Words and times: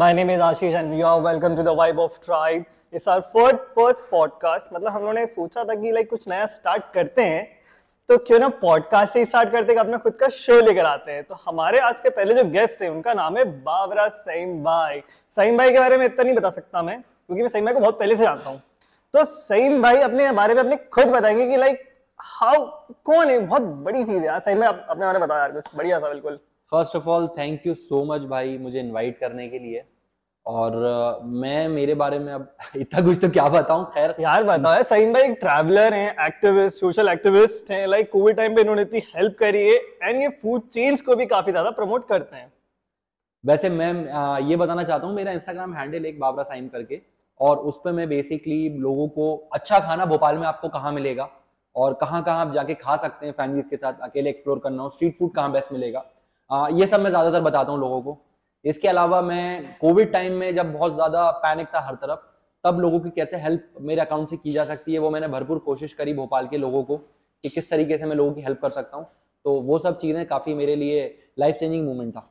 my 0.00 0.12
name 0.12 0.28
is 0.28 0.40
Ashish 0.40 0.74
and 0.78 0.94
you 0.94 1.04
are 1.06 1.20
welcome 1.22 1.56
to 1.56 1.62
the 1.62 1.74
Vibe 1.74 1.98
of 1.98 2.20
Tribe. 2.20 2.64
It's 2.92 3.06
our 3.06 3.22
fourth 3.22 3.60
first 3.76 4.02
podcast. 4.10 4.72
मतलब 4.72 4.88
हम 4.92 5.00
लोगों 5.00 5.12
ने 5.12 5.26
सोचा 5.26 5.62
था 5.64 5.74
कि 5.74 5.92
लाइक 5.92 6.08
कुछ 6.10 6.28
नया 6.28 6.46
स्टार्ट 6.46 6.82
करते 6.94 7.22
हैं। 7.22 7.46
तो 8.08 8.16
क्यों 8.18 8.38
ना 8.38 8.48
पॉडकास्ट 8.48 9.12
से 9.12 9.18
ही 9.18 9.26
स्टार्ट 9.26 9.52
करते 9.52 9.72
हैं 9.72 9.80
अपना 9.80 9.96
खुद 9.96 10.12
का 10.12 10.28
शो 10.28 10.60
लेकर 10.60 10.84
आते 10.86 11.12
हैं। 11.12 11.22
तो 11.24 11.34
हमारे 11.44 11.78
आज 11.78 12.00
के 12.00 12.10
पहले 12.10 12.34
जो 12.34 12.44
गेस्ट 12.50 12.82
है, 12.82 12.90
उनका 12.90 13.14
नाम 13.14 13.36
है 13.36 13.44
बाबरा 13.44 14.08
सईम 14.08 14.62
भाई 14.64 15.00
सईम 15.36 15.58
भाई 15.58 15.70
के 15.72 15.78
बारे 15.78 15.96
में 15.96 16.04
इतना 16.06 16.24
नहीं 16.24 16.34
बता 16.34 16.50
सकता 16.50 16.82
मैं, 16.82 17.00
क्योंकि 17.00 17.42
मैं 17.42 17.48
सईम 17.48 17.64
भाई 17.64 17.74
को 17.74 17.80
बहुत 17.80 17.98
पहले 17.98 18.16
से 18.16 18.24
जानता 18.24 18.50
हूँ। 18.50 18.60
तो 19.14 19.24
सईम 19.24 19.82
भाई 19.82 20.00
अपने 20.00 20.30
बारे 20.32 20.54
में 20.54 20.60
अपने 20.62 20.76
खुद 20.76 21.06
बताएँगे 21.06 21.46
कि 21.46 21.56
लाइक 21.56 21.82
हाउ 22.20 22.64
कौन 23.04 23.30
है? 23.30 23.38
बहुत 23.38 23.62
बड़ी 23.62 24.04
चीज़ 24.04 24.18
है 24.18 24.26
यार। 24.26 24.40
सही 24.40 24.54
में 24.54 24.66
अपने 24.66 25.06
बारे 25.06 25.18
में 25.18 25.28
बताओ 25.28 25.38
यार 25.38 25.60
बढ़िया 25.76 26.00
था 26.00 26.08
बिल्कुल। 26.08 26.38
First 26.72 26.96
of 26.96 27.08
all 27.08 27.26
thank 27.38 27.66
you 27.66 27.74
so 27.74 28.04
much 28.04 28.22
भाई 28.30 28.56
मुझे 28.58 28.80
इनवाइट 28.80 29.18
करने 29.18 29.48
के 29.48 29.58
लिए। 29.58 29.84
और 30.46 30.72
uh, 30.72 31.24
मैं 31.24 31.68
मेरे 31.68 31.94
बारे 31.94 32.18
में 32.18 32.32
अब 32.32 32.56
इतना 32.76 33.00
कुछ 33.02 33.18
तो 33.20 33.28
क्या 33.30 33.48
बताऊँ? 33.48 33.84
खैर। 33.84 34.14
यार 34.20 34.44
बताओ 34.44 34.72
यार 34.72 34.82
सईम 34.82 35.12
भाई 35.12 35.22
एक 35.22 35.36
ट्रैवलर 35.40 35.94
हैं 35.94 36.26
एक्टिविस्ट 36.26 36.78
सोशल 36.78 37.08
एक्टिविस्ट 37.08 37.70
हैं 37.70 37.86
लाइक 37.86 38.10
कोविड 38.12 38.36
टाइम 38.36 38.54
पे 38.54 38.60
इन्होंने 38.60 38.82
इतनी 38.82 39.02
हेल्प 39.14 39.36
करी 39.40 39.62
है 39.68 39.76
एंड 40.02 40.22
ये 40.22 40.28
फ़ूड 40.42 40.68
चेन्स 40.68 41.00
को 41.00 41.16
भी 41.16 41.26
काफ़ी 41.26 41.52
ज़्यादा 41.52 41.70
प्रमोट 41.70 42.08
करते 42.08 42.36
हैं। 42.36 42.52
वैसे 43.44 43.68
मैं 43.70 44.10
आ, 44.10 44.38
ये 44.38 44.56
बताना 44.56 44.84
चाहता 44.84 45.06
हूँ 45.06 45.14
मेरा 45.14 45.32
इंस्टाग्राम 45.32 45.74
हैंडल 45.74 46.06
एक 46.06 46.20
बाबरा 46.20 46.42
साइम 46.42 46.68
करके 46.68 47.00
और 47.40 47.56
उस 47.70 47.80
पर 47.84 47.92
मैं 47.92 48.08
बेसिकली 48.08 48.68
लोगों 48.78 49.08
को 49.08 49.34
अच्छा 49.52 49.78
खाना 49.80 50.06
भोपाल 50.06 50.38
में 50.38 50.46
आपको 50.46 50.68
कहाँ 50.68 50.92
मिलेगा 50.92 51.28
और 51.76 51.94
कहाँ 51.94 52.22
कहाँ 52.24 52.46
आप 52.46 52.52
जाके 52.52 52.74
खा 52.74 52.96
सकते 52.96 53.26
हैं 53.26 53.32
फैमिलीज़ 53.32 53.66
के 53.68 53.76
साथ 53.76 54.00
अकेले 54.02 54.30
एक्सप्लोर 54.30 54.58
करना 54.58 54.82
हो 54.82 54.90
स्ट्रीट 54.90 55.18
फ़ूड 55.18 55.34
कहाँ 55.34 55.52
बेस्ट 55.52 55.72
मिलेगा। 55.72 56.04
आ, 56.50 56.68
ये 56.68 56.86
सब 56.86 57.00
मैं 57.00 57.10
ज़्यादातर 57.10 57.40
बताता 57.40 57.72
हूँ 57.72 57.80
लोगों 57.80 58.00
को। 58.02 58.18
इसके 58.64 58.88
अलावा 58.88 59.20
मैं 59.22 59.76
कोविड 59.80 60.12
टाइम 60.12 60.32
में 60.32 60.54
जब 60.54 60.72
बहुत 60.72 60.94
ज़्यादा 60.94 61.30
पैनिक 61.42 61.66
था 61.74 61.80
हर 61.80 61.94
तरफ़ 61.96 62.20
तब 62.64 62.78
लोगों 62.80 63.00
की 63.00 63.10
कैसे 63.10 63.36
हेल्प 63.36 63.68
मेरे 63.80 64.00
अकाउंट 64.00 64.30
से 64.30 64.36
की 64.36 64.50
जा 64.50 64.64
सकती 64.64 64.92
है 64.92 64.98
वो 64.98 65.10
मैंने 65.10 65.28
भरपूर 65.28 65.58
कोशिश 65.58 65.92
करी 65.92 66.14
भोपाल 66.14 66.46
के 66.48 66.58
लोगों 66.58 66.82
को 66.84 66.96
कि 66.96 67.48
किस 67.48 67.70
तरीके 67.70 67.98
से 67.98 68.06
मैं 68.06 68.16
लोगों 68.16 68.32
की 68.32 68.40
हेल्प 68.42 68.58
कर 68.62 68.70
सकता 68.70 68.96
हूँ। 68.96 69.06
तो 69.44 69.52
वो 69.62 69.78
सब 69.78 69.98
चीज़ें 69.98 70.24
काफ़ी 70.26 70.54
मेरे 70.54 70.74
लिए 70.76 71.04
लाइफ 71.38 71.56
चेंजिंग 71.56 71.84
मूवमेंट 71.86 72.14
था। 72.14 72.30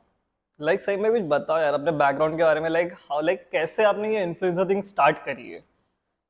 लाइक 0.60 0.80
सही 0.80 0.96
में 0.96 1.10
कुछ 1.12 1.22
बताओ 1.28 1.58
यार 1.58 1.74
अपने 1.74 1.92
बैकग्राउंड 1.94 2.36
के 2.36 2.42
बारे 2.42 2.60
में 2.60 2.68
लाइक 2.70 2.92
हाउ 3.10 3.20
लाइक 3.20 3.48
कैसे 3.52 3.84
आपने 3.84 4.14
ये 4.14 4.22
इन्फ्लुएंसर 4.22 4.68
थिंग 4.70 4.82
स्टार्ट 4.84 5.18
करी 5.24 5.50
है? 5.50 5.62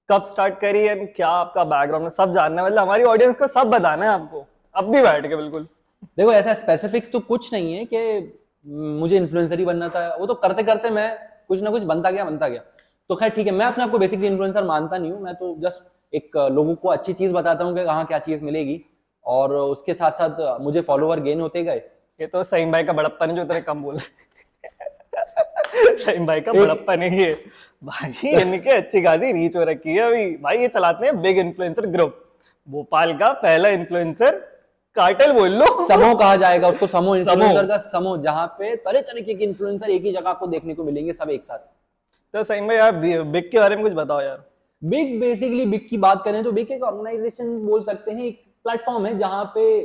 कब 0.09 0.25
स्टार्ट 0.25 0.59
करी 0.61 0.87
है? 0.87 0.95
क्या 0.97 1.29
आपका 1.29 1.65
बैकग्राउंड 1.65 2.05
है? 2.05 2.11
सब 2.11 2.35
जानना 2.35 2.63
है 2.63 2.67
मतलब 2.67 2.83
हमारी 2.83 3.05
ऑडियंस 3.05 3.37
को 3.37 3.47
सब 3.49 3.71
बताना 3.71 4.05
है 4.05 4.11
आपको। 4.11 4.45
अब 4.75 4.91
भी 4.93 5.03
बैठ 5.03 5.29
के 5.29 5.37
बिल्कुल। 5.37 5.69
देखो 6.19 6.33
ऐसा 6.33 6.55
स्पेसिफिक 6.55 7.11
तो 7.13 7.21
कुछ 7.23 7.53
नहीं 7.53 7.75
है 7.75 7.85
कि 7.85 7.99
मुझे 8.67 9.17
इन्फ्लुएंसर 9.17 9.59
ही 9.59 9.65
बनना 9.65 9.89
था। 9.89 10.07
वो 10.17 10.27
तो 10.27 10.35
करते 10.37 10.63
करते 10.63 10.91
मैं 10.91 11.09
कुछ 11.49 11.63
ना 11.63 11.71
कुछ 11.71 11.83
बनता 11.85 12.11
गया 12.11 12.25
बनता 12.25 12.49
गया। 12.49 12.61
तो 13.11 13.15
खैर 13.15 13.31
ठीक 13.31 13.47
है 13.47 13.53
मैं 13.53 13.67
अपने 13.67 13.85
आपको 13.85 13.99
बेसिकली 13.99 14.27
इन्फ्लुएंसर 14.27 14.65
मानता 14.65 14.99
नहीं 14.99 15.13
हूँ। 15.13 15.21
मैं 15.23 15.35
तो 15.35 15.55
जस्ट 15.61 15.83
एक 16.13 16.37
लोगों 16.53 16.75
को 16.75 16.89
अच्छी 16.89 17.13
चीज़ 17.13 17.33
बताता 17.33 17.65
हूँ 17.65 17.75
कि 17.77 17.85
कहाँ 17.85 18.05
क्या 18.07 18.19
चीज़ 18.21 18.43
मिलेगी 18.45 18.81
और 19.25 19.55
उसके 19.55 19.95
साथ 19.95 20.11
साथ 20.13 20.61
मुझे 20.61 20.81
फॉलोवर 20.83 21.21
गेन 21.21 21.41
होते 21.41 21.63
गए। 21.65 21.83
ये 22.21 22.27
तो 22.27 22.43
सही 22.45 22.67
भाई 22.67 22.85
का 22.85 22.93
बड़प्पन 22.93 23.35
जो 23.37 23.45
तेरे 23.45 23.61
कम 23.61 23.83
बोला 23.83 24.01
सही 25.97 26.19
भाई 26.27 26.41
का 26.41 26.53
बड़प्पा 26.53 26.95
नहीं 26.97 27.21
है 27.21 27.33
भाई 27.83 28.31
इनके 28.33 28.71
अच्छी 28.73 29.03
खासी 29.03 29.33
रीच 29.33 29.57
हो 29.57 29.65
रखी 29.65 29.95
है 29.95 30.03
अभी। 30.03 30.37
भाई 30.39 30.59
ये 30.59 30.69
चलाते 30.69 31.07
हैं 31.07 31.21
बिग 31.23 31.39
इन्फ्लुएंसर 31.39 31.87
ग्रुप 31.89 32.23
भोपाल 32.69 33.13
का 33.19 33.33
पहला 33.43 33.69
इन्फ्लुएंसर 33.71 34.39
कार्टेल 34.97 35.33
बोल 35.33 35.51
लो। 35.53 35.67
समूह 35.89 36.15
कहा 36.15 36.37
जाएगा 36.37 36.69
उसको 36.69 36.87
समूह 36.89 37.19
इन्फ्लुएंसर 37.19 37.67
का 37.67 37.77
समूह 37.85 38.17
जहाँ 38.23 38.47
पे 38.59 38.75
तरह 38.79 39.01
तरीके 39.03 39.35
के 39.35 39.45
इन्फ्लुएंसर 39.45 39.91
एक 39.91 40.05
ही 40.05 40.13
जगह 40.13 40.31
आपको 40.31 40.47
देखने 40.49 40.75
को 40.75 40.85
मिलेंगे 40.85 41.13
सब 41.13 41.31
एक 41.31 41.45
साथ। 41.45 41.59
तो 42.35 42.43
सही 42.43 42.61
में 42.61 42.77
यार 42.77 42.93
बिग 42.93 43.51
के 43.51 43.59
बारे 43.59 43.77
में 43.77 43.85
कुछ 43.85 43.93
बताओ 43.95 44.21
यार। 44.21 44.45
बिग 44.83 45.19
बेसिकली 45.21 45.65
बिग 45.67 45.89
की 45.91 45.97
बात 45.99 46.23
करें 46.25 46.43
तो 46.45 46.53
बिग 46.53 46.71
एक 46.73 46.83
ऑर्गेनाइजेशन 46.85 47.57
बोल 47.67 47.83
सकते 47.83 48.11
हैं 48.11 48.25
एक 48.25 48.43
प्लेटफॉर्म 48.65 49.07
है 49.07 49.19
जहाँ 49.19 49.45
पे 49.55 49.81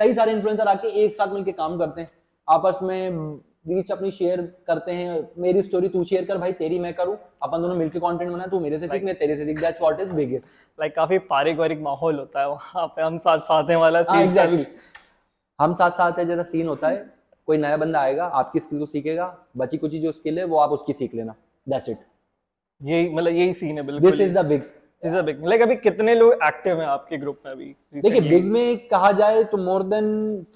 कई 0.00 0.14
सारे 0.14 0.32
इन्फ्लुएंसर 0.32 0.68
आके 0.68 0.88
एक 1.04 1.14
साथ 1.14 1.32
मिलकर 1.34 1.52
काम 1.52 1.78
करते 1.78 2.00
हैं। 2.00 2.10
आपस 2.48 2.78
में 2.82 3.40
रीच 3.68 3.90
अपनी 3.92 4.10
शेयर 4.10 4.40
करते 4.66 4.92
हैं। 4.92 5.28
मेरी 5.38 5.62
स्टोरी 5.62 5.88
तू 5.88 6.02
शेयर 6.04 6.24
कर 6.24 6.38
भाई 6.38 6.52
तेरी 6.54 6.78
मैं 6.78 6.92
करूँ। 6.94 7.16
अपन 7.42 7.62
दोनों 7.62 7.74
मिलकर 7.74 7.98
कंटेंट 7.98 8.30
बना 8.30 8.46
तू 8.46 8.60
मेरे 8.60 8.78
से 8.78 8.88
सीख 8.88 9.04
मैं 9.04 9.14
तेरे 9.18 9.36
से 9.36 9.44
सीख। 9.44 9.60
That's 9.60 9.80
what 9.80 10.00
is 10.00 10.12
biggest 10.14 10.80
like 10.80 10.94
काफ़ी 10.96 11.18
पारिवारिक 11.28 11.80
माहौल 11.80 12.18
होता 12.18 12.40
है 12.40 12.48
वहाँ 12.48 12.86
पे। 12.86 13.02
हम 13.02 13.18
साथ 13.18 13.38
साथ 13.42 13.70
हैं 13.70 13.76
वाला 13.76 14.02
सीन 14.02 14.20
एग्जैक्टली 14.20 14.66
हम 15.58 15.74
साथ 15.74 15.90
साथ 15.92 16.18
है 16.18 16.24
जैसा 16.26 16.42
सीन 16.44 16.68
होता 16.68 16.88
है। 16.88 17.06
कोई 17.48 17.56
नया 17.56 17.76
बंदा 17.76 18.00
आएगा 18.00 18.24
आपकी 18.40 18.60
स्किल 18.60 18.78
को 18.78 18.86
सीखेगा। 18.86 19.26
बची 19.56 19.76
कुची 19.78 19.98
जो 19.98 20.12
स्किल 20.12 20.38
है 20.38 20.44
वो 20.44 20.58
आप 20.58 20.70
उसकी 20.70 20.92
सीख 20.92 21.14
लेना। 21.14 21.34
दैट्स 21.66 21.88
इट 21.88 21.98
यही 22.80 23.08
मतलब 23.08 23.32
यही 23.32 23.52
सीन 23.54 23.76
है 23.78 23.82
बिल्कुल। 23.86 24.10
This 24.10 24.20
is 24.20 24.34
the 24.34 24.44
big 24.46 24.62
is 25.02 25.16
a 25.16 25.22
big 25.22 25.44
like 25.46 25.62
अभी 25.62 25.76
कितने 25.78 26.14
लोग 26.14 26.32
एक्टिव 26.44 26.80
हैं 26.80 26.86
आपके 26.86 27.16
ग्रुप 27.16 27.42
में 27.46 27.52
अभी 27.52 27.64
देखिए 27.94 28.20
बिग 28.20 28.44
में 28.44 28.88
कहा 28.88 29.10
जाए 29.12 29.42
तो 29.44 29.56
मोर 29.56 29.82
देन 29.84 30.06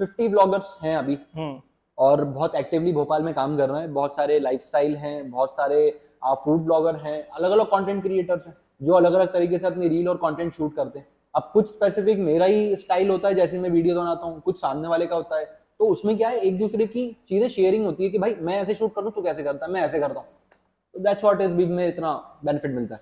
50 0.00 0.28
ब्लॉगर्स 0.28 0.78
हैं 0.82 0.96
अभी। 0.96 1.18
हम्म। 1.36 1.60
और 1.98 2.24
बहुत 2.24 2.54
एक्टिवली 2.54 2.92
भोपाल 2.92 3.22
में 3.22 3.32
काम 3.34 3.56
कर 3.56 3.68
रहे 3.70 3.80
हैं। 3.80 3.92
बहुत 3.94 4.14
सारे 4.16 4.38
लाइफस्टाइल 4.40 4.96
हैं, 4.96 5.30
बहुत 5.30 5.54
सारे 5.56 5.90
फ़ूड 6.36 6.60
ब्लॉगर 6.60 6.96
हैं 6.96 7.26
अलग 7.28 7.50
अलग 7.50 7.66
कंटेंट 7.68 8.02
क्रिएटर्स 8.02 8.46
हैं, 8.46 8.56
जो 8.82 8.92
अलग 8.94 9.12
अलग 9.12 9.32
तरीके 9.32 9.58
से 9.58 9.66
अपनी 9.66 9.88
रील 9.88 10.08
और 10.08 10.16
कंटेंट 10.16 10.52
शूट 10.54 10.74
करते 10.76 10.98
हैं। 10.98 11.06
अब 11.34 11.50
कुछ 11.52 11.68
स्पेसिफिक 11.68 12.18
मेरा 12.20 12.46
ही 12.46 12.76
स्टाइल 12.76 13.10
होता 13.10 13.28
है, 13.28 13.34
जैसे 13.34 13.58
मैं 13.58 13.70
वीडियो 13.70 13.94
बनाता 13.96 14.26
हूँ, 14.26 14.40
कुछ 14.40 14.60
सामने 14.60 14.88
वाले 14.88 15.06
का 15.06 15.16
होता 15.16 15.38
है 15.38 15.44
तो 15.80 15.86
उसमें 15.86 16.16
क्या 16.16 16.28
है, 16.28 16.38
एक 16.38 16.58
दूसरे 16.58 16.86
की 16.86 17.06
चीज़ें 17.28 17.48
शेयरिंग 17.48 17.84
होती 17.84 18.04
है 18.04 18.10
कि 18.10 18.18
भाई, 18.18 18.34
मैं 18.34 18.56
ऐसे 18.56 18.74
शूट 18.74 18.94
कर 18.94 19.02
दूँ 19.02 19.10
तो 19.12 19.22
कैसे 19.22 19.42
करता 19.42 19.66
है? 19.66 19.72
मैं 19.72 19.80
ऐसे 19.82 20.00
करता 20.00 20.20
हूँ। 20.20 21.02
दैट्स 21.02 21.24
व्हाट 21.24 21.40
इज़ 21.40 21.52
बिग 21.52 21.70
में 21.70 21.86
इतना 21.88 22.12
बेनिफिट 22.44 22.70
मिलता 22.70 22.94
है। 22.94 23.00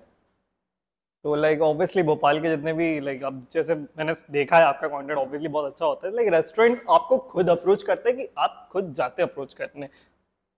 तो 1.25 1.33
लाइक 1.35 1.61
ऑब्वियसली 1.61 2.03
भोपाल 2.03 2.39
के 2.41 2.49
जितने 2.49 2.71
भी 2.73 2.99
लाइक 2.99 3.23
अब 3.23 3.45
जैसे 3.53 3.75
मैंने 3.75 4.13
देखा 4.31 4.57
है 4.57 4.63
आपका 4.65 4.87
कंटेंट 4.87 5.17
ऑब्वियसली 5.19 5.47
बहुत 5.47 5.65
अच्छा 5.65 5.85
होता 5.85 6.07
है 6.07 6.13
लाइक 6.15 6.29
रेस्टोरेंट 6.33 6.81
आपको 6.89 7.17
खुद 7.33 7.49
अप्रोच 7.49 7.83
करते 7.83 8.09
हैं 8.09 8.17
कि 8.17 8.27
आप 8.37 8.69
खुद 8.71 8.93
जाते 8.97 9.23
अप्रोच 9.23 9.53
करने। 9.53 9.87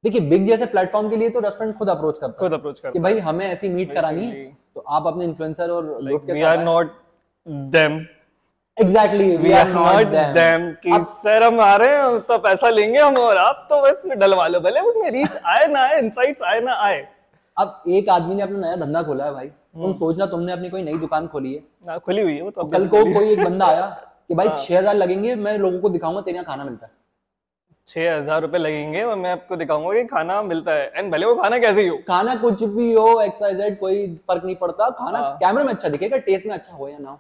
देखिए 0.03 0.22
बिग 0.29 0.46
जैसे 0.46 0.66
प्लेटफॉर्म 0.66 1.09
के 1.09 1.16
लिए 1.16 1.29
तो 1.29 1.40
रेस्टोरेंट 1.40 1.75
खुद 1.78 1.90
अप्रोच 1.90 2.18
करता 2.18 2.38
खुद 2.40 2.53
अप्रोच 2.53 2.79
करता 2.79 2.91
कि 2.91 3.00
भाई 3.00 3.19
हमें 3.19 3.46
ऐसी 3.46 3.69
मीट 3.69 3.94
करानी 3.94 4.25
है 4.25 4.46
तो 4.75 4.84
आप 4.90 5.07
अपने 5.07 5.25
इन्फ्लुएंसर 5.25 5.69
और 5.69 5.85
लोग 6.02 6.25
के 6.28 6.34
we 6.34 6.41
are 6.41 6.59
not 6.59 6.94
them 7.75 8.00
exactly 8.78 9.35
we 9.38 9.52
are 9.53 9.68
not 9.69 10.16
them 10.38 10.69
कि 10.84 11.03
सर 11.16 11.44
हम 11.44 11.59
आ 11.62 11.75
रहे 11.75 11.97
हैं 11.97 12.19
तो 12.22 12.38
पैसा 12.46 12.69
लेंगे 12.69 13.00
हम 13.00 13.18
और 13.18 13.38
आप 13.38 13.68
तो 13.69 13.81
बस 13.81 14.07
डलवा 14.16 14.47
लो 14.47 14.59
भले 14.59 14.79
उसमें 14.91 15.09
रीच 15.12 15.38
आए 15.46 15.68
ना 15.68 15.79
आए 15.79 16.00
इनसाइट्स 16.00 16.41
आए 16.44 16.62
ना 16.62 16.73
आए। 16.85 17.06
अब 17.57 17.84
एक 17.90 18.09
आदमी 18.09 18.35
ने 18.35 18.44
अपना 18.44 18.59
नया 18.59 18.75
धंधा 18.75 19.03
खोला 19.03 19.25
है 19.25 19.34
भाई। 19.34 19.52
तुम 19.75 19.84
हम्म। 19.84 19.94
सोचना 19.94 20.25
तुमने 20.28 20.51
अपनी 20.53 20.69
कोई 20.69 20.84
नई 20.84 20.97
दुकान 20.97 21.28
खोली 21.28 21.53
है 21.53 21.63
हाँ, 21.88 22.00
खुली 22.00 22.22
हुई 22.22 22.34
है 22.34 22.41
वो 22.41 22.51
तो 22.51 22.63
कल 22.66 22.88
को 22.88 23.03
कोई 23.13 23.29
एक 23.29 23.44
बंदा 23.44 23.66
आया 23.66 23.85
कि 24.28 24.35
भाई 24.35 24.47
हाँ। 24.47 24.57
छह 24.57 24.78
हज़ार 24.78 24.95
लगेंगे 24.95 25.35
मैं 25.38 25.57
लोगों 25.57 25.79
को 25.79 25.89
दिखाऊँगा 25.89 26.22
तेरे 26.22 26.35
यहाँ 26.35 26.45
खाना 26.45 26.63
मिलता 26.63 26.85
है 26.85 26.91
छह 27.88 28.16
हज़ार 28.17 28.41
रुपए 28.41 28.57
लगेंगे 28.57 29.01
और 29.03 29.17
मैं 29.17 29.31
आपको 29.31 29.56
दिखाऊँगा 29.56 29.94
कि 29.94 30.03
खाना 30.06 30.41
मिलता 30.44 30.73
है 30.73 30.91
एंड 30.95 31.11
भले 31.11 31.25
वो 31.25 31.35
खाना 31.35 31.57
कैसे 31.57 31.81
ही 31.81 31.88
हो 31.88 31.97
खाना 32.07 32.35
कुछ 32.35 32.63
भी 32.66 32.94
हो 32.94 33.22
एक्सरसाइज 33.22 33.78
कोई 33.78 34.07
फ़र्क 34.28 34.45
नहीं 34.45 34.56
पड़ता 34.56 34.89
खाना 34.91 35.22
कैमरे 35.39 35.57
हाँ। 35.57 35.66
में 35.66 35.73
अच्छा 35.73 35.90
दिखेगा 35.90 36.17
टेस्ट 36.19 36.45
में 36.45 36.53
अच्छा 36.53 36.73
हो 36.73 36.88
या 36.90 36.97
ना 36.97 37.09
हो 37.09 37.19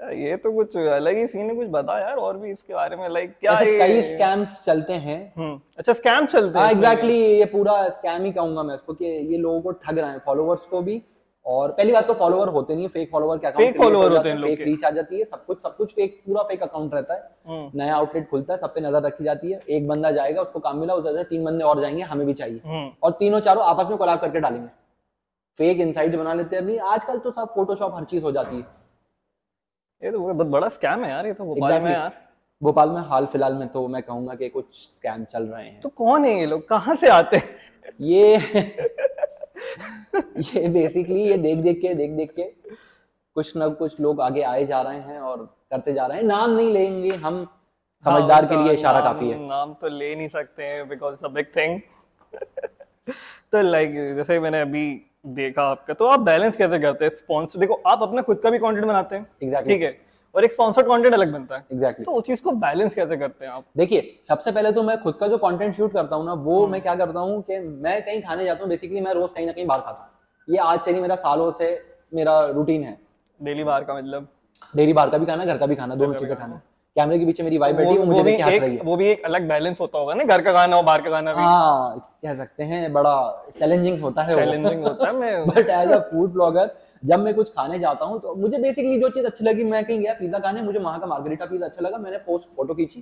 ये 0.00 0.36
तो 0.36 0.50
कुछ 0.52 0.76
अलग 0.76 1.16
ही 1.16 1.26
सीन 1.26 1.48
है 1.50 1.54
कुछ 1.56 1.68
बता 1.70 1.98
यार 1.98 2.16
और 2.18 2.36
भी 2.38 2.50
इसके 2.50 2.74
बारे 2.74 2.96
में 2.96 3.08
लाइक 3.08 3.30
क्या 3.40 3.58
ये 3.60 3.78
कई 3.78 4.02
स्कैम्स 4.04 4.62
चलते 4.64 4.92
हैं। 4.92 5.20
हम्म, 5.36 5.60
अच्छा 5.78 5.92
स्कैम 5.92 6.26
चलते 6.26 6.58
हैं 6.58 6.70
एग्जैक्टली 6.70 7.14
ये 7.14 7.44
पूरा 7.52 7.88
स्कैम 7.90 8.24
ही 8.24 8.32
कहूँगा 8.32 8.62
मैं 8.62 8.74
इसको 8.74 8.94
कि 8.94 9.04
ये 9.04 9.38
लोगों 9.38 9.60
को 9.60 9.70
ठग 9.72 9.98
रहे 9.98 10.10
हैं 10.10 10.20
फॉलोअर्स 10.26 10.66
को 10.66 10.80
भी। 10.80 11.02
और 11.46 11.70
पहली 11.72 11.92
बात 11.92 12.06
तो 12.06 12.14
फॉलोवर 12.14 12.48
होते 12.48 12.74
नहीं 12.74 12.88
फेक 12.88 13.10
फॉलोवर 13.10 13.38
क्या 13.38 13.50
फेक 13.52 13.76
फॉलोवर 13.78 14.12
होते 14.12 14.28
हैं 14.28 14.40
फेक 14.42 14.60
रीच 14.60 14.84
आ 14.84 14.90
जाती 14.90 15.18
है 15.18 15.24
सब 15.24 15.44
कुछ 15.46 15.58
सब 15.58 15.76
कुछ 15.76 15.92
फेक 15.94 16.20
पूरा 16.26 16.42
फेक 16.42 16.62
अकाउंट 16.62 16.94
रहता 16.94 17.14
है। 17.14 17.20
हम्म। 17.48 17.80
नया 17.82 17.96
आउटलेट 17.96 18.28
खुलता 18.30 18.52
है 18.52 18.58
सब 18.58 18.74
पे 18.74 18.80
नज़र 18.80 19.02
रखी 19.02 19.24
जाती 19.24 19.52
है 19.52 19.60
एक 19.68 19.86
बंदा 19.88 20.10
जाएगा 20.10 20.42
उसको 20.42 20.60
काम 20.60 20.78
मिला 20.78 20.94
उस 20.94 21.06
तीन 21.28 21.44
बंदे 21.44 21.64
और 21.64 21.80
जाएँगे 21.80 22.02
हमें 22.04 22.26
भी 22.26 22.34
चाहिए। 22.34 22.60
हम्म। 22.64 22.90
और 23.02 23.12
तीनों 23.18 23.40
चारों 23.40 23.64
आपस 23.64 23.88
में 23.88 23.98
कोलाब 23.98 24.20
करके 24.20 24.40
डालेंगे। 24.40 24.68
फेक 25.58 25.80
इनसाइट 25.80 26.16
बना 26.16 26.34
लेते 26.34 26.56
हैं 26.56 26.62
अभी 26.62 26.76
आजकल 26.76 27.18
तो 27.18 27.30
सब 27.30 27.54
फोटोशॉप 27.54 27.94
हर 27.94 28.04
चीज़ 28.04 28.24
हो 28.24 28.32
जाती 28.32 28.56
है। 28.56 28.75
ये 30.02 30.10
तो 30.10 30.18
बहुत 30.20 30.46
बड़ा 30.46 30.68
स्कैम 30.68 31.04
है 31.04 31.10
यार 31.10 31.26
ये 31.26 31.32
तो 31.32 31.44
भोपाल 31.44 31.70
exactly. 31.70 31.84
में 31.84 31.92
यार। 31.92 32.12
भोपाल 32.62 32.90
में 32.90 33.00
हाल 33.00 33.26
फ़िलहाल 33.26 33.54
में 33.54 33.68
तो 33.68 33.86
मैं 33.88 34.02
कहूँगा 34.02 34.34
कि 34.34 34.48
कुछ 34.48 34.64
स्कैम 34.96 35.24
चल 35.24 35.42
रहे 35.42 35.64
हैं। 35.64 35.80
तो 35.80 35.88
कौन 35.88 36.24
है 36.24 36.38
ये 36.38 36.46
लोग? 36.46 36.68
कहाँ 36.68 36.94
से 36.96 37.08
आते 37.08 37.36
हैं? 37.36 37.56
ये 38.00 38.36
ये 40.38 40.68
बेसिकली 40.68 41.20
ये 41.20 41.36
देख 41.38 41.58
देख 41.58 41.80
के 41.80 41.94
देख 41.94 42.10
देख 42.10 42.32
के 42.36 42.42
कुछ 43.36 43.56
ना 43.56 43.68
कुछ 43.68 44.00
लोग 44.00 44.20
आगे 44.20 44.42
आए 44.42 44.64
जा 44.66 44.80
रहे 44.82 45.00
हैं 45.00 45.18
और 45.20 45.44
करते 45.70 45.92
जा 45.92 46.06
रहे 46.06 46.18
हैं। 46.18 46.24
नाम 46.24 46.50
नहीं 46.50 46.72
लेंगे 46.72 47.10
हम 47.16 47.44
समझदार 48.04 48.44
हाँ, 48.44 48.48
के 48.48 48.62
लिए 48.64 48.72
इशारा 48.72 49.00
काफ़ी 49.00 49.30
है। 49.30 49.38
नाम 49.48 49.74
तो 49.74 49.88
ले 49.88 50.14
नहीं 50.16 50.28
सकते 50.28 50.62
हैं 50.62 50.88
बिकॉज़ 50.88 51.24
अ 51.24 51.28
बिग 51.28 51.46
थिंग 51.56 51.80
तो 53.52 53.62
लाइक 53.62 53.94
जैसे 54.16 54.38
मैंने 54.40 54.60
अभी 54.60 54.86
देखा 55.26 55.62
आपका। 55.62 55.94
तो 55.94 56.06
आप 56.06 56.20
बैलेंस 56.22 56.56
कैसे 56.56 56.78
करते 56.78 57.04
हैं? 57.04 57.10
स्पॉन्सर 57.12 57.60
देखो 57.60 57.80
आप 57.86 58.02
अपना 58.02 58.22
खुद 58.22 58.38
का 58.38 58.50
भी 58.50 58.58
कंटेंट 58.58 58.86
बनाते 58.86 59.16
हैं। 59.16 59.26
Exactly. 59.42 59.68
ठीक 59.68 59.82
है? 59.82 59.96
और 60.34 60.44
एक 60.44 60.52
स्पॉन्सर्ड 60.52 60.86
कंटेंट 60.86 61.14
अलग 61.14 61.32
बनता 61.32 61.56
है। 61.56 61.64
एग्जैक्टली 61.72 62.04
तो 62.04 62.12
उस 62.12 62.24
चीज़ 62.24 62.42
को 62.42 62.50
बैलेंस 62.54 62.94
कैसे 62.94 63.16
करते 63.16 63.44
हैं 63.44 63.52
आप? 63.52 63.64
देखिए 63.76 64.18
सबसे 64.24 64.52
पहले 64.52 64.72
तो 64.72 64.82
मैं 64.82 65.00
खुद 65.02 65.14
का 65.14 65.26
जो 65.26 65.38
कंटेंट 65.38 65.74
शूट 65.74 65.92
करता 65.92 66.16
हूँ 66.16 66.26
ना 66.26 66.32
वो 66.44 66.66
मैं 66.66 66.80
क्या 66.80 66.94
करता 66.94 67.20
हूँ 67.20 67.40
कि 67.42 67.58
मैं 67.58 68.00
कहीं 68.02 68.22
खाने 68.22 68.44
जाता 68.44 68.60
हूँ 68.60 68.68
बेसिकली 68.70 69.00
मैं 69.00 69.12
रोज 69.14 69.30
कहीं 69.30 69.46
ना 69.46 69.52
कहीं 69.52 69.66
बाहर 69.66 69.80
खाता 69.80 70.02
हूँ। 70.02 70.54
ये 70.54 70.58
आज 70.62 70.80
से 70.80 71.00
मेरा 71.00 71.14
सालों 71.16 71.50
से 71.52 71.70
मेरा 72.14 72.40
रूटीन 72.48 72.84
है। 72.84 72.96
डेली 73.40 73.64
बाहर 73.64 73.84
का 73.84 73.94
मतलब? 73.94 74.28
डेली 74.74 74.92
बाहर 74.92 75.10
का 75.10 75.18
भी 75.18 75.26
खाना 75.26 75.44
घर 75.44 75.58
का 75.58 75.66
भी 75.66 75.74
खाना 75.74 75.94
दोनों 75.94 76.14
चीज़ें 76.14 76.36
खाना। 76.36 76.60
कैमरे 76.96 77.18
के 77.18 77.26
पीछे 77.26 77.42
मेरी 77.42 77.58
वाइफ 77.58 77.76
बैठी 77.76 77.90
है 77.90 77.98
वो 77.98 78.04
वो 78.04 78.12
मुझे 78.12 78.36
हंस 78.36 78.60
रही 78.60 78.76
है। 78.76 78.82
वो 78.84 78.96
भी 78.96 79.06
एक 79.06 79.24
अलग 79.24 79.48
बैलेंस 79.48 79.80
होता 79.80 79.98
होगा 79.98 80.14
ना 80.14 80.24
घर 80.24 80.42
का 80.42 80.52
खाना 80.52 80.76
और 80.76 80.84
बाहर 80.84 81.02
का 81.02 81.10
खाना 81.10 81.32
भी। 81.34 81.42
हाँ 81.42 81.98
कह 82.22 82.34
सकते 82.34 82.64
हैं 82.64 82.92
बड़ा 82.92 83.14
चैलेंजिंग 83.58 84.00
होता 84.00 84.22
है 84.22 84.34
चैलेंजिंग 84.36 84.82
होता 84.84 85.06
है 85.06 85.14
मैं 85.16 85.46
but 85.46 85.58
as 85.58 85.92
a 85.92 85.98
food 86.10 86.32
blogger 86.32 86.70
जब 87.02 87.20
मैं 87.20 87.34
कुछ 87.34 87.50
खाने 87.52 87.78
जाता 87.78 88.04
हूँ 88.04 88.20
तो 88.20 88.34
मुझे 88.36 88.58
बेसिकली 88.58 89.00
जो 89.00 89.08
चीज़ 89.10 89.26
अच्छी 89.26 89.44
लगी 89.44 89.64
मैं 89.64 89.84
कहीं 89.84 90.00
गया 90.00 90.14
पिज्जा 90.14 90.38
खाने 90.38 90.62
मुझे 90.62 90.78
वहाँ 90.78 91.00
का 91.00 91.06
मार्गरीटा 91.06 91.46
पिज्जा 91.46 91.66
अच्छा 91.66 91.82
लगा 91.82 91.98
मैंने 91.98 92.18
पोस्ट 92.26 92.56
फ़ोटो 92.56 92.74
खींची 92.74 93.00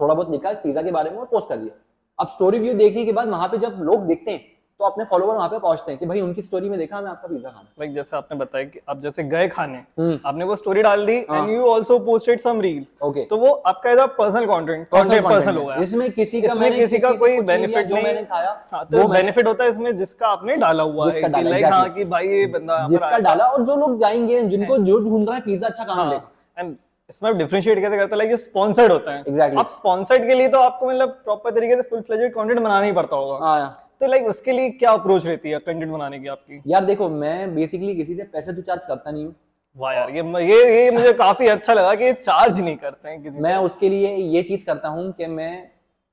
थोड़ा 0.00 0.14
बहुत 0.14 0.30
लिखा 0.30 0.50
इस 0.50 0.58
पिज्जा 0.58 0.82
के 0.82 0.90
बारे 0.90 1.10
में 1.10 1.18
और 1.18 1.26
पोस्ट 1.26 1.48
कर 1.48 1.56
दिया। 1.56 1.74
अब 2.18 2.28
स्टोरी 2.28 2.58
व्यू 2.58 2.74
देखने 2.74 3.04
के 3.04 3.12
बाद 3.12 3.28
वहाँ 3.28 3.48
पे 3.48 3.58
जब 3.58 3.78
लोग 3.82 4.06
देखते 4.06 4.30
हैं 4.30 4.40
तो 4.80 4.84
अपने 4.84 5.04
फॉलोवर 5.04 5.34
वहाँ 5.34 5.48
पे 5.48 5.58
पहुँचते 5.58 5.90
हैं 5.92 5.98
कि 5.98 6.06
भाई 6.06 6.20
उनकी 6.20 6.42
स्टोरी 6.42 6.68
में 6.68 6.78
देखा 6.78 7.00
मैं 7.00 7.10
आपका 7.10 7.28
पिज्जा 7.28 7.48
खाना 7.48 7.68
लाइक 7.80 7.92
जैसे 7.94 8.16
आपने 8.16 8.38
बताया 8.38 8.64
कि 8.64 8.80
आप 8.88 9.00
जैसे 9.00 9.24
गए 9.24 9.48
खाने 9.48 9.78
हम्म। 9.98 10.18
आपने 10.26 10.44
वो 10.44 10.56
स्टोरी 10.56 10.82
डाल 10.82 11.04
दी 11.06 11.18
हाँ। 11.30 11.38
And 11.38 11.50
you 11.50 11.68
also 11.72 11.98
posted 12.06 12.40
some 12.40 12.60
reels 12.60 12.94
okay 13.02 13.24
तो 13.24 13.36
वो 13.36 13.50
आपका 13.66 13.90
as 13.90 13.98
personal 14.18 14.46
content 14.46 14.86
content 14.88 15.24
personal 15.24 15.56
होगा। 15.56 15.74
इसमें 15.82 16.10
किसी 16.12 16.40
का 16.42 16.52
इसमें 16.52 16.72
किसी 16.72 16.98
का 16.98 17.10
कोई 17.12 17.36
कुछ 17.36 17.46
नहीं 17.46 17.92
मैंने 17.94 18.24
खाया 18.24 18.56
हाँ 18.72 18.84
तो 18.86 19.06
बेनिफिट 19.08 19.46
होता 19.46 19.64
है 19.64 19.70
इसमें 19.70 19.96
जिसका 19.98 20.28
आपने 20.28 20.56
डाला 20.56 20.82
हुआ 20.82 21.10
है 21.12 21.22
कि 21.22 21.42
लाइक. 21.42 21.64
हाँ 21.66 21.88
कि 21.90 22.04
भाई 22.06 22.28
ये 22.28 22.46
बंदा 22.48 22.86
जिसका 22.88 23.18
डाला 23.20 23.46
और 23.46 23.62
जो 23.66 23.76
लोग 23.76 24.00
जाएँगे 24.00 24.42
जिनको 24.48 24.78
जो 24.80 24.98
ढूंढ 25.00 25.28
रहा 25.28 25.36
है 25.36 25.42
पिज्जा 25.42 25.66
अच्छा 25.66 25.84
कहाँ 25.84 26.04
मिलेगा 26.04 26.22
हाँ 26.56 26.64
एंड 26.64 26.76
इसमें 27.10 27.30
आप 27.30 27.36
डिफरेंशिएट 27.36 27.78
कैसे 27.78 27.96
करते 27.96 28.10
हैं? 28.10 28.18
लाइक 28.18 28.30
ये 28.30 28.36
स्पॉन्सर्ड 28.38 28.92
होता 28.92 29.12
है। 29.12 29.24
Exactly. 29.24 29.58
आप 29.58 29.70
स्पॉन्सर्ड 29.70 30.26
के 30.26 30.34
लिए 30.34 30.48
तो 30.48 30.58
आपको 30.60 30.86
मतलब 30.88 31.08
प्रॉपर 31.24 31.50
तरीके 31.50 31.76
से 31.76 31.82
फुल 31.90 32.00
फ्लेजेड 32.02 32.34
कंटेंट 32.34 32.60
बनाना 32.60 32.80
ही 32.80 32.92
पड़ता 32.92 33.16
होगा। 33.16 33.38
हाँ। 33.46 33.80
तो 34.04 34.08
लाइक 34.08 34.26
उसके 34.28 34.52
लिए 34.52 34.70
क्या 34.70 34.90
अप्रोच 34.92 35.26
रहती 35.26 35.50
है 35.50 35.58
कंटेंट 35.60 35.90
बनाने 35.92 36.18
की 36.20 36.28
आपकी? 36.28 36.60
यार 36.66 36.84
देखो 36.84 37.08
मैं 37.10 37.54
बेसिकली 37.54 37.94
किसी 37.96 38.14
से 38.14 38.22
पैसे 38.24 38.52
तो 38.52 38.62
चार्ज 38.62 38.86
करता 38.86 39.10
नहीं 39.10 39.24
हूँ। 39.24 39.34
वाह 39.76 39.92
यार 39.94 40.10
ये 40.10 40.22
ये 40.46 40.58
ये 40.74 40.90
मुझे 40.90 41.12
काफ़ी 41.12 41.46
अच्छा 41.48 41.74
लगा 41.74 41.94
कि 41.94 42.12
चार्ज 42.12 42.60
नहीं 42.60 42.76
करते 42.76 43.08
हैं 43.08 43.22
किसी 43.22 43.40
मैं 43.40 43.56
उसके 43.68 43.88
लिए 43.88 44.14
ये 44.16 44.42
चीज़ 44.42 44.66
करता 44.66 44.88
हूँ 44.88 45.10
कि 45.12 45.26
मैं 45.28 45.52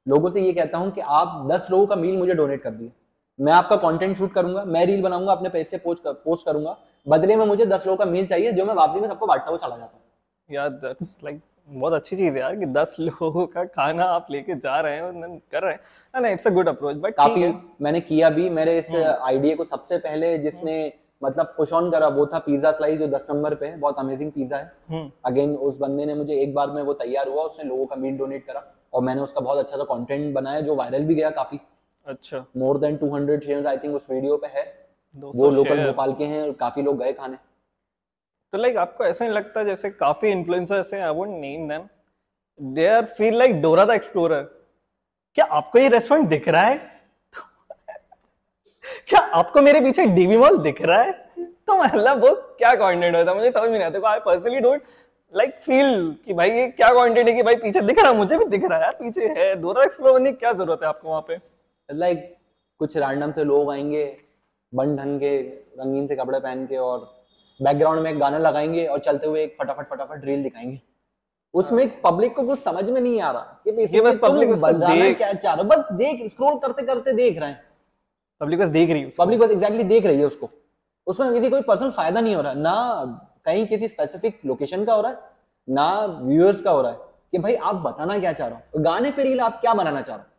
लोगों 0.07 0.29
से 0.29 0.41
ये 0.41 0.53
कहता 0.53 0.77
हूँ 0.77 0.91
कि 0.91 1.01
आप 1.01 1.47
दस 1.51 1.67
लोगों 1.71 1.87
का 1.87 1.95
मील 1.95 2.17
मुझे 2.17 2.33
डोनेट 2.33 2.63
कर 2.63 2.71
दिए 2.71 2.91
मैं 3.39 3.53
आपका 3.53 3.75
कंटेंट 3.83 4.17
शूट 4.17 4.33
करूँगा 4.33 4.63
मैं 4.67 4.85
रील 4.85 5.01
बनाऊँगा 5.01 5.31
अपने 5.31 5.49
पैसे 5.49 5.77
पोस्ट 5.77 6.03
कर, 6.03 6.13
पोस्ट 6.13 6.45
करूँगा। 6.45 6.77
बदले 7.07 7.35
में 7.35 7.45
मुझे 7.45 7.65
दस 7.65 7.85
लोगों 7.87 7.97
का 7.97 8.11
मील 8.11 8.25
चाहिए 8.27 8.51
जो 8.51 8.65
मैं 8.65 8.73
वापसी 8.75 8.99
में 8.99 9.07
सबको 9.07 9.27
बांटता 9.27 9.49
हुआ 9.49 9.57
चला 9.57 9.77
जाता 9.77 9.91
हूँ। 9.93 10.55
यार 10.55 10.69
दैट्स 10.69 11.17
लाइक 11.23 11.39
बहुत 11.71 11.93
अच्छी 11.93 12.15
चीज़ 12.15 12.33
है 12.33 12.39
यार 12.39 12.55
कि 12.55 12.65
दस 12.65 12.95
लोगों 12.99 13.45
का 13.47 13.63
खाना 13.65 14.03
आप 14.03 14.27
लेके 14.31 14.55
जा 14.55 14.79
रहे 14.79 14.95
हैं 14.95 15.01
और 15.01 15.39
कर 15.51 15.63
रहे 15.63 15.73
हैं। 15.73 16.21
ना 16.21 16.29
it's 16.29 16.47
a 16.47 16.49
good 16.49 16.67
approach 16.69 16.95
but 16.95 17.15
काफ़ी 17.15 17.53
मैंने 17.81 17.99
किया 18.01 18.29
भी 18.29 18.49
मेरे 18.49 18.77
इस 18.79 18.95
आइडिया 18.95 19.55
को 19.55 19.63
सबसे 19.63 19.97
पहले 19.97 20.37
जिसने 20.37 20.93
मतलब 21.23 21.53
पुश 21.57 21.73
ऑन 21.73 21.91
करा 21.91 22.07
वो 22.07 22.25
था 22.25 22.39
पिज्जा 22.39 22.71
स्लाइस 22.71 22.99
जो 22.99 23.07
दस 23.07 23.27
नंबर 23.29 23.55
पे 23.55 23.65
है 23.65 23.77
बहुत 23.79 23.99
अमेजिंग 23.99 24.31
पिज्जा 24.31 24.57
है। 24.57 24.71
हम्म। 24.89 25.11
अगेन 25.25 25.55
उस 25.55 25.77
बंदे 25.77 26.05
ने 26.05 26.13
मुझे 26.13 26.33
एक 26.33 26.53
बार 26.53 26.71
में 26.71 26.81
वो 26.83 26.93
तैयार 26.93 27.27
हुआ 27.29 27.43
उसने 27.43 27.63
लोगों 27.63 27.85
का 27.85 27.95
मील 27.95 28.17
डोनेट 28.17 28.45
करा 28.45 28.63
और 28.93 29.01
मैंने 29.01 29.21
उसका 29.21 29.41
बहुत 29.41 29.57
अच्छा 29.57 29.77
सा 29.77 29.83
कंटेंट 29.83 30.33
बनाया 30.33 30.61
जो 30.61 30.75
वायरल 30.75 31.05
भी 31.05 31.15
गया 31.15 31.29
काफ़ी। 31.29 31.59
अच्छा। 32.07 32.45
More 32.57 32.77
than 32.77 32.97
200 32.97 33.43
shares 33.43 33.65
I 33.65 33.77
think 33.77 33.95
उस 33.95 34.05
वीडियो 34.09 34.37
पे 34.37 34.47
है। 34.47 34.63
वो 35.15 35.49
लोकल 35.49 35.85
भोपाल 35.85 36.13
के 36.13 36.23
हैं 36.23 36.41
और 36.41 36.51
काफ़ी 36.51 36.81
लोग 36.81 36.97
गए 36.97 37.13
खाने। 37.13 37.37
तो 38.51 38.57
लाइक 38.57 38.77
आपको 38.77 39.05
ऐसा 39.05 39.25
नहीं 39.25 39.35
लगता 39.35 39.63
जैसे 39.63 39.89
काफ़ी 39.89 40.29
इन्फ्लुएंसर्स 40.29 40.93
हैं 40.93 41.01
I 41.01 41.13
won't 41.13 41.29
name 41.29 41.69
them 41.69 41.87
they 42.73 42.87
are 42.87 43.05
feel 43.05 43.37
like 43.37 43.61
Dora 43.61 43.85
the 43.85 43.91
explorer 43.91 44.41
क्या 45.35 45.45
आपको 45.45 45.79
ये 45.79 45.89
रेस्टोरेंट 45.89 46.29
दिख 46.29 46.49
रहा 46.49 46.61
है? 46.61 47.01
क्या 49.07 49.19
आपको 49.19 49.61
मेरे 49.61 49.81
पीछे 49.81 50.05
डीबी 50.05 50.37
मॉल 50.37 50.57
दिख 50.57 50.81
रहा 50.81 51.01
है? 51.01 51.11
तो 51.39 51.83
मतलब 51.83 52.25
वो 52.25 52.35
क्या 52.35 52.75
कंटेंट 52.75 53.15
होता 53.15 53.31
है? 53.31 53.37
मुझे 53.37 53.51
समझ 53.51 53.63
में 53.63 53.79
नहीं 53.79 53.83
आता। 53.83 54.09
I 54.09 54.19
personally 54.19 54.59
don't 54.59 54.81
like 55.35 55.59
feel 55.59 56.15
कि 56.25 56.33
भाई 56.33 56.51
ये 56.51 56.67
क्या 56.67 56.89
कंटेंट 56.89 57.29
है 57.29 57.35
कि 57.35 57.43
भाई 57.43 57.55
पीछे 57.55 57.81
दिख 57.81 57.99
रहा 57.99 58.11
है? 58.11 58.17
मुझे 58.17 58.37
भी 58.37 58.45
दिख 58.45 58.63
रहा 58.65 58.77
है 58.77 58.83
यार 58.83 58.93
पीछे 58.93 59.27
है। 59.27 59.55
डोरा 59.55 59.83
एक्सप्लोर 59.83 60.13
करने 60.13 60.31
क्या 60.31 60.53
ज़रूरत 60.53 60.79
है 60.83 60.87
आपको 60.87 61.09
वहाँ 61.09 61.21
पे? 61.21 61.37
लाइक 61.91 62.17
like, 62.17 62.41
कुछ 62.79 62.97
रैंडम 62.97 63.31
से 63.31 63.43
लोग 63.43 63.71
आएँगे 63.71 64.17
बन 64.75 64.95
ढंग 64.95 65.19
के 65.19 65.41
रंगीन 65.79 66.07
से 66.07 66.15
कपड़े 66.15 66.39
पहन 66.39 66.65
के 66.65 66.77
और 66.77 67.20
बैकग्राउंड 67.61 67.99
में 67.99 68.11
एक 68.11 68.19
गाना 68.19 68.37
लगाएँगे 68.37 68.85
और 68.85 68.99
चलते 68.99 69.27
हुए 69.27 69.43
एक 69.43 69.55
फटाफट 69.61 69.87
फटाफट 69.87 70.25
रील 70.25 70.43
दिखाएँगे। 70.43 70.81
उसमें 71.53 72.01
पब्लिक 72.01 72.35
को 72.35 72.43
कुछ 72.43 72.59
समझ 72.59 72.89
में 72.89 73.01
नहीं 73.01 73.21
आ 73.21 73.31
रहा 73.31 73.41
कि 73.41 73.71
basically 73.71 74.03
बस 74.03 74.15
उसको 74.15 74.29
बताना 74.61 74.95
देख- 74.95 75.17
क्या 75.17 75.33
चाह 75.33 75.53
रहे 75.53 75.63
हो? 75.63 75.69
बस 75.69 75.91
देख 75.91 76.31
स्क्रॉल 76.31 76.59
करते 76.59 76.85
करते 76.85 77.13
देख 77.13 77.39
रहे 77.39 77.49
हैं। 77.49 77.63
पब्लिक 78.39 78.59
बस 78.59 78.67
देख 78.67 78.89
रही 78.89 79.01
है 79.01 79.11
पब्लिक 79.19 79.39
बस 79.39 79.51
एग्जैक्टली 79.51 79.83
देख 79.83 80.05
रही 80.05 80.19
है 80.19 80.25
उसको। 80.25 80.49
उसमें 81.07 81.33
किसी 81.33 81.49
कोई 81.49 81.61
पर्सनल 81.61 81.91
फ़ायदा 81.91 82.21
नहीं 82.21 82.35
हो 82.35 82.41
रहा। 82.41 82.53
ना 82.53 83.05
कहीं 83.45 83.67
किसी 83.67 83.87
स्पेसिफिक 83.87 84.41
लोकेशन 84.45 84.85
का 84.85 84.93
हो 84.93 85.01
रहा 85.01 85.11
है 85.11 85.17
ना 85.69 86.05
व्यूअर्स 86.05 86.61
का 86.61 86.71
हो 86.71 86.81
रहा 86.81 86.91
है 86.91 86.97
कि 87.31 87.37
भाई 87.37 87.55
आप 87.55 87.75
बताना 87.75 88.19
क्या 88.19 88.33
चाह 88.33 88.47
रहे 88.47 88.57
हो? 88.57 88.83
गाने 88.83 89.11
पे 89.11 89.23
रील 89.23 89.41
आप 89.41 89.61
क्या 89.61 89.73
बनाना 89.73 90.01
चाह 90.01 90.15
रहे 90.15 90.25
हो? 90.25 90.31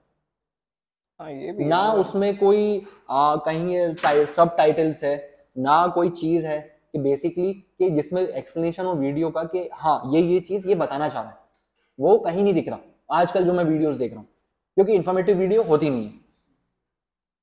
हाँ 1.20 1.32
ये 1.32 1.52
भी 1.52 1.64
ना 1.64 1.92
उसमें 1.92 2.38
कोई 2.38 2.86
आ, 3.10 3.36
कहीं 3.36 3.94
सब 4.26 4.56
टाइटल्स 4.56 5.04
है 5.04 5.46
ना 5.58 5.86
कोई 5.86 6.10
चीज़ 6.10 6.46
है। 6.46 6.71
कि 6.94 6.98
बेसिकली 6.98 7.52
कि 7.52 7.90
जिसमें 7.90 8.28
एक्सप्लेनेशन 8.28 8.84
हो 8.84 8.94
वीडियो 8.94 9.30
का 9.30 9.44
कि 9.44 9.68
हाँ 9.72 10.10
ये 10.14 10.20
ये 10.20 10.40
चीज़ 10.40 10.68
ये 10.68 10.74
बताना 10.74 11.08
चाह 11.08 11.22
रहा 11.22 11.30
है। 11.30 11.38
वो 12.00 12.18
कहीं 12.18 12.42
नहीं 12.42 12.54
दिख 12.54 12.68
रहा। 12.68 12.78
आजकल 13.10 13.44
जो 13.44 13.52
मैं 13.52 13.64
वीडियोस 13.64 13.96
देख 13.96 14.10
रहा 14.12 14.20
हूँ 14.20 14.28
क्योंकि 14.74 14.92
इन्फॉर्मेटिव 14.92 15.36
वीडियो 15.36 15.62
होती 15.62 15.90
नहीं 15.90 16.04
है। 16.04 16.12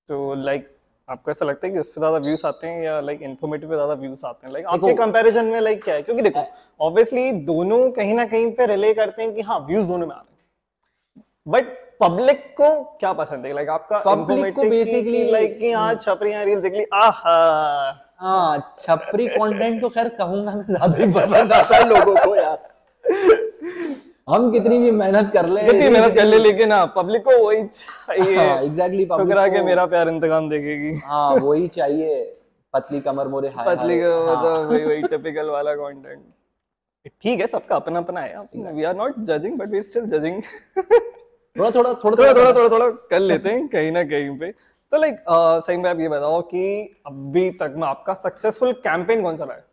तो 0.07 0.33
लाइक 0.35 0.75
आपको 1.09 1.31
ऐसा 1.31 1.45
लगता 1.45 1.67
है 1.67 1.73
कि 1.73 1.79
उस 1.79 1.89
पे 1.89 2.01
ज़्यादा 2.01 2.17
व्यूज़ 2.17 2.47
आते 2.47 2.67
हैं 2.67 2.83
या 2.83 2.99
लाइक 3.01 3.21
इन्फॉर्मेटिव 3.21 3.69
पे 3.69 3.75
ज़्यादा 3.75 3.93
व्यूज़ 3.93 4.25
आते 4.25 4.47
हैं? 4.47 4.53
लाइक 4.53 4.65
आपके 4.65 4.93
कंपैरिजन 4.93 5.45
में 5.45 5.59
लाइक 5.61 5.83
क्या 5.83 5.95
है? 5.95 6.01
क्योंकि 6.01 6.21
देखो 6.21 6.43
ऑब्वियसली 6.79 7.31
दोनों 7.31 7.91
कहीं 7.91 8.13
ना 8.13 8.25
कहीं 8.25 8.51
पे 8.51 8.65
रिले 8.65 8.93
करते 8.93 9.23
हैं 9.23 9.33
कि 9.35 9.41
हाँ 9.41 9.59
व्यूज़ 9.59 9.87
दोनों 9.87 10.07
में 10.07 10.15
आ 10.15 10.19
रहे 10.19 10.31
हैं। 10.31 11.23
बट 11.47 11.77
पब्लिक 12.01 12.39
को 12.61 12.83
क्या 12.83 13.13
पसंद 13.13 13.45
है? 13.45 13.53
लाइक 13.53 13.69
आपका 13.69 14.03
Public 14.03 14.53
को 14.55 14.63
basically- 14.63 15.31
लाइक 15.31 15.59
कि 15.59 15.71
हाँ 15.71 15.95
छपरियाँ 15.95 16.45
रील्स 16.45 16.61
देख 16.61 16.73
ली 16.73 16.85
आहा! 16.93 17.89
हाँ 18.21 18.75
छपरी 18.77 19.27
कंटेंट 19.27 19.81
तो 19.81 19.89
खैर 19.89 20.07
कहूँगा 20.15 20.55
मैं 20.55 20.63
ज़्यादा 20.65 20.97
ही 20.97 21.11
पसंद 21.13 21.53
आता 21.53 21.75
है 21.75 21.87
लोगों 21.89 22.15
को 22.15 22.35
यार। 22.35 22.57
हम 24.29 24.51
कितनी 24.51 24.77
भी 24.77 24.91
मेहनत 24.93 25.31
कर 25.33 25.47
ले 25.49 25.61
कितनी 25.63 25.89
मेहनत 25.89 26.15
कर 26.15 26.25
ले 26.25 26.37
लेकिन 26.39 26.71
हाँ 26.71 26.85
पब्लिक 26.95 27.23
को 27.23 27.37
वही 27.45 27.63
चाहिए। 27.63 28.35
हाँ 28.35 28.61
एग्जैक्टली 28.63 29.05
ठुकरा 29.05 29.47
के 29.47 29.61
मेरा 29.63 29.85
प्यार 29.85 30.09
इंतकाम 30.09 30.49
देखेगी। 30.49 30.93
हाँ 31.05 31.33
वही 31.35 31.67
चाहिए 31.69 32.23
पतली 32.73 32.99
कमर 33.01 33.27
मोरे 33.27 33.49
हाय 33.49 33.65
पतली 33.67 33.99
हाय। 33.99 34.01
का 34.01 34.15
हाँ। 34.15 34.35
मतलब 34.35 34.69
वही 34.71 34.85
वही 34.85 35.01
टिपिकल 35.07 35.49
वाला 35.49 35.73
कंटेंट 35.75 36.21
ठीक 37.21 37.39
है 37.39 37.47
सबका 37.47 37.75
अपना 37.75 37.99
अपना 37.99 38.21
है 38.21 38.73
we 38.73 38.83
are 38.83 38.95
not 38.95 39.19
judging 39.25 39.57
but 39.57 39.69
we 39.69 39.77
are 39.77 39.83
still 39.83 40.05
judging 40.09 40.41
थोड़ा 41.55 41.69
थोड़ा 41.71 41.93
थोड़ा 41.95 42.33
थोड़ा 42.33 42.51
थोड़ा 42.53 42.69
थोड़ा 42.69 42.89
कर 42.89 43.19
लेते 43.21 43.49
हैं 43.49 43.67
कहीं 43.67 43.91
ना 43.91 44.03
कहीं 44.05 44.37
पे। 44.39 44.53
तो 44.91 44.97
लाइक 44.97 45.23
सही 45.29 45.77
में 45.77 45.89
आप 45.89 45.99
ये 45.99 46.07
बताओ 46.09 46.41
कि 46.43 46.61
अभी 47.07 47.49
तक 47.51 47.73
में 47.77 47.87
आपका 47.87 48.13
सक्सेसफुल 48.13 48.71
कैंपेन 48.85 49.21
कौन 49.23 49.35
सा 49.37 49.43
रहा 49.43 49.55
है? 49.55 49.65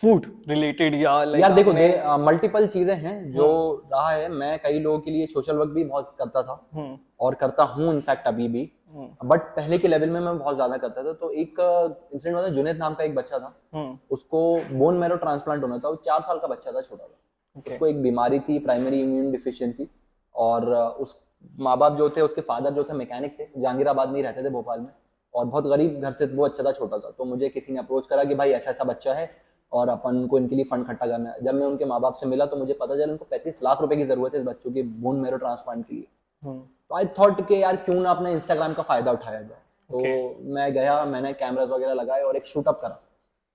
फ़ूड 0.00 0.26
रिलेटेड 0.48 0.94
या 0.94 1.12
लाइक 1.24 1.42
यार 1.42 1.52
देखो 1.52 1.72
दे 1.72 1.88
मल्टीपल 2.18 2.66
चीज़ें 2.66 2.94
हैं 2.96 3.30
जो 3.32 3.48
रहा 3.92 4.10
है। 4.10 4.28
मैं 4.30 4.58
कई 4.58 4.78
लोगों 4.78 4.98
के 4.98 5.10
लिए 5.10 5.26
सोशल 5.26 5.56
वर्क 5.56 5.70
भी 5.70 5.84
बहुत 5.84 6.14
करता 6.18 6.42
था 6.42 6.60
हम्म। 6.74 6.96
और 7.20 7.34
करता 7.34 7.62
हूँ 7.64 7.92
इनफैक्ट 7.92 8.26
अभी 8.28 8.48
भी। 8.48 8.70
हम्म। 8.94 9.28
बट 9.28 9.40
पहले 9.56 9.78
के 9.78 9.88
लेवल 9.88 10.10
में 10.10 10.20
मैं 10.20 10.38
बहुत 10.38 10.54
ज़्यादा 10.54 10.76
करता 10.76 11.04
था। 11.04 11.12
तो 11.12 11.30
एक 11.32 11.60
इंसिडेंट 11.60 12.34
हुआ 12.36 12.44
था 12.44 12.48
जुनेद 12.48 12.78
नाम 12.78 12.94
का 12.94 13.04
एक 13.04 13.14
बच्चा 13.14 13.38
था। 13.38 13.54
हम्म। 13.74 13.98
उसको 14.10 14.40
बोन 14.72 14.98
मैरो 14.98 15.16
ट्रांसप्लांट 15.16 15.62
होना 15.62 15.78
था। 15.78 15.88
वो 15.88 16.02
चार 16.06 16.20
साल 16.22 16.38
का 16.38 16.46
बच्चा 16.46 16.72
था 16.72 16.80
छोटा 16.80 17.04
था 17.04 17.18
ओके 17.56 17.70
उसको 17.70 17.86
एक 17.86 18.02
बीमारी 18.02 18.40
थी 18.40 18.58
प्राइमरी 18.58 19.00
इम्यून 19.00 19.30
डिफिशियंसी 19.32 19.88
और 20.34 20.68
उस 20.74 21.18
माँ 21.58 21.76
बाप 21.78 21.96
जो 21.98 22.08
थे 22.10 22.20
उसके 22.20 22.40
फादर 22.42 22.72
जो 22.72 22.84
थे 22.84 22.92
मैकेनिक 22.94 23.38
थे 23.38 23.46
जहांगीराबाद 23.56 24.08
में 24.08 24.16
ही 24.16 24.22
रहते 24.22 24.44
थे 24.44 24.50
भोपाल 24.50 24.80
में। 24.80 24.88
और 25.34 25.44
बहुत 25.44 25.66
गरीब 25.66 26.00
घर 26.00 26.12
से 26.12 26.26
वो 26.26 26.44
अच्छा 26.44 26.64
था 26.64 26.72
छोटा 26.72 26.98
था 26.98 27.10
तो 27.18 27.24
मुझे 27.24 27.48
किसी 27.48 27.72
ने 27.72 27.78
अप्रोच 27.78 28.06
करा 28.06 28.24
कि 28.24 28.34
भाई 28.34 28.50
ऐसा 28.52 28.70
ऐसा 28.70 28.84
बच्चा 28.84 29.14
है 29.14 29.30
और 29.72 29.88
अपन 29.88 30.26
को 30.26 30.38
इनके 30.38 30.56
लिए 30.56 30.64
फंड 30.64 30.84
इकट्ठा 30.84 31.06
करना 31.06 31.30
है। 31.30 31.44
जब 31.44 31.54
मैं 31.54 31.66
उनके 31.66 31.84
माँ 31.84 32.00
बाप 32.00 32.14
से 32.14 32.26
मिला 32.26 32.46
तो 32.46 32.56
मुझे 32.56 32.72
पता 32.72 32.94
चला 32.94 33.12
उनको 33.12 33.26
पैंतीस 33.30 33.62
लाख 33.62 33.80
रुपए 33.80 33.96
की 33.96 34.04
ज़रूरत 34.04 34.34
है 34.34 34.40
इस 34.40 34.46
बच्चों 34.46 34.72
की 34.72 34.82
बोन 34.82 35.16
मैरो 35.20 35.36
ट्रांसप्लांट 35.36 35.86
के 35.86 35.94
लिए। 35.94 36.06
हम्म। 36.42 36.58
तो 36.58 36.96
आई 36.96 37.06
थॉट 37.18 37.46
कि 37.48 37.62
यार 37.62 37.76
क्यों 37.78 38.00
ना 38.00 38.10
अपने 38.10 38.32
इंस्टाग्राम 38.32 38.74
का 38.74 38.82
फ़ायदा 38.82 39.12
उठाया 39.12 39.40
जाए। 39.40 39.58
तो 39.90 39.98
Okay. 39.98 40.12
मैं 40.54 40.72
गया 40.74 41.04
मैंने 41.04 41.32
कैमराज 41.32 41.68
वगैरह 41.70 41.92
लगाए 41.94 42.22
और 42.22 42.36
एक 42.36 42.46
शूटअप 42.46 42.78
करा 42.82 43.00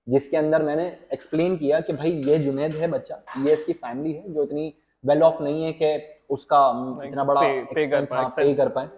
जिसके 0.06 0.36
अंदर 0.36 0.62
मैंने 0.62 0.84
एक्सप्लेन 1.12 1.56
किया 1.56 1.80
कि 1.80 1.92
भाई 1.92 2.10
ये 2.26 2.38
जुनेद 2.38 2.74
है 2.74 2.88
बच्चा 2.90 3.18
ये 3.38 3.52
इसकी 3.52 3.72
फैमिली 3.74 4.12
है 4.12 4.32
जो 4.34 4.42
इतनी 4.42 4.72
वेल 5.04 5.22
ऑफ़ 5.22 5.42
नहीं 5.42 5.64
है 5.64 5.72
कि 5.72 5.86
उसका 6.30 6.60
इतना 7.04 7.24
बड़ा 7.24 7.40
पाए, 7.40 7.84
हाँ, 8.12 8.30
pay 8.36 8.56
कर 8.56 8.68
पाए। 8.68 8.88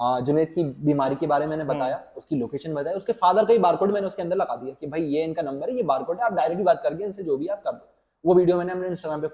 आ, 0.00 0.20
जुनेद 0.20 0.48
की 0.48 0.64
बीमारी 0.84 1.16
के 1.16 1.26
बारे 1.26 1.46
में 1.46 1.50
मैंने 1.50 1.64
बताया 1.66 2.02
उसकी 2.16 2.36
लोकेशन 2.36 2.74
बताया 2.74 2.96
उसके 2.96 3.12
फादर 3.14 3.44
का 3.44 3.52
ही 3.52 3.58
बारकोड 3.60 3.92
मैंने 3.92 4.06
उसके 4.06 4.22
अंदर 4.22 4.36
लगा 4.36 4.56
दिया 4.56 4.74
कि 4.80 4.86
भाई 4.86 5.02
ये 5.04 5.24
इनका 5.24 5.42
नंबर 5.42 5.70
है 5.70 5.76
ये 5.76 5.82
बारकोड 5.84 6.18
है 6.18 6.24
आप 6.26 6.32
डायरेक्टली 6.34 6.64
बात 6.64 6.80
करके 6.82 7.04
इनसे 7.04 7.22
जो 7.22 7.36
भी 7.36 7.46
आप 7.48 7.62
कर 7.62 7.72
दो। 7.72 7.88
वो 8.24 8.34
वीडियो 8.34 8.56
मैंने 8.58 8.72
अपने 8.72 8.88
इंस्टाग्राम 8.88 9.20
पे 9.20 9.28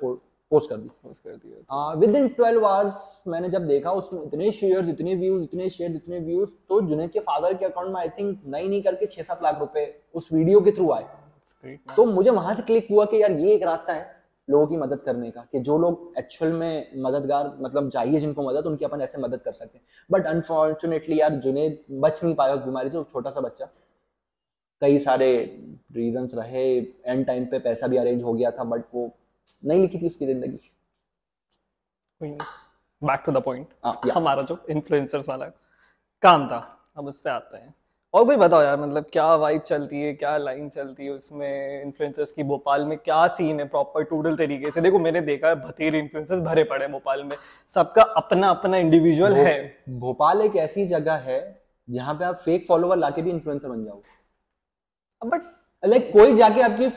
पोस्ट 0.50 0.70
कर 0.70 0.76
दी। 0.76 0.88
पोस्ट 1.02 1.22
कर 1.24 1.30
दिया 1.30 1.92
विद 1.94 2.16
इन 2.16 2.28
ट्वेल्व 2.28 2.64
आवर्स 2.66 3.22
मैंने 3.28 3.48
जब 3.48 3.66
देखा 3.66 3.92
उसमें 3.92 4.22
इतने 4.22 4.50
शेयर 4.52 4.88
इतने 4.88 5.14
व्यूज़ 5.14 5.42
इतने 5.44 5.68
शेयर 5.70 5.94
इतने 5.96 6.18
व्यूज़ 6.20 6.50
तो 6.68 6.80
जुनेद 6.80 7.10
के 7.10 7.20
फादर 7.20 7.54
के 7.54 7.64
अकाउंट 7.64 7.94
में 7.94 8.00
आई 8.00 8.08
थिंक 8.08 8.40
नहीं 8.46 8.68
नहीं 8.68 8.82
करके 8.82 9.06
छह 9.06 9.22
सात 9.22 9.42
लाख 9.42 9.60
रुपए 9.60 9.84
उस 10.14 10.28
वीडियो 10.32 10.60
के 10.60 10.72
थ्रू 10.72 10.90
आए। 10.92 11.06
तो 11.96 12.04
मुझे 12.04 12.30
वहाँ 12.30 12.54
से 12.54 12.62
क्लिक 12.62 12.86
हुआ 12.90 13.04
कि 13.04 13.22
यार 13.22 13.32
ये 13.32 13.54
एक 13.54 13.62
रास्ता 13.62 13.92
है। 13.92 14.21
लोगों 14.52 14.66
की 14.66 14.76
मदद 14.78 15.00
करने 15.02 15.30
का 15.30 15.46
कि 15.52 15.60
जो 15.60 15.78
लोग 15.78 16.14
एक्चुअल 16.18 16.52
में 16.54 17.02
मददगार 17.02 17.52
मतलब 17.60 17.90
चाहिए 17.90 18.20
जिनको 18.20 18.48
मदद 18.48 18.66
उनकी 18.66 18.84
अपन 18.84 19.00
ऐसे 19.02 19.20
मदद 19.22 19.40
कर 19.40 19.52
सकते 19.54 19.78
हैं। 19.78 19.84
बट 20.10 20.26
अनफॉर्चुनेटली 20.28 21.20
यार 21.20 21.34
जुनेद 21.40 21.78
बच 22.00 22.22
नहीं 22.24 22.34
पाया 22.34 22.54
उस 22.54 22.62
बीमारी 22.64 22.90
से 22.90 23.02
छोटा 23.04 23.30
सा 23.30 23.40
बच्चा 23.40 23.68
कई 24.82 24.98
सारे 25.00 25.32
रीजंस 25.94 26.34
रहे 26.34 26.66
एंड 26.78 27.26
टाइम 27.26 27.44
पे 27.46 27.58
पैसा 27.60 27.86
भी 27.86 27.96
अरेंज 27.96 28.22
हो 28.22 28.32
गया 28.32 28.50
था 28.50 28.64
बट 28.66 28.84
वो 28.94 29.10
नहीं 29.62 29.80
लिखी 29.80 29.98
थी 29.98 30.06
उसकी 30.06 30.26
ज़िंदगी। 30.26 30.70
बैक 33.02 33.22
टू 33.26 33.32
द 33.32 33.42
पॉइंट 33.42 34.10
हमारा 34.12 34.42
जो 34.42 34.58
इन्फ्लुएंसर्स 34.70 35.28
वाला 35.28 35.46
काम 36.22 36.46
था 36.48 36.58
अब 36.96 37.06
उस 37.06 37.20
पे 37.20 37.30
आते 37.30 37.56
हैं। 37.56 37.74
और 38.14 38.24
कोई 38.24 38.36
बताओ 38.36 38.62
यार 38.62 38.76
मतलब 38.76 39.04
क्या 39.12 39.34
वाइब 39.34 39.60
चलती 39.60 40.00
है 40.02 40.12
क्या 40.14 40.36
लाइन 40.38 40.68
चलती 40.68 41.04
है 41.04 41.10
उसमें 41.10 41.82
इन्फ्लुएंसर्स 41.82 42.32
की 42.32 42.42
भोपाल 42.42 42.84
में? 42.84 42.96
क्या 42.98 43.26
सीन 43.26 43.60
है 43.60 43.66
प्रॉपर 43.68 44.02
टूडल 44.04 44.36
तरीके 44.36 44.70
से? 44.70 44.80
देखो 44.80 44.98
मैंने 44.98 45.20
देखा 45.20 45.48
है 45.48 45.54
भतेरे 45.56 45.98
इन्फ्लुएंसर्स 45.98 46.40
भरे 46.40 46.64
पड़े 46.64 46.84
हैं 46.84 46.92
भोपाल 46.92 47.22
में। 47.24 47.36
सबका 47.70 48.02
अपना 48.16 48.48
अपना 48.50 48.76
इंडिविजुअल 48.76 49.32
है। 49.32 49.56
भोपाल 50.00 50.42
एक 50.42 50.56
ऐसी 50.56 50.86
जगह 50.86 51.22
है 51.24 51.40
जहाँ 51.88 52.14
पे 52.14 52.24
आप 52.24 52.42
फेक 52.44 52.66
फॉलोवर 52.68 52.96
लाके 52.96 53.22
भी 53.22 53.30
इन्फ्लुएंसर 53.30 53.68
बन 53.68 53.84
जाओगे 53.84 55.28
बट 55.28 55.42
लाइक 55.82 56.12
कोई 56.12 56.36
जाके 56.36 56.62
आपके 56.62 56.88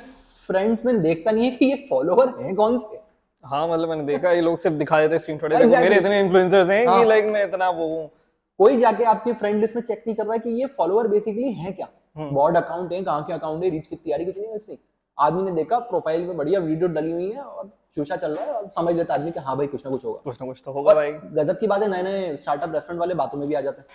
फ्रेंड्स 0.50 0.86
में 0.86 1.02
देखता 1.02 1.32
नहीं 1.32 1.46
है 1.46 1.52
कि 1.52 1.66
ये 1.66 1.76
फॉलोवर 1.90 2.34
हैं 2.42 2.56
कौन 2.56 2.78
से? 2.78 3.00
हाँ 3.44 3.68
मतलब 3.68 3.90
मैंने 3.90 4.04
देखा 4.04 4.32
ये 4.32 4.42
लोग 4.42 4.58
सिर्फ़ 4.60 4.78
दिखा 4.78 5.02
देते 5.02 5.20
स्क्रीनशॉट 5.20 5.54
मेरे 5.54 5.96
इतने 5.96 6.20
इन्फ्लुएंसर्स 6.20 6.70
हैं 6.70 6.86
हाँ। 6.88 7.00
कि 7.00 7.10
लाइक 7.10 7.26
मैं 7.26 7.44
इतना 7.44 7.70
वो 7.70 7.88
हूँ। 7.88 8.10
कोई 8.60 8.78
जाके 8.78 9.04
आपके 9.04 9.34
फ्रेंड 9.34 9.62
लिस्ट 9.62 9.76
में 9.76 9.82
चेक 9.84 10.04
नहीं 10.08 10.16
कर 10.16 10.24
रहा 10.24 10.34
है 10.34 10.40
कि 10.40 10.50
ये 10.50 10.66
फॉलोअर 10.78 11.08
बेसिकली 11.08 11.52
है 11.54 11.72
क्या। 11.72 11.88
बॉर्ड 12.18 12.58
अकाउंट 12.58 12.92
है 12.94 13.04
कहाँ 13.04 13.24
के 13.24 13.34
अकाउंट 13.34 13.64
है 13.64 13.70
रीच 13.70 13.88
रही 13.92 14.12
है, 14.12 14.26
कुछ 14.26 14.38
नहीं 14.38 14.48
कुछ 14.48 14.68
नहीं। 14.70 14.78
आदमी 15.18 15.42
ने 15.44 15.52
देखा 15.52 15.80
प्रोफ़ाइल 15.80 16.26
में 16.26 16.38
बढ़िया 16.38 16.60
वीडियो 16.60 16.88
डली 16.90 17.12
हुई 17.12 17.32
है 17.32 17.42
और 17.42 17.70
चूसा 17.96 18.16
चल 18.16 18.36
रहा 18.36 18.46
है 18.46 18.54
और 18.54 18.68
समझ 18.70 18.96
लेता 18.96 19.14
आदमी 19.14 19.32
कि 19.32 19.40
हाँ 19.40 19.58
भाई 19.58 19.68
कुछ 19.68 19.86
ना 19.86 19.92
कुछ 19.92 20.06
होगा। 20.06 20.20
कुछ 20.24 20.42
ना 20.42 20.48
कुछ 20.48 20.62
तो 20.66 20.72
होगा 20.72 20.94
भाई। 20.94 21.12
गजब 21.12 21.60
की 21.60 21.68
बात 21.68 21.82
है 21.82 21.90
नए 21.92 22.04
नए 22.04 22.36
स्टार्टअप 22.38 22.74
रेस्टोरेंट 22.74 23.00
वाले 23.00 23.14
बातों 23.16 23.38
में 23.38 23.48
भी 23.48 23.56
आ 23.56 23.62
जाते 23.62 23.82
हैं। 23.82 23.88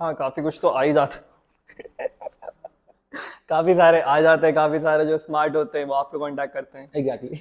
हाँ 0.00 0.14
काफ़ी 0.14 0.42
कुछ 0.42 0.58
तो 0.62 0.68
आ 0.68 0.82
ही 0.82 0.92
जाते 0.92 2.08
काफ़ी 3.48 3.74
सारे 3.74 4.00
आ 4.00 4.20
जाते 4.20 4.46
हैं 4.46 4.54
काफ़ी 4.54 4.78
सारे 4.80 5.04
जो 5.04 5.18
स्मार्ट 5.18 5.56
होते 5.56 5.78
हैं 5.78 5.86
वो 5.86 5.94
आपको 5.94 6.18
कांटेक्ट 6.18 6.54
करते 6.54 6.78
हैं। 6.78 6.90
एग्जैक्टली 6.96 7.40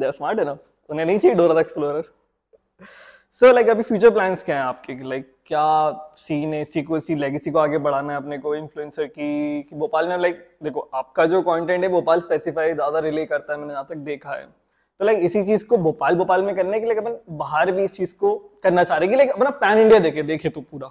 दे 0.00 0.06
आर 0.06 0.12
स्मार्ट 0.12 0.40
है 0.40 0.44
उन्हें 0.90 1.04
नहीं 1.06 1.18
चाहिए 1.18 1.36
डोरा 1.36 1.60
एक्सप्लोरर 1.60 2.02
सो 3.34 3.50
लाइक 3.52 3.68
अभी 3.68 3.82
फ्यूचर 3.82 4.10
प्लान्स 4.10 4.42
क्या 4.42 4.56
हैं 4.56 4.62
आपके? 4.62 4.92
लाइक 5.08 5.26
क्या 5.46 6.14
सीन 6.16 6.54
है? 6.54 6.60
इसी 6.62 7.14
लेगेसी 7.14 7.50
को 7.50 7.58
आगे 7.58 7.78
बढ़ाना 7.78 8.12
है 8.12 8.18
अपने 8.18 8.38
को 8.38 8.54
इन्फ्लुएंसर 8.54 9.06
की 9.06 9.62
कि 9.62 9.76
भोपाल 9.76 10.08
में 10.08 10.16
लाइक 10.18 10.40
देखो 10.62 10.80
आपका 10.94 11.26
जो 11.26 11.42
कंटेंट 11.42 11.84
है 11.84 11.88
भोपाल 11.90 12.20
स्पेसिफाई 12.20 12.72
ज़्यादा 12.72 12.98
रिले 12.98 13.26
करता 13.26 13.52
है 13.52 13.58
मैंने 13.58 13.72
जहाँ 13.72 13.86
तक 13.90 13.96
देखा 13.98 14.30
है। 14.30 14.44
तो 14.44 15.04
लाइक 15.04 15.18
इसी 15.24 15.42
चीज़ 15.44 15.64
को 15.66 15.76
भोपाल 15.78 16.16
भोपाल 16.16 16.42
में 16.42 16.54
करने 16.56 16.80
के 16.80 16.86
लिए 16.86 16.96
अपन 16.96 17.16
बाहर 17.38 17.72
भी 17.72 17.84
इस 17.84 17.92
चीज़ 17.92 18.14
को 18.14 18.34
करना 18.62 18.84
चाह 18.84 18.98
रहे 18.98 19.06
हैं 19.06 19.10
कि 19.10 19.16
लाइक 19.16 19.30
अपना 19.32 19.50
पैन 19.62 19.78
इंडिया 19.78 19.98
देखे 20.00 20.22
देखे 20.24 20.48
तो 20.48 20.60
पूरा। 20.62 20.90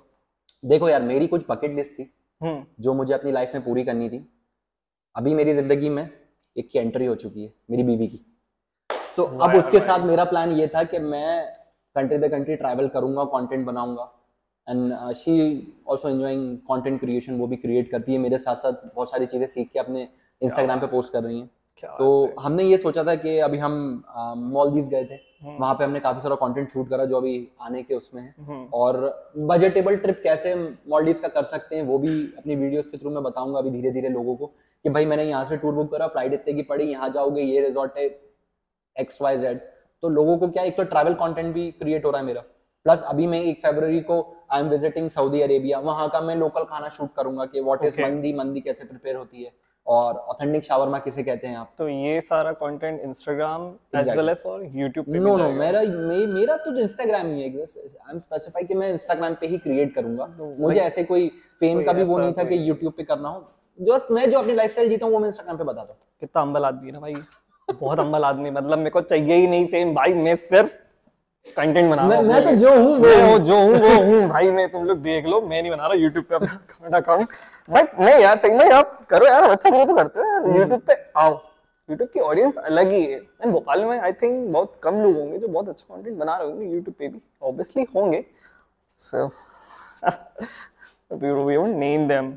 देखो 0.63 0.89
यार 0.89 1.01
मेरी 1.03 1.27
कुछ 1.27 1.45
बकेट 1.49 1.75
लिस्ट 1.75 1.99
थी 1.99 2.09
हम्म। 2.41 2.63
जो 2.79 2.93
मुझे 2.93 3.13
अपनी 3.13 3.31
लाइफ 3.31 3.51
में 3.53 3.63
पूरी 3.65 3.83
करनी 3.83 4.09
थी। 4.09 4.25
अभी 5.15 5.33
मेरी 5.33 5.53
ज़िंदगी 5.53 5.89
में 5.89 6.07
एक 6.55 6.69
की 6.71 6.79
एंट्री 6.79 7.05
हो 7.05 7.15
चुकी 7.17 7.43
है 7.43 7.53
मेरी 7.71 7.83
बीवी 7.83 8.07
की। 8.07 8.25
तो 9.17 9.23
अब 9.23 9.55
उसके 9.55 9.79
साथ 9.81 10.05
मेरा 10.05 10.23
प्लान 10.25 10.51
ये 10.53 10.67
था 10.67 10.83
कि 10.83 10.99
मैं 10.99 11.58
कंट्री 11.95 12.17
द 12.17 12.31
कंट्री 12.31 12.55
ट्रैवल 12.55 12.87
करूँगा 12.87 13.23
कंटेंट 13.23 13.65
बनाऊँगा 13.65 14.11
and 14.67 15.13
she 15.15 15.37
also 15.87 16.09
enjoying 16.09 16.57
content 16.71 16.99
creation 16.99 17.39
वो 17.39 17.47
भी 17.47 17.55
क्रिएट 17.55 17.91
करती 17.91 18.13
है 18.13 18.17
मेरे 18.17 18.37
साथ 18.37 18.55
साथ 18.55 18.85
बहुत 18.95 19.11
सारी 19.11 19.25
चीज़ें 19.25 19.47
सीख 19.47 19.69
के 19.73 19.79
अपने 19.79 20.07
इंस्टाग्राम 20.41 20.79
पे 20.79 20.87
पोस्ट 20.87 21.13
कर 21.13 21.23
रही 21.23 21.39
हैं 21.39 21.49
तो 21.83 22.35
हमने 22.39 22.63
ये 22.63 22.77
सोचा 22.77 23.03
था 23.03 23.13
कि 23.15 23.37
अभी 23.39 23.57
हम 23.57 24.03
मॉलदीव 24.37 24.85
गए 24.85 25.03
थे। 25.05 25.17
वहाँ 25.59 25.73
पे 25.73 25.83
हमने 25.83 25.99
काफ़ी 25.99 26.21
सारा 26.21 26.35
कंटेंट 26.35 26.69
शूट 26.69 26.89
करा 26.89 27.05
जो 27.05 27.17
अभी 27.17 27.47
आने 27.61 27.83
के 27.83 27.95
उसमें 27.95 28.21
है 28.23 28.65
और 28.73 28.97
बजटेबल 29.37 29.95
ट्रिप 29.95 30.19
कैसे 30.23 30.53
मॉलडीव्स 30.89 31.21
का 31.21 31.27
कर 31.27 31.43
सकते 31.43 31.75
हैं 31.75 31.83
वो 31.83 31.97
भी 31.97 32.11
अपनी 32.37 32.55
वीडियोस 32.55 32.89
के 32.89 32.97
थ्रू 32.97 33.09
मैं 33.09 33.23
बताऊँगा 33.23 33.59
अभी 33.59 33.71
धीरे 33.71 33.91
धीरे 33.91 34.09
लोगों 34.09 34.35
को 34.35 34.45
कि 34.85 34.89
भाई 34.89 35.05
मैंने 35.05 35.23
यहाँ 35.23 35.45
से 35.45 35.57
टूर 35.57 35.73
बुक 35.73 35.91
करा 35.91 36.07
फ़्लाइट 36.07 36.33
इतने 36.33 36.53
की 36.53 36.61
पड़ी 36.61 36.91
यहाँ 36.91 37.09
जाओगे 37.09 37.41
ये 37.41 37.61
रिजॉर्ट 37.61 37.97
है 37.97 38.05
एक्स 38.95 39.21
वाई 39.21 39.37
जेड 39.37 39.61
तो 40.03 40.09
लोगों 40.09 40.37
को 40.37 40.47
क्या 40.49 40.63
एक 40.63 40.77
तो 40.77 40.83
ट्रैवल 40.85 41.13
कंटेंट 41.15 41.53
भी 41.53 41.69
क्रिएट 41.73 42.05
हो 42.05 42.11
रहा 42.11 42.21
है 42.21 42.27
मेरा। 42.27 42.41
प्लस 42.85 43.01
अभी 43.03 43.25
मैं 43.27 43.41
एक 43.43 43.61
फरवरी 43.63 43.99
को 44.01 44.21
I 44.51 44.61
am 44.61 44.69
visiting 44.69 45.09
Saudi 45.09 45.41
Arabia 45.41 45.79
वहाँ 45.81 46.09
का 46.09 46.21
मैं 46.21 46.35
लोकल 46.35 46.63
खाना 46.65 46.89
शूट 46.89 47.13
करूँगा 47.15 47.45
कि 47.45 47.61
व्हाट 47.61 47.83
इज़. 47.85 48.01
मंदी 48.01 48.33
मंदी 48.33 48.61
कैसे 48.61 48.85
प्रिपेयर 48.85 49.15
होती 49.15 49.43
है। 49.43 49.51
और 49.87 50.15
ऑथेंटिक 50.29 50.63
शावरमा 50.63 50.97
किसे 50.99 51.23
कहते 51.23 51.47
हैं 51.47 51.57
आप? 51.57 51.73
तो 51.77 51.87
ये 51.89 52.19
सारा 52.21 52.51
content 52.53 53.01
Instagram 53.01 53.67
as 53.95 54.09
well 54.09 54.29
as 54.29 54.43
और 54.45 54.65
यूट्यूब 54.75 55.05
पे 55.05 55.19
नो 55.19 55.35
नो 55.37 55.49
मेरा 55.51 55.81
मे, 55.81 56.25
मेरा 56.27 56.57
तो 56.57 56.75
इंस्टाग्राम 56.77 57.27
ही 57.27 57.41
है। 57.41 57.49
आई 57.49 58.13
एम 58.13 58.19
स्पेसिफाई 58.19 58.63
कि 58.63 58.73
मैं 58.73 58.89
इंस्टाग्राम 58.89 59.35
पे 59.41 59.47
ही 59.47 59.57
क्रिएट 59.57 59.93
करूँगा। 59.95 60.27
मुझे 60.59 60.79
ऐसे 60.79 61.03
कोई 61.03 61.27
फेम 61.59 61.83
का 61.85 61.93
भी 61.93 62.03
वो 62.03 62.17
नहीं 62.17 62.33
था 62.33 62.43
कि 62.43 62.69
यूट्यूब 62.69 62.93
पे 62.97 63.03
करना 63.03 63.29
हो। 63.29 63.47
जस्ट 63.79 64.11
मैं 64.11 64.29
जो 64.31 64.39
अपनी 64.39 64.53
लाइफस्टाइल 64.53 64.89
जीता 64.89 65.05
हूँ 65.05 65.13
वो 65.13 65.19
मैं 65.19 65.27
इंस्टाग्राम 65.27 65.57
पे 65.57 65.63
बताता 65.63 65.93
हूँ 65.93 65.99
कितना 66.21 66.41
अम्बल 66.41 66.65
आदमी 66.65 66.87
है 66.87 66.93
ना 66.93 66.99
भाई। 66.99 67.13
बहुत 67.71 67.99
अम्बल 67.99 68.23
आदमी 68.23 68.49
मतलब 68.51 68.77
मेरे 68.77 68.89
को 68.89 69.01
चाहिए 69.01 69.35
ही 69.35 69.47
नहीं 69.47 69.65
फेम 69.67 69.93
भाई 69.95 70.13
मैं 70.15 70.35
सिर्फ़ 70.35 70.71
कंटेंट 71.57 71.89
बना 71.91 72.07
रहा 72.07 72.21
मैं 72.21 72.43
तो 72.45 72.51
जो 72.55 72.73
हूँ 72.75 72.95
वो 72.95 72.99
मैं। 72.99 73.43
जो 73.43 73.55
हूँ 73.57 73.77
वो 73.79 73.93
हूँ। 74.03 74.27
भाई 74.29 74.49
मैं 74.51 74.67
तुम 74.71 74.83
लोग 74.85 74.97
देख 75.01 75.25
लो 75.25 75.39
मैं 75.41 75.61
नहीं 75.61 75.71
बना 75.71 75.85
रहा 75.87 75.93
यूट्यूब 75.97 76.25
पे 76.29 76.35
अपना 76.35 76.97
अकाउंट 76.97 77.29
बट 77.69 77.99
नहीं 77.99 78.19
यार 78.21 78.37
सही 78.37 78.51
में 78.53 78.69
आप 78.71 78.97
करो 79.09 79.27
यार 79.27 79.43
अच्छा 79.43 79.69
करो 79.69 79.85
तो 79.85 79.95
करते 79.95 80.19
हो 80.19 80.57
यूट्यूब 80.57 80.79
पे 80.87 80.93
आओ। 81.17 81.31
यूट्यूब 81.89 82.09
की 82.13 82.19
ऑडियंस 82.19 82.55
अलग 82.57 82.91
ही 82.91 83.01
है। 83.03 83.17
एंड 83.17 83.51
भोपाल 83.51 83.83
में 83.85 83.99
आई 83.99 84.11
थिंक 84.21 84.47
बहुत 84.53 84.75
कम 84.83 85.01
लोग 85.03 85.15
होंगे 85.17 85.37
जो 85.37 85.47
बहुत 85.47 85.69
अच्छा 85.69 85.95
कंटेंट 85.95 86.17
बना 86.17 86.35
रहे 86.37 86.47
होंगे 86.47 86.65
यूट्यूब 86.65 86.95
पे 86.99 87.07
भी। 87.07 87.21
ऑब्वियसली 87.41 87.85
होंगे। 87.95 88.23
So 88.99 89.25
we 91.15 91.55
won't 91.57 91.75
name 91.75 92.07
them 92.07 92.31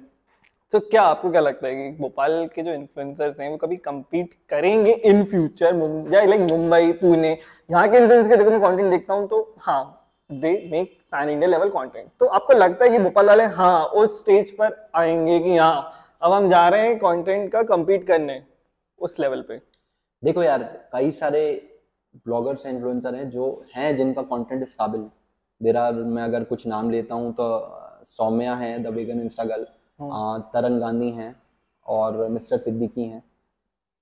तो 0.73 0.79
क्या 0.81 1.03
आपको 1.03 1.31
क्या 1.31 1.41
लगता 1.41 1.67
है 1.67 1.75
कि 1.77 1.97
भोपाल 1.99 2.47
के 2.55 2.63
जो 2.63 2.73
इन्फ्लुएंसर्स 2.73 3.41
हैं, 3.41 3.49
वो 3.51 3.57
कभी 3.57 3.77
compete 3.89 4.29
करेंगे 4.51 4.93
इन 4.93 5.25
फ्यूचर 5.25 5.75
या 6.13 6.25
लाइक 6.25 6.41
मुंबई, 6.43 6.93
पुणे, 6.93 7.31
यहाँ 7.71 7.89
के 7.89 7.97
इन्फ्लुएंसर्स 7.97 8.29
के 8.29 8.51
मैं 8.51 8.61
कंटेंट 8.61 8.91
देखता 8.91 9.15
हूँ 9.15 9.29
तो 9.29 9.55
हाँ 9.61 9.99
they 10.31 10.53
make 10.73 10.97
pan 11.13 11.29
India 11.29 11.49
level 11.51 11.69
content 11.71 12.09
तो 12.21 12.27
आपको 12.29 12.53
लगता 12.53 12.85
है 12.85 12.91
कि 12.91 12.99
भोपाल 12.99 13.27
वाले 13.27 13.45
हाँ 13.57 13.85
उस 13.85 14.19
स्टेज 14.21 14.51
पर 14.57 14.77
आएँगे 14.95 15.39
कि 15.41 15.57
हाँ 15.57 15.93
अब 16.23 16.33
हम 16.33 16.49
जा 16.51 16.69
रहे 16.69 16.87
हैं 16.87 16.99
कंटेंट 16.99 17.51
का 17.53 17.61
compete 17.73 18.07
करने, 18.07 18.43
उस 18.99 19.19
लेवल 19.21 19.43
पे? 19.43 19.61
देखो 20.23 20.43
यार, 20.43 20.63
कई 20.93 21.11
सारे 21.11 21.45
ब्लॉगर्स 22.27 22.67
इन्फ्लुएंसर 22.67 23.15
हैं, 23.15 23.29
जो 23.31 23.65
हैं 23.75 23.97
जिनका 23.97 24.23
कंटेंट 24.25 24.63
इस 24.63 24.75
काबिल 24.75 25.01
देर 25.61 25.81
मैं 25.93 26.23
अगर 26.23 26.45
कुछ 26.45 26.67
नाम 26.67 26.91
लेता 26.91 27.15
हूँ 27.15 27.33
तो 27.33 27.47
सौम्या 28.09 28.55
है, 28.55 28.79
द 28.83 28.87
वेगन 28.89 29.21
तरन 30.01 30.79
गांधी 30.81 31.11
हैं 31.11 31.35
और 31.87 32.29
मिस्टर 32.29 32.59
सिद्दीकी 32.59 33.05
हैं। 33.05 33.23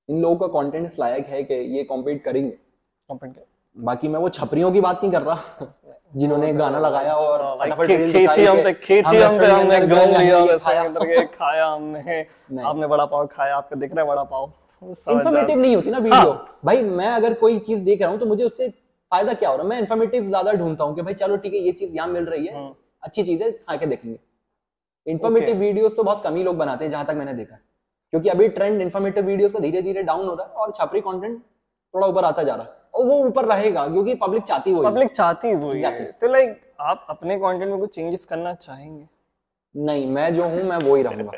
इन 0.09 0.21
लोगों 0.21 0.37
का 0.37 0.61
कंटेंट 0.61 0.87
इस 0.87 0.99
लायक 0.99 1.27
है 1.27 1.43
कि 1.43 1.55
ये 1.55 1.83
कॉम्पीट 1.85 2.25
करेंगे। 2.25 2.51
कंटेंट 2.51 3.37
बाकी 3.77 4.09
मैं 4.09 4.21
वो 4.21 4.29
छपरियों 4.29 4.73
की 4.73 4.81
बात 4.81 5.03
नहीं 5.03 5.13
कर 5.13 5.23
रहा 5.23 5.67
जिन्होंने 6.17 6.53
गाना 6.53 6.79
लगाया 6.79 7.15
और 7.15 7.43
भाई 7.59 7.71
फटाफट 7.71 7.87
खे- 7.87 7.99
reel 8.01 8.13
खींची 8.13 8.45
हम 8.45 8.57
पे 8.63 8.73
खींची 8.73 9.17
हम 9.17 9.39
पे 9.39 9.47
हमने 9.47 9.75
अंदर 9.75 9.87
लिया 10.19 10.39
हमने 10.39 10.59
खाया। 10.59 10.83
के 10.89 11.27
खाया 11.27 11.67
हमने। 11.67 12.21
आपने 12.65 12.87
बड़ा 12.87 13.05
पाव 13.07 13.27
खाया 13.27 13.57
आपको 13.57 13.77
दिख 13.77 13.95
रहा 13.95 14.05
है 14.05 14.09
बड़ा 14.09 14.23
पाव 14.23 14.53
समझ 14.83 15.13
इन्फॉर्मेटिव 15.13 15.59
नहीं 15.59 15.77
होती 15.77 15.91
ना 15.91 15.99
वीडियो 15.99 16.33
भाई 16.65 16.83
मैं 16.83 17.09
अगर 17.09 17.35
कोई 17.35 17.59
चीज़ 17.59 17.83
देख 17.85 18.03
रहा 18.03 18.11
हूँ 18.11 18.19
तो 18.19 18.27
मुझे 18.27 18.45
उससे 18.45 18.69
फ़ायदा 18.69 19.33
क्या 19.35 19.51
हो 19.51 19.57
रहा 19.57 19.63
है? 19.65 19.69
मैं 19.71 19.79
इन्फॉर्मेटिव 19.79 20.29
ज़्यादा 20.29 20.53
ढूंढता 20.53 20.85
हूँ 20.85 20.95
कि 20.95 21.03
भाई 21.03 21.15
चलो 21.15 21.37
ठीक 21.37 21.55
है 21.55 21.61
ये 21.61 21.73
चीज़ 21.73 21.95
यहाँ 21.97 22.09
मिल 22.09 22.25
रही 22.25 22.47
है। 22.47 22.55
अच्छी 23.03 23.23
चीज़ 23.23 23.43
है 23.43 23.51
खा 23.53 23.77
के 23.77 23.87
देखेंगे। 23.87 24.19
इन्फॉर्मेटिव 25.07 25.57
वीडियोस 25.57 25.97
तो 25.97 26.03
बहुत 26.03 26.23
कम 26.25 26.35
ही 26.37 26.43
लोग 26.43 26.57
बनाते 26.57 26.85
हैं 26.85 26.91
जहाँ 26.91 27.05
तक 27.05 27.15
मैंने 27.15 27.33
देखा 27.35 27.57
क्योंकि 28.13 28.29
अभी 28.29 28.49
ट्रेंड 28.49 28.81
इन्फॉर्मेटिव 28.83 29.25
वीडियोस 29.25 29.53
का 29.53 29.59
धीरे 29.59 29.83
धीरे 29.83 30.03
डाउन 30.03 30.27
हो 30.29 30.35
रहा 30.35 30.47
है 30.47 30.53
और 30.53 30.73
छपरी 30.73 31.01
कंटेंट 31.01 31.41
थोड़ा 31.95 32.07
ऊपर 32.07 32.25
आता 32.25 32.43
जा 32.43 32.55
रहा 32.55 32.65
है। 32.65 32.79
और 32.95 33.07
वो 33.07 33.19
ऊपर 33.27 33.45
रहेगा 33.45 33.87
क्योंकि 33.87 34.15
पब्लिक 34.15 34.43
चाहती 34.43 34.73
वो 34.73 34.83
पब्लिक 34.83 35.11
चाहती 35.11 35.55
वो 35.55 35.73
है 35.73 36.05
तो 36.21 36.29
लाइक 36.29 36.61
आप 36.81 37.07
अपने 37.11 37.37
कंटेंट 37.37 37.71
में 37.71 37.79
कुछ 37.81 37.95
चेंजेस 37.95 38.25
करना 38.25 38.53
चाहेंगे? 38.55 39.07
नहीं 39.75 40.07
मैं 40.07 40.35
जो 40.35 40.45
हूँ 40.45 40.63
मैं 40.63 40.77
वो 40.79 40.95
ही 40.97 41.03
रहूँगा। 41.03 41.33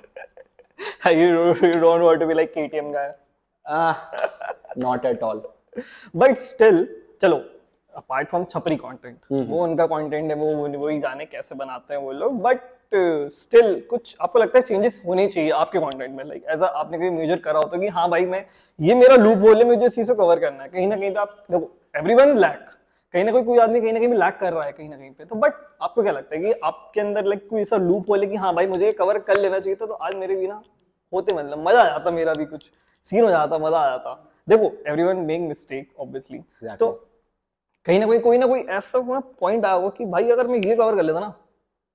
Not 4.78 5.04
at 5.06 5.22
all 5.22 5.42
but 6.16 6.36
still 6.38 6.86
चलो 7.22 7.36
अपार्ट 7.94 8.28
फ्रॉम 8.28 8.44
छपरी 8.44 8.76
कंटेंट 8.76 9.18
हम्म। 9.32 9.44
वो 9.44 9.62
उनका 9.64 9.86
कंटेंट 9.86 10.30
है 10.30 10.36
वो 10.36 10.46
वो- 10.56 10.76
वही 10.76 10.98
जाने 11.00 11.24
कैसे 11.26 11.54
बनाते 11.54 11.94
हैं 11.94 12.00
वो 12.00 12.12
लोग 12.12 12.40
बट 12.42 12.60
स्टिल 12.94 13.74
uh, 13.74 13.80
कुछ 13.86 14.16
आपको 14.20 14.38
लगता 14.38 14.58
है 14.58 14.62
चेंजेस 14.62 15.00
होने 15.06 15.26
चाहिए 15.28 15.50
आपके 15.52 15.78
कंटेंट 15.78 16.16
में? 16.16 16.24
लाइक 16.24 16.44
एज 16.50 16.62
आपने 16.62 16.98
कोई 16.98 17.10
मेजर 17.10 17.38
करा 17.40 17.58
होता 17.58 17.78
कि 17.78 17.88
हाँ 17.88 18.08
भाई 18.10 18.26
मैं 18.26 18.44
ये 18.78 18.94
मेरा 18.94 19.16
लूप 19.16 19.38
बोल 19.38 19.56
है 19.56 19.64
मुझे 19.64 19.86
इस 19.86 19.94
चीज़ 19.94 20.12
को 20.12 20.14
कवर 20.16 20.38
करना 20.40 20.62
है। 20.62 20.68
कहीं 20.68 20.86
ना 20.88 20.96
कहीं 20.96 21.10
पे 21.10 21.20
आप 21.20 21.44
देखो 21.50 21.70
एवरी 21.94 22.14
वन 22.14 22.36
लैक 22.38 22.68
कहीं 23.14 23.24
ना 23.24 23.32
कोई 23.32 23.42
कोई 23.42 23.58
आदमी 23.58 23.80
कहीं 23.80 23.92
ना 23.92 24.00
कहीं 24.00 24.08
लैक 24.14 24.36
कर 24.40 24.52
रहा 24.52 24.64
है 24.64 24.72
कहीं 24.72 24.88
ना 24.88 24.96
कहीं 24.96 25.10
पे। 25.10 25.24
तो 25.24 25.36
बट 25.36 25.54
आपको 25.82 26.02
क्या 26.02 26.12
लगता 26.12 26.36
है 26.36 26.42
कि 26.42 26.52
आपके 26.64 27.00
अंदर 27.00 27.24
लाइक 27.24 27.48
कोई 27.48 27.60
ऐसा 27.60 27.76
लूप 27.78 28.06
बोले 28.06 28.26
कि 28.26 28.36
हाँ 28.36 28.54
भाई 28.54 28.66
मुझे 28.66 28.92
कवर 28.92 29.18
कर 29.20 29.40
लेना 29.40 29.58
चाहिए 29.58 29.76
था 29.76 29.86
तो 29.86 29.94
आज 29.94 30.14
मेरे 30.16 30.36
भी 30.36 30.46
ना 30.46 30.62
होते 31.12 31.34
मतलब 31.34 31.66
मज़ा 31.68 31.80
आ 31.80 31.84
जाता 31.84 32.10
मेरा 32.10 32.34
भी 32.34 32.44
कुछ 32.46 32.70
सीन 33.06 33.24
हो 33.24 33.30
जाता 33.30 33.58
मज़ा 33.58 33.78
आ 33.78 33.90
जाता। 33.90 34.14
देखो 34.48 34.72
every 34.88 35.02
one 35.02 35.16
make 35.26 35.40
mistake 35.40 36.00
obviously 36.00 36.38
तो 36.76 36.90
कहीं 37.86 37.98
ना 38.00 38.06
कहीं 38.06 38.20
कोई 38.20 38.38
ना 38.38 38.46
कोई 38.46 38.60
ऐसा 38.70 39.00
पॉइंट 39.40 39.64
आया 39.64 39.74
होगा 39.74 39.88
कि 39.88 40.04
भाई 40.06 40.30
अगर 40.30 40.46
मैं 40.46 40.58
ये 40.58 40.76
कवर 40.76 40.96
कर 40.96 41.02
लेता 41.02 41.20
ना 41.20 41.34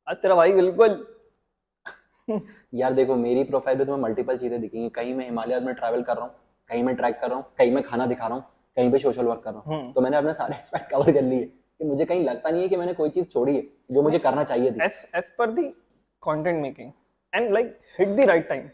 आज 0.08 0.16
तेरा 0.16 0.36
भाई 0.36 0.52
बिल्कुल। 0.54 1.06
यार 2.76 2.94
देखो 2.94 3.16
मेरी 3.16 3.44
प्रोफ़ाइल 3.44 3.78
पे 3.78 3.86
तुम्हें 3.86 4.02
मल्टीपल 4.04 4.38
चीज़ें 4.38 4.60
दिखेंगी। 4.62 4.90
कहीं 4.90 5.14
मैं 5.14 5.26
हिमालय 5.26 5.60
में 5.60 5.74
ट्रैवल 5.76 6.02
कर 6.02 6.16
रहा 6.16 6.26
हूँ 6.26 6.34
कहीं 6.70 6.84
मैं 6.84 6.96
ट्रैक 6.96 7.20
कर 7.22 7.28
रहा 7.28 7.38
हूँ 7.38 7.46
कहीं 7.58 7.72
मैं 7.72 7.84
खाना 7.84 8.06
दिखा 8.06 8.28
रहा 8.28 8.38
हूँ 8.38 8.44
कहीं 8.78 8.92
पे 8.92 9.00
सोशल 9.00 9.26
वर्क 9.26 9.42
कर 9.44 9.52
रहा 9.52 9.60
हूँ। 9.60 9.76
हम्म। 9.76 9.92
तो 9.94 10.02
मैंने 10.02 10.18
अपने 10.18 10.34
सारे 10.34 10.56
एक्सपेक्ट 10.60 10.90
कवर 10.92 11.12
कर 11.12 11.22
लिए 11.22 11.46
कि 11.46 11.86
मुझे 11.86 12.06
कहीं 12.06 12.24
लगता 12.26 12.50
नहीं 12.50 12.62
है 12.62 12.68
कि 12.70 12.78
मैंने 12.78 12.94
कोई 12.94 13.10
चीज़ 13.10 13.28
छोड़ी 13.28 13.56
है 13.56 13.62
जो 13.92 14.02
मुझे 14.02 14.20
करना 14.20 14.44
चाहिए 14.44 14.72
थी। 14.72 14.88
As 15.18 15.30
per 15.40 15.50
the 15.52 15.68
content 16.24 16.64
making 16.66 16.92
and 17.34 17.54
like 17.58 17.74
hit 18.00 18.16
the 18.20 18.28
right 18.28 18.50
time 18.52 18.68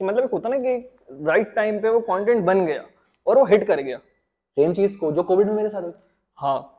कि 0.00 0.04
मतलब 0.04 0.30
होता 0.32 0.48
ना 0.48 0.58
कि 0.58 0.76
राइट 1.10 1.54
टाइम 1.54 1.80
पे 1.82 1.88
वो 1.88 2.00
कंटेंट 2.00 2.44
बन 2.44 2.66
गया 2.66 2.84
और 3.26 3.38
वो 3.38 3.44
हिट 3.44 3.66
कर 3.66 3.80
गया। 3.80 3.98
सेम 4.56 4.74
चीज़ 4.74 4.98
को 4.98 5.12
जो 5.12 5.22
कोविड 5.22 5.46
में 5.46 5.54
मेरे 5.54 5.68
साथ 5.68 5.82
हुई। 5.82 5.92
हाँ। 6.36 6.70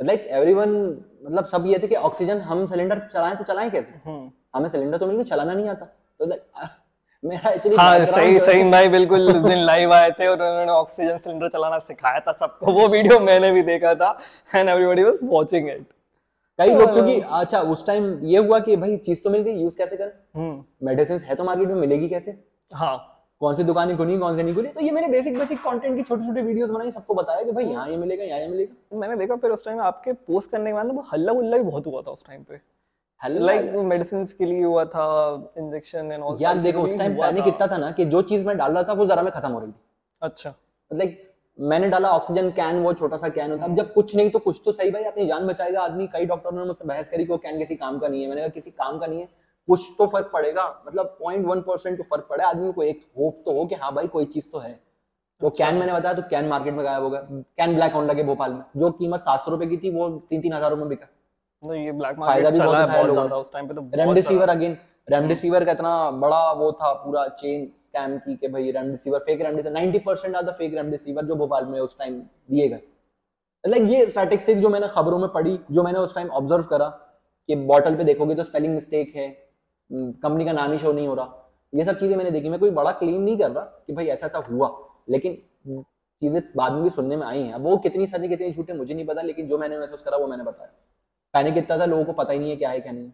लाइक 0.00 0.26
एवरीवन 0.30 0.70
मतलब 1.24 1.44
सब 1.46 1.66
ये 1.66 1.78
थे 1.78 1.88
कि 1.88 1.94
ऑक्सीजन 1.94 2.38
हम 2.40 2.66
सिलेंडर 2.66 2.98
चलाएँ 3.14 3.36
तो 3.36 3.44
चलाएँ 3.44 3.70
कैसे? 3.70 3.92
हम्म। 4.06 4.30
हमें 4.54 4.68
सिलेंडर 4.68 4.98
तो 4.98 5.06
मिल 5.06 5.22
चलाना 5.24 5.52
नहीं 5.54 5.68
आता। 5.68 5.84
तो 6.20 6.26
like, 6.26 6.42
मेरा 7.24 7.50
एक्चुअली 7.50 7.76
हाँ 7.76 8.04
सही 8.06 8.38
सही 8.40 8.70
भाई 8.70 8.88
बिल्कुल 8.88 9.28
उस 9.34 9.42
दिन 9.42 9.58
लाइव 9.58 9.92
आए 9.92 10.10
थे 10.10 10.26
और 10.26 10.42
उन्होंने 10.42 10.72
ऑक्सीजन 10.72 11.18
सिलेंडर 11.18 11.48
चलाना 11.48 11.78
सिखाया 11.78 12.20
था 12.20 12.32
सबको। 12.32 12.72
वो 12.72 12.88
वीडियो 12.88 13.18
मैंने 13.20 13.50
भी 13.52 13.62
देखा 13.62 13.94
था 13.94 14.18
and 14.54 14.68
everybody 14.68 15.02
was 15.02 15.18
watching 15.24 15.68
it 15.68 15.86
कई 16.58 16.74
लोग 16.74 16.92
क्योंकि 16.92 17.20
अच्छा 17.32 17.60
उस 17.74 17.86
टाइम 17.86 18.12
ये 18.24 18.38
हुआ 18.38 18.58
कि 18.58 18.76
भाई 18.76 18.96
चीज़ 18.96 19.22
तो 19.24 19.30
मिल 19.30 19.42
गई 19.42 19.62
यूज़ 19.62 19.76
कैसे 19.76 19.96
करें? 19.96 20.12
हम्म। 20.36 20.86
मेडिसिन 20.86 21.18
है 21.18 21.34
तो 21.34 21.44
मार्केट 21.44 21.68
में 21.68 21.74
मिलेगी 21.74 22.08
कैसे? 22.08 22.34
हाँ। 22.70 22.96
कौन 23.42 23.54
सी 23.54 23.62
दुकानें 23.64 23.96
खुली 23.96 24.16
कौन 24.18 24.36
से 24.36 24.42
नहीं 24.42 24.54
खुली? 24.54 24.68
तो 24.68 24.80
ये 24.80 24.90
मैंने 24.90 25.08
बेसिक 25.08 25.38
बेसिक 25.38 25.58
कंटेंट 25.60 25.96
की 25.96 26.02
छोटे 26.02 26.26
छोटे 26.26 26.42
वीडियोस 26.42 26.70
बनाई 26.70 26.90
सबको 26.90 27.14
बताया 27.14 27.42
कि 27.42 27.52
भाई 27.52 27.64
यहाँ 27.64 27.88
ये 27.88 27.96
मिलेगा 27.96 28.24
यहाँ 28.24 28.38
ये 28.40 28.48
मिलेगा। 28.48 28.98
मैंने 28.98 29.16
देखा 29.16 29.36
फिर 29.36 29.50
उस 29.50 29.64
टाइम 29.64 29.80
आपके 29.82 30.12
पोस्ट 30.12 30.50
करने 30.50 30.70
के 30.70 30.74
बाद 30.74 30.86
ना 30.86 30.92
वो 30.92 31.04
हल्ला 31.12 31.32
गुल्ला 31.32 31.56
भी 31.56 31.64
बहुत 31.64 31.86
हुआ 31.86 32.02
था 32.02 32.10
उस 32.10 32.24
टाइम 32.26 32.42
पे। 32.42 32.60
लाइक 33.22 33.72
मेडिसिन 33.86 34.24
के 34.38 34.44
लिए 34.44 34.62
हुआ 34.64 34.84
था 34.86 35.06
इंजेक्शन 35.58 36.12
एंड 36.12 36.22
ऑल 36.22 36.38
यार 36.40 36.58
देखो 36.60 36.82
उस 36.82 36.96
टाइम 36.98 37.14
पैनिक 37.16 37.48
इतना 37.48 37.66
था। 37.66 37.76
ना 37.78 37.90
कि 37.90 38.04
जो 38.06 38.22
चीज़ 38.22 38.46
मैं 38.46 38.56
डाल 38.58 38.72
रहा 38.72 38.82
था 38.82 38.92
वो 38.92 39.06
जरा 39.06 39.22
में 39.22 39.32
खत्म 39.32 39.50
हो 39.50 39.58
रही 39.58 39.70
थी। 39.70 39.80
अच्छा। 40.22 40.54
लाइक 40.90 41.20
मैंने 41.58 41.88
डाला 41.88 42.10
ऑक्सीजन 42.10 42.50
कैन 42.52 42.82
वो 42.82 42.92
छोटा 42.94 43.16
सा 43.16 43.28
कैन 43.30 43.50
होता। 43.50 43.64
अब 43.64 43.74
जब 43.76 43.92
कुछ 43.92 44.14
नहीं 44.16 44.30
तो 44.30 44.38
कुछ 44.38 44.60
तो 44.64 44.72
सही 44.72 44.90
भाई 44.90 45.04
अपनी 45.04 45.26
जान 45.26 45.46
बचाएगा 45.46 45.80
आदमी। 45.82 46.06
कई 46.12 46.26
डॉक्टरों 46.26 46.52
ने 46.52 46.64
मुझसे 46.66 46.84
बहस 46.88 47.08
करी 47.08 47.24
कि 47.24 47.32
वो 47.32 47.38
कैन 47.38 47.58
किसी 47.58 47.74
काम 47.76 47.98
का 47.98 48.08
नहीं 48.08 48.22
है। 48.22 48.28
मैंने 48.28 48.40
कहा 48.40 48.48
किसी 48.50 48.70
काम 48.72 48.98
का 48.98 49.06
नहीं 49.06 49.20
है। 49.20 49.28
कुछ 49.68 49.88
तो 49.98 50.06
फ़र्क 50.06 50.30
पड़ेगा। 50.32 50.64
मतलब 50.86 51.16
पॉइंट 51.20 51.46
वन 51.46 51.60
परसेंट 51.62 51.96
तो 51.98 52.04
फ़र्क 52.04 52.26
पड़े 52.30 52.44
आदमी 52.44 52.72
को 52.72 52.82
एक 52.84 53.04
होप 53.18 53.42
तो 53.44 53.52
हो 53.54 53.64
कि 53.66 53.74
हाँ 53.76 53.92
भाई 53.94 54.06
कोई 54.08 54.24
चीज़ 54.26 54.50
तो 54.52 54.58
है। 54.58 54.78
वो 55.40 55.50
कैन 55.52 55.74
मैंने 55.74 55.92
बताया 55.92 56.14
तो 56.14 56.22
कैन 56.30 56.48
मार्केट 56.48 56.74
में 56.74 56.84
गायब 56.84 57.02
हो 57.02 57.10
गया। 57.10 57.20
कैन 57.58 57.74
ब्लैक 57.74 57.92
होने 57.92 58.06
लगे 58.06 58.22
भोपाल 58.24 58.52
में 58.52 58.62
जो 58.76 58.90
कीमत 58.92 59.20
सात 59.20 59.40
सौ 59.40 59.50
रुपए 59.50 59.66
की 59.66 59.76
थी 59.78 59.90
वो 59.92 60.08
तीन 60.30 60.40
तीन 60.40 60.52
हज़ार 60.52 60.74
में 60.74 60.88
बिका। 60.88 61.06
तो 61.62 61.74
ये 61.74 61.92
ब्लैक 61.92 62.18
मार्केट 62.18 62.46
भी 62.46 62.58
चला 62.58 62.78
है 62.78 62.86
बहुत 62.88 63.10
ज़्यादा 63.10 63.36
उस 63.36 63.52
टाइम 63.52 63.68
पे 63.68 63.74
तो 63.74 63.90
रेमडेसिविर 63.94 64.48
अगेन 64.50 64.76
रेमडेसिविर 65.08 65.64
का 65.64 65.72
इतना 65.72 66.10
बड़ा 66.12 66.40
वो 66.54 66.70
था 66.72 66.92
पूरा 66.94 67.26
चेन 67.30 67.66
स्कैम 67.82 68.16
की 68.18 68.36
कि 68.36 68.48
भाई 68.48 68.70
रेमडेसिविर 68.72 69.20
फेक 69.20 69.40
रेमडेसिविर 69.42 69.76
90 69.76 70.00
परसेंट 70.04 70.36
आधा 70.36 70.52
फेक 70.52 70.74
रेमडेसिविर 70.74 71.24
जो 71.24 71.36
भोपाल 71.36 71.64
में 71.66 71.78
उस 71.80 71.98
टाइम 71.98 72.18
दिए 72.50 72.68
गए। 72.68 72.80
लाइक 73.64 73.82
ये 73.84 74.06
स्टैटिस्टिक्स 74.06 74.60
जो 74.60 74.68
मैंने 74.68 74.88
खबरों 74.88 75.18
में 75.18 75.28
पढ़ी 75.30 75.58
जो 75.70 75.82
मैंने 75.82 75.98
उस 75.98 76.14
टाइम 76.14 76.28
ऑब्ज़र्व 76.32 76.62
करा 76.66 76.88
कि 77.48 77.56
बॉटल 77.66 77.96
पे 77.96 78.04
देखोगे 78.04 78.34
तो 78.34 78.42
स्पेलिंग 78.42 78.74
मिस्टेक 78.74 79.12
है 79.16 79.28
कंपनी 79.92 80.44
का 80.44 80.52
नाम 80.52 80.72
ही 80.72 80.78
शो 80.78 80.92
नहीं 80.92 81.06
हो 81.06 81.14
रहा। 81.14 81.38
ये 81.72 81.84
सब 81.84 81.98
चीज़ें 81.98 82.16
मैंने 82.16 82.30
देखी। 82.30 82.48
मैं 82.48 82.58
कोई 82.60 82.70
बड़ा 82.72 82.90
क्लेम 82.92 83.20
नहीं 83.20 83.38
कर 83.38 83.50
रहा 83.50 83.64
कि 83.86 83.92
भाई 83.92 84.06
ऐसा 84.08 84.26
ऐसा 84.26 84.38
हुआ 84.50 84.70
लेकिन 85.10 85.34
चीज़ें 86.22 86.42
बाद 86.56 86.72
में 86.72 86.82
भी 86.82 86.90
सुनने 86.90 87.16
में 87.16 87.26
आई 87.26 87.42
हैं। 87.42 87.52
अब 87.52 87.62
वो 87.62 87.76
कितनी 87.78 88.06
सच 88.06 88.20
है 88.20 88.28
कितनी 88.28 88.52
झूठ 88.52 88.70
है 88.70 88.76
मुझे 88.76 88.94
नहीं 88.94 89.06
पता 89.06 89.22
लेकिन 89.22 89.46
जो 89.46 89.58
मैंने 89.58 89.78
महसूस 89.78 90.02
करा 90.02 90.16
वो 90.16 90.26
मैंने 90.26 90.44
बताया। 90.44 90.70
पैनिक 91.34 91.56
इतना 91.58 91.78
था 91.78 91.84
लोगों 91.86 92.04
को 92.04 92.12
पता 92.14 92.32
ही 92.32 92.38
नहीं 92.38 92.50
है 92.50 92.56
क्या 92.56 92.70
है 92.70 92.80
क्या 92.80 92.92
नहीं 92.92 93.04
है। 93.04 93.12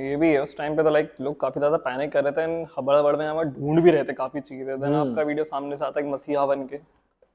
ये 0.00 0.16
भी 0.16 0.30
है। 0.30 0.42
उस 0.42 0.56
टाइम 0.56 0.76
पे 0.76 0.82
तो 0.82 0.90
लाइक 0.90 1.14
लोग 1.20 1.38
काफ़ी 1.40 1.58
ज़्यादा 1.58 1.76
पैनिक 1.84 2.12
कर 2.12 2.24
रहे 2.24 2.32
थे 2.32 2.42
एंड 2.42 2.66
हबड़ 2.78 3.16
में 3.16 3.26
हमें 3.26 3.44
ढूंढ 3.50 3.80
भी 3.82 3.90
रहे 3.90 4.04
थे 4.04 4.12
काफ़ी 4.14 4.40
चीज़ें। 4.40 4.66
Then 4.66 4.84
hmm. 4.84 5.10
आपका 5.10 5.22
वीडियो 5.22 5.44
सामने 5.44 5.76
से 5.76 5.84
आता 5.84 6.00
है 6.00 6.10
मसीहा 6.10 6.44
बन 6.46 6.66
के। 6.66 6.76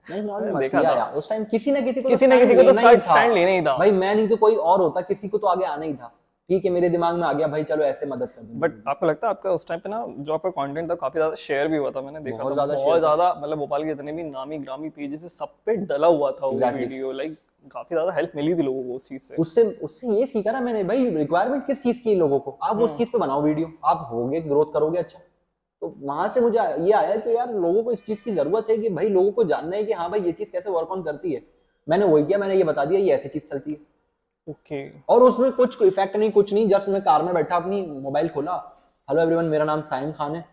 देखा 0.08 0.84
था। 0.84 1.06
उस 1.12 1.30
टाइम 1.30 1.43
किसी 1.45 1.71
ना 1.71 1.82
किसी 1.82 2.02
को 2.02 2.10
किसी 2.10 2.28
ना 2.28 2.38
किसी 2.39 2.56
को 2.56 2.63
तो। 2.63 2.74
स्टैंड 2.74 3.34
लेना 3.34 3.52
ही 3.52 3.62
था। 3.62 3.78
भाई 3.78 3.91
मैं 3.93 4.13
नहीं 4.15 4.28
तो 4.28 4.36
कोई 4.38 4.56
और 4.56 4.82
होता 4.82 5.02
किसी 5.02 5.28
को 5.30 5.38
तो 5.38 5.47
आगे 5.47 5.65
आना 5.65 5.86
ही 5.86 5.93
था। 5.93 6.13
ठीक 6.50 6.66
है 6.66 6.72
मेरे 6.72 6.90
दिमाग 6.90 7.16
में 7.16 7.24
आ 7.24 7.32
गया 7.34 7.48
भाई 7.48 7.64
चलो 7.64 7.84
ऐसे 7.84 8.06
मदद 8.06 8.30
कर 8.30 8.42
बट 8.62 8.82
आपको 8.88 9.06
लगता 9.06 9.28
है 9.28 9.30
आपका 9.30 9.52
उस 9.52 9.68
टाइम 9.68 9.80
पे 9.80 9.90
ना 9.90 10.06
जो 10.20 10.34
आपका 10.34 10.50
कंटेंट 10.52 10.90
था 10.92 10.96
काफ़ी 10.96 11.20
ज़्यादा 11.20 11.36
शेयर 11.36 11.68
भी 11.68 11.78
हुआ 11.78 11.92
था 11.92 12.02
मैंने 12.02 12.20
देखा 12.20 12.38
बहुत 12.38 12.54
ज़्यादा 12.54 12.74
बहुत 12.74 13.00
ज़्यादा 13.00 13.34
मतलब 13.42 13.58
भोपाल 13.58 13.84
के 13.84 13.90
जितने 13.90 14.12
भी 14.12 14.24
नामी 14.24 14.58
ग्रामी 14.58 14.90
पेजेस 14.90 15.26
सब 15.38 15.54
पे 15.66 15.76
डला 15.86 16.08
हुआ 16.08 16.32
था 16.32 16.46
वो 16.46 16.72
वीडियो 16.72 17.12
लाइक 17.12 17.38
काफ़ी 17.72 17.96
ज़्यादा 17.96 18.12
हेल्प 18.12 18.32
मिली 18.36 18.56
थी 18.56 18.62
लोगों 18.64 18.84
को 18.84 18.96
उस 18.96 19.08
चीज़ 19.10 19.22
से। 19.22 19.36
उससे 19.36 19.64
उससे 19.84 20.16
ये 20.20 20.26
सीखा 20.26 20.52
ना 20.52 20.60
मैंने 20.62 20.84
भाई 20.84 21.10
रिक्वायरमेंट 21.16 21.66
किस 21.68 21.84
चीज़ 21.84 22.02
की 22.04 22.16
लोगों 22.16 22.40
को? 22.40 22.58
आप 22.64 22.76
हम्म। 22.76 22.86
उस 22.86 22.98
चीज़ 22.98 23.10
पे 23.12 23.18
बनाओ 23.18 23.42
वीडियो 23.42 23.72
आप 23.86 24.08
होगे 24.12 24.42
ग्रोथ 24.42 24.74
करोगे 24.74 25.00
अच्छा। 25.00 25.20
तो 25.82 25.94
वहाँ 26.02 26.28
से 26.30 26.42
मुझे 26.42 26.60
ये 26.60 26.92
आया 26.94 27.16
कि 27.16 27.36
यार 27.36 27.54
लोगों 27.56 27.84
को 27.84 27.92
इस 27.92 28.06
चीज़ 28.06 28.24
की 28.24 28.32
ज़रूरत 28.32 28.70
है 28.70 28.78
कि 28.78 28.90
भाई 28.90 29.10
लोगों 29.10 29.32
को 29.32 29.44
जानना 29.44 29.76
है 29.76 29.84
कि 29.84 29.94
हाँ 29.94 30.10
भाई 30.12 30.22
ये 30.22 30.32
चीज़ 30.32 30.52
कैसे 30.52 30.70
वर्क 30.70 30.92
ऑन 30.92 31.04
करती 31.04 31.34
है। 31.34 31.42
मैंने 31.88 32.06
वही 32.06 32.26
किया 32.26 32.38
मैंने 32.38 32.56
ये 32.56 32.64
बता 32.64 32.86
दिया 32.86 33.00
ये 33.00 33.14
ऐसी 33.16 33.30
चीज़ 33.30 33.46
चलती 33.48 33.72
है। 33.72 33.78
ओके। 34.50 34.90
okay. 34.90 35.06
और 35.10 35.24
उसमें 35.24 35.52
कुछ 35.52 35.82
इफ़ेक्ट 35.82 36.16
नहीं 36.16 36.32
कुछ 36.32 36.54
नहीं 36.54 36.70
जस्ट 36.70 36.90
मैं 36.90 37.02
कार 37.02 37.24
में 37.24 37.34
बैठा 37.34 37.56
अपनी 37.56 37.82
मोबाइल 37.82 38.30
खोला। 38.30 38.82
हेलो 39.10 39.22
एवरीवन 39.22 39.46
मेरा 39.46 39.66
नाम 39.66 39.82
साइम 39.82 40.12
खान 40.12 40.36
है। 40.36 40.46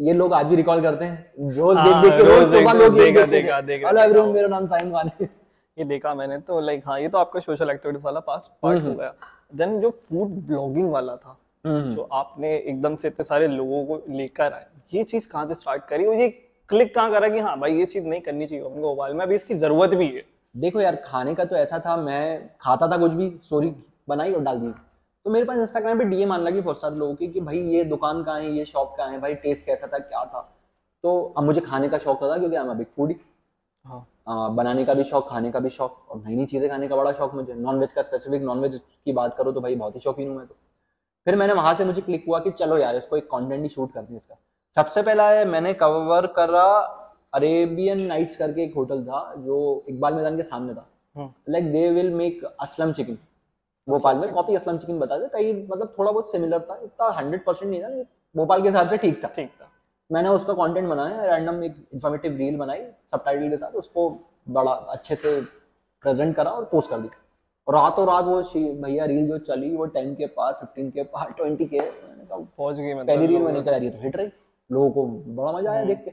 ये 0.00 0.12
लोग 0.12 0.34
आज 0.34 0.46
भी 0.46 0.56
रिकॉल 0.56 0.82
करते 0.82 1.04
हैं। 1.04 1.32
रोज 1.50 1.76
देख 1.76 1.92
हाँ, 1.92 2.02
देख 2.02 2.12
के 2.12 2.18
रोज 2.18 2.38
रोज 2.38 2.54
सुबह 2.54 2.72
लोग 2.72 2.94
देखा- 2.98 3.28
देखा- 3.28 3.64
देखा- 3.64 3.88
हेलो 3.88 4.04
एवरीवन 4.04 4.28
मेरा 4.28 4.48
नाम 4.48 4.66
साइम 4.66 4.90
खान 4.90 5.10
है। 5.20 5.30
ये 5.78 5.84
देखा 5.84 6.14
मैंने 6.14 6.38
तो 6.38 6.60
लाइक 6.60 6.82
हाँ 6.86 7.00
ये 7.00 7.08
तो 7.08 7.18
आपका 7.18 7.40
सोशल 7.40 7.70
एक्टिविटीज़ 7.70 8.04
वाला 8.04 8.20
पास 8.20 8.58
पार्ट 8.62 8.82
हो 8.82 8.94
गया। 8.94 9.14
देन 9.54 9.80
जो 9.80 9.90
फ़ूड 9.90 10.28
ब्लॉगिंग 10.28 10.92
वाला 10.92 11.16
था 11.16 11.38
जो 11.66 12.08
आपने 12.12 12.56
एकदम 12.56 12.96
से 12.96 13.08
इतने 13.08 13.24
सारे 13.24 13.48
लोगों 13.48 13.84
को 13.84 14.02
लेकर 14.08 14.52
आए 14.52 14.66
ये 14.94 15.04
चीज़ 15.04 15.28
कहाँ 15.28 15.46
से 15.46 15.54
स्टार्ट 15.54 15.84
करी? 15.84 16.06
और 16.06 16.14
ये 16.14 16.28
क्लिक 16.68 16.94
कहाँ 16.94 17.10
करा 17.10 17.28
कि 17.28 17.38
हाँ 17.38 17.60
भाई 17.60 17.74
ये 17.74 17.84
चीज़ 17.84 18.04
नहीं 18.04 18.20
करनी 18.20 18.46
चाहिए 18.46 18.64
अपने 18.64 18.82
मोबाइल 18.82 19.14
में 19.14 19.24
अभी 19.26 19.34
इसकी 19.34 19.54
ज़रूरत 19.54 19.90
भी 19.90 20.06
है। 20.06 20.31
देखो 20.54 20.80
यार 20.80 20.96
खाने 20.96 21.34
का 21.34 21.44
तो 21.44 21.56
ऐसा 21.56 21.78
था 21.78 21.96
मैं 21.96 22.50
खाता 22.60 22.88
था 22.88 22.96
कुछ 22.98 23.12
भी 23.12 23.30
स्टोरी 23.42 23.74
बनाई 24.08 24.32
और 24.32 24.42
डाल 24.42 24.58
दी। 24.58 24.72
तो 25.26 25.30
मेरे 25.30 25.44
पास 25.46 25.58
इंस्टाग्राम 25.58 25.98
पे 25.98 26.04
डीएम 26.04 26.32
आने 26.32 26.44
लगी 26.44 26.60
बहुत 26.60 26.80
सारे 26.80 26.96
लोगों 26.96 27.14
की 27.14 27.28
कि 27.28 27.40
भाई 27.40 27.60
ये 27.68 27.84
दुकान 27.84 28.22
कहाँ 28.24 28.40
है 28.40 28.52
ये 28.52 28.64
शॉप 28.64 28.94
कहाँ 28.98 29.10
है 29.10 29.20
भाई 29.20 29.34
टेस्ट 29.36 29.66
कैसा 29.66 29.86
था 29.86 29.98
क्या 29.98 30.24
था? 30.24 30.40
तो 31.04 31.20
अब 31.36 31.44
मुझे 31.44 31.60
खाने 31.60 31.88
का 31.88 31.98
शौक 31.98 32.22
था 32.22 32.36
क्योंकि 32.38 32.58
मैं 32.58 32.76
बिग 32.78 32.86
फूडी 32.96 33.16
हाँ। 33.84 34.54
बनाने 34.54 34.84
का 34.84 34.94
भी 34.94 35.04
शौक 35.04 35.28
खाने 35.28 35.50
का 35.52 35.60
भी 35.60 35.70
शौक 35.70 36.06
और 36.10 36.18
नई 36.18 36.36
नई 36.36 36.46
चीज़ें 36.46 36.68
खाने 36.70 36.88
का 36.88 36.96
बड़ा 36.96 37.12
शौक 37.12 37.34
मुझे। 37.34 37.54
नॉनवेज 37.54 37.92
का 37.92 38.02
स्पेसिफिक 38.02 38.42
नॉनवेज 38.42 38.80
की 39.04 39.12
बात 39.12 39.36
करो 39.38 39.52
तो 39.52 39.60
भाई 39.60 39.74
बहुत 39.76 39.94
ही 39.96 40.00
शौकीन 40.00 40.28
हूँ 40.28 40.36
मैं 40.36 40.46
तो। 40.46 40.56
फिर 41.26 41.36
मैंने 41.36 41.52
वहाँ 41.52 41.74
से 41.74 41.84
मुझे 41.84 42.00
क्लिक 42.00 42.24
हुआ 42.28 42.38
कि 42.38 42.50
चलो 42.50 42.76
यार 42.78 42.96
इसको 42.96 43.16
एक 43.16 43.28
कॉन्टेंट 43.28 43.62
ही 43.62 43.68
शूट 43.68 43.92
करते 43.92 44.12
हैं 44.12 44.16
इसका। 44.16 44.36
सबसे 44.76 45.02
पहला 45.02 45.28
है 45.30 45.44
मैंने 45.44 45.72
कवर 45.74 46.26
करा 46.36 46.68
अरेबियन 47.32 48.00
नाइट्स 48.06 48.36
करके 48.36 48.62
एक 48.62 48.74
होटल 48.76 49.02
था 49.04 49.22
जो 49.38 49.58
इकबाल 49.88 50.14
मैदान 50.14 50.36
के 50.36 50.42
सामने 50.44 50.74
था। 50.74 50.88
हम्म। 51.16 51.52
Like 51.52 51.70
they 51.72 51.88
will 51.90 52.10
make 52.14 52.44
Aslam 52.44 52.92
chicken 52.92 53.18
Bhopal 53.88 54.16
में 54.16 54.32
कॉपी 54.32 54.54
असलम 54.56 54.78
चिकन 54.78 54.98
बता 54.98 55.18
दे 55.18 55.28
कहीं 55.28 55.52
मतलब 55.62 55.94
थोड़ा 55.98 56.10
बहुत 56.10 56.32
सिमिलर 56.32 56.60
था 56.60 56.80
इतना 56.84 57.08
हंड्रेड 57.18 57.44
परसेंट 57.44 57.70
नहीं 57.70 57.82
था 57.82 57.88
लेकिन 57.88 58.06
भोपाल 58.34 58.62
के 58.62 58.68
हिसाब 58.68 58.88
से 58.88 58.96
ठीक 58.96 59.22
था। 59.24 59.28
ठीक 59.28 59.50
था। 59.50 59.68
मैंने 60.10 60.28
उसका 60.30 60.52
कंटेंट 60.54 60.88
बनाया 60.88 61.24
रैंडम 61.26 61.62
एक 61.64 61.76
इन्फॉर्मेटिव 61.94 62.36
रील 62.36 62.56
बनाई 62.56 62.80
सबटाइटल 62.80 63.48
के 63.50 63.56
साथ 63.56 63.74
उसको 63.76 64.08
बड़ा 64.50 64.72
अच्छे 64.72 65.14
से 65.16 65.40
प्रेजेंट 66.04 66.34
करा 66.36 66.50
और 66.50 66.64
पोस्ट 66.72 66.90
कर 66.90 66.98
दी 67.00 67.08
और 67.66 67.74
रातों 67.74 68.06
रात 68.06 68.24
वो 68.24 68.40
भैया 68.82 69.04
रील 69.04 69.26
जो 69.28 69.38
चली 69.40 69.74
वो 69.76 69.84
टेन 69.96 70.14
के 70.14 70.26
पार 70.36 70.52
फिफ्टीन 70.60 70.90
के 70.90 71.02
पार 71.12 71.32
ट्वेंटी 71.36 71.66
के 71.66 71.80
पहुँच 71.80 72.76
गई 72.76 72.94
मतलब 72.94 73.06
पहली 73.06 73.26
रील 73.26 73.42
मैंने 73.42 73.62
कहा 73.62 73.72
यार 73.72 73.82
ये 73.82 73.90
तो 73.90 74.02
हिट 74.02 74.16
रही। 74.16 74.26
लोगों 74.70 74.90
को 74.90 75.06
बड़ा 75.34 75.52
मज़ा 75.52 75.70
आया 75.72 75.84
देख 75.84 75.98
के। 76.04 76.10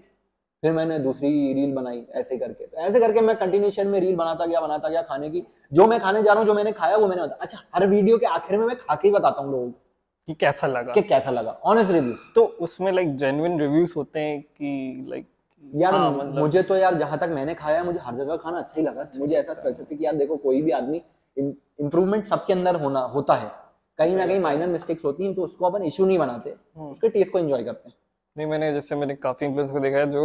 फिर 0.61 0.71
मैंने 0.71 0.99
दूसरी 0.99 1.53
रील 1.53 1.73
बनाई 1.73 2.05
ऐसे 2.11 2.37
करके। 2.37 2.65
तो 2.65 2.77
ऐसे 2.77 2.99
करके 2.99 3.21
मैं 3.21 3.35
कंटिन्यूशन 3.35 3.87
में 3.87 3.99
रील 3.99 4.15
बनाता 4.15 4.45
गया 4.45 4.61
बनाता 4.61 4.89
गया 4.89 5.01
खाने 5.01 5.29
की। 5.29 5.43
जो 5.73 5.87
मैं 5.87 5.99
खाने 5.99 6.23
जा 6.23 6.31
रहा 6.31 6.39
हूँ 6.39 6.47
जो 6.47 6.53
मैंने 6.53 6.71
खाया 6.71 6.97
वो 6.97 7.07
मैंने 7.07 7.21
बताया 7.21 7.37
अच्छा 7.41 7.57
हर 7.75 7.87
वीडियो 7.87 8.17
के 8.17 8.25
आखिर 8.25 8.57
में 8.57 8.65
मैं 8.65 8.75
खा 8.75 8.95
के 8.95 9.07
ही 9.07 9.13
बताता 9.13 9.41
हूँ 9.41 9.51
लोगों 9.51 9.71
को 9.71 9.79
कि 10.27 10.33
कैसा 10.33 10.67
लगा। 10.67 10.93
कि 10.93 11.01
कैसा 11.01 11.31
लगा। 11.31 11.51
ऑनेस्ट 11.51 11.91
रिव्यूज़ 11.91 12.17
तो 12.35 12.43
उसमें 12.43 12.91
लाइक 12.91 13.15
जेन्युइन 13.15 13.59
रिव्यूज़ 13.59 13.93
होते 13.97 14.19
हैं 14.19 14.41
कि 14.41 15.05
लाइक 15.09 15.27
यार 15.75 15.95
हाँ, 15.95 16.11
मतलब- 16.11 16.37
मुझे 16.37 16.63
तो 16.63 16.75
यार 16.75 16.95
जहाँ 16.95 17.17
तक 17.17 17.27
मैंने 17.29 17.53
खाया 17.53 17.77
है 17.77 17.85
मुझे 17.85 17.99
हर 17.99 18.15
जगह 18.15 18.35
खाना 18.35 18.57
अच्छा 18.57 18.81
ही 18.81 18.87
लगा। 18.87 19.07
मुझे 19.17 19.35
ऐसा 19.35 19.53
स्पेसिफिक 19.53 20.01
यार 20.01 20.15
देखो 20.15 20.37
कोई 20.37 20.61
भी 20.61 20.71
आदमी 20.71 21.01
इम्प्रूवमेंट 21.37 22.25
सबके 22.25 22.53
अंदर 22.53 22.75
होना 22.75 22.99
होता 22.99 23.33
है। 23.33 23.51
कहीं 23.97 24.15
ना 24.15 24.27
कहीं 24.27 24.39
माइनर 24.39 24.67
मिस्टेक्स 24.67 25.05
होती 25.05 25.25
हैं 25.25 25.33
तो 25.33 25.41
उसको 25.41 25.65
अपन 25.65 25.83
इशू 25.83 26.05
नहीं 26.05 26.17
बनाते। 26.17 26.49
हम्म। 26.49 26.91
उसके 26.91 27.09
टेस्ट 27.09 27.31
को 27.31 27.39
एंजॉय 27.39 27.63
करते 27.63 27.89
हैं। 27.89 27.95
नहीं 28.35 28.47
मैंने 28.47 28.71
जैसे 28.73 28.95
मैंने 28.95 29.15
काफ़ी 29.15 29.45
इन्फ्लुएंस 29.47 29.71
को 29.71 29.79
देखा 29.79 29.97
है 29.97 30.09
जो 30.11 30.23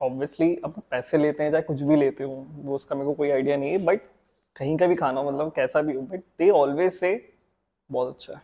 ऑब्वियसली 0.00 0.54
अब 0.64 0.82
पैसे 0.90 1.18
लेते 1.18 1.42
हैं 1.42 1.50
चाहे 1.50 1.62
कुछ 1.62 1.80
भी 1.82 1.96
लेते 1.96 2.24
हो 2.24 2.46
वो 2.58 2.74
उसका 2.76 2.94
मेरे 2.94 3.06
को 3.06 3.14
कोई 3.14 3.30
आइडिया 3.30 3.56
नहीं 3.56 3.70
है 3.72 3.78
बट 3.84 4.00
कहीं 4.56 4.76
का 4.78 4.86
भी 4.86 4.94
खाना 4.94 5.22
मतलब 5.22 5.52
कैसा 5.56 5.80
भी 5.82 5.94
हो 5.94 6.02
बट 6.02 6.20
दे 6.38 6.50
ऑलवेज 6.50 6.92
से 6.92 7.10
बहुत 7.90 8.14
अच्छा 8.14 8.32
है। 8.32 8.40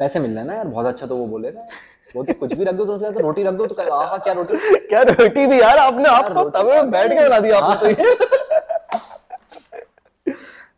पैसे 0.00 0.18
मिल 0.20 0.30
रहे 0.30 0.38
हैं 0.38 0.46
ना 0.46 0.54
यार 0.54 0.68
बहुत 0.68 0.86
अच्छा 0.86 1.06
तो 1.06 1.16
वो 1.16 1.26
बोलेगा 1.26 1.66
वो 2.16 2.22
तो 2.24 2.32
कुछ 2.32 2.52
भी 2.54 2.64
रख 2.64 2.74
दो 2.74 2.84
तुमसे 2.84 3.10
तो 3.12 3.20
रोटी 3.20 3.42
रख 3.42 3.54
दो 3.54 3.66
तो 3.66 3.82
आहा 3.92 4.16
क्या 4.18 4.32
रोटी? 4.32 4.56
क्या 4.86 5.02
रोटी 5.02 5.46
थी 5.46 5.60
यार 5.60 5.78
आपने? 5.78 6.08
आप 6.08 6.32
तो 6.34 6.48
तवे 6.50 6.74
में 6.82 6.90
बैठ 6.90 7.12
के 7.12 7.28
बना 7.28 7.38
दिया 7.40 7.58
आपने 7.58 7.92
तो 7.94 8.02
हाँ। 8.02 8.14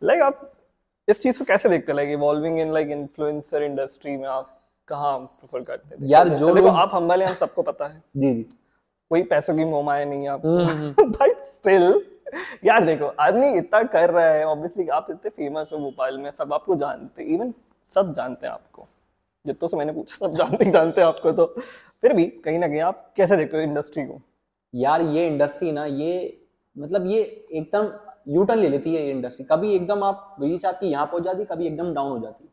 लाइक 0.03 0.21
आप 0.27 0.51
इस 1.07 1.21
चीज़ 1.21 1.39
को 1.39 1.45
कैसे 1.45 1.69
देखते 1.69 1.91
हैं? 1.91 1.95
Like 1.95 2.09
evolving 2.09 2.59
in 2.59 2.73
like 2.73 2.87
influencer 2.89 3.63
industry 3.63 4.15
में 4.17 4.27
आप 4.27 4.56
कहाँ 4.87 5.17
प्रेफर 5.19 5.63
करते 5.63 5.95
हैं 5.95 6.09
यार, 6.09 6.29
जो 6.29 6.53
देखो 6.55 6.67
आप 6.67 6.91
हम्बल 6.93 7.21
हैं 7.21 7.27
हम 7.29 7.35
सबको 7.35 7.61
पता 7.61 7.87
है। 7.87 8.01
जी 8.17 8.33
जी। 8.33 8.43
कोई 9.11 9.21
पैसों 9.23 9.55
की 9.55 9.63
मोमाया 9.65 10.05
नहीं 10.05 10.23
है 10.23 10.29
आपको। 10.29 10.57
हम्म, 10.57 11.11
बट 11.11 11.45
स्टिल 11.53 12.01
यार 12.65 12.85
देखो 12.85 13.05
आदमी 13.21 13.51
इतना 13.57 13.81
कर 13.83 14.09
रहा 14.11 14.25
है 14.25 14.45
ऑब्वियसली 14.45 14.87
आप 14.87 15.07
इतने 15.11 15.29
फ़ेमस 15.29 15.69
हो 15.73 15.77
भोपाल 15.79 16.17
में 16.17 16.29
सब 16.31 16.53
आपको 16.53 16.75
जानते 16.75 17.23
हैं 17.23 17.29
इवन 17.29 17.53
सब 17.91 18.13
जानते 18.13 18.47
हैं 18.47 18.53
आपको। 18.53 18.87
जितनों 19.45 19.67
से 19.69 19.77
मैंने 19.77 19.93
पूछा 19.93 20.15
सब 20.15 20.33
जानते 20.35 20.65
जानते 20.71 21.01
हैं 21.01 21.07
आपको 21.07 21.31
तो। 21.31 21.45
फिर 22.01 22.13
भी 22.13 22.25
कहीं 22.45 22.59
ना 22.59 22.67
कहीं 22.67 22.79
आप 22.81 23.13
कैसे 23.17 23.37
देखते 23.37 23.57
हो 23.57 23.63
इंडस्ट्री 23.63 24.05
को? 24.05 24.19
यार 24.73 25.01
ये 25.01 25.27
इंडस्ट्री 25.27 25.71
ना 25.71 25.85
ये 25.85 26.41
मतलब 26.75 27.05
ये 27.07 27.21
एकदम 27.21 27.91
यू 28.33 28.43
टर्न 28.43 28.59
ले 28.59 28.69
लेती 28.69 28.93
है 28.95 29.03
ये 29.05 29.11
इंडस्ट्री 29.11 29.45
कभी 29.51 29.73
एकदम 29.75 30.03
आप 30.03 30.35
रीच 30.41 30.65
आपकी 30.65 30.87
यहाँ 30.87 31.05
पहुँच 31.05 31.23
जाती 31.23 31.45
कभी 31.45 31.67
एकदम 31.67 31.93
डाउन 31.93 32.11
हो 32.11 32.19
जाती। 32.19 32.43
है 32.43 32.49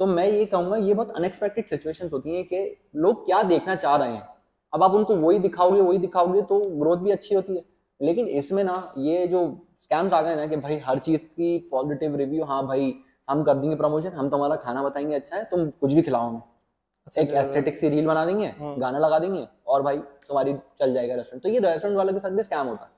तो 0.00 0.06
मैं 0.06 0.26
ये 0.28 0.44
कहूँगा 0.46 0.76
ये 0.76 0.94
बहुत 0.94 1.10
अनएक्सपेक्टेड 1.16 1.66
सिचुएशंस 1.66 2.12
होती 2.12 2.34
हैं 2.34 2.44
कि 2.44 2.64
लोग 2.96 3.24
क्या 3.26 3.42
देखना 3.42 3.74
चाह 3.74 3.96
रहे 3.96 4.12
हैं। 4.12 4.28
अब 4.72 4.82
आप 4.82 4.94
उनको 4.94 5.16
वही 5.16 5.38
दिखाओगे 5.38 5.80
वही 5.80 5.98
दिखाओगे 5.98 6.42
तो 6.42 6.58
ग्रोथ 6.80 6.96
भी 6.96 7.10
अच्छी 7.10 7.34
होती 7.34 7.56
है। 7.56 7.64
लेकिन 8.00 8.28
इसमें 8.28 8.62
ना 8.64 8.92
ये 8.98 9.26
जो 9.26 9.40
स्कैम्स 9.80 10.12
आ 10.12 10.20
गए 10.22 10.34
ना 10.36 10.46
कि 10.46 10.56
भाई 10.56 10.78
हर 10.86 10.98
चीज़ 10.98 11.24
की 11.24 11.58
पॉजिटिव 11.70 12.16
रिव्यू 12.16 12.44
हाँ 12.44 12.66
भाई 12.66 12.94
हम 13.28 13.42
कर 13.44 13.54
देंगे 13.54 13.76
प्रमोशन 13.76 14.12
हम 14.12 14.30
तुम्हारा 14.30 14.56
खाना 14.56 14.82
बताएँगे 14.82 15.14
अच्छा 15.14 15.36
है 15.36 15.44
तुम 15.44 15.68
कुछ 15.70 15.92
भी 15.92 16.02
खिलाओ 16.02 16.28
हमें। 16.28 16.40
एक 17.18 17.30
एस्थेटिक 17.32 17.78
सी 17.78 17.88
रील 17.88 18.06
बना 18.06 18.24
देंगे 18.26 18.46
हम्म। 18.48 18.80
गाना 18.80 18.98
लगा 18.98 19.18
देंगे 19.18 19.46
और 19.66 19.82
भाई 19.82 19.98
तुम्हारी 19.98 20.54
चल 20.80 20.94
जाएगा 20.94 21.14
रेस्टोरेंट 21.14 21.42
तो 21.42 21.48
ये 21.48 21.58
रेस्टोरेंट 21.60 21.96
वालों 21.98 22.12
के 22.12 22.20
साथ 22.20 22.30
भी 22.30 22.42
स्कैम 22.42 22.66
होता 22.66 22.84
है। 22.84 22.90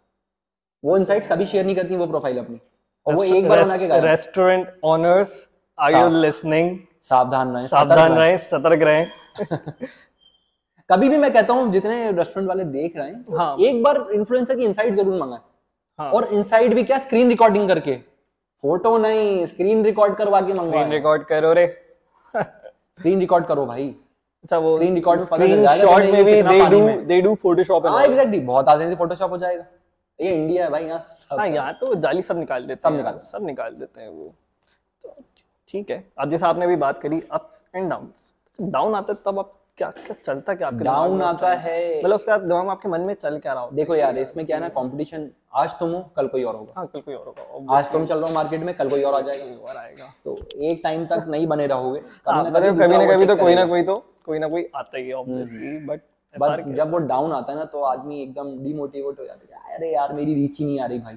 वो 0.85 0.97
इनसाइट्स 0.97 1.29
कभी 1.29 1.47
शेयर 1.47 1.65
नहीं 1.65 1.77
करती 1.77 1.97
वो 1.97 2.07
प्रोफ़ाइल 2.07 2.39
अपनी। 2.39 2.61
और 3.07 3.15
वो 3.15 3.23
एक 3.25 3.49
बार 3.49 3.65
बना 3.65 3.77
के 3.77 4.01
restaurant 4.01 4.69
owners 4.85 5.37
are 5.79 5.95
you 5.95 6.09
listening 6.21 6.79
सावधान 7.01 7.55
रहें 7.57 7.67
सावधान 7.69 8.12
रहें। 8.12 8.37
सतर्क 8.41 8.83
रहें। 8.83 9.07
कभी 10.91 11.09
भी 11.09 11.17
मैं 11.19 11.33
कहता 11.33 11.53
हूँ 11.53 11.71
जितने 11.73 12.11
रेस्टोरेंट 12.12 12.49
वाले 12.49 12.65
देख 12.65 12.97
रहे 12.97 13.09
हैं 13.09 13.37
हाँ। 13.37 13.57
एक 13.61 13.83
बार 13.83 14.07
इन्फ्लुएंसर 14.15 14.57
की 14.57 14.65
इनसाइट 14.65 14.95
ज़रूर 14.95 15.21
मंगाए 15.21 15.41
हाँ। 15.99 16.11
और 16.11 16.29
इनसाइट 16.33 16.75
भी 16.75 16.83
क्या? 16.83 16.99
स्क्रीन 16.99 17.29
रिकॉर्डिंग 17.29 17.69
करके। 17.69 17.97
फ़ोटो 18.65 18.97
नहीं 18.99 19.45
स्क्रीन 19.47 19.85
रिकॉर्ड 19.85 20.17
करवा 20.17 20.41
के 20.41 20.55
स्क्रीन 20.55 20.93
रिकॉर्ड 20.93 21.25
करो 21.25 21.53
रे। 21.53 21.67
स्क्रीन 22.35 23.21
रिकॉर्ड 23.21 23.47
करो 23.47 23.67
भाई। 23.67 23.95
अच्छा 24.45 24.59
वो 24.59 24.77
Screen 24.79 24.97
record 24.97 25.19
में 25.19 25.27
पता 25.27 25.37
चल 25.37 25.67
स्क्रीन 25.67 25.81
शॉट 25.81 26.03
में 26.12 26.25
भी 26.25 26.43
they 26.43 26.65
do 26.71 26.81
they 27.07 27.21
do 27.23 27.35
photoshop 27.35 27.87
हाँ 27.87 28.03
एग्जैक्टली 28.05 28.41
बहुत 28.41 28.69
आसानी 28.69 28.91
से 28.91 28.97
फोटोशॉप 28.97 29.31
हो 29.31 29.39
जाएगा। 29.39 29.65
ये 30.19 30.35
इंडिया 30.35 30.65
है 30.65 30.71
भाई 30.71 30.85
यहाँ 30.85 31.05
हाँ 31.39 31.47
यहाँ 31.49 31.73
तो 31.81 31.95
जाली 31.95 32.23
सब 32.23 32.39
निकाल 32.39 32.67
देते 32.67 32.81
सब 32.83 32.97
निकाल। 32.97 33.19
सब 33.23 33.47
निकाल 33.47 33.73
देते 33.75 34.01
हैं 34.01 34.09
वो। 34.09 34.35
ठीक 35.69 35.91
है? 35.91 36.05
अब 36.19 36.31
जैसे 36.31 36.47
आपने 36.47 36.67
भी 36.67 36.77
बात 36.77 37.01
करी 37.03 37.23
अप्स 37.33 37.65
एंड 37.77 37.91
डाउन्स 37.91 38.33
डाउन 38.59 38.95
आता 38.95 39.13
है 39.13 39.19
तब 39.25 39.39
आप 39.39 39.53
क्या 39.79 39.89
क्या 39.97 40.15
चलता 40.25 40.55
क्या 40.55 40.69
आपके 40.69 40.85
डाउन 40.85 41.23
आता 41.23 41.53
है 41.55 41.81
मतलब 41.99 42.15
उसके 42.15 42.39
दिमाग 42.41 42.69
आपके 42.71 42.89
मन 42.89 43.01
में 43.01 43.13
चल 43.15 43.39
क्या 43.39 43.53
रहा 43.53 43.63
होता 43.63 43.77
देखो 43.77 43.95
यार 43.95 44.19
इसमें 44.19 44.45
क्या 44.47 44.57
है 44.57 44.63
ना 44.63 44.69
कंपटीशन 44.77 45.29
आज 45.55 45.71
तुम 45.81 45.91
हो 45.91 46.01
कल 46.17 46.27
कोई 46.29 46.45
और 46.45 46.55
होगा। 46.57 46.73
हाँ 46.77 46.87
कल 46.87 47.01
कोई 47.01 47.15
और 47.15 47.27
होगा 47.27 47.77
आज 47.77 47.91
तुम 47.93 48.07
चल 48.07 48.19
रहे 48.19 48.29
हो 48.29 48.35
मार्केट 48.35 48.63
में 48.63 48.75
कल 48.77 48.89
कोई 48.91 49.03
और 49.03 49.15
आ 49.15 49.21
जाएगा। 49.21 49.45
और 49.69 49.77
आएगा। 49.77 50.07
तो 50.25 50.37
एक 50.63 50.81
टाइम 50.85 51.05
तक 51.07 51.25
नहीं 51.29 51.47
बने 51.47 51.67
रहोगे। 51.67 52.01
हाँ, 52.29 52.45
कभी 52.45 52.51
ना 52.51 52.59
मतलब 52.59 52.83
कभी 52.83 52.97
ना 52.97 53.15
कभी 53.15 53.27
तो 53.27 53.37
कोई 53.37 53.55
ना 53.55 53.67
कोई 53.67 53.83
तो 53.83 53.97
कोई 54.27 54.39
ना 54.39 54.49
कोई 54.49 54.67
आता 54.77 54.99
ही 54.99 55.13
ऑब्वियसली 55.13 55.77
बट 55.87 56.01
बट 56.35 56.75
जब 56.77 56.91
वो 56.93 56.99
डाउन 57.07 57.33
आता 57.33 57.53
है 57.53 57.59
ना 57.59 57.65
तो 57.65 57.83
आदमी 57.85 58.23
एकदम 58.23 58.57
डिमोटिवेट 58.65 59.19
हो 59.21 59.25
जाता 59.25 59.59
है 59.59 59.77
अरे 59.77 59.93
यार 59.93 60.13
मेरी 60.13 60.35
रीच 60.35 60.59
ही 60.59 60.65
नहीं 60.65 60.81
आ 60.81 60.87
रही 60.87 60.99
भाई। 60.99 61.15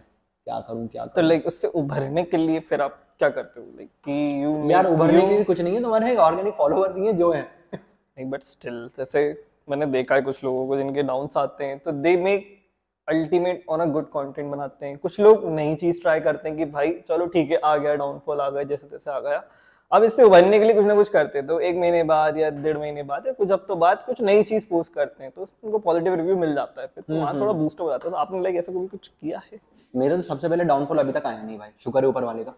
क्या 0.49 0.59
करूँ 0.59 0.87
क्या 0.87 1.05
तो 1.05 1.21
लाइक 1.21 1.47
उससे 1.47 1.67
उभरने 1.67 2.23
के 2.23 2.37
लिए 2.37 2.59
फिर 2.59 2.81
आप 2.81 2.97
क्या 3.19 3.29
करते 3.29 3.59
हो? 3.59 3.65
लाइक 3.65 3.89
कि 4.05 4.43
यू 4.43 4.69
यार 4.69 4.85
उभरने 4.85 5.21
के 5.21 5.33
लिए 5.33 5.43
कुछ 5.43 5.59
नहीं 5.61 5.73
है 5.75 5.81
तुम्हारे 5.81 6.15
ऑर्गेनिक 6.17 6.53
फॉलोअर 6.53 6.93
भी 6.93 7.07
है 7.07 7.13
जो 7.13 7.31
है। 7.31 7.41
नहीं 7.75 8.29
बट 8.29 8.43
स्टिल 8.43 8.89
जैसे 8.97 9.21
मैंने 9.69 9.85
देखा 9.85 10.15
है 10.15 10.21
कुछ 10.21 10.43
लोगों 10.43 10.67
को 10.67 10.77
जिनके 10.77 11.03
डाउन्स 11.03 11.37
आते 11.37 11.65
हैं 11.65 11.77
तो 11.79 11.91
they 11.91 12.15
make 12.17 12.47
ultimate 13.07 13.63
on 13.69 13.79
a 13.79 13.85
good 13.85 14.05
content 14.05 14.51
बनाते 14.51 14.85
हैं। 14.85 14.97
कुछ 14.97 15.19
लोग 15.19 15.45
नई 15.49 15.75
चीज़ 15.75 16.01
ट्राई 16.01 16.19
करते 16.19 16.49
हैं 16.49 16.57
कि 16.57 16.65
भाई 16.65 16.91
चलो 17.09 17.25
ठीक 17.25 17.51
है 17.51 17.57
आ 17.57 17.75
गया 17.77 17.95
डाउनफॉल 17.95 18.41
आ 18.41 18.49
गया 18.49 18.63
जैसे 18.63 18.87
तैसे 18.87 19.11
आ 19.11 19.19
गया। 19.19 19.43
अब 19.91 20.03
इससे 20.03 20.23
उभरने 20.23 20.57
के 20.59 20.65
लिए 20.65 20.73
कुछ 20.73 20.85
ना 20.85 20.95
कुछ 20.95 21.09
करते 21.09 21.37
हैं 21.39 21.47
तो 21.47 21.59
एक 21.59 21.75
महीने 21.75 22.03
बाद 22.03 22.37
या 22.37 22.49
डेढ़ 22.49 22.77
महीने 22.77 23.03
बाद 23.03 23.27
या 23.27 23.31
कुछ 23.33 23.51
हफ्तों 23.51 23.77
बाद 23.79 24.03
कुछ 24.05 24.21
नई 24.21 24.43
चीज़ 24.43 24.65
पोस्ट 24.69 24.93
करते 24.93 25.23
हैं 25.23 25.31
तो 25.35 25.45
उनको 25.63 25.79
पॉजिटिव 25.79 26.15
रिव्यू 26.15 26.35
मिल 26.37 26.53
जाता 26.55 26.81
है 26.81 26.87
फिर 26.87 27.03
तो 27.07 27.15
वहाँ 27.15 27.33
थोड़ा 27.39 27.53
बूस्ट 27.53 27.79
हो 27.81 27.89
जाता 27.89 28.07
है 28.07 28.11
तो 28.11 28.17
आपने 28.17 28.41
लाइक 28.41 28.55
ऐसा 28.55 28.71
कभी 28.71 28.87
कुछ 28.87 29.07
किया 29.07 29.41
है? 29.51 29.59
मेरा 29.93 30.15
तो 30.15 30.21
सबसे 30.21 30.49
पहले 30.49 30.63
डाउनफॉल 30.63 30.97
अभी 30.97 31.11
तक 31.11 31.25
आया 31.25 31.41
नहीं 31.41 31.57
भाई 31.59 31.69
शुक्र 31.83 32.01
है 32.01 32.07
ऊपर 32.07 32.23
वाले 32.23 32.43
का। 32.43 32.53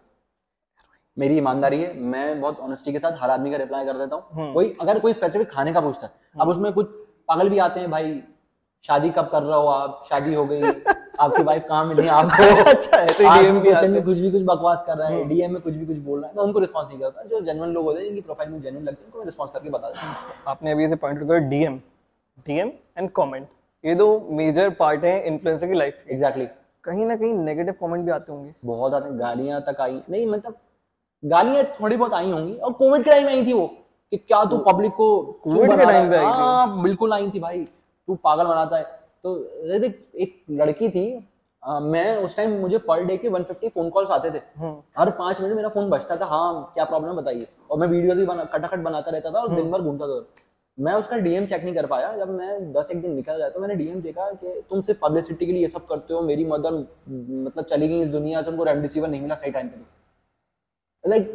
मेरी 1.16 1.36
ईमानदारी 1.36 1.80
है 1.82 1.94
मैं 2.00 2.40
बहुत 2.40 2.60
ऑनेस्टी 2.60 2.92
के 2.92 2.98
साथ 2.98 3.16
हर 3.20 3.30
आदमी 3.30 3.50
का 3.50 3.56
रिप्लाई 3.56 3.84
कर 3.84 3.98
देता 3.98 4.16
हूँ। 4.16 4.52
कोई 4.54 4.76
अगर 4.80 4.98
कोई 4.98 5.12
स्पेसिफिक 5.12 5.50
खाने 5.50 5.72
का 5.72 5.80
पूछता 5.80 6.06
है 6.06 6.12
अब 6.40 6.48
उसमें 6.48 6.72
कुछ 6.72 6.90
पागल 7.28 7.48
भी 7.48 7.58
आते 7.58 7.80
हैं 7.80 7.90
भाई 7.90 8.20
शादी 8.84 9.10
कब 9.10 9.28
कर 9.32 9.42
रहे 9.42 9.56
हो 9.56 9.66
आप? 9.66 10.04
शादी 10.08 10.34
हो 10.34 10.44
गई 10.44 10.60
आपकी 11.20 11.42
वाइफ 11.42 11.64
कहाँ 11.68 11.84
मिली? 11.84 12.06
आपको 12.08 12.64
अच्छा 12.70 13.04
डीएम 13.04 13.60
क्वेश्चन 13.62 13.90
में 13.90 14.02
कुछ 14.04 14.18
भी 14.18 14.30
कुछ 14.30 14.42
बकवास 14.42 14.84
कर 14.86 14.96
रहा 14.98 15.08
है 15.08 15.24
डीएम 15.28 15.52
में 15.52 15.60
कुछ 15.62 15.74
भी 15.74 15.86
कुछ 15.86 15.96
बोल 16.04 16.20
रहा 16.20 16.28
है 16.28 16.36
मैं 16.36 16.42
उनको 16.44 16.58
रिस्पॉन्स 16.58 16.88
नहीं 16.88 16.98
करता। 17.00 17.22
जो 17.22 17.40
जेनुअन 17.40 17.72
लोग 17.72 17.84
होते 17.84 17.98
हैं 17.98 18.06
जिनकी 18.06 18.20
प्रोफ़ाइल 18.20 18.50
में 18.50 18.60
जेनुअन 18.62 18.84
लगते 18.84 19.00
हैं 19.00 19.06
उनको 19.06 19.18
मैं 19.18 19.26
रिस्पॉन्स 19.26 19.52
करके 19.52 19.70
बता 19.70 19.88
देता 19.88 20.06
हूँ। 20.06 20.34
आपने 20.48 20.72
अभी 20.72 20.88
से 20.88 20.96
पॉइंट 20.96 21.18
किया 21.18 21.38
डीएम 21.48 21.76
डीएम 22.46 22.72
एंड 22.98 23.10
कमेंट 23.16 23.48
ये 23.84 23.94
दो 23.94 24.08
मेजर 24.30 24.70
पार्ट 24.70 25.04
हैं 25.04 25.22
इन्फ्लुएंसर 25.24 25.66
की 25.66 25.74
लाइफ 25.74 26.04
एग्जैक्टली 26.10 26.46
कहीं 26.84 27.04
ना 27.06 27.16
कहीं 27.16 27.34
नेगेटिव 27.34 27.74
कमेंट 27.80 28.04
भी 28.04 28.10
आते 28.10 28.32
होंगे। 28.32 28.54
बहुत 28.64 28.94
आते 28.94 29.10
गालियाँ 29.18 29.60
तक 29.60 29.80
आई। 29.80 30.00
नहीं 30.10 30.26
मतलब 30.26 30.54
गालियाँ 31.22 31.64
थोड़ी 31.80 31.96
बहुत 31.96 32.14
आई 32.14 32.30
होंगी। 32.30 32.54
और 32.54 32.72
कोविड 32.72 33.04
के 33.04 33.10
टाइम 33.10 33.28
आई 33.28 33.46
थी 33.46 33.52
वो 33.52 33.66
कि 34.12 34.16
क्या 34.16 34.44
तू 34.44 34.56
पब्लिक 34.70 34.92
को 34.92 35.20
कोविड 35.44 35.70
के 35.70 35.84
टाइम 35.84 36.10
पे 36.10 36.16
आई 36.16 36.24
थी? 36.24 36.38
हाँ 36.38 36.82
बिल्कुल 36.82 37.12
आई 37.12 37.30
थी 37.30 37.40
भाई। 37.40 37.64
तू 38.08 38.14
पागल 38.14 38.46
बनाता 38.46 38.76
है। 38.76 39.01
तो 39.24 39.34
देख 39.78 40.02
एक 40.14 40.42
लड़की 40.50 40.88
थी 40.88 41.04
आ, 41.62 41.78
मैं 41.80 42.16
उस 42.16 42.36
टाइम 42.36 42.56
मुझे 42.60 42.78
पर 42.78 43.02
डे 43.04 43.16
के 43.16 43.28
150 43.28 43.68
फ़ोन 43.68 43.90
कॉल्स 43.90 44.10
आते 44.10 44.30
थे। 44.30 44.40
हम्म। 44.58 44.82
हर 44.98 45.10
पाँच 45.10 45.40
मिनट 45.40 45.54
मेरा 45.56 45.68
फ़ोन 45.68 45.90
बजता 45.90 46.16
था 46.16 46.26
हाँ 46.26 46.70
क्या 46.74 46.84
प्रॉब्लम 46.84 47.16
बताइए। 47.16 47.46
और 47.70 47.78
मैं 47.78 47.86
वीडियोस 47.88 48.18
भी 48.18 48.24
बना 48.26 48.44
खटाखट 48.44 48.78
बनाता 48.78 49.10
रहता 49.10 49.30
था 49.30 49.40
और 49.40 49.54
दिन 49.54 49.70
भर 49.70 49.80
घूमता 49.80 50.06
था। 50.06 50.24
मैं 50.78 50.92
उसका 50.94 51.16
डीएम 51.16 51.46
चेक 51.46 51.62
नहीं 51.64 51.74
कर 51.74 51.86
पाया। 51.86 52.16
जब 52.16 52.30
मैं 52.30 52.72
दस 52.72 52.90
एक 52.90 53.00
दिन 53.02 53.14
निकल 53.14 53.38
जाया 53.38 53.50
तो 53.50 53.60
मैंने 53.60 53.74
डीएम 53.74 54.00
देखा 54.00 54.30
कि 54.32 54.60
तुम 54.70 54.80
सिर्फ़ 54.80 55.00
पब्लिसिटी 55.00 55.46
के 55.46 55.52
लिए 55.52 55.62
ये 55.62 55.68
सब 55.68 55.86
करते 55.86 56.14
हो 56.14 56.20
मेरी 56.22 56.44
मदर 56.44 56.72
मतलब 57.08 57.64
चली 57.64 57.88
गई 57.88 58.00
इस 58.02 58.08
दुनिया 58.08 58.42
से 58.42 58.50
उनको 58.50 58.64
रेमडेसिविर 58.64 59.08
नहीं 59.10 59.20
मिला 59.22 59.34
सही 59.34 59.50
टाइम 59.50 59.68
पे 59.68 61.10
लाइक 61.10 61.30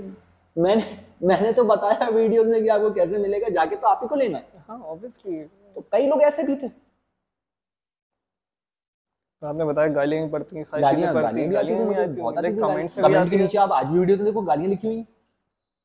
मैंने 0.56 0.84
मैंने 1.24 1.52
तो 1.54 1.64
बताया 1.64 2.10
वीडियोस 2.18 2.48
में 2.48 2.62
कि 2.64 2.68
आपको 2.68 2.92
कैसे 2.92 3.18
मिलेगा 3.18 3.50
जाके 3.50 3.76
तो 3.76 3.88
आप 3.88 4.00
ही 4.04 4.08
को 4.08 4.16
लेना 4.16 4.38
है। 4.38 4.64
हाँ 4.68 4.80
ऑब्वियसली 4.80 5.40
तो 5.76 5.82
कई 5.92 6.08
लोग 6.08 6.22
ऐसे 6.22 6.44
भी 6.44 6.56
थे। 6.56 6.70
आपने 9.42 9.66
बताया 9.66 9.88
गालियाँ 9.94 10.24
भी 10.24 10.32
पड़ती 10.32 10.56
हैं 10.56 10.64
सारी 10.64 10.82
गालियाँ 10.82 11.10
चीज़ें 11.10 11.24
पड़ती 11.24 11.42
हैं 11.42 11.54
गालियाँ 11.54 11.80
भी 11.80 11.96
आती 11.96 12.04
हैं 12.04 12.16
बहुत 12.16 12.38
हैं 12.38 12.44
आती 12.46 12.62
कमेंट्स 12.62 12.98
हैं 12.98 13.06
भी 13.06 13.14
कमेंट 13.14 13.18
आती 13.18 13.30
के 13.30 13.36
हैं। 13.36 13.44
नीचे 13.44 13.58
आप 13.58 13.72
आज 13.72 13.86
भी 13.86 14.00
वीडियोस 14.00 14.20
में 14.20 14.26
देखो 14.26 14.42
गालियाँ 14.44 14.70
लिखी 14.70 14.88
हुई 14.88 15.04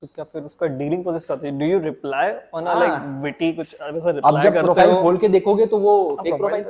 तो 0.03 0.07
क्या 0.07 0.25
फिर 0.25 0.43
उसका 0.43 0.67
डीलिंग 0.79 1.03
प्रोसेस 1.03 1.25
का 1.25 1.35
do 1.37 1.65
you 1.65 1.79
reply 1.81 2.33
on 2.55 2.65
a 2.65 2.69
हाँ। 2.69 2.81
लाइक 2.81 3.23
विटी 3.23 3.53
कुछ 3.53 3.75
ऐसा 3.75 4.09
अब 4.09 4.15
रिप्लाई 4.17 4.45
जब 4.45 4.53
करते 4.53 4.65
प्रोफ़ाइल 4.65 4.95
खोल 5.03 5.19
के 5.19 5.29
देखोगे 5.29 5.67
तो 5.67 5.79
वो 5.79 5.93
फेक 6.23 6.35
प्रोफ़ाइल 6.35 6.65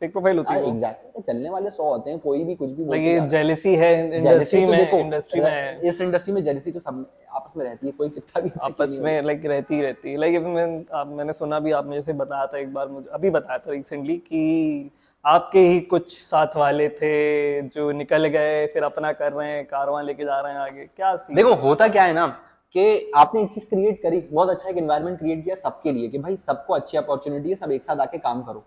फेक 0.00 0.12
प्रोफ़ाइल 0.12 0.38
होती 0.38 0.54
है 0.54 0.60
वो। 0.62 0.68
एग्जैक्टली 0.68 1.22
चलने 1.22 1.50
वाले 1.50 1.70
सौ 1.70 1.84
होते 1.84 2.10
हैं 2.10 2.18
कोई 2.20 2.44
भी 2.44 2.54
कुछ 2.54 2.70
भी 2.70 2.74
लाइक 2.76 2.86
बोलते 2.86 3.04
ये 3.04 3.20
है। 3.20 3.28
जेलेसी 3.28 3.74
है 3.76 3.92
इंडस्ट्री 4.16 4.60
तो 4.60 4.72
में 4.72 4.90
इंडस्ट्री 5.00 5.40
में। 5.40 5.50
है 5.50 5.88
इस 5.88 6.00
इंडस्ट्री 6.00 6.32
में 6.34 6.42
जेलसी 6.44 6.72
तो 6.72 6.80
सब 6.80 7.04
आपस 7.30 7.56
में 7.56 7.64
रहती 7.64 7.86
है 7.86 7.92
कोई 7.92 8.08
कितना 8.08 8.40
भी 8.40 8.50
अच्छा 8.50 8.66
आपस 8.66 8.98
में 9.02 9.22
लाइक 9.22 9.46
रहती 9.46 9.80
रहती 9.82 10.10
है। 10.10 10.16
लाइक 10.18 10.40
मैं 10.44 10.68
आप 10.94 11.08
मैंने 11.08 11.32
सुना 11.32 11.60
भी 11.60 11.72
आपने 11.72 11.96
जैसे 11.96 12.12
बताया 12.14 12.46
था 12.46 12.58
एक 12.58 12.72
बार 12.74 12.88
मुझे 12.88 13.08
अभी 13.10 13.30
बताया 13.30 13.58
था 13.58 13.72
रिसेंटली 13.72 14.16
कि 14.18 14.90
आपके 15.26 15.58
ही 15.58 15.78
कुछ 15.82 16.18
साथ 16.18 16.56
वाले 16.56 16.88
थे 16.90 17.62
जो 17.68 17.90
निकल 17.92 18.26
गए 18.28 18.66
फिर 18.66 18.82
अपना 18.82 19.12
कर 19.12 19.32
रहे 19.32 19.48
हैं 19.50 19.64
कारवां 19.66 20.04
लेके 20.04 20.24
जा 20.24 20.38
रहे 20.40 20.52
हैं 20.52 20.60
आगे। 20.60 20.84
क्या 20.86 21.14
सीन? 21.16 21.36
देखो 21.36 21.54
होता 21.60 21.86
क्या 21.88 22.02
है 22.02 22.12
ना 22.12 22.26
कि 22.74 23.12
आपने 23.16 23.42
एक 23.42 23.52
चीज़ 23.54 23.64
क्रिएट 23.64 24.00
करी 24.02 24.20
बहुत 24.22 24.50
अच्छा 24.50 24.68
एक 24.68 24.76
एनवायरनमेंट 24.76 25.18
क्रिएट 25.18 25.44
किया 25.44 25.56
सबके 25.56 25.92
लिए 25.92 26.08
कि 26.08 26.18
भाई 26.18 26.36
सबको 26.36 26.74
अच्छी 26.74 26.98
अपॉर्चुनिटी 26.98 27.48
है 27.48 27.54
सब 27.54 27.72
एक 27.72 27.82
साथ 27.82 28.00
आके 28.00 28.18
काम 28.18 28.42
करो। 28.42 28.64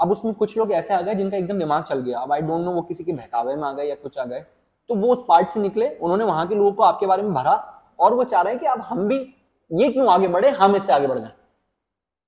अब 0.00 0.10
उसमें 0.10 0.32
कुछ 0.34 0.56
लोग 0.58 0.72
ऐसे 0.72 0.94
आ 0.94 1.00
गए 1.00 1.14
जिनका 1.14 1.36
एकदम 1.36 1.58
दिमाग 1.58 1.84
चल 1.84 2.00
गया। 2.00 2.18
अब 2.18 2.32
आई 2.32 2.40
डोंट 2.40 2.64
नो 2.64 2.72
वो 2.72 2.82
किसी 2.82 3.04
के 3.04 3.12
बहकावे 3.12 3.56
में 3.56 3.62
आ 3.62 3.72
गए 3.72 3.84
या 3.84 3.94
कुछ 3.94 4.18
आ 4.18 4.24
गए। 4.24 4.40
तो 4.90 4.94
वो 4.94 5.12
उस 5.12 5.24
पार्ट 5.28 5.48
से 5.50 5.60
निकले 5.60 5.88
उन्होंने 5.90 6.24
वहाँ 6.24 6.46
के 6.46 6.54
लोगों 6.54 6.72
को 6.72 6.82
आपके 6.82 7.06
बारे 7.06 7.22
में 7.22 7.32
भरा 7.34 7.54
और 7.98 8.14
वो 8.14 8.24
चाह 8.24 8.42
रहे 8.42 8.52
हैं 8.52 8.60
कि 8.60 8.66
अब 8.66 8.80
हम 8.80 9.06
भी 9.08 9.18
ये 9.70 9.92
क्यों 9.92 10.08
आगे 10.10 10.28
बढ़े 10.28 10.50
हम 10.50 10.76
इससे 10.76 10.92
आगे 10.92 11.06
बढ़ 11.06 11.18
जाए। 11.18 11.32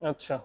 अच्छा। 0.02 0.40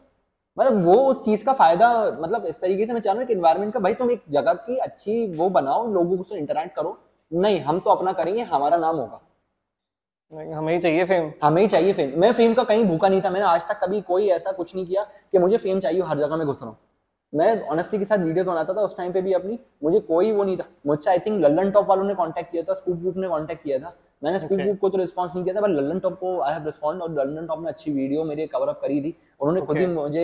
मतलब 0.57 0.83
वो 0.83 0.95
उस 1.05 1.23
चीज़ 1.25 1.43
का 1.45 1.53
फ़ायदा 1.53 1.89
मतलब 2.19 2.45
इस 2.45 2.61
तरीके 2.61 2.85
से 2.85 2.93
मैं 2.93 3.01
चाह 3.01 3.13
रहा 3.13 3.19
हूँ 3.19 3.27
कि 3.27 3.33
इन्वायरमेंट 3.33 3.73
का 3.73 3.79
भाई 3.79 3.93
तुम 3.93 4.11
एक 4.11 4.21
जगह 4.31 4.53
की 4.65 4.77
अच्छी 4.79 5.25
वो 5.35 5.49
बनाओ 5.51 5.87
लोगों 5.93 6.23
से 6.23 6.37
इंटरेक्ट 6.37 6.75
करो। 6.75 6.97
नहीं 7.31 7.59
हम 7.61 7.79
तो 7.79 7.89
अपना 7.89 8.11
करेंगे 8.13 8.41
हमारा 8.43 8.77
नाम 8.77 8.95
होगा। 8.95 9.21
हमें 10.57 10.73
ही 10.73 10.79
चाहिए 10.79 11.05
फेम 11.05 11.31
हमें 11.43 11.61
ही 11.61 11.67
चाहिए 11.67 11.93
फेम 11.93 12.19
मैं 12.21 12.31
फेम 12.33 12.53
का 12.53 12.63
कहीं 12.63 12.85
भूखा 12.85 13.07
नहीं 13.07 13.21
था 13.21 13.29
मैंने 13.29 13.45
आज 13.45 13.67
तक 13.69 13.79
कभी 13.83 14.01
कोई 14.03 14.27
ऐसा 14.29 14.51
कुछ 14.51 14.75
नहीं 14.75 14.85
किया 14.85 15.03
कि 15.03 15.39
मुझे 15.39 15.57
फेम 15.57 15.79
चाहिए 15.79 16.01
हर 16.03 16.17
जगह 16.17 16.35
में 16.35 16.45
घुस 16.47 16.61
रहा 16.61 16.69
हूँ। 16.69 16.77
मैं 17.33 17.67
ऑनेस्टी 17.67 17.97
के 17.99 18.05
साथ 18.05 18.17
वीडियोस 18.19 18.47
बनाता 18.47 18.73
था 18.73 18.81
उस 18.81 18.95
टाइम 18.97 19.11
पे 19.13 19.21
भी 19.21 19.33
अपनी 19.33 19.59
मुझे 19.83 19.99
कोई 20.01 20.31
वो 20.31 20.43
नहीं 20.43 20.57
था। 20.57 20.65
मुझसे 20.87 21.09
आई 21.11 21.19
थिंक 21.19 21.43
लल्लन 21.43 21.71
टॉप 21.71 21.87
वालों 21.89 22.03
ने 22.03 22.15
कांटेक्ट 22.15 22.51
किया 22.51 22.63
था 22.63 22.73
स्कूप 22.73 22.99
वूप 23.03 23.17
ने 23.17 23.27
कांटेक्ट 23.29 23.63
किया 23.63 23.79
था। 23.79 23.95
मैंने 24.21 24.39
स्कूप 24.39 24.59
Okay. 24.59 24.77
को 24.79 24.89
तो 24.89 24.97
रिस्पांस 24.97 25.31
नहीं 25.35 25.43
किया 25.43 25.55
था 25.55 25.61
पर 25.61 25.69
लल्लन 25.69 25.99
टॉप 25.99 26.13
को 26.19 26.39
आई 26.41 26.53
हैव 26.53 26.65
रिस्पॉन्ड 26.65 27.01
और 27.01 27.11
लल्लन 27.13 27.47
टॉप 27.47 27.61
ने 27.61 27.69
अच्छी 27.69 27.91
वीडियो 27.91 28.23
मेरी 28.23 28.45
कवर 28.47 28.67
अप 28.69 28.79
करी 28.81 28.99
थी। 29.01 29.13
उन्होंने 29.41 29.59
okay. 29.59 29.67
खुद 29.67 29.77
ही 29.77 29.85
मुझे 29.87 30.23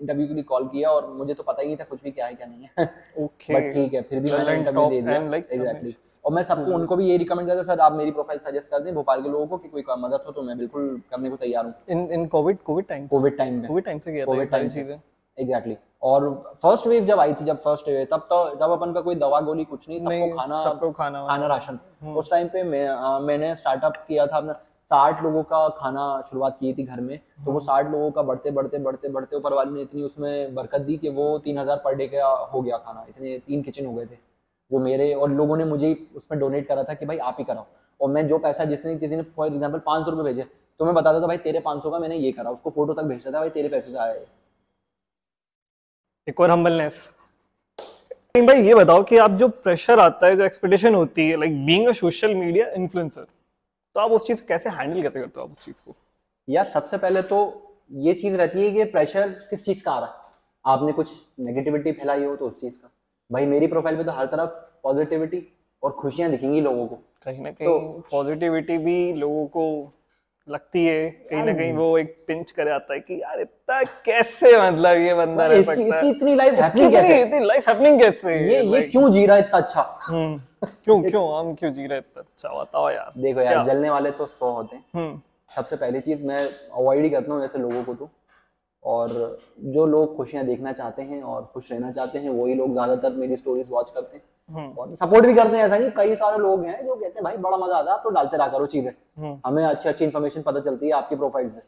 इंटरव्यू 0.00 0.26
के 0.26 0.34
लिए 0.34 0.42
कॉल 0.42 0.66
किया 0.68 0.90
और 0.90 1.06
मुझे 1.18 1.34
तो 1.34 1.42
पता 1.42 1.62
ही 1.62 1.66
नहीं 1.66 1.76
था 1.76 1.84
कुछ 1.84 2.02
भी 2.04 2.10
क्या 2.10 2.26
है 2.26 2.34
क्या 2.34 2.46
नहीं 2.46 2.62
है। 2.62 2.84
ओके 3.24 3.54
बट 3.54 3.74
ठीक 3.74 3.94
है 3.94 4.02
फिर 4.02 4.20
भी 4.20 4.32
मैंने 4.32 4.58
इंटरव्यू 4.58 4.88
दे 4.90 5.00
दिया। 5.02 5.16
एग्जैक्टली 5.16 5.94
और 6.24 6.32
मैं 6.32 6.42
सबको 6.44 6.74
उनको 6.74 6.96
भी 6.96 7.10
ये 7.10 7.16
रिकमेंड 7.16 7.48
करता 7.48 7.62
सर 7.74 7.80
आप 7.80 7.92
मेरी 7.92 8.10
प्रोफ़ाइल 8.10 8.40
सजेस्ट 8.48 8.70
कर 8.70 8.82
दें 8.82 8.94
भोपाल 8.94 9.22
के 9.22 9.28
लोगों 9.28 9.46
को 9.46 9.58
कि 9.58 9.68
कोई 9.68 9.82
काम 9.82 10.06
मदद 10.06 10.24
हो 10.26 10.32
तो 10.32 10.42
मैं 10.42 10.58
बिल्कुल 10.58 11.00
करने 11.10 11.30
को 11.30 11.36
तैयार 11.36 11.64
हूँ। 11.64 11.74
In 11.90 12.08
in 12.12 12.26
covid 12.28 12.58
covid 12.64 12.86
time 12.88 13.06
covid 13.08 13.36
time 13.38 13.54
में 13.54 13.66
कोविड 13.66 13.84
टाइम 13.84 13.98
से 13.98 14.12
किया 14.12 14.26
time 14.26 14.68
से। 14.68 14.80
चीज़ें। 14.80 14.98
एग्जैक्टली 15.38 15.76
और 16.02 16.28
फ़र्स्ट 16.62 16.86
वेव 16.86 17.04
जब 17.04 17.20
आई 17.20 17.34
थी 17.34 17.44
जब 17.44 17.60
फ़र्स्ट 17.62 17.88
वेव 17.88 18.06
तब 18.12 18.20
तो 18.30 18.44
जब 18.56 18.70
अपन 18.72 18.92
का 18.92 19.00
कोई 19.00 19.14
दवा 19.16 19.40
गोली 19.42 19.64
कुछ 19.66 19.88
नहीं 19.88 20.00
सबको 20.00 20.36
खाना 20.36 20.62
सबको 20.64 20.90
खाना 20.92 21.26
खाना 21.26 21.46
राशन। 21.46 21.78
उस 22.08 22.30
टाइम 22.30 22.48
पे 22.48 22.62
मैं 22.64 22.86
अ, 22.88 23.18
मैंने 23.20 23.54
स्टार्टअप 23.56 24.04
किया 24.08 24.26
था 24.26 24.36
अपना 24.36 24.52
साठ 24.90 25.22
लोगों 25.22 25.42
का 25.44 25.68
खाना 25.76 26.04
शुरुआत 26.30 26.56
की 26.60 26.72
थी 26.74 26.84
घर 26.84 27.00
में। 27.00 27.18
तो 27.44 27.52
वो 27.52 27.60
साठ 27.60 27.90
लोगों 27.90 28.10
का 28.10 28.22
बढ़ते 28.22 28.50
बढ़ते 28.50 28.78
बढ़ते 28.78 29.08
बढ़ते 29.08 29.36
ऊपर 29.36 29.52
वाले 29.54 29.70
ने 29.70 29.82
इतनी 29.82 30.02
उसमें 30.02 30.54
बरकत 30.54 30.80
दी 30.82 30.96
कि 30.96 31.08
वो 31.10 31.38
तीन 31.44 31.58
हज़ार 31.58 31.80
पर 31.84 31.94
डे 31.94 32.06
का 32.08 32.28
हो 32.52 32.60
गया 32.60 32.76
खाना। 32.78 33.04
इतने 33.08 33.38
तीन 33.38 33.62
किचन 33.62 33.86
हो 33.86 33.92
गए 33.94 34.06
थे। 34.06 34.18
वो 34.70 34.78
मेरे 34.80 35.12
और 35.14 35.30
लोगों 35.32 35.56
ने 35.56 35.64
मुझे 35.66 35.94
उसमें 36.16 36.38
डोनेट 36.40 36.66
करा 36.68 36.82
था 36.82 36.94
कि 36.94 37.06
भाई 37.06 37.18
आप 37.20 37.36
ही 37.38 37.44
कराओ। 37.44 37.66
और 38.00 38.10
मैं 38.10 38.26
जो 38.26 38.38
पैसा 38.40 38.64
जिसने 38.64 38.96
किसी 38.98 39.16
ने 39.16 39.22
फॉर 39.36 39.46
एग्ज़ाम्पल 39.46 39.78
पाँच 39.86 40.04
सौ 40.04 40.10
रुपये 40.10 40.24
भेजे 40.24 40.46
तो 40.80 40.84
मैं 40.84 40.94
बताता 40.94 41.20
था 41.20 41.26
भाई 41.26 41.38
तेरे 41.38 41.60
पाँच 41.60 41.82
सौ 41.82 41.90
का 41.90 41.98
मैंने 41.98 42.16
ये 42.16 42.32
करा 42.32 42.50
उसको 42.50 42.70
फ़ोटो 42.70 42.94
तक 42.94 43.02
भेजता 43.04 43.30
था 43.30 43.38
भाई 43.38 43.50
तेरे 43.50 43.68
पैसे 43.68 43.90
से 43.90 43.98
आया 43.98 44.12
ये। 44.12 44.26
एक 46.30 46.40
और 46.40 46.50
हम्बलनेस 46.50 47.08
भाई 48.36 48.62
ये 48.62 48.74
बताओ 48.74 49.02
कि 49.02 49.16
आप 49.16 49.30
जो 49.30 49.48
प्रेशर 49.48 49.98
आता 49.98 50.26
है 50.26 50.36
जो 50.36 50.44
एक्सपेक्टेशन 50.44 50.94
होती 50.94 51.30
है 51.30 51.36
like 51.36 51.66
being 51.66 51.86
a 51.88 51.92
social 51.92 52.34
media 52.34 52.68
influencer 52.68 53.22
तो 53.94 54.00
आप 54.00 54.10
उस 54.10 54.26
चीज़ 54.26 54.42
को 54.42 54.46
कैसे 54.48 54.70
हैंडल 54.70 55.02
कैसे 55.02 55.20
करते 55.20 55.40
हो 55.40 55.46
आप 55.46 55.52
उस 55.52 55.64
चीज़ 55.64 55.80
को? 55.86 55.96
यार 56.48 56.66
सबसे 56.66 56.98
पहले 56.98 57.22
तो 57.22 57.40
ये 57.92 58.14
चीज़ 58.14 58.36
रहती 58.36 58.64
है 58.64 58.70
कि 58.70 58.84
प्रेशर 58.84 59.28
किस 59.28 59.64
चीज़ 59.64 59.82
का 59.84 59.92
आ 59.92 60.00
रहा 60.00 60.08
है। 60.08 60.14
आपने 60.66 60.92
कुछ 60.92 61.10
नेगेटिविटी 61.40 61.92
फैलाई 61.92 62.24
हो 62.24 62.36
तो 62.36 62.46
उस 62.46 62.60
चीज़ 62.60 62.74
का। 62.74 62.90
भाई 63.32 63.46
मेरी 63.46 63.66
प्रोफ़ाइल 63.66 63.96
पे 63.96 64.04
तो 64.04 64.10
हर 64.10 64.26
तरफ़ 64.26 64.50
पॉजिटिविटी 64.82 65.46
और 65.82 65.92
खुशियाँ 65.92 66.30
दिखेंगी 66.30 66.60
लोगों 66.60 66.86
को। 66.86 66.94
कहीं 67.24 67.42
ना 67.42 67.50
तो- 67.50 67.58
कहीं 67.58 68.00
पॉजिटिविटी 68.00 68.78
भी 68.78 69.12
लोगों 69.12 69.46
को 69.46 69.92
लगती 70.48 70.84
है 70.86 71.10
कहीं 71.30 71.42
ना 71.44 71.52
कहीं 71.54 71.72
वो 71.72 71.86
एक 71.98 72.14
पिंच 72.28 72.50
कर 72.50 72.68
आता 72.68 72.94
है 72.94 73.00
कि 73.00 73.20
यार 73.22 73.40
इतना 73.40 73.82
कैसे 74.06 74.56
मतलब 74.60 75.00
ये 75.00 75.14
बंदा 75.14 75.46
रह 75.46 75.62
सकता 75.62 75.82
इसकी 75.82 76.08
इतनी 76.10 76.34
लाइफ 76.34 76.54
हैप्पी 76.54 76.88
कैसे? 76.90 76.98
इतनी 76.98 77.20
इतनी 77.22 77.46
लाइफ 77.46 77.68
हैपनिंग 77.68 78.00
कैसे? 78.00 78.34
ये 78.48 78.62
ये 78.62 78.80
क्यों 78.88 79.10
जी 79.12 79.24
रहा 79.26 79.36
है 79.36 79.42
इतना 79.42 79.58
अच्छा? 79.58 79.82
हम्म, 80.02 80.40
क्यों 80.84 81.02
क्यों? 81.02 81.24
हम 81.38 81.54
क्यों 81.54 81.72
जी 81.72 81.86
रहे 81.86 81.98
इतना 81.98 82.20
अच्छा? 82.20 82.48
बताओ 82.60 82.88
यार। 82.90 83.12
देखो 83.16 83.40
यार 83.40 83.66
जलने 83.66 83.90
वाले 83.90 84.10
तो 84.10 84.26
सौ 84.26 84.50
होते 84.50 84.76
हैं। 84.76 84.84
हम्म। 84.94 85.20
सबसे 85.50 85.76
पहली 85.76 86.00
चीज़ 86.00 86.26
मैं 86.26 86.38
अवॉइड 86.38 87.04
ही 87.04 87.10
करता 87.10 87.32
हूँ 87.32 87.44
ऐसे 87.44 87.58
लोगों 87.58 87.84
को 87.84 87.94
तो। 87.94 88.10
और 88.84 89.38
जो 89.60 89.86
लोग 89.86 90.16
खुशियाँ 90.16 90.44
देखना 90.46 90.72
चाहते 90.72 91.02
हैं 91.02 91.22
और 91.22 91.50
खुश 91.54 91.70
रहना 91.72 91.90
चाहते 91.92 92.18
हैं 92.18 92.30
वही 92.30 92.54
लोग 92.54 92.72
ज़्यादातर 92.72 93.12
मेरी 93.12 93.36
स्टोरीज 93.36 93.66
वॉच 93.70 93.90
करते 93.94 94.16
हैं। 94.16 94.22
और 94.50 94.94
सपोर्ट 94.96 95.26
भी 95.26 95.34
करते 95.34 95.56
हैं 95.56 95.64
ऐसा 95.64 95.78
नहीं 95.78 95.90
कई 95.96 96.14
सारे 96.16 96.38
लोग 96.38 96.64
हैं 96.64 96.84
जो 96.86 96.94
कहते 96.94 97.14
हैं 97.14 97.24
भाई 97.24 97.36
बड़ा 97.38 97.56
मज़ा 97.56 97.76
आता 97.76 97.90
है 97.90 97.96
आप 97.96 98.02
तो 98.04 98.10
डालते 98.10 98.36
रहा 98.36 98.46
करो 98.48 98.66
चीज़ें। 98.66 98.90
हम्म। 99.18 99.38
हमें 99.46 99.64
अच्छी 99.64 99.88
अच्छी 99.88 100.04
इन्फॉर्मेशन 100.04 100.42
पता 100.42 100.60
चलती 100.60 100.86
है 100.86 100.92
आपकी 100.94 101.16
प्रोफ़ाइल 101.16 101.50
से 101.50 101.60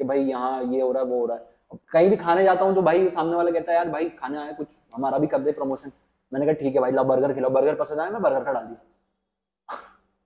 कि 0.00 0.04
भाई 0.04 0.24
यहाँ 0.24 0.62
ये 0.64 0.80
हो 0.80 0.90
रहा 0.92 1.02
है 1.02 1.08
वो 1.08 1.18
हो 1.20 1.26
रहा 1.26 1.36
है। 1.36 1.78
कहीं 1.92 2.10
भी 2.10 2.16
खाने 2.16 2.44
जाता 2.44 2.64
हूँ 2.64 2.74
तो 2.74 2.82
भाई 2.82 3.08
सामने 3.08 3.36
वाला 3.36 3.50
कहता 3.50 3.72
है 3.72 3.76
यार 3.78 3.88
भाई 3.90 4.08
खाने 4.20 4.38
आए 4.38 4.52
कुछ 4.54 4.68
हमारा 4.94 5.18
भी 5.18 5.26
कर 5.26 5.38
दे 5.38 5.52
प्रमोशन 5.52 5.92
मैंने 6.32 6.46
कहा 6.46 6.60
ठीक 6.60 6.74
है 6.74 6.80
भाई 6.80 6.92
लो 6.92 7.04
बर्गर 7.04 7.34
खिलाओ 7.34 7.50
बर्गर 7.50 7.74
पसंद 7.76 8.00
आया 8.00 8.10
मैं 8.10 8.22
बर्गर 8.22 8.44
का 8.44 8.52
डाल 8.52 8.64
दिया। 8.64 9.76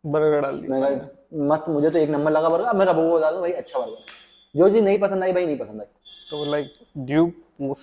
बर्गर 0.04 0.40
डाल 0.40 0.58
दिया। 0.58 1.46
मस्त 1.48 1.68
मुझे 1.68 1.90
तो 1.90 1.98
एक 1.98 2.10
नंबर 2.10 2.30
लगा 2.32 2.48
बर्गर 2.48 2.76
मैं 2.76 2.86
रबो 2.86 3.10
बता 3.16 3.30
दूँ 3.30 3.40
भाई 3.40 3.52
अच्छा 3.52 3.78
बर्गर 3.78 4.20
जो 4.54 4.68
चीज़ 4.68 4.84
नहीं 4.84 4.98
पसंद 5.00 5.22
आई 5.22 5.32
भाई 5.32 5.46
नहीं 5.46 5.58
पसंद 5.58 5.80
आई। 5.80 5.86
तो 6.30 6.44
like 6.50 6.72
do 7.06 7.74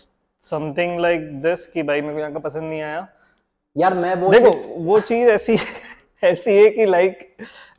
something 0.44 1.00
like 1.00 1.22
this 1.42 1.68
कि 1.68 1.84
भाई 1.84 2.02
मेरे 2.02 2.14
को 2.14 2.20
यहाँ 2.20 2.34
का 2.34 2.40
पसंद 2.40 2.64
नहीं 2.64 2.82
आया? 2.82 3.08
यार 3.78 3.94
मैं 3.94 4.16
वो 4.16 4.30
देखो 4.30 4.50
चीज़- 4.50 4.78
वो 4.78 5.00
चीज़ 5.00 5.30
ऐसी 5.30 5.58
ऐसी 6.24 6.56
है 6.56 6.70
कि 6.70 6.86
लाइक 6.86 7.20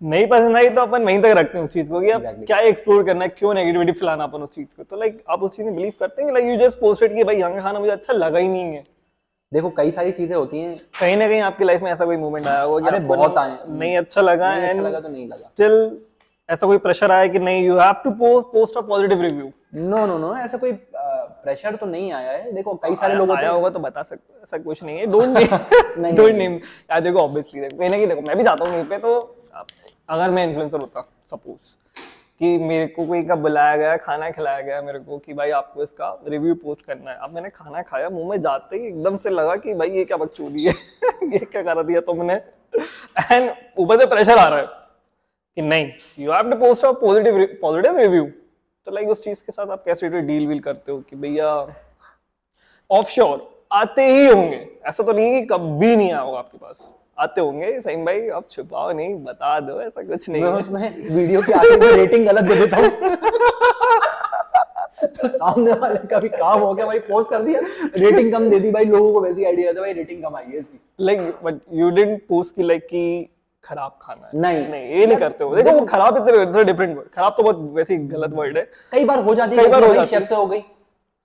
नहीं 0.02 0.26
पसंद 0.26 0.56
आई 0.56 0.68
तो 0.68 0.80
अपन 0.80 1.04
वहीं 1.04 1.18
तक 1.22 1.32
रखते 1.36 1.58
हैं 1.58 1.64
उस 1.64 1.72
चीज़ 1.72 1.90
को 1.90 2.00
कि 2.00 2.10
अब 2.10 2.22
Exactly. 2.22 2.46
क्या 2.46 2.58
एक्सप्लोर 2.58 3.04
करना 3.04 3.24
है 3.24 3.28
क्यों 3.28 3.54
नेगेटिविटी 3.54 3.92
फैलाना 3.92 4.24
अपन 4.24 4.42
उस 4.42 4.50
चीज़ 4.50 4.74
को? 4.76 4.82
तो 4.82 4.96
लाइक 4.96 5.22
आप 5.30 5.42
उस 5.42 5.56
चीज़ 5.56 5.66
में 5.66 5.76
बिलीव 5.76 5.92
करते 6.00 6.22
हैं 6.22 6.28
कि 6.30 6.40
लाइक 6.40 6.60
यू 6.60 6.68
जस्ट 6.68 6.78
पोस्टेड 6.80 7.16
कि 7.16 7.24
भाई 7.24 7.36
यहाँ 7.36 7.54
का 7.54 7.60
खाना 7.60 7.78
मुझे 7.78 7.92
अच्छा 7.92 8.12
लगा 8.12 8.38
ही 8.38 8.48
नहीं 8.48 8.72
है। 8.74 8.82
देखो 9.52 9.70
कई 9.70 9.90
सारी 9.90 10.12
चीज़ें 10.12 10.34
होती 10.36 10.58
हैं। 10.58 10.76
कहीं 11.00 11.16
ना 11.16 11.28
कहीं 11.28 11.40
आपकी 11.40 11.64
लाइफ 11.64 11.82
में 11.82 11.90
ऐसा 11.92 12.04
कोई 12.04 12.16
मोमेंट 12.16 12.46
आया 12.46 12.60
होगा 12.62 12.86
अरे 12.86 12.98
बहुत 12.98 13.38
आए। 13.38 13.56
नहीं 13.68 13.96
अच्छा 13.98 14.20
लगा 14.20 14.54
नहीं 14.54 14.62
अच्छा 14.62 14.74
एंड 14.74 14.82
लगा 14.86 15.00
तो 15.00 15.08
नहीं 15.08 15.26
लगा। 15.26 15.36
स्टिल 15.36 15.98
ऐसा 16.48 16.66
कोई 16.66 16.78
प्रेशर 16.78 17.10
आया 17.10 17.26
कि 17.26 17.38
नहीं 17.38 17.64
you 17.64 17.78
have 17.78 17.94
to 18.04 18.10
post 18.52 18.76
a 18.76 18.80
positive 18.80 19.20
review 19.22 19.50
no 19.72 20.04
no 20.06 20.16
no 20.18 20.34
ऐसा 20.36 20.58
कोई 20.58 20.72
प्रेशर 20.94 21.76
तो 21.76 21.86
नहीं 21.86 22.12
आया 22.12 22.30
है। 22.30 22.52
देखो 22.52 22.74
कई 22.74 22.94
सारे 22.96 23.14
लोग 23.14 23.30
आया 23.30 23.50
होगा 23.50 23.68
तो 23.70 23.78
बता 23.78 24.02
सकते 24.02 24.42
ऐसा 24.42 24.58
कुछ 24.58 24.82
नहीं 24.82 24.98
है। 24.98 25.06
डोंट 25.06 25.28
नहीं, 25.98 26.14
डोंट 26.14 26.34
नेम 26.34 26.54
यार 26.54 27.00
देखो 27.00 27.18
ऑब्वियसली 27.18 27.60
देखो 27.60 27.76
कहीं 27.78 27.90
ना 27.90 27.96
कहीं 27.96 28.06
देखो 28.06 28.20
मैं 28.20 28.36
भी 28.36 28.44
जाता 28.44 28.64
हूँ 28.64 28.72
कहीं 28.72 28.84
पे 28.84 28.98
तो 28.98 29.36
अगर 30.08 30.30
मैं 30.30 30.46
इन्फ्लुएंसर 30.46 30.80
होता 30.80 31.08
सपोज़ 31.30 31.74
कि 32.40 32.56
मेरे 32.58 32.86
को 32.86 33.06
कोई 33.06 33.22
का 33.22 33.34
बुलाया 33.36 33.76
गया 33.76 33.96
खाना 33.96 34.30
खिलाया 34.30 34.60
गया 34.60 34.80
मेरे 34.82 34.98
को 34.98 35.18
कि 35.18 35.34
भाई 35.34 35.50
आपको 35.50 35.82
इसका 35.82 36.08
रिव्यू 36.28 36.54
पोस्ट 36.54 36.84
करना 36.86 37.10
है। 37.10 37.16
अब 37.16 37.34
मैंने 37.34 37.48
खाना 37.50 37.82
खाया 37.82 38.08
मुँह 38.10 38.28
में 38.30 38.40
जाते 38.42 38.76
ही 38.76 38.86
एकदम 38.86 39.16
से 39.16 39.30
लगा 39.30 39.56
कि 39.56 39.74
भाई 39.74 39.90
ये 39.90 40.04
क्या 40.04 40.16
बकचोदी 40.16 40.64
है 40.64 40.72
ये 41.32 41.38
क्या 41.38 41.62
करा 41.62 41.82
दिया 41.82 42.00
तुमने? 42.00 42.34
एंड 42.34 43.50
ऊपर 43.78 44.00
से 44.00 44.06
प्रेशर 44.06 44.38
आ 44.38 44.48
रहा 44.48 44.58
है 44.58 44.66
कि 45.56 45.62
नहीं 45.62 45.90
you 46.18 46.32
have 46.32 46.50
to 46.50 46.56
post 46.58 46.84
a 46.84 46.92
positive 47.00 47.46
positive 47.62 47.98
review 47.98 48.24
तो 48.86 48.92
लाइक 48.92 49.08
उस 49.08 49.22
चीज़ 49.24 49.42
के 49.46 49.52
साथ 49.52 49.70
आप 49.70 49.82
कैसे 49.84 50.08
डील 50.08 50.46
वील 50.46 50.60
करते 50.60 50.92
हो 50.92 50.98
कि 51.00 51.16
भैया 51.16 51.48
ऑफशोर 52.90 53.48
आते 53.72 54.04
ही 54.06 54.26
होंगे। 54.26 54.66
ऐसा 54.88 55.02
तो 55.04 55.12
नहीं 55.12 55.40
कि 55.40 55.46
कभी 55.46 55.96
नहीं 55.96 56.12
होगा 56.12 56.38
आपके 56.38 56.58
पास। 56.58 56.92
आते 57.18 57.40
होंगे 57.40 57.80
सही 57.80 57.96
भाई 58.04 58.28
आप 58.28 58.46
छुपाओ 58.50 58.92
नहीं 58.92 59.14
बता 59.24 59.58
दो 59.60 59.80
ऐसा 59.82 60.02
कुछ 60.02 60.28
नहीं 60.28 60.42
मैं 60.42 60.50
उसमें 60.50 61.08
वीडियो 61.08 61.42
के 61.42 61.76
में 61.76 61.92
रेटिंग 61.96 62.26
गलत 62.26 62.44
दे 62.44 62.54
देता 62.56 62.76
हूँ। 62.76 62.90
तो 65.02 65.28
सामने 65.28 65.72
वाले 65.72 66.06
का 66.08 66.18
भी 66.18 66.28
काम 66.28 66.60
हो 66.60 66.72
गया 66.74 66.86
भाई 66.86 66.98
पोस्ट 67.00 67.30
कर 67.30 67.42
दिया। 67.42 67.60
रेटिंग 67.96 68.32
कम 68.32 68.48
दे 68.50 68.60
दी 68.60 68.70
भाई 68.70 68.84
लोगों 68.84 69.12
को 69.12 69.20
वैसी 69.20 69.44
आइडिया 69.44 69.72
था 69.72 69.80
भाई 69.80 69.92
रेटिंग 69.92 70.22
कम 70.22 70.36
आई 70.36 70.44
है 70.44 70.58
इसकी। 70.58 70.80
Like 71.00 71.20
but 71.44 71.60
you 71.72 71.90
didn't 71.90 72.22
post 72.28 72.54
की 72.56 72.62
लाइक 72.62 72.86
कि 72.86 73.28
खराब 73.64 73.98
खाना 74.02 74.26
है। 74.26 74.40
नहीं। 74.40 74.68
नहीं 74.68 74.90
ये 74.90 75.06
नहीं 75.06 75.16
करते 75.18 75.44
हो 75.44 75.54
देखो 75.56 75.72
वो 75.72 75.84
खराब 75.86 76.16
इट्स 76.18 76.56
डिफरेंट 76.56 76.96
वर्ड 76.96 77.08
खराब 77.08 77.34
तो 77.36 77.42
बहुत 77.42 77.58
वैसे 77.74 77.94
ही 77.94 78.06
गलत 78.08 78.34
वर्ड 78.34 78.58
है। 78.58 78.64
कई 78.92 79.04
बार 79.04 79.22
हो 79.24 79.34
जाती 79.34 79.56
है 79.56 79.62
कई 79.62 79.70
बार 79.70 79.84
हो 79.84 79.94
जाती 79.94 80.14
है। 80.14 80.26
से 80.26 80.34
हो 80.34 80.46
गई। 80.46 80.60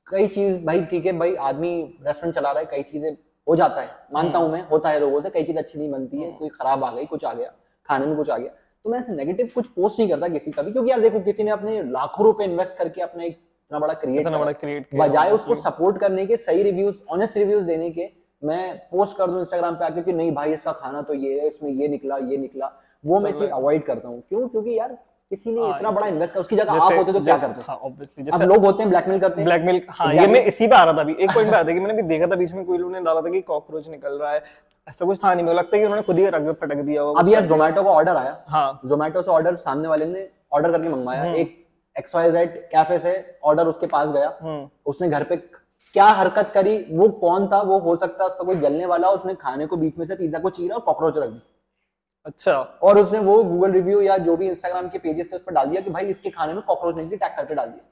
कई 0.07 0.27
चीज़ 0.29 0.57
भाई 0.65 0.83
ठीक 0.85 1.05
है 1.05 1.11
भाई 1.19 1.35
आदमी 1.43 1.71
रेस्टोरेंट 2.07 2.35
चला 2.35 2.51
रहा 2.51 2.59
है 2.59 2.65
कई 2.71 2.83
चीज़ें 2.83 3.11
हो 3.47 3.55
जाता 3.55 3.81
है। 3.81 3.89
मानता 4.13 4.39
हूँ 4.39 4.51
मैं 4.51 4.61
होता 4.67 4.89
है 4.89 4.99
लोगों 4.99 5.21
से 5.21 5.29
कई 5.29 5.43
चीज़ 5.43 5.57
अच्छी 5.57 5.79
नहीं 5.79 5.89
बनती 5.91 6.21
है 6.21 6.31
कोई 6.39 6.49
खराब 6.51 6.83
आ 6.83 6.91
गई 6.91 7.05
कुछ 7.05 7.25
आ 7.25 7.33
गया 7.33 7.51
खाने 7.89 8.05
में 8.05 8.15
कुछ 8.17 8.29
आ 8.29 8.37
गया। 8.37 8.49
तो 8.85 8.89
मैं 8.89 8.99
ऐसे 8.99 9.13
नेगेटिव 9.13 9.49
कुछ 9.55 9.67
पोस्ट 9.67 9.99
नहीं 9.99 10.09
करता 10.09 10.27
किसी 10.27 10.51
का 10.51 10.61
भी 10.61 10.71
क्योंकि 10.71 10.91
यार 10.91 10.99
देखो 11.01 11.19
किसी 11.21 11.43
ने 11.43 11.51
अपने 11.51 11.81
लाखों 11.91 12.25
रुपए 12.25 12.43
इन्वेस्ट 12.43 12.77
करके 12.77 13.01
अपना 13.01 13.23
एक 13.23 13.31
इतना 13.31 13.79
बड़ा 13.79 13.93
क्रिएट 13.93 14.19
इतना 14.21 14.37
बड़ा 14.37 14.51
क्रिएट 14.53 14.87
बजाय 14.95 15.31
उसको 15.31 15.55
सपोर्ट 15.57 15.97
करने 15.99 16.25
के 16.25 16.37
सही 16.37 16.63
रिव्यूज़ 16.63 16.95
ऑनेस्ट 17.09 17.37
रिव्यूज़ 17.37 17.63
देने 17.65 17.89
के 17.91 18.09
मैं 18.45 18.77
पोस्ट 18.91 19.17
कर 19.17 19.27
दूँ 19.27 19.39
इंस्टाग्राम 19.39 19.75
पे 19.75 19.85
आके 19.85 20.01
कि 20.01 20.13
नहीं 20.13 20.33
भाई 20.35 20.53
इसका 20.53 20.71
खाना 20.73 21.01
तो 21.01 21.13
ये 21.13 21.39
है 21.39 21.47
इसमें 21.47 21.71
ये 21.71 21.87
निकला 21.87 22.17
ये 22.17 22.37
निकला। 22.37 22.71
वो 23.03 23.19
मैं 23.19 23.31
चीज़ 23.31 23.49
अवॉइड 23.51 23.85
करता 23.85 24.07
हूँ। 24.07 24.21
क्यों? 24.29 24.47
क्योंकि 24.47 24.77
यार 24.77 24.97
किसी 25.31 25.51
ने 25.51 25.61
हाँ, 25.61 25.77
इतना 25.77 25.91
बड़ा 25.91 26.07
इन्वेस्ट 26.07 26.33
कर 26.33 26.39
उसकी 26.39 26.55
जगह 26.55 26.71
आप 26.73 26.93
होते 26.93 27.13
तो 27.13 27.19
क्या 27.19 27.37
करते? 27.37 27.61
हाँ 27.67 27.79
अब 28.33 28.41
लोग 28.41 28.65
होते 28.65 28.83
हैं 28.83 28.89
ब्लैकमेल 28.89 29.19
करते 29.19 29.41
हैं। 29.41 29.45
ब्लैकमेल 29.45 29.81
हाँ 29.89 30.13
ये. 30.13 30.27
मैं 30.27 30.43
इसी 30.45 30.67
पे 30.67 30.75
आ 30.75 30.83
रहा 30.83 30.93
था 30.93 31.01
अभी। 31.01 31.13
एक 31.13 31.33
पॉइंट 31.33 31.49
पे 31.49 31.55
आ 31.55 31.59
रहा 31.59 31.69
था 31.69 31.73
कि 31.73 31.79
मैंने 31.79 31.93
भी 31.93 32.01
देखा 32.09 32.27
था 32.27 32.35
बीच 32.35 32.53
में 32.53 32.63
कोई 32.65 32.77
लोग 32.77 32.91
ने 32.91 33.01
डाला 33.01 33.21
था 33.21 33.29
कि 33.29 33.41
कॉकरोच 33.41 33.89
निकल 33.89 34.17
रहा 34.19 34.31
है। 34.31 34.43
ऐसा 34.87 35.05
कुछ 35.05 35.23
था 35.23 35.33
नहीं 35.33 35.45
मुझे 35.45 35.57
लगता 35.57 35.75
है 35.75 35.79
कि 35.79 35.85
उन्होंने 35.85 36.03
खुद 36.03 36.17
ही 36.19 36.25
रग 36.27 36.51
फटक 36.61 36.75
दिया 36.77 37.01
होगा। 37.01 37.19
अब 37.19 37.29
यार 37.29 37.45
जोमेटो 37.45 37.83
का 37.83 37.89
ऑर्डर 37.91 38.15
आया। 38.15 38.37
हाँ। 38.47 38.79
जोमेटो 38.85 39.21
से 39.21 39.31
ऑर्डर 39.31 39.55
सामने 39.57 39.87
वाले 39.87 40.05
ने 40.05 40.27
ऑर्डर 40.53 40.71
करके 40.71 40.89
मंगवाया। 40.89 41.23
हम्म। 41.23 41.35
एक 41.35 41.63
कैफ़े 41.95 42.97
से 42.99 43.13
ऑर्डर 43.43 43.67
उसके 43.67 43.87
पास 43.87 44.09
गया। 44.09 44.33
हम्म। 44.41 44.67
उसने 44.85 45.09
घर 45.09 45.23
पे 45.23 45.35
क्या 45.95 46.05
हरकत 46.05 46.51
करी 46.53 46.77
वो 46.91 47.07
कौन 47.19 47.47
था 47.47 47.61
वो 47.63 47.77
हो 47.79 47.95
सकता 47.95 48.23
है 48.23 48.29
उसका 48.29 48.43
कोई 48.43 48.55
जलने 48.57 48.85
वाला 48.85 49.09
उसने 49.09 49.33
खाने 49.35 49.65
को 49.65 49.77
बीच 49.77 49.97
में 49.97 50.05
से 50.05 50.15
पिज्जा 50.15 50.39
को 50.39 50.49
चीरा 50.51 50.75
और 50.75 50.81
कॉकरोच 50.81 51.17
रख 51.17 51.29
दी। 51.29 51.41
अच्छा। 52.25 52.53
और 52.83 52.99
उसने 52.99 53.19
वो 53.21 53.43
गूगल 53.43 53.71
रिव्यू 53.71 54.01
या 54.01 54.17
जो 54.19 54.35
भी 54.37 54.47
इंस्टाग्राम 54.47 54.87
के 54.89 54.99
पेजेस 54.99 55.31
थे 55.31 55.35
उस 55.35 55.43
पर 55.43 55.53
डाल 55.53 55.67
दिया 55.67 55.81
कि 55.81 55.89
भाई 55.89 56.05
इसके 56.05 56.29
खाने 56.29 56.53
में 56.53 56.61
कॉकरोच 56.63 56.95
निकली 56.95 57.17
टैग 57.17 57.35
करके 57.35 57.55
डाल 57.55 57.67
दिया। 57.67 57.85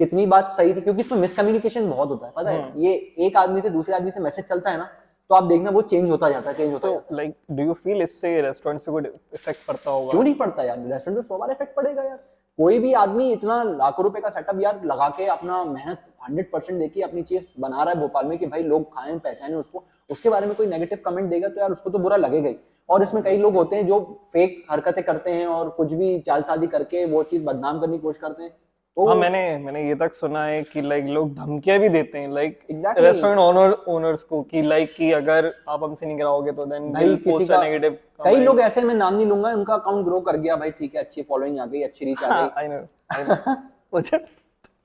कितनी 0.00 0.26
बात 0.26 0.54
सही 0.56 0.74
थी 0.74 0.80
क्योंकि 0.80 1.00
इसमें 1.00 1.18
मिसकम्युनिकेशन 1.18 1.90
बहुत 1.90 2.08
होता 2.10 2.26
है 2.26 2.32
पता 2.36 2.50
है? 2.50 2.62
हम्म। 2.62 2.82
ये 2.82 2.92
एक 3.26 3.36
आदमी 3.36 3.60
से 3.60 3.70
दूसरे 3.70 3.94
आदमी 3.94 4.10
से 4.10 4.20
मैसेज 4.20 4.44
चलता 4.44 4.70
है 4.70 4.78
ना 4.78 4.88
तो 5.30 5.34
आप 5.34 5.44
देखना 5.44 5.70
वो 5.70 5.82
चेंज 5.82 6.10
होता 6.10 6.28
जाता 6.30 6.50
है 6.50 6.56
चेंज 6.56 6.72
होता 6.72 6.88
तो 6.88 6.94
है। 6.94 7.16
लाइक 7.16 7.34
डू 7.50 7.62
यू 7.62 7.72
फील 7.74 8.02
इससे 8.02 8.40
रेस्टोरेंट्स 8.42 8.84
पे 8.84 8.92
कोई 8.92 9.02
इफ़ेक्ट 9.34 9.66
पड़ता 9.68 9.90
होगा? 9.90 10.10
क्यों 10.10 10.22
नहीं 10.22 10.34
पड़ता 10.34 10.62
यार? 10.62 10.78
रेस्टोरेंट 10.78 11.16
में 11.16 11.22
सौ 11.22 11.38
बार 11.38 11.50
इफ़ेक्ट 11.50 11.74
पड़ेगा 11.76 12.02
यार। 12.02 12.18
कोई 12.58 12.78
भी 12.78 12.92
आदमी 12.92 13.30
इतना 13.32 13.62
लाखों 13.62 14.04
रुपए 14.04 14.20
का 14.20 14.28
सेटअप 14.30 14.60
यार 14.60 14.80
लगा 14.84 15.08
के 15.08 15.24
अपना 15.26 15.62
मेहनत 15.64 16.04
हंड्रेड 16.24 16.50
परसेंट 16.52 16.78
देखिए 16.78 17.02
अपनी 17.02 17.22
चीज़ 17.22 17.44
बना 17.60 17.82
रहा 17.82 17.94
है 17.94 18.00
भोपाल 18.00 18.26
में 18.26 18.36
कि 18.38 18.46
भाई 18.46 18.62
लोग 18.62 18.84
खाएँ, 18.94 19.18
पहचाने 19.18 19.54
उसको, 19.54 19.84
उसके 20.10 20.30
बारे 20.30 20.46
में 20.46 20.54
कोई 20.56 20.66
नेगेटिव 20.66 20.98
कमेंट 21.04 21.30
देगा 21.30 21.48
तो 21.48 21.60
यार 21.60 21.72
उसको 21.72 21.90
तो 21.90 21.98
बुरा 21.98 22.16
लगेगा 22.16 22.48
ही। 22.48 22.56
और 22.88 23.02
इसमें 23.02 23.22
कई 23.24 23.38
लोग 23.38 23.54
होते 23.54 23.76
हैं 23.76 23.86
जो 23.86 24.00
फेक 24.32 24.64
हरकतें 24.70 25.02
करते 25.04 25.30
हैं 25.30 25.46
और 25.46 25.68
कुछ 25.70 25.92
भी 25.92 26.18
चालसाजी 26.20 26.66
करके 26.66 27.04
वो 27.06 27.22
चीज़ 27.22 27.44
बदनाम 27.44 27.80
करने 27.80 27.96
की 27.96 28.02
कोशिश 28.02 28.20
करते 28.20 28.42
हैं। 28.42 28.50
तो 28.96 29.06
हाँ 29.06 29.14
मैंने 29.16 29.38
मैंने 29.58 29.80
ये 29.88 29.94
तक 29.94 30.14
सुना 30.14 30.44
है 30.44 30.62
कि 30.62 30.82
लाइक 30.82 31.04
लोग 31.04 31.32
धमकियाँ 31.34 31.78
भी 31.78 31.88
देते 31.88 32.18
हैं 32.18 32.28
like 32.32 32.58
Exactly. 32.70 33.04
Restaurant 33.04 33.38
owner 33.40 33.72
owners 33.88 34.22
को 34.22 34.42
कि 34.42 34.62
लाइक 34.62 34.92
कि 34.96 35.10
अगर 35.12 35.52
आप 35.68 35.82
हमसे 35.84 36.06
नहीं 36.06 36.18
कराओगे 36.18 36.52
तो 36.52 36.66
देन 36.66 36.92
भाई 36.92 37.16
किसी 37.16 37.46
का 37.46 37.62
नेगेटिव 37.62 37.96
कई 38.24 38.36
लोग 38.40 38.60
ऐसे 38.60 38.82
मैं 38.82 38.94
नाम 38.94 39.14
नहीं 39.14 39.26
लूँगा 39.26 39.50
उनका 39.52 39.74
अकाउंट 39.74 40.04
ग्रो 40.04 40.20
कर 40.20 40.36
गया 40.36 40.56
भाई 40.56 40.70
ठीक 40.70 40.94
है 40.94 41.00
अच्छी 41.02 41.22
फॉलोइंग 41.22 41.58
आ 41.60 41.66
गई 41.66 41.82
अच्छी 41.82 42.04
रीच 42.04 42.22
आ 42.24 42.40
गई। 42.40 42.50
आई 42.60 42.68
नो 42.68 42.78
आई 43.16 43.24
नो 43.24 43.54
मुझे 43.94 44.24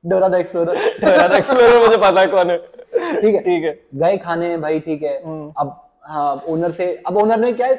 डोरा 0.03 0.29
द 0.29 0.35
एक्सप्लोरर 0.35 0.77
यार 1.03 1.35
एक्सप्लोरर 1.37 1.79
मुझे 1.79 1.97
पता 1.97 2.21
है 2.21 2.27
कौन 2.27 2.49
है। 2.51 2.57
ठीक 3.21 3.35
है 3.35 3.41
ठीक 3.41 3.63
है। 3.63 3.79
गए 3.95 4.17
खाने 4.25 4.55
भाई 4.57 4.79
ठीक 4.79 5.03
है। 5.03 5.17
हम्म। 5.25 5.51
अब 5.57 5.79
हाँ 6.03 6.35
ओनर 6.49 6.71
से 6.71 6.93
अब 7.07 7.17
ओनर 7.17 7.39
ने 7.39 7.53
क्या 7.53 7.67
है 7.67 7.75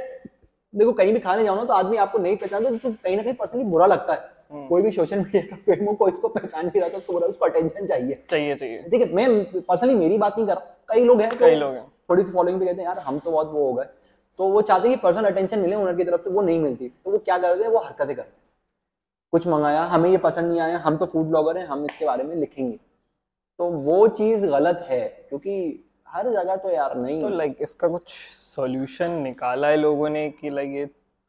देखो 0.74 0.92
कहीं 0.92 1.12
भी 1.12 1.20
खाने 1.20 1.44
जाओ 1.44 1.56
ना 1.56 1.64
तो 1.64 1.72
आदमी 1.74 1.96
आपको 1.96 2.18
नहीं 2.18 2.36
पहचानता 2.36 2.70
तो 2.70 2.92
कहीं 2.92 3.16
ना 3.16 3.22
कहीं 3.22 3.34
पर्सनली 3.34 3.64
बुरा 3.64 3.86
लगता 3.86 4.12
है। 4.12 4.38
कोई 4.50 4.82
भी 4.82 4.90
सोशल 4.90 5.18
मीडिया 5.18 5.42
का 5.42 5.56
फेमो 5.56 5.92
को 5.94 6.08
इसको 6.08 6.28
पहचान 6.28 6.66
नहीं 6.66 6.80
रहा 6.80 6.88
तो 6.88 6.96
उसको 6.96 7.12
बुरा 7.12 7.26
उसको 7.26 7.44
अटेंशन 7.44 7.86
चाहिए। 7.86 8.22
चाहिए 8.30 8.54
चाहिए। 8.54 8.78
है 8.94 9.12
मैं 9.14 9.60
पर्सनली 9.60 9.94
मेरी 9.94 10.18
बात 10.18 10.38
नहीं 10.38 10.46
कर 10.46 10.54
रहा 10.54 10.76
कई 10.88 11.04
लोग 11.04 11.20
हैं 11.20 11.30
कई 11.30 11.54
तो 11.54 11.60
लोग 11.60 11.74
हैं। 11.74 11.86
थोड़ी 12.10 12.24
सी 12.24 12.32
फॉलोइंग 12.32 12.58
पे 12.60 12.66
कहते 12.66 12.80
हैं 12.80 12.88
यार 12.88 12.98
हम 12.98 13.18
तो 13.18 13.30
बहुत 13.30 13.50
वो 13.52 13.66
हो 13.66 13.72
गए। 13.74 13.84
तो 14.38 14.48
वो 14.48 14.62
चाहते 14.62 14.88
हैं 14.88 14.96
कि 14.96 15.02
पर्सनल 15.02 15.24
अटेंशन 15.24 15.58
मिले 15.58 15.76
ओनर 15.76 15.96
की 15.96 16.04
तरफ़ 16.04 16.22
से 16.22 16.30
वो 16.30 16.42
नहीं 16.42 16.58
मिलती। 16.60 16.88
तो 16.88 17.10
वो 17.10 17.18
क्या 17.18 17.38
करते 17.38 17.62
हैं? 17.62 17.70
वो 17.70 17.78
हरकतें 17.78 18.14
करते 18.16 18.28
हैं। 18.28 18.38
कुछ 19.32 19.46
मंगाया 19.46 19.82
हमें 19.84 20.10
ये 20.10 20.16
पसंद 20.18 20.50
नहीं 20.50 20.60
आया 20.60 20.78
हम 20.78 20.96
तो 20.96 21.06
फ़ूड 21.06 21.26
ब्लॉगर 21.26 21.58
हैं 21.58 21.66
हम 21.66 21.84
इसके 21.84 22.06
बारे 22.06 22.24
में 22.24 22.34
लिखेंगे। 22.36 22.76
तो 23.58 23.64
वो 23.64 24.06
चीज़ 24.08 24.46
गलत 24.46 24.86
है 24.88 25.00
क्योंकि 25.28 25.84
हर 26.08 26.30
जगह 26.30 26.56
तो 26.56 26.70
यार 26.70 26.96
नहीं 26.96 27.20
तो 27.20 27.28
लाइक 27.28 27.56
इसका 27.60 27.88
कुछ 27.88 28.12
सॉल्यूशन 28.32 29.10
निकाला 29.22 29.68
है 29.68 29.76
लोगों 29.76 30.08
ने 30.08 30.28
कि 30.30 30.50
लाइक 30.50 30.70
ये 30.70 30.86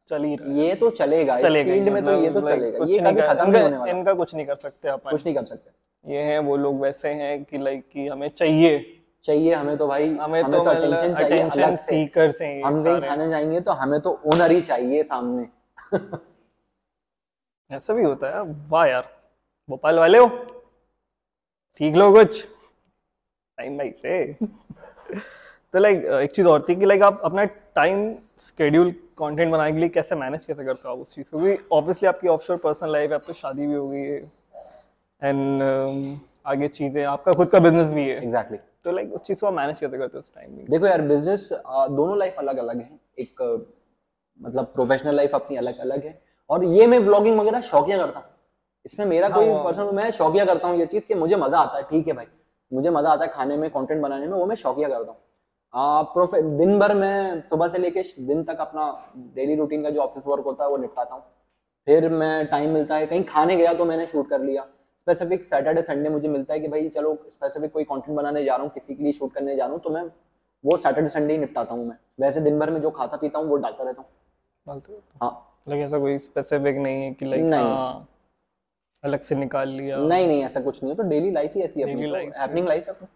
चल 0.10 0.24
ही 0.24 0.36
रहा 0.36 0.54
ये 0.54 0.76
तो 0.76 0.90
चलेगा 0.90 1.38
चलेगा 1.40 1.72
फ़ील्ड 1.72 1.90
में 1.90 2.06
तो 2.06 2.12
ये 2.12 2.30
तो 2.30 2.40
मतलब, 2.42 2.56
चलेगा 2.56 2.80
कुछ 2.80 2.90
ये 2.90 3.00
कभी 3.00 3.22
खत्म 3.22 3.52
नहीं 3.52 3.62
होने 3.62 3.66
इनका, 3.66 3.80
वाला 3.80 3.92
इनका 3.92 4.14
कुछ 4.14 4.36
नहीं 4.36 4.46
कर 4.46 4.56
सकते 4.56 4.88
अपन। 4.90 5.12
कुछ 5.12 5.26
नहीं 5.26 5.36
कर 5.36 5.46
सकते। 5.46 6.14
ये 6.14 6.22
हैं 6.22 6.40
वो 6.40 6.58
लोग 6.58 6.80
वैसे 6.80 7.10
हैं 7.10 7.44
कि 7.44 7.58
लाइक 7.58 7.90
कि 7.92 8.08
हमें 8.08 8.30
चाहिए। 8.30 8.98
चाहिए 9.24 9.54
हमें 9.54 9.78
तो 9.78 9.88
भाई 9.88 10.10
हमें 10.10 10.44
तो 10.44 10.50
मतलब 10.50 10.74
attention 10.74 11.14
चाहिए 11.14 11.38
अटेंशन 11.38 11.62
अलग 11.62 11.76
से। 11.78 11.86
सीकर्स 11.86 12.42
हैं 12.42 12.64
हम 12.64 12.84
कहीं 12.84 13.02
खाने 13.02 13.30
जाएँगे 13.30 13.60
तो 13.62 13.72
हमें 13.72 14.02
तो 14.02 14.20
ओनर 14.26 14.52
ही 14.52 14.62
चाहिए 14.62 15.04
सामने। 15.04 15.48
ऐसा 17.72 17.94
भी 17.94 18.04
होता 18.04 18.30
है। 18.30 18.42
वाह 18.70 18.86
यार 18.86 19.08
भोपाल 19.70 20.00
वाले 20.00 20.18
हो? 20.18 20.28
सीख 21.74 21.96
लो 21.96 22.12
कुछ। 22.12 22.46
टाइम 23.58 23.78
भाई 23.78 23.92
से। 23.92 24.34
तो 25.74 25.80
लाइक 25.80 26.06
एक 26.06 26.32
चीज़ 26.32 26.48
और 26.48 26.66
थी 26.70 26.76
कि 26.76 26.86
लाइक 26.86 27.02
आप 27.02 27.22
अपना 27.24 27.46
टाइम 27.76 28.14
स्केड्यूल 28.40 28.92
कंटेंट 29.18 29.52
बनाने 29.52 29.72
के 29.72 29.80
लिए 29.80 29.90
कैसे 29.90 30.16
मैनेज 30.16 30.46
कैसे 30.46 30.64
करते 30.66 30.88
हो 30.88 30.94
आप 30.94 31.02
उस 31.02 31.16
चीज़ 31.16 31.30
को? 31.32 31.40
क्योंकि 31.40 31.64
ऑब्वियसली 31.72 32.08
आपकी 32.10 32.28
ऑफशोर 32.28 32.58
पर्सनल 32.64 32.92
लाइफ 32.92 33.10
है 33.10 33.16
आप 33.16 33.24
तो 33.28 33.34
शादी 33.34 33.68
भी 33.68 33.74
हो 33.74 33.88
गई 33.90 34.00
है 34.00 34.22
एंड 35.22 35.62
आगे 36.48 36.68
चीज़ें 36.68 37.04
आपका 37.06 37.34
खुद 37.34 37.50
का 37.50 37.60
बिज़नेस 37.60 37.92
भी 37.94 38.02
है। 38.02 38.18
Exactly 38.18 38.58
exactly. 38.58 38.84
तो 38.84 38.92
लाइक 38.92 39.14
उस 39.14 39.22
चीज़ 39.22 39.42
को 39.42 39.48
आप 39.48 39.54
मैनेज 39.54 39.80
कैसे 39.80 39.98
करते 39.98 40.18
हो 40.18 40.20
उस 40.20 40.32
टाइम 40.36 40.56
में? 40.56 40.66
देखो 40.70 40.88
यार 40.88 41.02
बिज़नेस 41.08 41.50
दोनों 41.52 42.18
लाइफ 42.20 42.36
अलग 42.40 42.58
अलग 42.58 42.78
है। 42.78 43.00
एक 43.20 43.42
मतलब 44.40 44.66
प्रोफेशनल 44.76 45.16
लाइफ 45.16 45.36
अपनी 45.36 45.58
अलग 45.58 45.80
अलग 45.80 46.06
है। 46.06 46.20
और 46.50 46.64
ये 46.66 46.88
मैं 46.88 47.04
ब्लॉगिंग 47.06 47.40
वगैरह 47.40 47.62
शौकिया 47.62 47.98
करता 47.98 48.20
हूँ। 48.20 48.28
इसमें 48.86 49.06
मेरा 49.06 49.28
हाँ, 49.28 49.38
कोई 49.38 49.64
पर्सनल 49.64 49.92
मैं 49.96 50.12
शौकिया 50.12 50.46
करता 50.46 50.68
हूँ 50.68 50.80
ये 50.80 50.86
चीज़ 50.86 51.04
कि 51.08 51.14
मुझे 51.16 51.36
मज़ा 51.36 51.58
आता 51.58 51.78
है 51.78 51.84
ठीक 51.90 52.08
है 52.08 52.14
भाई। 52.14 52.26
मुझे 52.72 52.90
मज़ा 52.90 53.10
आता 53.10 53.26
है 53.26 53.32
खाने 53.34 53.58
में 53.58 53.70
कंटेंट 53.70 54.02
बनाने 54.02 54.28
में 54.28 54.34
वो 54.34 54.46
मैं 54.46 54.56
शौकिया 54.56 54.90
करता 54.90 55.12
हूँ। 55.12 55.20
प्रोफे 55.76 56.42
दिन 56.58 56.80
भर 56.80 56.94
मैं 56.94 57.42
सुबह 57.42 57.68
से 57.68 57.78
लेके 57.78 58.02
दिन 58.20 58.44
तक 58.44 58.58
अपना 58.60 58.86
डेली 59.36 59.56
रूटीन 59.56 59.84
का 59.84 59.90
जो 59.90 60.02
ऑफ़िस 60.02 60.24
वर्क 60.28 60.46
होता 60.46 60.64
है 60.64 60.70
वो 60.70 60.78
निपटाता 60.78 61.16
हूँ। 61.16 61.24
फिर 61.88 62.10
मैं 62.10 62.46
टाइम 62.48 62.70
मिलता 62.70 62.96
है 62.96 63.06
कहीं 63.08 63.24
खाने 63.24 63.56
गया 63.56 63.74
तो 63.74 63.86
मैंने 63.86 64.06
शूट 64.08 64.30
कर 64.30 64.42
लिया। 64.42 64.64
स्पेसिफिक 64.64 65.46
सैटरडे 65.46 65.82
संडे 65.82 66.10
मुझे 66.10 66.28
मिलता 66.28 66.54
है 66.54 66.60
कि 66.60 66.68
भाई 66.68 66.90
चलो 66.90 67.16
स्पेसिफिक 67.32 67.72
कोई 67.72 67.84
कंटेंट 67.84 68.16
बनाने 68.18 68.44
जा 68.44 68.56
रहा 68.56 68.64
हूँ 68.64 68.72
किसी 68.74 68.96
के 68.96 69.04
लिए 69.04 69.14
शूट 69.14 69.34
करने 69.34 69.56
जा 69.56 69.64
रहा 69.64 69.74
हूँ 69.74 69.82
तो 69.82 69.90
मैं 69.90 70.04
वो 70.64 70.78
सैटरडे 70.78 71.10
संडे 71.10 71.34
ही 71.34 71.40
निपटाता 71.40 71.74
हूँ 71.74 71.88
मैं। 71.88 71.96
वैसे 72.22 72.42
दिन 72.42 72.60
भर 72.60 72.70
में 72.70 72.82
जो 72.82 72.90
खाता 72.90 73.18
पीता 73.18 73.40
हूँ 73.40 73.48
वो 73.48 73.56
डालता 73.58 73.84
रहता 73.84 74.02
हूँ। 74.02 74.10
हाँ? 75.22 75.48
ऐसा 75.70 76.00
कोई 76.00 76.18
स्पेसिफिक 76.20 76.78
नहीं 76.78 77.04
है 77.04 77.12
कि 77.14 77.26
लाइक 77.26 77.44
नहीं। 77.44 77.64
हाँ 77.64 78.08
अलग 79.04 79.20
से 79.20 79.36
निकाल 79.36 79.70
लिया। 79.70 79.98
नहीं 79.98 80.28
नहीं 80.28 80.44
ऐसा 80.44 80.62
कुछ 80.62 80.84
नहीं 80.84 80.92
है 80.92 80.98
तो 80.98 81.04
डेली 81.04 81.32
लाइफ 81.32 81.54
ही 81.56 81.62
ऐसी 81.62 81.82
है 81.82 81.90
अपनी 81.90 82.10
हैपनिंग 82.40 82.68
लाइफ 82.68 82.88
है 82.88 82.94
अपनी। 82.94 83.08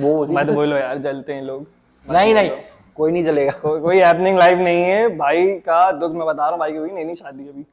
वो 0.00 0.26
मत 0.26 0.50
बोलो 0.50 0.76
यार 0.76 0.98
जलते 0.98 1.32
हैं 1.32 1.42
लोग। 1.42 1.66
नहीं 2.06 2.34
नहीं 2.34 2.50
कोई 2.96 3.12
नहीं 3.12 3.24
चलेगा 3.24 3.52
कोई 3.60 3.80
कोई 3.80 3.98
हैपनिंग 3.98 4.38
लाइफ 4.38 4.58
नहीं 4.58 4.82
है। 4.82 5.08
भाई 5.16 5.46
का 5.60 5.90
दुख 5.92 6.12
मैं 6.12 6.26
बता 6.26 6.42
रहा 6.42 6.50
हूँ 6.50 6.58
भाई 6.58 6.72
की 6.72 6.78
हुई 6.78 6.90
नहीं 6.90 7.04
नहीं 7.04 7.14
शादी 7.14 7.48
अभी। 7.48 7.64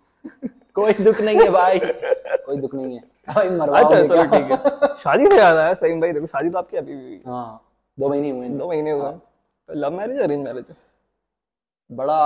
कोई 0.75 0.93
दुख 0.93 1.21
नहीं 1.21 1.39
है 1.39 1.49
भाई। 1.51 1.79
कोई 1.79 2.57
दुख 2.57 2.75
नहीं 2.75 2.95
है। 2.95 3.03
भाई 3.27 3.49
मरवाओगे 3.49 3.95
अच्छा 3.95 4.07
चलो 4.07 4.23
ठीक 4.25 4.51
है। 4.51 4.95
शादी 4.97 5.27
से 5.27 5.37
याद 5.37 5.57
आया 5.57 5.73
सही 5.73 5.99
भाई 6.01 6.11
देखो 6.13 6.27
शादी 6.27 6.49
तो 6.49 6.57
आपकी 6.57 6.77
अभी 6.77 6.95
भी 6.95 7.03
हुई। 7.03 7.21
हाँ 7.27 7.61
दो 7.97 8.09
महीने 8.09 8.29
हुए 8.29 8.47
दो 8.49 8.67
महीने 8.67 8.91
हुए 8.91 9.11
तो 9.11 9.73
लव 9.75 9.91
मैरिज 9.97 10.19
अरेंज 10.19 10.43
मैरिज 10.45 10.71
बड़ा 11.89 12.19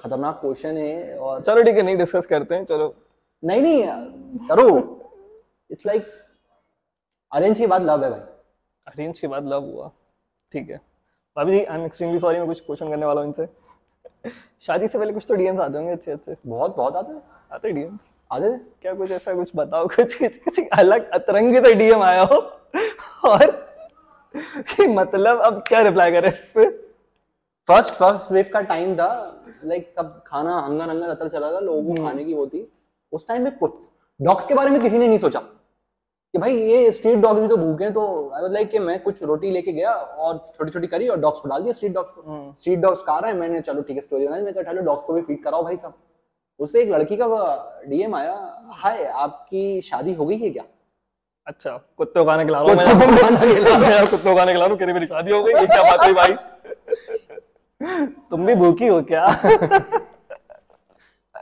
खतरनाक 0.00 0.38
क्वेश्चन 0.40 0.76
है 0.76 1.18
और 1.18 1.40
चलो 1.40 1.62
ठीक 1.62 1.76
है 1.76 1.82
नहीं 1.82 1.96
डिस्कस 1.96 2.26
करते 2.26 2.54
हैं 2.54 2.64
चलो। 2.64 2.94
नहीं 3.42 3.62
नहीं 3.62 4.48
करो। 4.48 4.68
इट्स 5.70 5.86
लाइक 5.86 6.06
अरेंज 7.32 7.58
के 7.58 7.66
बाद 7.66 7.82
लव 7.82 8.04
है 8.04 8.10
भाई। 8.10 8.20
अरेंज 8.88 9.20
के 9.20 9.26
बाद 9.26 9.46
लव 9.48 9.64
हुआ। 9.64 9.90
ठीक 10.54 10.70
है। 10.70 10.80
भाभी 11.36 11.52
जी 11.52 11.64
आई 11.64 11.78
एम 11.78 11.84
एक्सट्रीमली 11.86 12.18
सॉरी 12.18 12.38
मैं 12.38 12.46
कुछ 12.46 12.60
क्वेश्चन 12.60 12.88
करने 12.90 13.06
वाला 13.06 13.20
हूँ 13.20 13.28
इनसे। 13.28 13.48
शादी 14.62 14.88
से 14.88 14.98
पहले 14.98 15.12
कुछ 15.12 15.24
तो 15.28 15.34
डीएम्स 15.34 15.60
आते 15.60 15.78
होंगे 15.78 15.92
अच्छे 15.92 16.12
अच्छे। 16.12 16.36
बहुत 16.46 16.76
बहुत 16.76 16.96
आते 16.96 17.12
हैं? 17.12 17.22
आते 17.52 17.72
डीएम्स 17.72 18.10
आते 18.30 18.56
क्या 18.82 18.94
कुछ 18.94 19.10
ऐसा 19.10 19.34
कुछ 19.34 19.50
बताओ? 19.56 19.86
कुछ 19.86 20.14
कुछ 20.14 20.36
कुछ 20.36 20.60
अलग 20.72 21.10
अतरंगी 21.10 21.60
सा 21.60 21.72
डीएम 21.72 22.02
आया 22.02 22.22
हो? 22.22 22.40
और 23.24 23.50
कि 24.34 24.86
मतलब 24.86 25.38
अब 25.40 25.62
क्या 25.68 25.80
रिप्लाई 25.82 26.12
करें 26.12 26.28
इस 26.28 26.50
पे? 26.54 26.68
फ़र्स्ट 27.68 27.94
फ़र्स्ट 27.94 28.32
वेव 28.32 28.50
का 28.52 28.60
टाइम 28.62 28.94
था। 28.96 29.10
लाइक 29.64 29.92
सब 29.96 30.22
खाना 30.26 30.58
हंगर 30.58 30.90
हंगर 30.90 31.08
अतर 31.08 31.28
चला 31.28 31.52
था। 31.52 31.58
लोगों 31.60 31.94
को 31.94 32.04
खाने 32.04 32.24
की 32.24 32.34
वो 32.34 32.46
थी। 32.46 32.70
उस 33.12 33.26
टाइम 33.28 33.42
में 33.42 33.56
कुछ 33.58 33.74
डॉग्स 34.20 34.46
के 34.46 34.54
बारे 34.54 34.70
में 34.70 34.80
किसी 34.82 34.98
ने 34.98 35.08
नहीं 35.08 35.18
सोचा। 35.18 35.42
कि 36.34 36.38
भाई 36.38 36.56
ये 36.70 36.90
स्ट्रीट 36.92 37.18
डॉग 37.18 37.38
भी 37.40 37.46
तो 37.48 37.56
भूखे 37.56 37.84
हैं 37.84 37.92
तो 37.92 38.02
आई 38.34 38.42
वाज 38.42 38.52
लाइक 38.52 38.70
कि 38.70 38.78
मैं 38.78 38.98
कुछ 39.02 39.22
रोटी 39.22 39.50
लेके 39.50 39.72
गया 39.72 39.92
और 39.92 40.36
छोटी 40.56 40.70
छोटी 40.70 40.86
करी 40.86 41.08
और 41.08 41.18
डॉग्स 41.20 41.40
को 41.40 41.48
डाल 41.48 41.62
दिया 41.62 41.72
स्ट्रीट 41.72 41.92
डॉग्स 41.92 42.58
स्ट्रीट 42.60 42.78
डॉग्स 42.78 43.00
खा 43.02 43.18
रहा 43.18 43.30
है 43.30 43.36
मैंने 43.36 43.60
चलो 43.60 43.82
ठीक 43.82 43.96
है 43.96 44.02
स्टोरी 44.02 44.26
बनाई 44.26 44.42
मैं 44.42 44.52
कहा 44.54 44.72
चलो 44.72 44.82
डॉग्स 44.82 45.02
को 45.06 45.12
भी 45.12 45.20
फ़ीड 45.20 45.42
कराओ 45.44 45.62
भाई 45.64 45.76
साहब। 45.76 45.94
उस 46.60 46.70
पे 46.70 46.80
एक 46.82 46.90
लड़की 46.90 47.16
का 47.16 47.26
डीएम 47.88 48.14
आया 48.16 48.34
हाय 48.82 49.04
आपकी 49.24 49.80
शादी 49.80 50.12
हो 50.14 50.26
गई 50.26 50.36
है 50.38 50.50
क्या? 50.50 50.64
अच्छा 51.46 51.76
कुत्ते 51.98 52.20
को 52.20 52.26
खाना 52.26 52.44
खिला 52.44 52.60
रहा 52.60 52.68
हूँ 52.68 52.76
मैं 52.76 54.06
कुत्ते 54.10 54.30
को 54.30 54.36
खाना 54.36 54.52
खिला 54.52 54.64
रहा 54.64 54.68
हूँ 54.68 54.78
कह 54.78 54.84
रही 54.84 54.94
मेरी 54.94 55.06
शादी 55.06 55.32
हो 55.32 55.42
गई 55.42 55.52
ये 55.52 55.66
क्या 55.66 55.82
बात 55.82 56.04
हुई 56.04 56.12
भाई? 56.12 56.32
तुम 58.30 58.46
भी 58.46 58.54
भूखी 58.54 58.86
हो 58.86 59.00
क्या? 59.12 59.26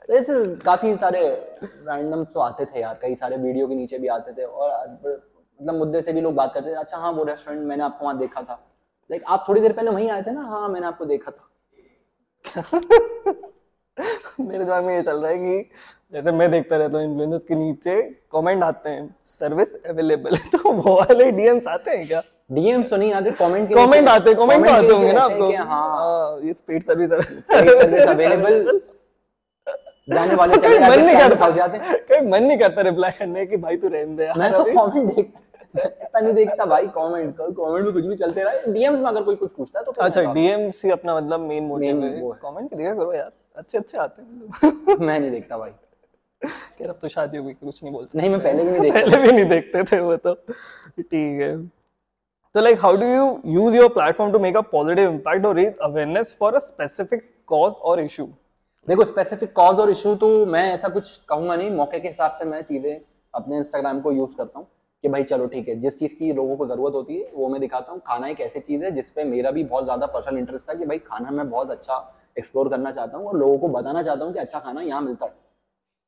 तो 0.09 0.35
काफ़ी 0.65 0.95
सारे 0.97 1.21
रैंडम 1.63 2.25
तो 2.25 2.41
आते 2.41 2.65
थे 2.65 2.81
यार 2.81 2.99
कई 3.03 3.15
सारे 3.15 3.37
वीडियो 3.37 3.67
के 3.69 3.75
नीचे 3.75 3.99
भी 3.99 4.09
आते 4.09 4.33
थे 4.33 4.45
और 4.45 4.89
मतलब 5.61 5.75
मुद्दे 5.75 6.03
से 6.03 6.13
भी 6.13 6.21
लोग 6.21 6.35
बात 6.35 6.53
करते 6.55 6.71
थे 6.71 6.75
अच्छा 6.75 6.97
हाँ 6.97 7.13
वो 7.13 7.25
रेस्टोरेंट 7.25 7.63
मैंने 7.67 7.85
आपको 7.85 8.05
वहाँ 8.05 8.19
देखा 8.19 8.43
था। 8.43 8.55
लाइक 9.11 9.23
आप 9.27 9.45
थोड़ी 9.49 9.61
देर 9.61 9.73
पहले 9.73 9.91
वहीं 9.91 10.11
आए 10.11 10.23
थे 10.23 10.31
ना? 10.31 10.41
हाँ 10.43 10.69
मैंने 10.69 10.87
आपको 10.87 11.05
देखा 11.05 11.31
था। 11.31 11.49
मेरे 14.41 14.65
दिमाग 14.65 14.85
में 14.85 14.95
ये 14.97 15.03
चल 15.03 15.17
रहा 15.17 15.31
है 15.31 15.39
कि 15.39 15.71
जैसे 16.13 16.33
मैं 16.33 16.51
देखता 16.51 16.77
रहता 16.77 16.99
हूँ 16.99 17.05
इन्फ्लुएंसर्स 17.05 17.45
के 17.45 17.55
नीचे 17.55 18.01
कमेंट 18.33 18.63
आते 18.63 18.91
हैं 18.91 19.15
सर्विस 19.25 19.75
अवेलेबल 19.91 20.35
है। 20.35 20.49
तो 20.53 20.73
वो 20.73 20.95
वाले 20.97 21.31
डीएम्स 21.31 21.67
आते 21.67 21.91
हैं 21.91 22.07
क्या? 22.07 22.23
डीएम 22.53 22.83
तो 22.83 22.97
नहीं 22.97 23.13
आते 23.13 23.31
कमेंट 23.31 23.73
कमेंट 23.75 24.09
आते 24.09 24.31
हैं 24.31 24.39
कमेंट 24.39 24.67
तो 24.67 24.73
आते 24.73 24.89
होंगे 24.89 25.13
ना 25.13 25.21
आपको 25.23 25.51
हाँ 25.57 25.65
हाँ। 25.67 26.41
ये 26.43 26.53
स्पीड 26.53 26.83
सर्विस 26.83 27.11
अवेलेबल 28.09 28.81
जाने 30.09 30.35
वाले 30.35 30.57
चले 30.57 30.79
कहीं 30.79 30.91
मन 30.91 31.05
नहीं 31.05 31.17
करता। 31.19 31.47
फंस 31.47 31.55
जाते 31.55 31.79
कहीं 31.79 32.29
मन 32.29 32.43
नहीं 32.43 32.59
करता 32.59 32.83
रिप्लाई 32.83 33.11
करने 33.19 33.47
की 33.47 33.57
भाई 33.57 33.77
तू 33.77 33.89
रहने 33.89 34.17
दे 34.17 34.33
मैं 34.39 34.53
तो 34.53 34.65
कमेंट 34.65 35.15
देखता 35.15 35.41
इतना 35.77 36.21
नहीं 36.21 36.35
देखता 36.35 36.65
भाई 36.67 36.87
कमेंट 36.89 37.37
कमेंट 37.39 37.85
में 37.85 37.93
कुछ 37.93 38.05
भी 38.05 38.17
चलते 38.17 38.43
रहे। 38.45 38.73
डीएम्स 38.73 39.01
में 39.01 39.07
अगर 39.07 39.23
कोई 39.23 39.37
कुछ 39.37 39.53
पूछता 39.53 39.83
तो 39.83 39.93
अच्छा 39.93 40.23
मैं 40.23 40.35
डीएम 40.35 40.71
सी 40.73 40.91
अपना 40.91 41.17
मतलब 41.17 41.41
मेन 41.41 41.65
मोटिव 41.65 42.05
है। 42.05 42.21
कमेंट 42.43 42.75
देखा 42.75 42.95
करो 42.95 43.13
यार 43.13 43.31
अच्छे 43.57 43.79
अच्छे 43.79 43.99
आते 43.99 44.23
हैं। 44.23 44.97
मैं 44.97 45.19
नहीं 45.19 45.31
देखता 45.31 45.59
भाई। 45.59 45.71
यार 46.81 46.89
अब 46.89 46.99
तो 47.03 47.09
शादी 47.09 47.39
हो 47.39 47.45
गई 47.45 47.53
कुछ 47.53 47.83
नहीं 47.83 47.93
बोल 47.93 48.05
सकते। 48.05 48.19
नहीं 48.19 48.31
मैं 48.31 48.41
पहले 48.41 48.65
भी 48.65 48.71
नहीं 48.71 48.81
देखता। 48.81 49.01
पहले 49.01 49.19
भी 49.19 49.33
नहीं 49.33 49.45
देखते 49.51 49.85
थे 49.85 50.01
वो 50.01 50.17
तो। 50.17 50.35
ठीक 50.35 51.41
है। 51.41 51.57
तो 52.55 52.61
like 52.61 52.81
how 52.81 52.97
do 52.97 53.07
you 53.07 53.29
use 53.55 53.77
your 53.77 53.89
platform 53.89 54.33
to 54.33 54.39
make 54.39 54.57
a 54.57 54.61
positive 54.73 55.11
impact 55.11 55.47
और 55.47 55.55
raise 55.57 55.79
awareness 55.83 56.37
for 56.41 56.55
a 56.55 56.59
specific 56.59 57.31
cause 57.47 57.73
और 57.83 58.01
इशू 58.01 58.29
देखो 58.89 59.05
स्पेसिफिक 59.05 59.53
कॉज 59.53 59.79
और 59.81 59.91
इशू 59.91 60.15
तो 60.15 60.29
मैं 60.47 60.63
ऐसा 60.73 60.89
कुछ 60.89 61.09
कहूँगा 61.29 61.55
नहीं। 61.57 61.71
मौके 61.71 61.99
के 62.01 62.09
हिसाब 62.09 62.35
से 62.39 62.45
मैं 62.45 62.61
चीज़ें 62.63 63.01
अपने 63.35 63.57
इंस्टाग्राम 63.59 64.01
को 64.01 64.13
यूज़ 64.13 64.37
करता 64.37 64.59
हूँ 64.59 64.67
कि 65.05 65.09
भाई 65.09 65.25
चलो 65.25 65.47
ठीक 65.47 65.69
है, 65.69 65.75
जिस 65.77 65.99
चीज़ 65.99 66.15
की 66.15 66.33
लोगों 66.33 66.57
को 66.57 66.67
ज़रूरत 66.67 66.95
होती 66.95 67.17
है, 67.17 67.31
वो 67.35 67.49
मैं 67.49 67.61
दिखाता 67.61 67.93
हूँ। 67.93 68.01
खाना 68.07 68.29
एक 68.29 68.41
ऐसी 68.41 68.61
चीज़ 68.61 68.85
है 68.85 68.91
जिसपे 68.91 69.25
मेरा 69.25 69.51
भी 69.51 69.65
बहुत 69.65 69.85
ज़्यादा 69.85 70.07
पर्सनल 70.07 70.39
इंटरेस्ट 70.39 70.69
था 70.71 70.75
कि 70.75 70.87
भाई 70.87 70.99
खाना 71.01 71.31
मैं 71.31 71.49
बहुत 71.51 71.71
अच्छा 71.71 71.97
एक्सप्लोर 72.39 72.69
करना 72.69 72.93
चाहता 72.93 73.19
हूँ 73.19 73.27
और 73.27 73.39
लोगों 73.39 73.59
को 73.59 73.69
बताना 73.71 74.03
चाहता 74.03 74.25
हूँ 74.25 74.33
कि 74.33 74.39
अच्छा 74.39 74.59
खाना 74.61 74.81
यहाँ 74.83 75.03
मिलता 75.03 75.27
है। 75.27 75.35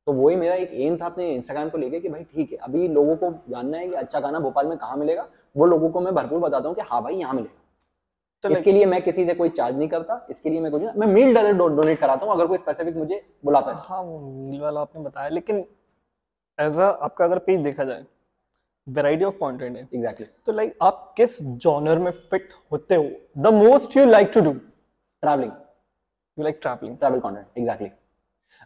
तो 0.06 0.12
वही 0.14 0.36
मेरा 0.36 0.54
एक 0.56 0.70
एम 0.76 0.96
था 0.96 1.06
अपने 1.06 1.30
इंस्टाग्राम 1.34 1.68
को 1.68 1.78
लेके 1.78 2.00
कि 2.00 2.08
भाई 2.08 2.24
ठीक 2.24 2.52
है, 2.52 2.58
अभी 2.58 2.88
लोगों 2.88 3.16
को 3.16 3.32
जानना 3.50 3.78
है 3.78 3.88
कि 3.88 3.94
अच्छा 3.96 4.20
खाना 4.20 4.38
भोपाल 4.40 4.66
में 4.66 4.76
कहाँ 4.78 4.96
मिलेगा, 4.96 5.28
वो 5.56 5.66
लोगों 5.66 5.90
को 5.90 6.00
मैं 6.00 6.14
भरपूर 6.14 6.40
बताता 6.40 6.68
हूँ 6.68 6.76
कि 6.76 6.82
हाँ 6.82 7.02
भाई 7.02 7.14
यहाँ 7.16 7.34
मिलेगा। 7.34 7.57
इसके 8.44 8.72
लिए 8.72 8.86
मैं 8.86 9.00
किसी 9.02 9.24
से 9.26 9.34
कोई 9.34 9.48
चार्ज 9.50 9.76
नहीं 9.76 9.88
करता 9.88 10.26
इसके 10.30 10.50
लिए 10.50 10.60
मैं 10.60 10.70
कुछ 10.72 10.82
मैं 10.96 11.06
मील 11.06 11.34
डायरेक्ट 11.34 11.58
डोनेट 11.58 11.98
कराता 12.00 12.26
हूँ 12.26 12.32
अगर 12.32 12.46
कोई 12.46 12.58
स्पेसिफिक 12.58 12.96
मुझे 12.96 13.20
बुलाता 13.44 13.70
है। 13.70 13.78
हाँ 13.78 14.02
वो 14.02 14.18
मील 14.20 14.60
वाला 14.60 14.80
आपने 14.80 15.02
बताया 15.02 15.28
लेकिन 15.28 15.64
एज 16.58 16.78
अ 16.80 16.86
आपका 17.02 17.24
अगर 17.24 17.38
पेज 17.38 17.60
देखा 17.60 17.84
जाए 17.84 18.04
वैरायटी 18.86 19.24
ऑफ़ 19.24 19.36
कंटेंट 19.36 19.76
है। 19.76 19.82
Exactly 19.82 20.26
exactly. 20.26 20.46
तो 20.46 20.52
लाइक 20.52 20.74
आप 20.82 21.12
किस 21.16 21.42
जॉनर 21.42 21.98
में 21.98 22.10
फिट 22.10 22.48
होते 22.72 22.94
हो? 22.94 23.08
The 23.38 23.54
most 23.54 23.96
you 23.96 24.04
like 24.06 24.30
to 24.34 24.40
do 24.40 24.52
travelling 24.52 25.52
you 26.38 26.44
like 26.44 26.58
travelling 26.62 26.96
travel 26.98 27.20
content 27.20 27.58
exactly 27.58 27.90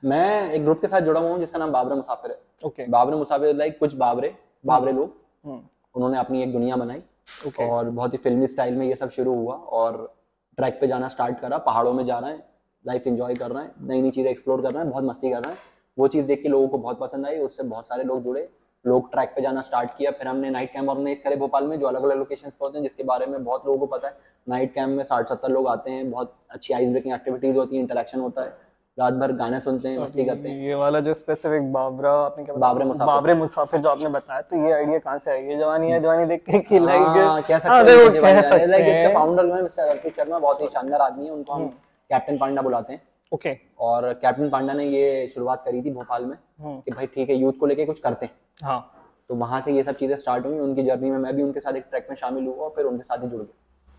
मैं 0.03 0.51
एक 0.53 0.63
ग्रुप 0.65 0.81
के 0.81 0.89
साथ 0.89 1.01
जुड़ा 1.01 1.21
हुआ 1.21 1.31
हूँ 1.31 1.39
जिसका 1.39 1.59
नाम 1.59 1.73
बाबरे 1.73 1.97
मुसाफिर 1.97 2.31
है। 2.31 2.39
ओके 2.65 2.87
बाबरे 2.91 3.17
मुसाफिर 3.17 3.55
लाइक 3.57 3.79
कुछ 3.79 3.95
बाबरे 3.97 4.35
बाबरे 4.65 4.93
लोग। 4.93 5.15
हम्म। 5.45 5.61
उन्होंने 5.95 6.19
अपनी 6.19 6.43
एक 6.43 6.53
दुनिया 6.53 6.77
बनाई। 6.77 7.03
ओके 7.47 7.69
और 7.71 7.91
बहुत 7.91 8.13
ही 8.13 8.19
फिल्मी 8.19 8.47
स्टाइल 8.47 8.75
में 8.77 8.87
ये 8.87 8.97
सब 8.97 9.11
शुरू 9.11 9.35
हुआ 9.35 9.55
और 9.55 10.15
ट्रैक 10.59 10.79
पे 10.81 10.87
जाना 10.87 11.09
स्टार्ट 11.09 11.39
करा, 11.41 11.59
पहाड़ों 11.59 11.93
में 11.93 12.05
जा 12.07 12.19
रहे 12.19 12.31
हैं 12.31 12.43
लाइफ 12.85 13.07
एंजॉय 13.07 13.35
कर 13.35 13.51
रहे 13.51 13.65
हैं 13.65 13.89
नई 13.89 14.03
नई 14.03 14.11
चीज़ें 14.11 14.31
एक्सप्लोर 14.31 14.63
कर 14.63 14.73
रहे 14.73 14.83
हैं, 14.83 14.91
बहुत 14.91 15.05
मस्ती 15.05 15.31
कर 15.31 15.43
रहे 15.43 15.53
हैं। 15.53 15.61
वो 15.99 16.09
चीज़ 16.09 16.27
देख 16.27 16.43
के 16.43 16.49
लोगों 16.49 16.69
को 16.69 16.79
बहुत 16.79 16.99
पसंद 17.01 17.27
आई, 17.27 17.39
उससे 17.39 17.63
बहुत 17.63 17.87
सारे 17.87 18.05
लोग 18.05 18.23
जुड़े। 18.23 18.49
लोग 18.85 19.11
ट्रैक 19.13 19.33
पे 19.37 19.43
जाना 19.43 19.61
स्टार्ट 19.61 19.91
किया, 19.99 20.11
फिर 20.11 20.29
हमने 20.29 20.51
नाइट 20.51 20.73
कैंप 20.73 20.89
ऑर्गेनाइज 20.89 21.21
करे 21.21 21.37
भोपाल 21.37 21.67
में, 21.67 21.79
जो 21.81 21.87
अलग 21.87 22.03
अलग 22.03 22.19
लोकेशन 22.19 22.51
पे 22.51 22.65
होते 22.65 22.79
हैं, 22.79 22.83
जिसके 22.83 23.03
बारे 23.03 23.27
में 23.27 23.45
बहुत 23.45 23.67
लोगों 23.67 23.79
को 23.79 23.87
पता 23.87 24.09
है। 24.09 24.17
नाइट 24.47 24.75
कैंप 24.75 24.97
में 24.97 25.05
साठ 25.05 25.29
सत्तर 25.29 25.49
लोग 25.49 25.69
आते 25.69 25.91
हैं, 25.91 26.11
बहुत 26.11 26.35
अच्छी 26.51 26.75
आइस 26.75 26.91
ब्रेकिंग 26.91 27.15
एक्टिविटीज़ 27.15 27.57
होती 27.57 27.77
है 27.77 27.83
इंटरेक्शन 27.83 28.21
होता 28.21 28.43
है। 28.43 28.57
रात 28.99 29.13
भर 29.15 29.33
गाने 29.33 29.59
सुनते 29.61 29.89
हैं 29.89 29.99
मस्ती 29.99 30.25
करते 30.25 30.49
हैं। 30.49 30.57
ये 30.63 30.75
वाला 30.75 31.01
जो 31.01 31.13
स्पेसिफिक 31.15 31.73
बाबरा 31.73 32.13
आपने 32.15 32.45
क्या 32.45 32.55
बाबरे 32.55 32.85
मुसाफिर। 32.85 33.07
बाबरे 33.07 33.35
मुसाफिर 33.35 33.81
जो 33.81 33.89
आपने 33.89 34.09
बताया 34.09 34.41
तो 34.43 34.57
ये 34.57 34.73
आइडिया 34.73 34.99
कहाँ 34.99 35.19
से 35.19 35.31
आई? 35.31 35.43
ये 35.43 35.57
जवानी 35.59 35.91
है 35.91 36.01
जवानी 36.01 36.25
देख 36.27 36.43
के 36.43 36.59
कि 36.61 36.79
लाइक 36.79 37.03
हाँ, 37.03 37.43
कह 37.43 37.59
सकते 37.59 37.69
हाँ, 37.69 37.77
हैं 37.77 37.87
देखो, 37.87 38.21
कह 38.21 38.41
सकते 38.41 38.67
like 38.67 38.81
इसके 38.83 39.15
फाउंडर 39.15 39.47
है। 39.47 39.63
मिस्टर 39.63 39.83
अर्पित 39.85 40.17
शर्मा 40.17 40.39
बहुत 40.39 40.61
ही 40.63 40.67
शानदार 40.67 41.01
आदमी 41.01 41.25
है 41.25 41.31
उनको 41.33 41.53
हम 41.53 41.67
कैप्टन 42.11 42.39
पांडा 42.39 42.63
बुलाते 42.63 42.93
हैं। 42.93 43.03
ओके 43.33 43.57
और 43.81 44.13
कैप्टन 44.15 44.51
पांडा 44.51 44.73
ने 44.73 44.85
ये 44.87 45.27
शुरुआत 45.35 45.63
करी 45.65 45.83
थी 45.83 45.91
भोपाल 45.93 46.25
में 46.25 46.37
हम्म। 46.61 46.79
कि 46.79 46.91
भाई 46.91 47.07
ठीक 47.07 47.31
है 47.31 47.37
यूथ 47.37 47.53
को 47.61 47.67
लेके 47.67 47.85
कुछ 47.85 48.01
करते 48.01 48.27
हैं। 48.27 48.33
हाँ। 48.63 48.81
तो 49.29 49.35
वहाँ 49.37 49.61
से 49.61 49.73
ये 49.73 49.83
सब 49.83 49.97
चीज़ें 49.97 50.17
स्टार्ट 50.17 50.47
हुई 50.47 50.59
उनकी 50.59 50.83
जर्नी 50.83 51.11
में 51.11 51.19
मैं 51.19 51.35
भी 51.37 51.43
उनके 51.43 51.61
साथ 51.61 51.73
एक 51.73 51.85
ट्रैक 51.91 52.07
में 52.11 52.17
शामिल 52.17 52.47
हुआ 52.47 52.65
और 52.65 52.73
फिर 52.77 52.85
उनके 52.85 53.03
साथ 53.03 53.23
ही 53.23 53.29
जुड़ 53.29 53.41
गया। 53.41 53.91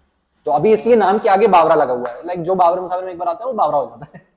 तो 0.46 0.52
अभी 0.52 0.74
इसलिए 0.74 0.96
नाम 0.96 1.20
के 1.20 1.30
आगे 1.30 1.48
बावरा 1.48 1.76
लगा 1.76 1.94
हुआ 1.94 2.10
है। 2.10 2.26
लाइक 2.26 2.44
जो 2.44 2.56
बावरा 2.56 2.82
मुसाफिर 2.82 3.06
में 3.06 3.12
एक 3.12 3.18
बार 3.20 3.28
आता 3.28 3.44
है 3.44 3.48
वो 3.48 3.54
बावरा 3.54 3.78
हो 3.78 3.86
जाता 3.86 4.18
है। 4.18 4.32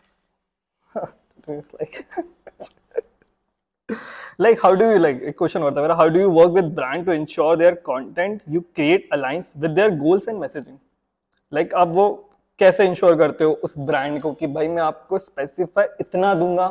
like 4.38 4.61
how 4.61 4.74
do 4.74 4.90
you, 4.90 4.99
like 4.99 5.22
a 5.22 5.32
question 5.32 5.62
होता 5.62 5.80
है 5.80 5.88
how 5.99 6.09
do 6.14 6.18
you 6.22 6.30
work 6.38 6.53
with 6.59 6.74
brand 6.78 7.07
to 7.07 7.12
ensure 7.12 7.57
their 7.57 7.76
content, 7.88 8.40
you 8.55 8.61
create 8.78 9.05
aligns 9.16 9.47
with 9.64 9.72
their 9.76 9.90
goals 9.90 10.26
and 10.26 10.36
messaging? 10.44 10.78
Like, 11.53 11.74
आप 11.74 11.88
वो 11.88 12.07
कैसे 12.59 12.86
इंश्योर 12.86 13.16
करते 13.18 13.44
हो 13.44 13.53
उस 13.64 13.78
ब्रांड 13.78 14.20
को 14.22 14.32
कि 14.32 14.47
भाई 14.47 14.68
मैं 14.68 14.82
आपको 14.82 15.18
स्पेसिफाई 15.18 15.86
इतना 16.01 16.34
दूँगा? 16.34 16.68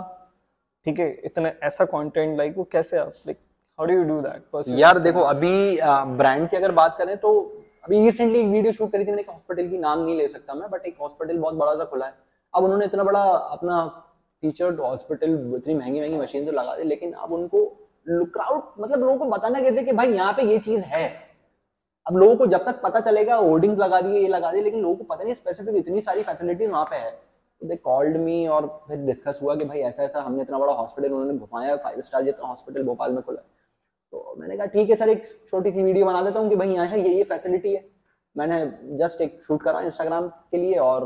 ठीक 0.86 1.00
है, 1.00 1.12
इतना 1.26 1.52
ऐसा 1.64 1.86
कंटेंट 1.86 2.38
लाइक 2.38 2.58
वो 2.58 2.64
कैसे 2.72 2.98
आप 2.98 3.12
like 3.28 3.38
how 3.80 3.88
do 3.88 3.94
you 3.94 4.04
do 4.04 4.22
that 4.22 4.68
यार 4.80 5.00
देखो, 5.00 5.20
अभी 5.20 5.80
ब्रांड 6.18 6.50
की 6.50 6.58
अगर 6.58 6.72
बात 6.72 6.96
करें 6.98 7.18
तो 7.18 7.62
अभी 7.84 8.06
रिसेंटली 8.06 8.40
एक 8.40 8.48
वीडियो 8.48 8.72
शूट 8.74 8.92
करी 8.92 9.04
थी 9.04 9.08
मैंने 9.08 9.22
एक 9.22 9.30
हॉस्पिटल 9.30 9.70
की 9.70 9.78
नाम 9.78 10.00
नहीं 10.00 10.18
ले 10.18 10.28
सकता 10.28 10.54
मैं 10.54 10.70
बट 10.72 10.86
एक 10.86 10.96
हॉस्पिटल 11.02 11.38
बहुत 11.38 11.54
बड़ा 11.54 11.76
सा 11.76 11.86
खुला 11.86 12.06
है। 12.06 12.14
अब 12.56 12.64
उन्होंने 12.64 12.86
इतना 12.86 13.04
बड़ा 13.04 13.22
अपना 13.22 13.86
फीचर्ड 14.46 14.80
हॉस्पिटल 14.82 15.54
इतनी 15.58 15.74
महँगी 15.74 16.00
महँगी 16.00 16.18
मशीन 16.18 16.46
तो 16.46 16.52
लगा 16.52 16.76
दी, 16.78 16.84
लेकिन 16.86 17.12
अब 17.14 17.32
उनको 17.34 17.66
क्राउड 18.08 18.64
मतलब 18.80 19.00
लोगों 19.00 19.18
को 19.18 19.26
बताना 19.28 19.62
कहते 19.62 19.84
कि 19.84 19.92
भाई 19.94 20.12
यहाँ 20.12 20.34
पे 20.34 20.44
ये 20.44 20.58
चीज़ 20.60 20.84
है। 20.86 21.08
अब 22.06 22.18
लोगों 22.18 22.36
को 22.36 22.46
जब 22.48 22.66
तक 22.66 22.82
पता 22.82 23.00
चलेगा 23.02 23.36
होर्डिंग्स 23.36 23.80
लगा 23.80 24.02
दिए, 24.02 24.20
ये 24.20 24.28
लगा 24.28 24.52
दिए, 24.52 24.62
लेकिन 24.62 24.82
लोगों 24.82 24.96
को 24.96 25.04
पता 25.06 25.24
नहीं 25.24 25.34
स्पेसिफिक 25.34 25.76
इतनी 25.78 26.02
सारी 26.02 26.24
फैसिलिटीज़ 26.24 26.72
वहाँ 26.72 26.86
पे 26.86 26.96
है। 26.96 27.12
दे 27.62 27.76
कॉल्ड 27.78 28.18
मी 28.18 28.46
और 28.48 28.68
फिर 28.88 28.98
डिस्कस 29.06 29.40
हुआ 29.42 29.56
कि 29.56 29.66
भाई 29.66 29.80
ऐसा 29.82 30.04
ऐसा 30.04 30.22
हमने 30.22 30.42
इतना 30.42 30.60
बड़ा 30.60 30.74
हॉस्पिटल 30.74 31.14
उन्होंने 31.14 31.38
घुमाया 31.38 31.76
फाइव 31.78 32.02
स्टार 32.02 32.24
जितना 32.24 32.48
हॉस्पिटल 32.48 32.84
भोपाल 32.84 33.12
में 33.12 33.22
खुला। 33.24 33.42
तो 34.14 34.36
मैंने 34.40 34.58
कहा, 34.58 34.66
ठीक 34.68 34.90
है 34.90 34.96
सर, 34.96 35.10
एक 35.10 35.24
छोटी 35.50 35.72
सी 35.72 35.84
वीडियो 35.84 36.06
बना 36.06 36.22
देता 36.22 36.40
हूँ 36.40 36.50
कि 36.50 36.56
भाई 36.56 36.70
यहाँ 36.70 36.88
है 36.88 37.02
ये 37.02 37.14
ये 37.16 37.24
फैसिलिटी 37.26 37.74
है। 37.76 37.84
मैंने 38.36 38.66
जस्ट 38.98 39.22
एक 39.22 39.42
शूट 39.48 39.64
करा 39.64 39.82
इंस्टाग्राम 39.82 40.28
के 40.28 40.58
लिए 40.58 40.76
और 40.80 41.04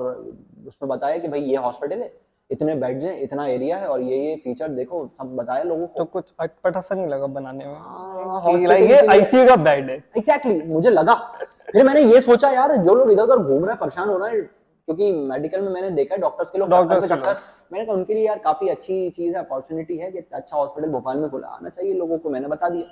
उसमें 0.68 0.90
बताया 0.90 1.18
कि 1.18 1.28
भाई 1.28 1.42
ये 1.42 1.56
हॉस्पिटल 1.58 2.02
है। 2.02 2.12
इतने 2.50 2.76
बेड्स 2.76 3.04
हैं 3.04 3.20
इतना 3.22 3.46
एरिया 3.48 3.78
है 3.78 3.88
और 3.88 4.02
ये 4.02 4.18
ये 4.18 4.36
फीचर 4.44 4.68
देखो 4.74 5.06
सब 5.08 5.36
बताया 5.36 5.64
लोगों 5.64 5.88
को। 5.88 5.98
तो 5.98 6.06
कुछ 6.06 6.26
अटपटा 6.40 6.80
सा 6.82 6.96
नहीं 6.96 7.08
लगा 7.08 7.28
बनाने 7.28 7.66
में? 7.66 7.76
हाँ, 7.76 8.54
ये 8.54 9.06
आईसीयू 9.08 9.46
का 9.48 9.56
बेड 9.56 9.90
है। 9.90 9.96
एग्जैक्टली 9.96 10.54
exactly, 10.54 10.72
मुझे 10.72 10.90
लगा। 10.90 11.14
फिर 11.72 11.86
मैंने 11.86 12.02
ये 12.04 12.22
सोचा 12.22 12.50
यार 12.52 12.76
जो 12.78 12.96
लोग 12.96 13.12
इधर 13.12 13.24
उधर 13.24 13.38
घूम 13.38 13.66
रहे 13.66 13.72
हैं 13.72 13.78
परेशान 13.80 14.10
हो 14.10 14.18
रहे 14.18 14.32
हैं 14.32 14.42
क्योंकि 14.44 15.12
मेडिकल 15.12 15.62
में 15.62 15.70
मैंने 15.72 15.90
देखा 15.92 16.16
है 16.16 16.22
डॉक्टर्स 16.22 16.50
के 16.52 16.58
लोग 16.58 16.70
चक्कर 16.70 17.00
के 17.00 17.08
चक्कर 17.08 17.36
मैंने 17.74 17.86
कहा 17.86 17.96
उनके 17.96 18.14
लिए 18.14 18.26
यार 18.28 18.38
काफ़ी 18.44 18.70
अच्छी 18.70 19.10
चीज़ 19.10 19.36
है 19.36 19.40
अपॉर्चुनिटी 19.40 19.98
है 19.98 20.12
कि 20.12 20.24
अच्छा 20.34 20.58
हॉस्पिटल 20.58 20.90
भोपाल 20.90 21.18
में 21.18 21.30
खुला 21.30 21.48
आना 21.48 21.70
चाहिए 21.70 21.94
लोगों 21.94 22.18
को। 22.18 22.30
मैंने 22.30 22.48
बता 22.48 22.70
दिया। 22.70 22.86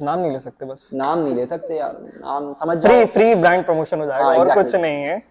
नाम 0.00 0.18
नहीं 0.20 0.32
ले 0.32 0.38
सकते 0.38 0.66
बस। 0.66 0.88
नाम 0.94 1.18
नहीं 1.18 1.34
ले 1.34 1.46
सकते 1.46 1.76
यार 1.76 1.96
नाम 2.02 2.52
समझ 2.60 2.78
फ्री 2.82 3.04
फ्री 3.06 3.34
ब्रांड 3.34 3.64
प्रमोशन 3.64 4.00
हो 4.00 4.06
जाएगा 4.06 4.26
हाँ, 4.26 4.36
और 4.36 4.54
कुछ 4.54 4.74
नहीं 4.74 5.02
है। 5.02 5.22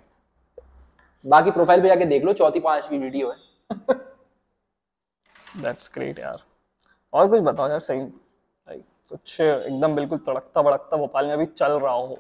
बाकी 1.26 1.52
प्रोफ़ाइल 1.52 1.82
पे 1.82 1.88
जाके 1.88 2.06
देख 2.06 2.24
लो 2.24 2.34
चौथी 2.34 2.60
पांचवी 2.60 2.98
वीडियो 2.98 3.30
है। 3.30 3.38
दैट्स 5.58 5.90
ग्रेट 5.94 6.20
यार। 6.20 6.38
और 7.14 7.28
कुछ 7.28 7.42
बताओ 7.42 7.70
यार 7.70 7.80
सही 7.82 8.02
लाइक 8.02 8.84
कुछ 9.12 9.40
एकदम 9.42 9.96
बिल्कुल 9.96 10.18
तड़कता 10.20 10.62
भड़कता 10.62 10.98
भोपाल 10.98 11.26
में 11.26 11.34
अभी 11.34 11.46
चल 11.48 11.72
रहा 11.74 11.94
हो 11.94 12.16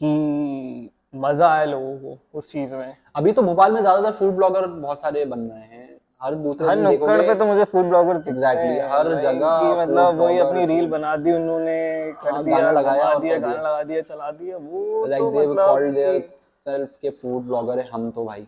कि 0.00 0.90
मज़ा 1.16 1.48
आए 1.48 1.66
लोगों 1.66 1.96
को 1.98 2.38
उस 2.38 2.50
चीज़ 2.52 2.74
में। 2.76 2.96
अभी 3.16 3.32
तो 3.32 3.42
भोपाल 3.42 3.72
में 3.72 3.80
ज़्यादातर 3.80 4.12
फ़ूड 4.18 4.34
ब्लॉगर 4.36 4.66
बहुत 4.66 5.00
सारे 5.00 5.24
बन 5.26 5.40
रहे 5.40 5.60
हैं। 5.60 5.86
हर 6.22 6.34
दूसरे 6.36 6.66
हर 6.66 6.76
नुक्कड़ 6.78 7.20
पे 7.20 7.34
तो 7.34 7.46
मुझे 7.46 7.64
फ़ूड 7.64 7.84
ब्लॉगर्स 7.84 8.28
हैं, 8.28 8.88
हर 8.90 9.08
जगह 9.12 9.60
कि 9.60 9.74
मतलब 9.80 10.20
वही 10.20 10.38
अपनी 10.38 10.64
रील 10.66 10.88
बना 10.88 11.14
दी 11.16 11.32
उन्होंने 11.32 12.12
कर 12.22 12.32
हाँ, 12.32 12.44
दिया 12.44 12.58
गाना 12.58 12.70
लगाया 12.70 13.14
दिया 13.16 13.38
गाना 13.38 13.54
लगा 13.54 13.82
दिया 13.82 14.00
चला 14.02 14.30
दिया 14.32 14.56
वो 14.58 15.04
लाइक 15.06 15.22
तो 15.22 15.30
दे 15.30 15.46
मतलब 15.46 16.37
सेल्फ 16.68 16.90
के 17.02 17.10
फ़ूड 17.10 17.42
ब्लॉगर 17.44 17.78
है 17.78 17.88
हम 17.90 18.10
तो 18.10 18.24
भाई। 18.24 18.46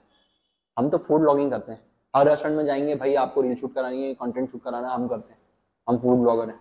हम 0.76 0.88
तो 0.90 0.98
फ़ूड 0.98 1.20
ब्लॉगिंग 1.20 1.50
करते 1.50 1.72
हैं। 1.72 1.80
हर 2.14 2.28
रेस्टोरेंट 2.28 2.56
में 2.56 2.64
जाएँगे 2.66 2.94
भाई 2.94 3.14
आपको 3.16 3.40
रील 3.40 3.54
शूट 3.56 3.74
करानी 3.74 4.02
है 4.04 4.14
कंटेंट 4.14 4.50
शूट 4.50 4.62
कराना 4.62 4.88
है 4.88 4.94
हम 4.94 5.06
करते 5.08 5.32
हैं। 5.32 5.38
हम 5.86 5.98
फ़ूड 5.98 6.18
ब्लॉगर 6.20 6.48
हैं। 6.48 6.60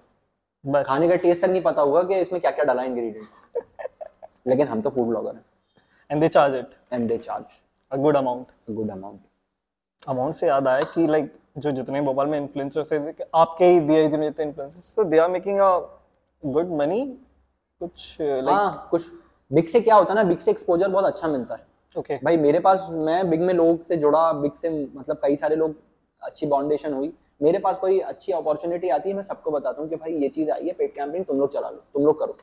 बस। 0.64 0.86
खाने 0.86 1.08
का 1.10 1.16
टेस्ट 1.16 1.42
तक 1.42 1.50
नहीं 1.50 1.62
पता 1.62 1.82
होगा 1.82 2.04
कि 2.04 2.20
इसमें 2.22 2.40
क्या 2.42 2.52
क्या 2.52 2.66
डाला 2.66 2.84
इंग्रेडिएंट 2.84 4.48
लेकिन 4.48 4.68
हम 4.68 4.82
तो 4.82 4.90
फ़ूड 4.90 5.08
ब्लॉगर 5.08 5.36
हैं। 5.36 5.46
And 6.10 6.22
they 6.22 6.28
charge 6.30 6.56
it 6.56 6.76
and 6.94 7.08
they 7.10 7.18
charge 7.18 7.60
a 7.92 7.98
good 7.98 8.18
amount 8.18 8.48
good 8.72 8.90
amount 8.92 9.20
amount 10.08 10.36
से 10.36 10.48
याद 10.48 10.68
आया 10.68 10.84
कि 10.94 11.08
लाइक 11.08 11.34
जो 11.58 11.72
जितने 11.72 12.02
भोपाल 12.02 12.28
में 12.28 12.38
इन्फ्लुएंसर्स 12.40 12.94
हैं 12.94 13.16
आपके 13.36 13.66
ही 13.66 13.80
बीआईजी 13.80 14.18
में 14.18 14.28
जितने 14.28 14.46
influencers 14.46 14.94
so 14.96 15.04
they 15.04 15.18
are 15.18 15.30
making 15.30 15.60
a 15.60 15.78
good 16.44 16.72
money 16.80 17.06
कुछ 17.82 18.18
लाइक 18.22 18.50
हाँ 18.50 18.88
कुछ 18.92 19.06
बिग 19.52 19.68
से 19.68 19.82
क्या 19.82 19.96
होता 19.96 20.14
है 20.14 20.16
ना 20.16 20.24
बिग 20.24 20.40
से 20.40 20.52
एक्सपोजर 20.52 20.88
बहुत 20.88 21.06
अच्छा 21.06 21.28
मिलता 21.28 21.56
है। 21.56 21.66
Okay 21.96 22.14
okay. 22.14 22.26
भाई 22.26 22.38
मेरे 22.38 22.60
पास 22.60 22.88
मैं 22.92 23.30
बिग 23.30 23.42
में 23.42 23.54
लोग 23.54 23.84
से 23.84 23.98
जुड़ा 23.98 24.32
बिग 24.34 24.54
से 24.54 24.70
मतलब 24.70 25.20
कई 25.24 25.36
सारे 25.36 25.56
लोग 25.56 25.76
अच्छी 26.22 26.46
बाउंडेशन 26.48 26.94
हुई। 26.94 27.12
मेरे 27.42 27.60
पास 27.60 27.78
कोई 27.82 28.00
अच्छी 28.02 28.32
अपॉर्चुनिटी 28.32 28.90
आती 28.90 29.10
है 29.10 29.16
मैं 29.16 29.24
सबको 29.24 29.52
बताता 29.52 29.82
हूँ 29.82 29.90
कि 29.90 29.96
भाई 29.96 30.14
ये 30.14 30.30
चीज़ 30.30 30.50
आई 30.52 30.68
है 30.68 30.74
पेड 30.74 30.94
कैंपेन 30.96 31.24
तुम 31.24 31.40
लोग 31.40 31.54
चला 31.54 31.70
लो 31.70 31.84
तुम 31.94 32.06
लोग 32.06 32.20
करो। 32.20 32.38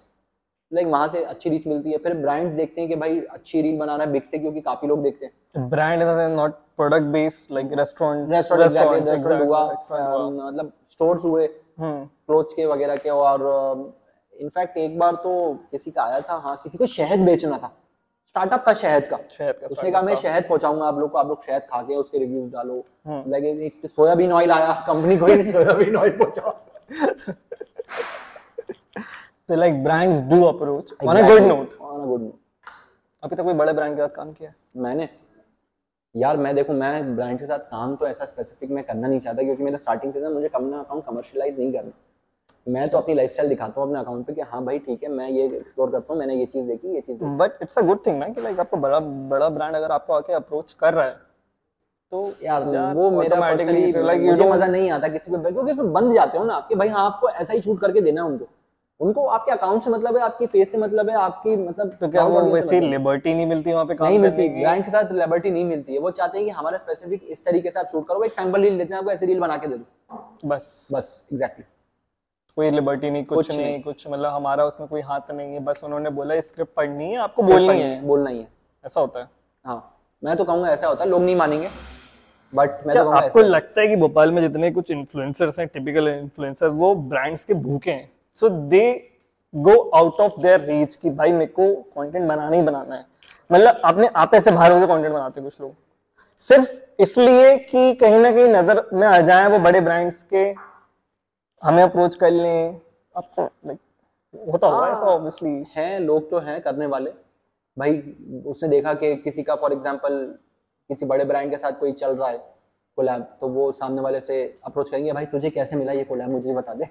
लाइक 0.72 0.86
वहाँ 0.86 1.09
से 1.09 1.22
अच्छी 1.24 1.50
रीच 1.50 1.66
मिलती 1.66 1.90
है। 1.90 1.98
फिर 1.98 2.14
ब्रांड्स 2.14 2.54
देखते 2.54 2.80
हैं 2.80 2.88
कि 2.90 2.96
भाई 2.96 3.20
अच्छी 3.30 3.61
रील 3.62 3.78
बना 3.78 3.96
रहा 3.96 4.07
है 4.07 4.12
बिग 4.12 4.22
से 4.22 4.38
क्योंकि 4.38 4.61
काफ़ी 4.61 4.88
लोग 4.88 5.02
देखते 5.02 5.26
हैं। 5.26 5.68
Brand 5.70 6.02
the 6.02 6.28
not 6.30 6.54
product 6.76 7.04
based 7.12 7.52
like 7.54 7.72
restaurant 7.72 8.32
restaurant 8.32 9.42
हुआ 9.42 9.64
मतलब 9.68 10.72
स्टोर्स 10.90 11.24
हुए 11.24 11.48
हम्म 11.80 12.04
क्लोथ्स 12.04 12.54
के 12.54 12.66
वगैरह 12.66 12.96
के 12.96 13.11
और 13.11 13.42
इनफैक्ट 14.41 14.76
एक 14.76 14.99
बार 14.99 15.14
तो 15.14 15.55
किसी 15.70 15.91
का 15.91 16.03
आया 16.03 16.20
था 16.20 16.34
हाँ 16.34 16.57
किसी 16.62 16.78
को 16.78 16.87
शहद 16.87 17.18
बेचना 17.18 17.59
था। 17.59 17.72
स्टार्टअप 18.28 18.64
था 18.68 18.72
शहद 18.72 19.07
का। 19.07 19.18
शहद 19.30 19.55
का 19.61 19.66
उसने 19.66 19.91
कहा 19.91 20.03
मैं 20.03 20.16
शहद 20.16 20.49
पहुंचाऊँगा 20.49 20.87
आप 20.87 20.99
लोग 20.99 21.11
को 21.11 21.18
आप 21.18 21.28
लोग 21.28 21.45
शहद 21.45 21.62
खा 21.62 21.82
के 21.82 21.97
उसके 21.97 22.18
रिव्यूज़ 22.18 22.53
डालो। 22.53 22.84
हम्म। 23.07 23.30
लगे 23.34 23.51
एक 23.66 23.87
सोयाबीन 23.87 24.32
ऑयल 24.32 24.51
आया 24.51 24.84
कंपनी 24.87 25.16
को 25.18 25.28
soybean 25.53 25.97
oil 25.97 26.16
पहुंचाओ। 26.16 26.53
So 29.49 29.55
like 29.55 29.76
brands 29.84 30.20
do 30.20 30.47
approach 30.47 30.89
on 31.07 31.16
a 31.16 31.22
good 31.22 31.43
note. 31.43 31.76
On 31.80 32.01
a 32.01 32.07
good 32.07 32.20
note 32.20 32.39
अभी 33.22 33.37
तक 33.37 33.43
कोई 33.43 33.55
बड़े 33.55 33.72
ब्रांड 33.72 33.97
के 33.97 34.03
साथ 34.03 34.09
काम 34.09 34.32
किया? 34.32 34.51
है? 34.51 34.57
मैंने? 34.76 35.09
यार 36.16 36.37
मैं 36.37 36.55
देखो 36.55 36.72
मैं 36.72 37.16
ब्रांड 37.16 37.39
के 37.39 37.47
साथ 37.47 37.59
काम 37.59 37.97
तो 37.97 38.07
ऐसा 38.07 38.24
स्पेसिफिक 38.24 38.70
मैं 38.70 38.84
करना 38.84 39.09
नहीं 39.09 39.20
चाहता 39.20 39.43
क्योंकि 39.43 39.62
मेरा 39.62 39.78
स्टार्टिंग 39.78 40.12
से 40.12 40.22
था 40.22 40.28
मुझे 40.28 40.51
अपना 40.55 40.78
अकाउंट 40.78 41.05
कमर्शियलाइज 41.05 41.59
नहीं 41.59 41.72
करना। 41.72 41.91
मैं 42.66 42.88
तो 42.90 42.98
अपनी 42.98 43.14
लाइफस्टाइल 43.14 43.48
दिखाता 43.48 43.80
हूँ 43.80 43.88
अपने 43.88 43.98
अकाउंट 44.00 44.26
पे 44.26 44.32
कि 44.32 44.40
हाँ 44.42 44.64
भाई 44.64 44.78
ठीक 44.78 45.02
है 45.02 45.08
मैं 45.08 45.28
ये 45.28 45.44
एक्सप्लोर 45.46 45.90
करता 45.90 46.12
हूँ 46.12 46.18
मैंने 46.20 46.34
ये 46.34 46.46
चीज़ 46.46 46.66
देखी 46.66 46.94
ये 46.94 47.00
चीज़ 47.00 47.18
but 47.38 47.62
it's 47.62 47.78
a 47.78 47.82
good 47.82 48.06
thing 48.06 48.18
ना 48.18 48.28
कि 48.28 48.40
लाइक 48.40 48.60
आपको 48.60 48.76
बड़ा 48.76 49.00
बड़ा 49.30 49.48
ब्रांड 49.48 49.76
अगर 49.76 49.92
आपको 49.92 50.12
आके 50.12 50.32
अप्रोच 50.32 50.72
कर 50.80 50.94
रहा 50.94 51.04
है 51.04 51.14
तो 52.12 52.32
यार 52.42 52.64
वो 52.94 53.10
मेरा 53.10 53.40
पर्सनली 53.40 53.92
like 53.92 54.20
you 54.20 54.30
मुझे 54.30 54.50
मज़ा 54.50 54.66
नहीं 54.66 54.90
आता 54.90 55.08
किसी 55.08 55.30
पे 55.30 55.50
क्योंकि 55.50 55.72
उसमें 55.72 55.92
बंद 55.92 56.12
जाते 56.14 56.38
हो 56.38 56.44
ना 56.44 56.54
आपके 56.54 56.74
भाई 56.74 56.88
हाँ 56.88 57.04
आपको 57.06 57.28
ऐसा 57.30 57.52
ही 57.52 57.60
शूट 57.60 57.80
करके 57.80 58.00
देना 58.00 58.22
है 58.22 58.28
उनको। 58.28 58.46
उनको 59.00 59.24
आपके 59.28 59.52
अकाउंट 59.52 59.82
से 59.82 59.90
मतलब 59.90 60.16
है 60.16 60.22
आपकी 60.22 60.46
फेस 60.46 60.70
से 60.72 60.78
मतलब 60.78 61.10
है 61.10 61.16
आपकी 61.16 61.56
मतलब 61.56 61.90
तो 62.00 62.08
क्या 62.08 62.24
वो 62.24 62.40
वैसी 62.42 62.76
मतलब। 62.76 62.90
लिबर्टी 62.90 63.34
नहीं 63.34 63.46
मिलती 63.46 63.72
वहाँ 63.72 63.84
पे 63.86 63.94
काम 63.94 64.08
नहीं 64.08 64.18
करने 64.18 64.30
मिलती 64.30 64.48
की? 64.48 64.60
ब्रांड 64.60 64.84
के 64.84 64.90
साथ 64.90 65.12
लिबर्टी 65.12 65.50
नहीं 65.50 65.64
मिलती 65.64 65.92
है। 65.92 65.98
वो 65.98 66.10
चाहते 66.10 66.38
हैं 66.38 66.46
कि 66.46 66.50
हमारा 66.50 66.78
स्पेसिफिक 66.78 67.24
इस 67.30 67.44
तरीके 67.44 67.70
से 67.70 67.80
आप 67.80 67.88
शूट 67.92 68.06
करो 68.08 68.22
एक 68.24 68.34
सैंपल 68.34 68.62
रील 68.62 68.78
देते 68.78 68.94
हैं 68.94 68.98
आपको 68.98 69.10
ऐसी 69.10 69.26
रील 69.26 69.40
बना 69.40 69.56
के 69.56 69.66
दे 69.66 69.76
दो। 69.76 70.48
बस। 70.48 70.88
बस 70.92 71.26
एग्जैक्टली 71.32 71.64
कोई 72.57 72.70
लिबर्टी 72.70 73.11
नहीं 73.11 73.24
कुछ 73.24 73.36
कुछ 73.36 73.50
नहीं 73.50 73.64
नहीं। 73.64 73.82
कुछ 73.82 74.07
मतलब 74.09 74.30
हमारा 74.32 74.64
उसमें 74.64 74.88
कोई 74.88 75.00
हाथ 75.00 75.30
नहीं 75.32 75.52
है 75.52 75.61
बस 75.64 75.80
उन्होंने 75.84 76.11
बोला 76.11 76.40
स्क्रिप्ट 76.40 76.72
पढ़नी 76.76 77.11
है 77.11 77.16
आपको 77.18 77.42
बोलनी 77.42 77.80
है। 77.80 78.00
बोलना 78.02 78.30
ही 78.30 78.38
है। 78.38 78.48
ऐसा 78.84 79.00
होता 79.00 79.20
है। 79.20 79.28
हाँ 79.64 79.92
मैं 80.22 80.36
तो 80.36 80.44
कहूँगा 80.44 80.70
ऐसा 80.70 80.86
होता 80.86 81.04
है 81.04 81.11
लोग 81.11 81.22
नहीं 81.22 81.36
मानेंगे 81.36 81.68
बट 82.52 82.86
मैं 82.86 82.94
क्या 82.94 83.02
तो 83.04 83.11
आपको 83.11 83.40
लगता 83.40 83.80
है 83.80 83.88
कि 83.88 83.96
भोपाल 83.96 84.32
में 84.32 84.40
जितने 84.42 84.70
कुछ 84.70 84.90
इन्फ्लुएंसर्स 84.90 85.59
हैं 85.59 85.66
टिपिकल 85.68 86.09
इन्फ्लुएंसर्स 86.09 86.72
वो 86.72 86.94
ब्रांड्स 86.94 87.44
के 87.44 87.54
भूखे 87.54 87.90
हैं? 87.90 88.11
So 88.34 88.48
they 88.48 89.02
go 89.54 89.78
out 89.94 90.20
of 90.20 90.40
their 90.42 90.61
reach 90.61 90.94
कि 90.94 91.11
भाई 91.11 91.32
मेरे 91.32 91.52
को 91.52 91.72
कंटेंट 91.74 92.28
बनाना 92.28 92.57
ही 92.57 92.62
बनाना 92.62 92.94
है। 92.94 93.04
मतलब 93.50 93.80
आपने 93.84 94.09
आप 94.16 94.34
ऐसे 94.34 94.50
बाहर 94.50 94.72
होकर 94.72 94.86
कंटेंट 94.86 95.12
बनाते 95.14 95.40
कुछ 95.40 95.61
लोग। 95.61 95.74
सिर्फ़ 96.48 97.02
इसलिए 97.02 97.57
कि 97.61 97.94
कहीं 97.94 98.18
ना 98.18 98.30
कहीं 98.32 98.46
नज़र 98.46 98.82
में 98.92 99.07
आ 99.09 99.20
जाए 99.20 99.48
वो 99.48 99.59
बड़े 99.59 99.80
ब्रांड्स 99.80 100.22
के 100.24 100.50
हमें 101.62 101.82
अप्रोच 101.82 102.16
कर 102.16 102.30
लें। 102.30 102.80
आपको 103.14 103.42
होता 104.34 104.66
होगा 104.66 104.86
ऐसा 104.88 104.96
हाँ। 104.96 105.12
ऑब्वियसली 105.12 105.64
हैं 105.76 105.98
लोग 106.00 106.28
तो 106.30 106.38
हैं 106.38 106.61
करने 106.61 106.86
वाले। 106.86 107.11
भाई 107.76 107.98
उसने 108.46 108.68
देखा 108.68 108.92
कि 108.94 109.14
किसी 109.16 109.42
का 109.42 109.54
फॉर 109.57 109.72
एग्जांपल 109.72 110.18
किसी 110.90 111.07
बड़े 111.07 111.24
ब्रांड 111.24 111.50
के 111.50 111.59
साथ 111.59 111.78
कोई 111.80 111.92
चल 111.94 112.14
रहा 112.16 112.28
है 112.28 112.38
कोलैब 112.98 113.22
तो 113.40 113.48
वो 113.48 113.70
सामने 113.72 114.00
वाले 114.00 114.20
से 114.20 114.36
अप्रोच 114.64 114.90
करेंगे 114.90 115.12
भाई 115.12 115.26
तुझे 115.26 115.50
कैसे 115.50 115.76
मिला 115.76 115.92
ये 115.92 116.04
कोलैब 116.04 116.30
मुझे 116.30 116.54
बता 116.54 116.74
दे। 116.74 116.88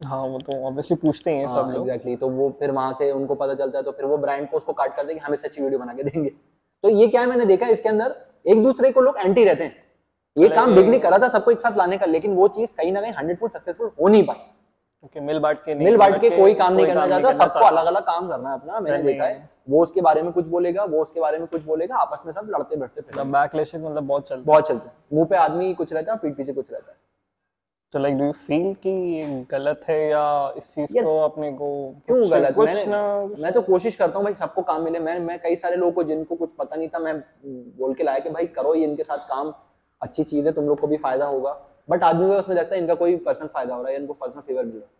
हाँ 0.00 0.20
वो 0.22 0.38
तो 0.38 0.58
ऑब्वियसली 0.66 0.96
पूछते 0.96 1.30
ही 1.30 1.38
हैं 1.38 1.48
सब 1.48 1.70
लोग। 1.70 1.82
एग्जैक्टली 1.82 2.16
तो 2.16 2.28
वो 2.30 2.50
फिर 2.58 2.70
वहाँ 2.70 2.92
से 2.92 3.10
उनको 3.12 3.34
पता 3.34 3.54
चलता 3.54 3.78
है 3.78 3.84
तो 3.84 3.92
फिर 3.92 4.06
वो 4.06 4.16
ब्रांड 4.18 4.48
को 4.50 4.56
उसको 4.56 4.72
काट 4.72 4.96
कर 4.96 5.06
देंगे 5.06 5.20
हमें 5.20 5.36
अच्छी 5.38 5.62
वीडियो 5.62 5.78
बना 5.78 5.94
के 5.94 6.02
देंगे। 6.02 6.30
तो 6.84 6.88
ये 6.88 7.06
क्या 7.08 7.20
है 7.20 7.26
मैंने 7.26 7.44
देखा 7.46 7.66
इसके 7.68 7.88
अंदर? 7.88 8.14
एक 8.46 8.62
दूसरे 8.62 8.90
को 8.92 9.00
लोग 9.00 9.16
एंटी 9.18 9.44
रहते 9.44 9.64
हैं। 9.64 9.84
ये 10.36 10.48
काम 10.48 10.74
बिग 10.74 10.88
ने 10.88 10.98
करा 10.98 11.18
था 11.18 11.28
सबको 11.28 11.50
एक 11.50 11.60
साथ 11.60 11.76
लाने 11.78 11.98
का 11.98 12.06
लेकिन 12.06 12.34
वो 12.34 12.48
चीज़ 12.50 12.74
कहीं 12.76 12.92
ना 12.92 13.00
कहीं 13.00 13.12
हंड्रेड 13.12 13.38
फुट 13.38 13.52
सक्सेसफुल 13.52 13.90
हो 14.00 14.08
नहीं 14.08 14.26
पाई। 14.26 14.36
ओके 15.04 15.20
मिल 15.20 15.38
बांट 15.38 15.58
के 15.64 15.74
मिल 15.74 15.96
बांट 15.96 16.20
के 16.20 16.30
कोई 16.30 16.54
काम 16.54 16.72
नहीं 16.72 16.86
करना 16.86 17.06
चाहता 17.08 17.32
सबको 17.34 17.66
अलग 17.66 17.86
अलग 17.86 18.02
काम 18.02 18.28
करना 18.28 18.48
है 18.48 18.54
अपना 18.54 18.80
मैंने 18.80 19.02
देखा 19.02 19.24
है। 19.24 19.48
वो 19.70 19.82
उसके 19.82 20.00
बारे 20.00 20.22
में 20.22 20.30
कुछ 20.32 20.46
बोलेगा 20.46 20.84
वो 20.84 21.02
उसके 21.02 21.20
बारे 21.20 21.38
में 21.38 21.46
कुछ 21.46 21.62
बोलेगा 21.64 21.96
आपस 21.96 22.22
में 22.26 22.32
सब 22.32 22.48
लड़ते 22.50 22.76
फिर। 22.76 23.04
मतलब 23.08 23.32
बैकलैशेस 23.32 23.80
मतलब 23.80 24.06
बहुत 24.06 24.28
चलता 24.28 24.52
बहुत 24.52 24.68
चलते 24.68 25.16
मुँह 25.16 25.26
पे 25.26 25.36
आदमी 25.38 25.72
कुछ 25.74 25.92
रहता 25.92 26.12
है 26.12 26.18
पीठ 26.18 26.36
पीछे 26.36 26.52
कुछ 26.52 26.72
रहता 26.72 26.90
है। 26.90 26.96
तो 27.94 27.98
लाइक 27.98 28.16
डू 28.18 28.24
यू 28.24 28.32
फील 28.46 28.72
कि 28.82 28.90
ये 28.90 29.44
गलत 29.50 29.80
है 29.88 29.98
या 30.08 30.52
इस 30.56 30.74
चीज़ 30.74 30.92
को 30.94 31.18
अपने 31.24 31.52
को 31.52 31.68
क्यों 32.06 32.30
गलत? 32.30 32.54
कुछ 32.54 32.66
मैंने 32.66 32.84
ना 32.86 33.02
मैं 33.42 33.52
तो 33.52 33.62
कोशिश 33.62 33.96
करता 33.96 34.18
हूँ 34.18 34.24
भाई 34.24 34.34
सबको 34.34 34.62
काम 34.62 34.82
मिले। 34.84 34.98
मैं 34.98 35.18
मैं 35.20 35.38
कई 35.38 35.56
सारे 35.56 35.76
लोगों 35.76 35.92
को 35.92 36.02
जिनको 36.04 36.36
कुछ 36.36 36.50
पता 36.58 36.76
नहीं 36.76 36.88
था 36.88 36.98
मैं 36.98 37.18
बोल 37.78 37.94
के 37.94 38.04
लाया 38.04 38.18
कि 38.18 38.30
भाई 38.30 38.46
करो 38.56 38.74
ये 38.74 38.84
इनके 38.84 39.04
साथ 39.04 39.28
काम। 39.28 39.52
अच्छी 40.02 40.24
चीज़ 40.24 40.46
है 40.46 40.52
तुम 40.52 40.64
लोग 40.64 40.80
को 40.80 40.86
भी 40.86 40.96
फ़ायदा 40.96 41.26
होगा। 41.26 41.52
बट 41.88 42.02
आदमी 42.02 42.26
को 42.26 42.34
उसमें 42.34 42.56
लगता 42.56 42.74
है 42.74 42.80
इनका 42.80 42.94
कोई 42.94 43.16
पर्सनल 43.16 43.48
फ़ायदा 43.48 43.74
हो 43.74 43.82
रहा 43.82 43.92
है 43.92 43.98
इनको 43.98 44.12
पर्सनल 44.12 44.40
फेवर 44.40 44.64
मिल 44.64 44.74
रहा 44.74 44.82
है। 44.82 44.94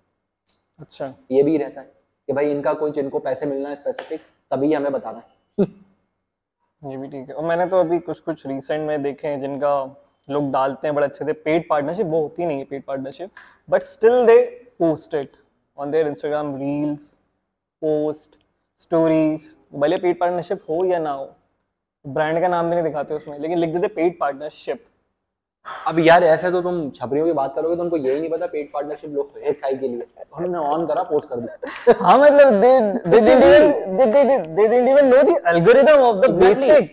अच्छा। 0.81 1.15
ये 1.31 1.43
भी 1.43 1.57
रहता 1.57 1.81
है 1.81 1.93
कि 2.29 2.33
भाई 2.33 2.51
इनका 2.51 2.73
कोई 2.75 2.91
जिनको 2.91 3.19
पैसे 3.19 3.47
मिलना 3.47 3.69
है 3.69 3.77
स्पेसिफिक 3.77 4.21
तभी 4.51 4.73
हमें 4.73 4.93
बताना 4.93 5.19
है। 5.19 5.67
ये 6.91 6.97
भी 6.97 7.09
ठीक 7.09 7.29
है। 7.29 7.35
और 7.35 7.45
मैंने 7.45 7.67
तो 7.67 7.77
अभी 7.77 7.99
कुछ 7.99 8.21
कुछ 8.21 8.47
रिसेंट 8.47 8.87
में 8.89 9.03
देखे 9.03 9.29
हैं 9.29 9.41
जिनका 9.41 9.83
लोग 10.29 10.51
डालते 10.53 10.87
हैं 10.87 10.95
बड़े 10.95 11.07
अच्छे 11.07 11.25
से। 11.25 11.33
पेड 11.33 11.69
पार्टनरशिप 11.69 12.07
वो 12.07 12.21
होती 12.23 12.47
नहीं 12.47 12.59
है 12.59 12.65
paid 12.65 12.85
partnership 12.85 13.31
but 13.69 13.83
still 13.85 14.27
they 14.27 14.45
post 14.79 15.15
it 15.15 15.37
on 15.79 15.91
their 15.91 16.07
Instagram 16.09 16.55
reels 16.57 17.13
post 17.83 18.37
stories 18.81 19.45
भले 19.75 19.97
पेड 19.97 20.19
पार्टनरशिप 20.21 20.63
हो 20.69 20.85
या 20.85 20.99
ना 20.99 21.11
हो 21.11 21.25
ब्रांड 22.07 22.41
का 22.41 22.49
नाम 22.49 22.69
भी 22.71 22.75
नहीं 22.75 22.85
दिखाते 22.85 23.15
उसमें 23.15 23.39
लेकिन 23.39 23.59
लिख 23.59 23.71
देते 23.71 23.89
पेड 23.95 24.19
पार्टनरशिप 24.21 24.85
अब 25.87 25.99
यार 25.99 26.25
ऐसे 26.25 26.51
तो 26.51 26.61
तुम 26.63 26.89
छपरियों 26.97 27.27
की 27.27 27.33
बात 27.33 27.55
करोगे 27.55 27.77
तो 27.77 27.83
उनको 27.83 27.97
यही 27.97 28.21
नहीं 28.21 28.31
पता 28.31 28.47
पेड 28.47 28.69
पार्टनरशिप 28.73 29.11
लोग 29.11 29.35
तो 29.35 29.53
खाई 29.53 29.77
के 29.77 29.89
लिए। 29.89 30.01
तो 30.01 30.37
हमने 30.37 30.59
ऑन 30.59 30.87
करा 30.87 31.03
पोस्ट 31.03 31.29
कर 31.29 31.37
दिया। 31.37 31.95
हाँ 32.03 32.19
मतलब 32.19 32.61
didn't 34.59 34.89
even 34.93 35.11
know 35.11 35.23
the 35.31 35.37
algorithm 35.53 36.05
of 36.11 36.21
the 36.23 36.29
Exactly. 36.29 36.69
basic 36.69 36.89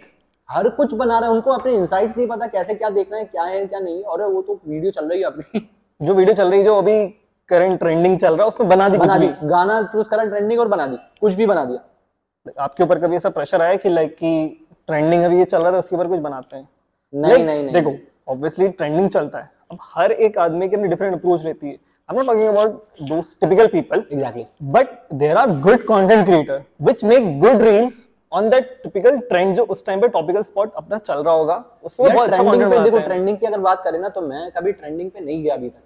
हर 0.50 0.70
कुछ 0.70 0.94
बना 0.94 1.20
रहे 1.20 1.30
हैं 1.30 1.36
उनको 1.36 1.52
अपने 1.52 1.74
इनसाइट्स 1.74 2.18
नहीं 2.18 2.28
पता 2.28 2.48
कैसे 2.48 2.74
क्या 2.76 2.90
देखना 2.90 3.18
है 3.18 3.26
क्या 3.26 3.44
है 3.44 3.66
क्या 3.66 3.80
नहीं 3.80 4.04
और 4.04 4.24
वो 4.24 4.42
तो 4.42 4.60
वीडियो 4.68 4.92
चल 4.92 5.10
रही 5.10 5.20
है 5.20 5.26
अपनी 5.26 5.68
जो 6.02 6.14
वीडियो 6.14 6.36
चल 6.36 6.50
रही 6.50 6.60
है 6.60 6.66
जो 6.66 6.76
अभी 6.76 7.06
करंट 7.50 7.80
ट्रेंडिंग 7.80 8.18
चल 8.20 8.36
रहा 8.36 8.44
है 8.44 8.48
उसमें 8.48 8.70
बना 8.70 8.90
दी 8.90 8.98
बना 8.98 9.18
दी 9.18 9.28
गाना 9.48 9.82
चूज़ 9.84 10.10
करा 10.10 10.24
ट्रेंडिंग 10.26 10.60
और 10.60 10.68
बना 10.68 10.88
दी 10.88 10.98
कुछ 11.22 11.34
भी 11.34 11.46
बना 11.46 11.66
दिया। 11.66 12.64
आपके 12.64 12.84
ऊपर 12.84 13.00
कभी 13.00 13.16
ऐसा 13.16 13.30
प्रेशर 13.30 13.62
आया 13.62 13.76
कि 13.76 13.90
लाइक 13.90 14.16
कि 14.16 14.63
ट्रेंडिंग 14.90 15.24
अभी 15.24 15.38
ये 15.40 15.46
चल 15.46 15.62
रहा 15.62 15.72
था 15.72 15.78
उसके 15.78 15.96
ऊपर 15.96 16.08
कुछ 16.08 16.20
बनाते 16.20 16.58
हैं। 16.58 16.68
नहीं 17.14 17.32
Like, 17.32 17.46
नहीं 17.46 17.64
नहीं। 17.64 17.74
देखो 17.74 17.96
ऑब्वियसली 18.32 18.68
ट्रेंडिंग 18.70 19.10
चलता 19.10 19.40
है। 19.40 19.50
अब 19.72 19.78
हर 19.96 20.12
एक 20.12 20.38
आदमी 20.40 20.70
की 20.70 20.76
अपनी 20.76 20.88
डिफरेंट 20.88 21.16
अप्रोच 21.16 21.46
रहती 21.46 21.68
है। 21.68 21.74
I 21.74 22.16
am 22.16 22.18
not 22.18 22.28
talking 22.28 22.48
about 22.48 22.82
those 23.10 23.36
typical 23.42 23.68
people 23.68 24.04
exactly 24.12 24.46
but 24.72 24.88
there 25.14 25.38
are 25.38 25.52
good 25.62 25.84
content 25.84 26.26
creator 26.26 26.64
which 26.82 27.04
make 27.04 27.40
good 27.40 27.62
reels 27.62 28.08
on 28.32 28.50
that 28.50 28.70
typical 28.84 29.18
trend 29.30 29.56
जो 29.56 29.64
उस 29.66 29.86
टाइम 29.86 30.02
पे 30.02 30.08
टॉपिकल 30.10 30.42
स्पॉट 30.44 30.74
अपना 30.78 30.98
चल 30.98 31.24
रहा 31.24 31.34
होगा। 31.34 31.64
उसको 31.84 32.04
बहुत 32.04 32.30
अच्छा 32.30 32.44
कंटेंट 32.44 32.60
देखो 32.60 32.70
बनाते 32.70 32.98
हैं। 32.98 33.06
ट्रेंडिंग 33.06 33.38
की 33.38 33.46
अगर 33.46 33.60
बात 33.62 33.82
करें 33.84 34.00
ना 34.00 34.10
तो 34.10 34.22
मैं 34.22 34.50
कभी 34.52 34.72
ट्रेंडिंग 34.72 35.10
पे 35.12 35.20
नहीं 35.20 35.44
गया 35.44 35.54
अभी 35.56 35.70
तक। 35.70 35.82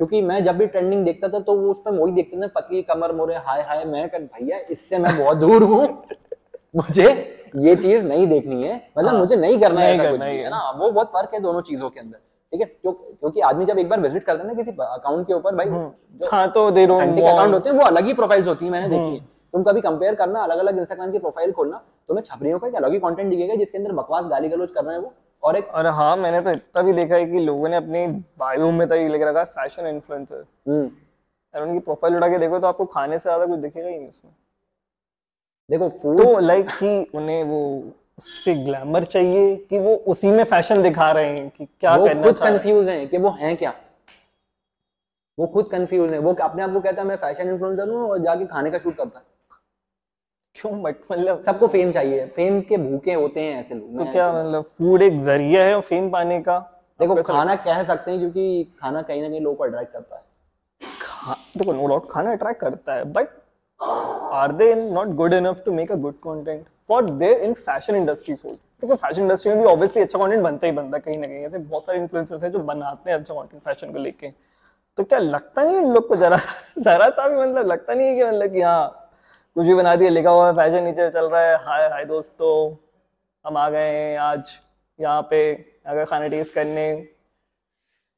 क्योंकि 0.00 0.20
मैं 0.22 0.44
जब 0.44 0.56
भी 0.58 0.66
ट्रेंडिंग 0.66 1.04
देखता 1.04 1.28
था 1.28 1.38
तो 1.40 1.54
वो 1.54 1.70
उस 1.70 1.80
पर 1.84 1.92
वही 1.92 2.12
देखते 2.12 2.36
थे 2.36 2.46
पतली 2.54 2.82
कमर 2.82 3.12
मोरे 3.12 3.36
हाय 3.46 3.62
हाय 3.62 3.84
मैं 3.84 4.08
कर 4.08 4.18
भैया 4.18 4.58
इससे 4.70 4.98
मैं 4.98 5.16
बहुत 5.18 5.36
दूर 5.36 5.62
हूँ। 5.62 5.86
मुझे 6.74 7.08
ये 7.56 7.74
चीज़ 7.76 8.04
नहीं 8.04 8.26
देखनी 8.26 8.62
है। 8.62 8.74
मतलब 8.98 9.14
मुझे 9.14 9.36
नहीं 9.36 9.60
करना 9.60 9.80
है 9.80 9.86
नहीं 9.86 10.00
ऐसा 10.00 10.10
करना 10.10 10.24
ही 10.24 10.38
है 10.38 10.50
ना? 10.50 10.70
वो 10.70 10.90
बहुत 10.90 11.08
फ़र्क 11.12 11.34
है 11.34 11.40
दोनों 11.40 11.60
चीज़ों 11.62 11.90
के 11.90 12.00
अंदर 12.00 12.16
ठीक 12.52 12.60
है? 12.60 12.66
क्यों- 12.66 12.94
क्योंकि 12.96 13.40
आदमी 13.40 13.64
जब 13.66 13.78
एक 13.78 13.88
बार 13.88 14.00
विज़िट 14.00 14.24
करता 14.24 14.42
है 14.42 14.48
ना 14.48 14.54
किसी 14.54 14.70
अकाउंट 14.70 15.26
के 15.26 15.34
ऊपर 15.34 15.54
भाई 15.54 15.66
जो 15.66 16.28
हाँ 16.32 16.50
तो 16.50 16.70
दे 16.70 16.84
अकाउंट 16.84 17.54
होते 17.54 17.68
हैं 17.70 17.76
वो 17.76 17.84
अलग 17.84 18.06
ही 18.06 18.12
प्रोफाइल्स 18.14 18.48
होती 18.48 18.64
है 18.64 18.70
मैंने 18.70 18.88
देखी 18.88 19.14
है। 19.14 19.20
तुम 19.52 19.62
कभी 19.62 19.80
कंपेयर 19.80 20.14
करना 20.14 20.40
अलग 20.42 20.58
अलग 20.58 20.78
इंस्टाग्राम 20.78 21.12
की 21.12 21.18
प्रोफ़ाइल 21.18 21.52
खोलना 21.52 21.76
तुम्हें 22.08 22.22
छपरियों 22.24 22.58
का 22.58 22.66
एक 22.68 22.74
अलग 22.74 22.92
ही 22.92 22.98
कंटेंट 22.98 23.30
दिखेगा 23.30 23.54
जिसके 23.54 23.78
अंदर 23.78 23.92
बकवास 23.92 24.26
गाली 24.26 24.48
गलौज 24.48 24.70
कर 24.70 24.84
रहे 24.84 24.94
हैं 24.94 25.02
वो 25.02 25.12
और 25.42 25.56
एक 25.56 25.68
और 25.74 25.86
हाँ 25.98 26.16
मैंने 26.16 26.40
तो 26.40 26.50
इतना 26.50 26.82
भी 26.82 26.92
देखा 26.92 27.14
है 27.14 27.26
कि 27.26 27.40
लोगों 27.40 27.68
ने 27.68 27.76
अपनी 27.76 28.06
बायो 28.38 28.70
में 28.70 28.86
तो 28.88 28.94
ये 28.94 29.08
लिख 29.08 29.22
रखा 29.22 29.38
है 29.40 29.44
फ़ैशन 29.46 29.86
इन्फ्लुएंसर 29.86 30.44
हम्म, 30.68 30.90
और 31.54 31.62
उनकी 31.62 31.78
प्रोफ़ाइल 31.78 32.16
उठा 32.16 32.28
के 32.28 32.38
देखो 32.38 32.58
तो 32.58 32.66
आपको 32.66 32.84
खाने 32.86 33.18
से 33.18 33.22
ज़्यादा 33.22 33.46
कुछ 33.46 33.58
दिखेगा 33.58 33.88
ही 33.88 33.98
नहीं 33.98 34.08
उसमें। 34.08 34.32
देखो 35.70 35.88
फ़ूड 35.88 36.22
तो 36.22 36.38
लाइक 36.38 36.68
कि 36.68 37.10
उन्हें 37.14 37.44
वो 37.44 37.84
उससे 38.18 38.54
ग्लैमर 38.54 39.04
चाहिए 39.04 39.56
कि 39.56 39.78
वो 39.78 39.94
उसी 39.94 40.30
में 40.30 40.44
फ़ैशन 40.44 40.82
दिखा 40.82 41.10
रहे 41.10 41.26
हैं 41.26 41.50
कि 41.50 41.64
क्या 41.64 41.96
वो 41.96 42.06
करना 42.06 42.22
खुद 42.22 42.38
कंफ्यूज 42.38 42.88
हैं। 42.88 43.08
कि 43.08 43.18
वो 43.18 43.30
हैं 43.30 43.56
क्या? 43.56 43.74
वो 45.38 45.46
खुद 45.46 45.68
कंफ्यूज 45.72 46.12
हैं। 46.12 46.18
वो 46.18 46.34
अपने 46.34 46.62
आप 46.62 46.72
को 46.72 46.80
कहता 46.80 47.02
है 47.02 47.08
मैं 47.08 47.16
फ़ैशन 47.16 47.48
इन्फ्लुएंसर 47.48 47.88
हूँ 47.88 48.08
और 48.10 48.18
जाके 48.18 48.46
खाने 48.46 48.70
का 48.70 48.78
शूट 48.78 48.96
करता 48.96 49.18
है। 49.18 49.24
क्यों? 50.54 50.82
बट 50.82 50.96
मतलब 51.12 51.42
सबको 51.42 51.66
फेम 51.66 51.92
चाहिए। 51.92 52.26
फेम 52.26 52.60
के 52.60 52.76
भूखे 52.76 53.14
होते 53.14 53.40
हैं 53.40 53.60
ऐसे 53.60 53.74
लोग। 53.74 53.98
तो 53.98 54.12
क्या 54.12 54.32
मतलब 54.32 54.62
फ़ूड 54.62 55.02
एक 55.02 55.18
ज़रिया 55.20 55.64
है 55.64 55.80
फेम 55.80 56.10
पाने 56.10 56.40
का? 56.40 56.58
देखो 57.00 57.22
खाना 57.22 57.54
कह 57.56 57.82
सकते 57.82 58.10
हैं 58.10 58.20
क्योंकि 58.20 58.64
खाना 58.80 59.02
कहीं 59.02 59.22
ना 59.22 59.28
कहीं 59.28 59.40
लोगों 59.40 59.56
को 59.56 59.64
अट्रैक्ट 59.64 59.92
करता 59.92 60.16
है। 60.16 60.22
देखो 61.56 61.72
नो 61.72 61.86
डाउट 61.86 62.10
खाना 62.10 62.32
अट्रैक्ट 62.32 62.60
करता 62.60 62.94
है 62.94 63.04
but 63.04 63.28
are 64.32 64.52
they 64.52 64.74
not 64.74 65.08
good 65.16 65.32
enough 65.34 65.62
to 65.64 65.72
make 65.72 65.92
a 65.92 65.96
good 65.96 66.14
content 66.24 66.64
for 66.88 67.10
their 67.10 67.40
in 67.42 67.52
fashion 67.54 67.96
industry 67.96 68.34
so 68.36 68.48
देखो 68.82 68.94
फ़ैशन 68.96 69.22
इंडस्ट्री 69.22 69.52
में 69.52 69.60
भी 69.60 69.66
ऑब्वियसली 69.68 70.02
अच्छा 70.02 70.18
कंटेंट 70.18 70.42
बनता 70.42 70.66
ही 70.66 70.72
बनता 70.72 70.98
कहीं 70.98 71.16
ना 71.18 71.26
कहीं। 71.26 71.44
ऐसे 71.46 71.58
बहुत 71.58 71.84
सारे 71.84 71.98
इन्फ्लुएंसर्स 71.98 72.42
हैं 72.42 72.50
जो 72.52 72.58
बनाते 72.58 73.10
हैं 73.10 73.18
अच्छा 73.18 73.34
कंटेंट 73.34 73.62
फ़ैशन 73.62 73.92
को 73.92 73.98
लेके। 73.98 74.30
तो 74.98 75.04
क्या 75.04 75.18
लगता 75.18 75.64
नहीं 75.64 75.78
उन 75.78 75.92
लोग 75.94 76.08
को? 76.08 76.16
जरा 76.16 76.36
जरा 76.78 77.08
सा 77.10 77.28
भी 77.28 77.36
मतलब 77.36 77.66
लगता 77.66 77.94
नहीं 77.94 78.08
है 78.08 78.14
कि 78.16 78.24
मतलब 78.24 78.52
कि 78.52 78.60
हाँ 78.60 79.10
कुछ 79.56 79.66
भी 79.66 79.74
बना 79.74 79.94
दिया, 79.96 80.10
लिखा 80.10 80.30
हुआ 80.30 80.46
है 80.46 80.54
फ़ैशन 80.54 80.84
नीचे 80.84 81.10
चल 81.10 81.28
रहा 81.28 81.40
है। 81.42 81.56
हाय 81.64 81.88
हाय 81.88 82.04
दोस्तों, 82.04 82.76
हम 83.44 83.56
आ 83.56 83.68
गए 83.70 83.90
हैं 83.90 84.18
आज 84.18 84.58
यहाँ 84.98 85.22
पे, 85.30 85.52
अगर 85.86 86.04
खाना 86.04 86.28
टेस्ट 86.28 86.54
करने। 86.54 86.94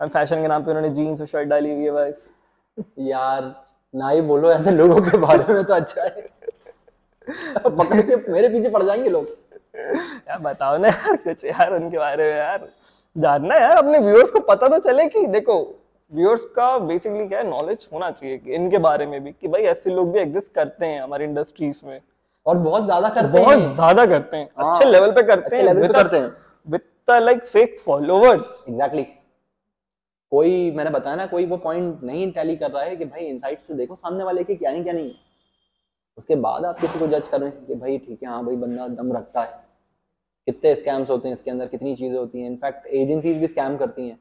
फ़ैशन 0.00 0.42
के 0.42 0.48
नाम 0.48 0.64
पे 0.64 0.70
उन्होंने 0.70 0.88
जीन्स 0.94 1.20
और 1.20 1.26
शर्ट 1.26 1.48
डाली 1.48 1.74
हुई 1.74 1.84
है 1.84 1.90
बस। 1.90 2.30
यार 2.98 3.54
ना 3.94 4.08
ही 4.08 4.20
बोलो 4.20 4.50
ऐसे 4.52 4.70
लोगों 4.70 5.00
के 5.00 5.16
बारे 5.16 5.54
में 5.54 5.64
तो 5.64 5.74
अच्छा 5.74 6.02
है। 6.02 6.26
पकड़ 7.66 8.00
के 8.00 8.16
मेरे 8.32 8.48
पीछे 8.48 8.68
पड़ 8.68 8.82
जाएँगे 8.82 9.08
लोग। 9.08 9.26
यार 9.76 10.38
बताओ 10.38 10.76
ना 10.78 10.88
यार 10.88 11.16
कुछ 11.16 11.44
यार 11.44 11.74
उनके 11.74 11.98
बारे 11.98 12.24
में 12.24 12.38
यार। 12.38 12.68
जानना 13.16 13.54
यार 13.54 13.76
अपने 13.76 13.98
व्यूअर्स 13.98 14.30
को 14.30 14.40
पता 14.40 14.68
तो 14.68 14.78
चले 14.78 15.06
कि 15.06 15.26
देखो 15.26 15.58
व्यूअर्स 16.12 16.44
का 16.56 16.78
बेसिकली 16.78 17.26
क्या 17.28 17.38
है 17.38 17.48
नॉलेज 17.48 17.88
होना 17.92 18.10
चाहिए 18.10 18.38
कि 18.38 18.54
इनके 18.54 18.78
बारे 18.78 19.06
में 19.06 19.22
भी 19.24 19.30
कि 19.32 19.48
भाई 19.48 19.62
ऐसे 19.62 19.90
लोग 19.90 20.12
भी 20.12 20.18
एग्जिस्ट 20.18 20.52
करते 20.54 20.86
हैं 20.86 21.02
हमारी 21.02 21.24
इंडस्ट्रीज़ 21.24 21.80
में। 21.86 22.00
और 22.46 22.56
बहुत 22.58 22.84
ज़्यादा 22.84 23.08
करते 23.08 23.38
बहुत 23.38 23.58
हैं 23.58 23.74
ज़्यादा 23.74 24.06
करते 24.06 24.36
हैं 24.36 24.48
अच्छे 24.58 24.84
लेवल 24.84 25.10
पे 25.10 25.22
करते 25.22 25.56
हैं 25.56 25.80
पे 25.80 25.88
करते 25.88 26.16
हैं। 26.16 26.30
a 27.08 27.20
like 27.20 27.40
fake 27.52 27.78
followers 27.84 28.50
exactly 28.68 29.02
कोई, 30.32 30.70
मैंने 30.70 30.90
बताया 30.90 31.16
ना, 31.16 31.26
कोई 31.26 31.46
वो 31.46 31.56
पॉइंट 31.56 32.02
नहीं 32.02 32.30
टैली 32.32 32.56
कर 32.56 32.70
रहा 32.70 32.82
है 32.82 32.96
कि 32.96 33.04
भाई 33.04 33.24
इनसाइट्स 33.24 33.68
तो 33.68 33.74
देखो 33.74 33.96
सामने 33.96 34.24
वाले 34.24 34.44
के 34.44 34.54
क्या 34.54 34.72
नहीं 34.72 34.82
क्या 34.82 34.92
नहीं। 34.92 35.08
है 35.08 35.28
उसके 36.18 36.36
बाद 36.36 36.64
आप 36.64 36.80
किसी 36.80 36.98
को 36.98 37.06
जज 37.06 37.28
कर 37.28 37.40
रहे 37.40 37.50
हैं 37.50 37.66
कि 37.66 37.74
भाई 37.74 37.98
ठीक 37.98 38.22
है 38.22 38.28
हाँ 38.28 38.44
भाई 38.44 38.56
बंदा 38.56 38.86
दम 38.88 39.12
रखता 39.12 39.42
है। 39.42 39.58
कितने 40.46 40.74
स्कैम्स 40.76 41.10
होते 41.10 41.28
हैं 41.28 41.34
इसके 41.34 41.50
अंदर, 41.50 41.66
कितनी 41.66 41.94
चीज़ें 41.96 42.18
होती 42.18 42.40
हैं। 42.40 42.50
इनफैक्ट 42.50 42.86
एजेंसीज 42.86 43.40
भी 43.40 43.46
स्कैम 43.46 43.76
करती 43.76 44.08
हैं। 44.08 44.18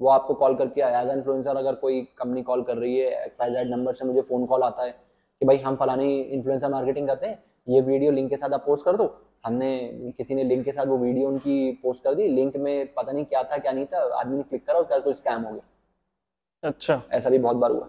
वो 0.00 0.08
आपको 0.08 0.34
कॉल 0.34 0.54
करके 0.54 0.80
एज 0.80 1.10
इन्फ्लुएंसर 1.10 1.56
अगर 1.56 1.74
कोई 1.76 2.00
कंपनी 2.18 2.42
कॉल 2.42 2.62
कर 2.62 2.76
रही 2.76 2.98
है 2.98 3.24
एक्साइजेड 3.24 3.70
नंबर 3.70 3.94
से 3.94 4.04
मुझे 4.04 4.20
फ़ोन 4.20 4.46
कॉल 4.46 4.62
आता 4.62 4.84
है 4.84 4.90
कि 4.90 5.46
भाई 5.46 5.56
हम 5.58 5.76
फलानी 5.76 6.20
इन्फ्लुएंसर 6.20 6.70
मार्केटिंग 6.70 7.08
करते 7.08 7.26
हैं, 7.26 7.42
ये 7.68 7.80
वीडियो 7.80 8.10
लिंक 8.12 8.30
के 8.30 8.36
साथ 8.36 8.52
आप 8.52 8.64
पोस्ट 8.66 8.84
कर 8.84 8.96
दो। 8.96 9.06
हमने 9.44 10.12
किसी 10.18 10.34
ने 10.34 10.44
लिंक 10.44 10.64
के 10.64 10.72
साथ 10.72 10.86
वो 10.86 10.96
वीडियो 10.98 11.28
उनकी 11.28 11.72
पोस्ट 11.72 12.04
कर 12.04 12.14
दी। 12.14 12.26
लिंक 12.28 12.56
में 12.56 12.92
पता 12.94 13.12
नहीं 13.12 13.24
क्या 13.24 13.42
था 13.42 13.58
क्या 13.58 13.72
नहीं 13.72 13.86
था 13.86 14.02
आदमी 14.20 14.36
ने 14.36 14.42
क्लिक 14.42 14.66
करा 14.66 14.78
उसके 14.78 15.00
कोई 15.00 15.14
स्कैम 15.14 15.42
हो 15.42 15.52
गया। 15.52 16.68
अच्छा। 16.68 17.02
ऐसा 17.12 17.30
भी 17.30 17.38
बहुत 17.38 17.56
बार 17.56 17.70
हुआ। 17.70 17.88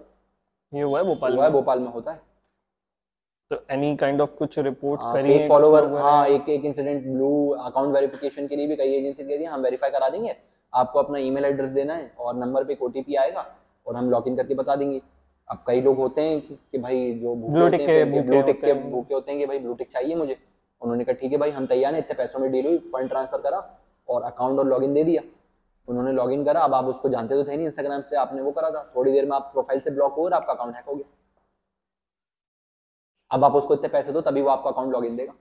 ये 0.73 0.81
हुआ 0.81 0.99
है 0.99 1.05
भोपाल 1.05 1.35
हुआ 1.35 1.45
है 1.45 1.51
भोपाल 1.51 1.79
में 1.79 1.87
होता 1.87 2.11
है। 2.11 2.21
तो 3.51 3.57
एनी 3.71 3.95
काइंड 3.95 4.21
ऑफ़ 4.21 4.35
कुछ 4.35 4.57
रिपोर्ट 4.59 5.01
हाँ, 5.01 5.13
करिए 5.13 5.37
फेक 5.37 5.49
फॉलोवर 5.49 5.87
हाँ 6.01 6.27
एक 6.27 6.49
एक 6.49 6.65
इंसिडेंट 6.65 7.03
ब्लू 7.03 7.49
अकाउंट 7.49 7.93
वेरिफिकेशन 7.93 8.47
के 8.47 8.55
लिए 8.55 8.67
भी 8.67 8.75
कई 8.75 8.93
एजेंसी 8.93 9.23
कह 9.23 9.37
दी। 9.37 9.43
हम 9.43 9.61
वेरीफाई 9.61 9.89
करा 9.89 10.09
देंगे। 10.09 10.35
आपको 10.73 10.99
अपना 10.99 11.17
ईमेल 11.17 11.45
एड्रेस 11.45 11.71
देना 11.71 11.93
है 11.93 12.11
और 12.19 12.35
नंबर 12.35 12.63
पे 12.63 12.73
एक 12.73 12.81
ओटीपी 12.81 13.15
आएगा 13.15 13.45
और 13.87 13.95
हम 13.95 14.09
लॉगिन 14.09 14.35
करके 14.35 14.55
बता 14.55 14.75
देंगे। 14.75 15.01
अब 15.47 15.63
कई 15.67 15.81
लोग 15.81 15.97
होते 15.97 16.21
हैं 16.21 16.39
कि, 16.41 16.77
भाई 16.77 17.13
जो 17.13 17.35
भूखे 17.35 17.59
होते 17.59 17.77
के 17.77 18.21
ब्लू 18.21 18.41
टिक 18.41 18.61
के 18.61 18.71
हैं। 18.71 18.91
भूखे 18.91 19.13
होते 19.13 19.31
हैं 19.31 19.39
कि 19.39 19.45
भाई 19.45 19.59
ब्लू 19.59 19.73
टिक 19.73 19.91
चाहिए 19.91 20.15
मुझे। 20.15 20.37
उन्होंने 20.83 21.03
कहा 21.03 21.13
ठीक 21.13 21.31
है 21.31 21.37
भाई 21.37 21.51
हम 21.51 21.65
तैयार 21.65 21.93
हैं 21.93 22.01
इतने 22.01 22.15
पैसों 22.15 22.39
में 22.39 22.51
डील 22.51 22.67
हुई 22.67 22.77
फंड 22.77 23.09
ट्रांसफ़र 23.09 23.41
करा 23.41 23.79
और 24.09 24.23
अकाउंट 24.23 24.59
और 24.59 24.67
लॉगिन 24.67 24.93
दे 24.93 25.03
दिया। 25.03 25.21
उन्होंने 25.87 26.11
लॉगिन 26.11 26.45
करा 26.45 26.61
अब 26.61 26.73
आप 26.73 26.85
उसको 26.85 27.09
जानते 27.09 27.35
तो 27.35 27.51
थे 27.51 27.55
नहीं 27.57 27.65
इंस्टाग्राम 27.65 28.01
से 28.01 28.15
आपने 28.15 28.41
वो 28.41 28.51
करा 28.51 28.71
था। 28.71 28.93
थोड़ी 28.95 29.11
देर 29.11 29.25
में 29.25 29.31
आप 29.31 29.41
प्रोफ़ाइल 29.41 29.79
से 29.79 29.91
ब्लॉक 29.91 30.13
हो 30.13 30.25
और 30.25 30.33
आपका 30.33 30.53
अकाउंट 30.53 30.75
हैक 30.75 30.85
हो 30.85 30.95
गया। 30.95 31.05
अब 33.31 33.43
आप 33.43 33.55
उसको 33.55 33.73
इतने 33.73 33.87
पैसे 33.87 34.11
दो 34.11 34.21
तभी 34.21 34.41
वो 34.41 34.49
आपका 34.49 34.69
अकाउंट 34.69 34.93
लॉगिन 34.93 35.15
देगा। 35.15 35.33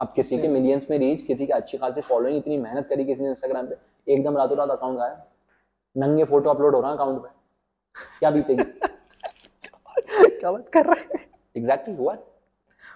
अब 0.00 0.12
किसी 0.16 0.38
के 0.38 0.48
मिलियंस 0.48 0.86
में 0.90 0.98
रीच 0.98 1.26
किसी 1.26 1.46
के 1.46 1.52
अच्छी 1.52 1.78
खासी 1.78 2.00
फॉलोइंग 2.00 2.38
इतनी 2.38 2.56
मेहनत 2.56 2.86
करी 2.88 3.04
किसी 3.04 3.22
ने 3.22 3.28
इंस्टाग्राम 3.28 3.66
पे 3.66 3.76
एकदम 4.12 4.36
रातों 4.36 4.56
रात 4.56 4.70
अकाउंट 4.70 4.98
गायब। 4.98 5.22
नंगे 5.96 6.24
फ़ोटो 6.24 6.50
अपलोड 6.50 6.74
हो 6.74 6.80
रहा 6.80 6.90
है 6.90 6.96
अकाउंट 6.96 7.22
पे। 7.22 7.28
क्या 8.18 8.30
बीतेगी? 8.30 8.64
क्या 10.40 10.52
बात 10.52 10.68
कर 10.68 10.86
रहे 10.86 11.00
हैं? 11.00 11.26
एग्जैक्टली 11.56 11.94
हुआ 11.94 12.12
है। 12.12 12.18
हुआ 12.18 12.33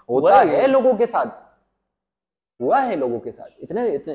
होता 0.09 0.41
है। 0.41 0.67
लोगों 0.67 0.95
के 0.97 1.07
साथ। 1.07 1.27
हुआ 2.61 2.79
है 2.81 2.97
लोगों 2.97 3.19
के 3.21 3.33
साथ। 3.33 3.63
इतने 3.63 3.89
इतने 3.95 4.15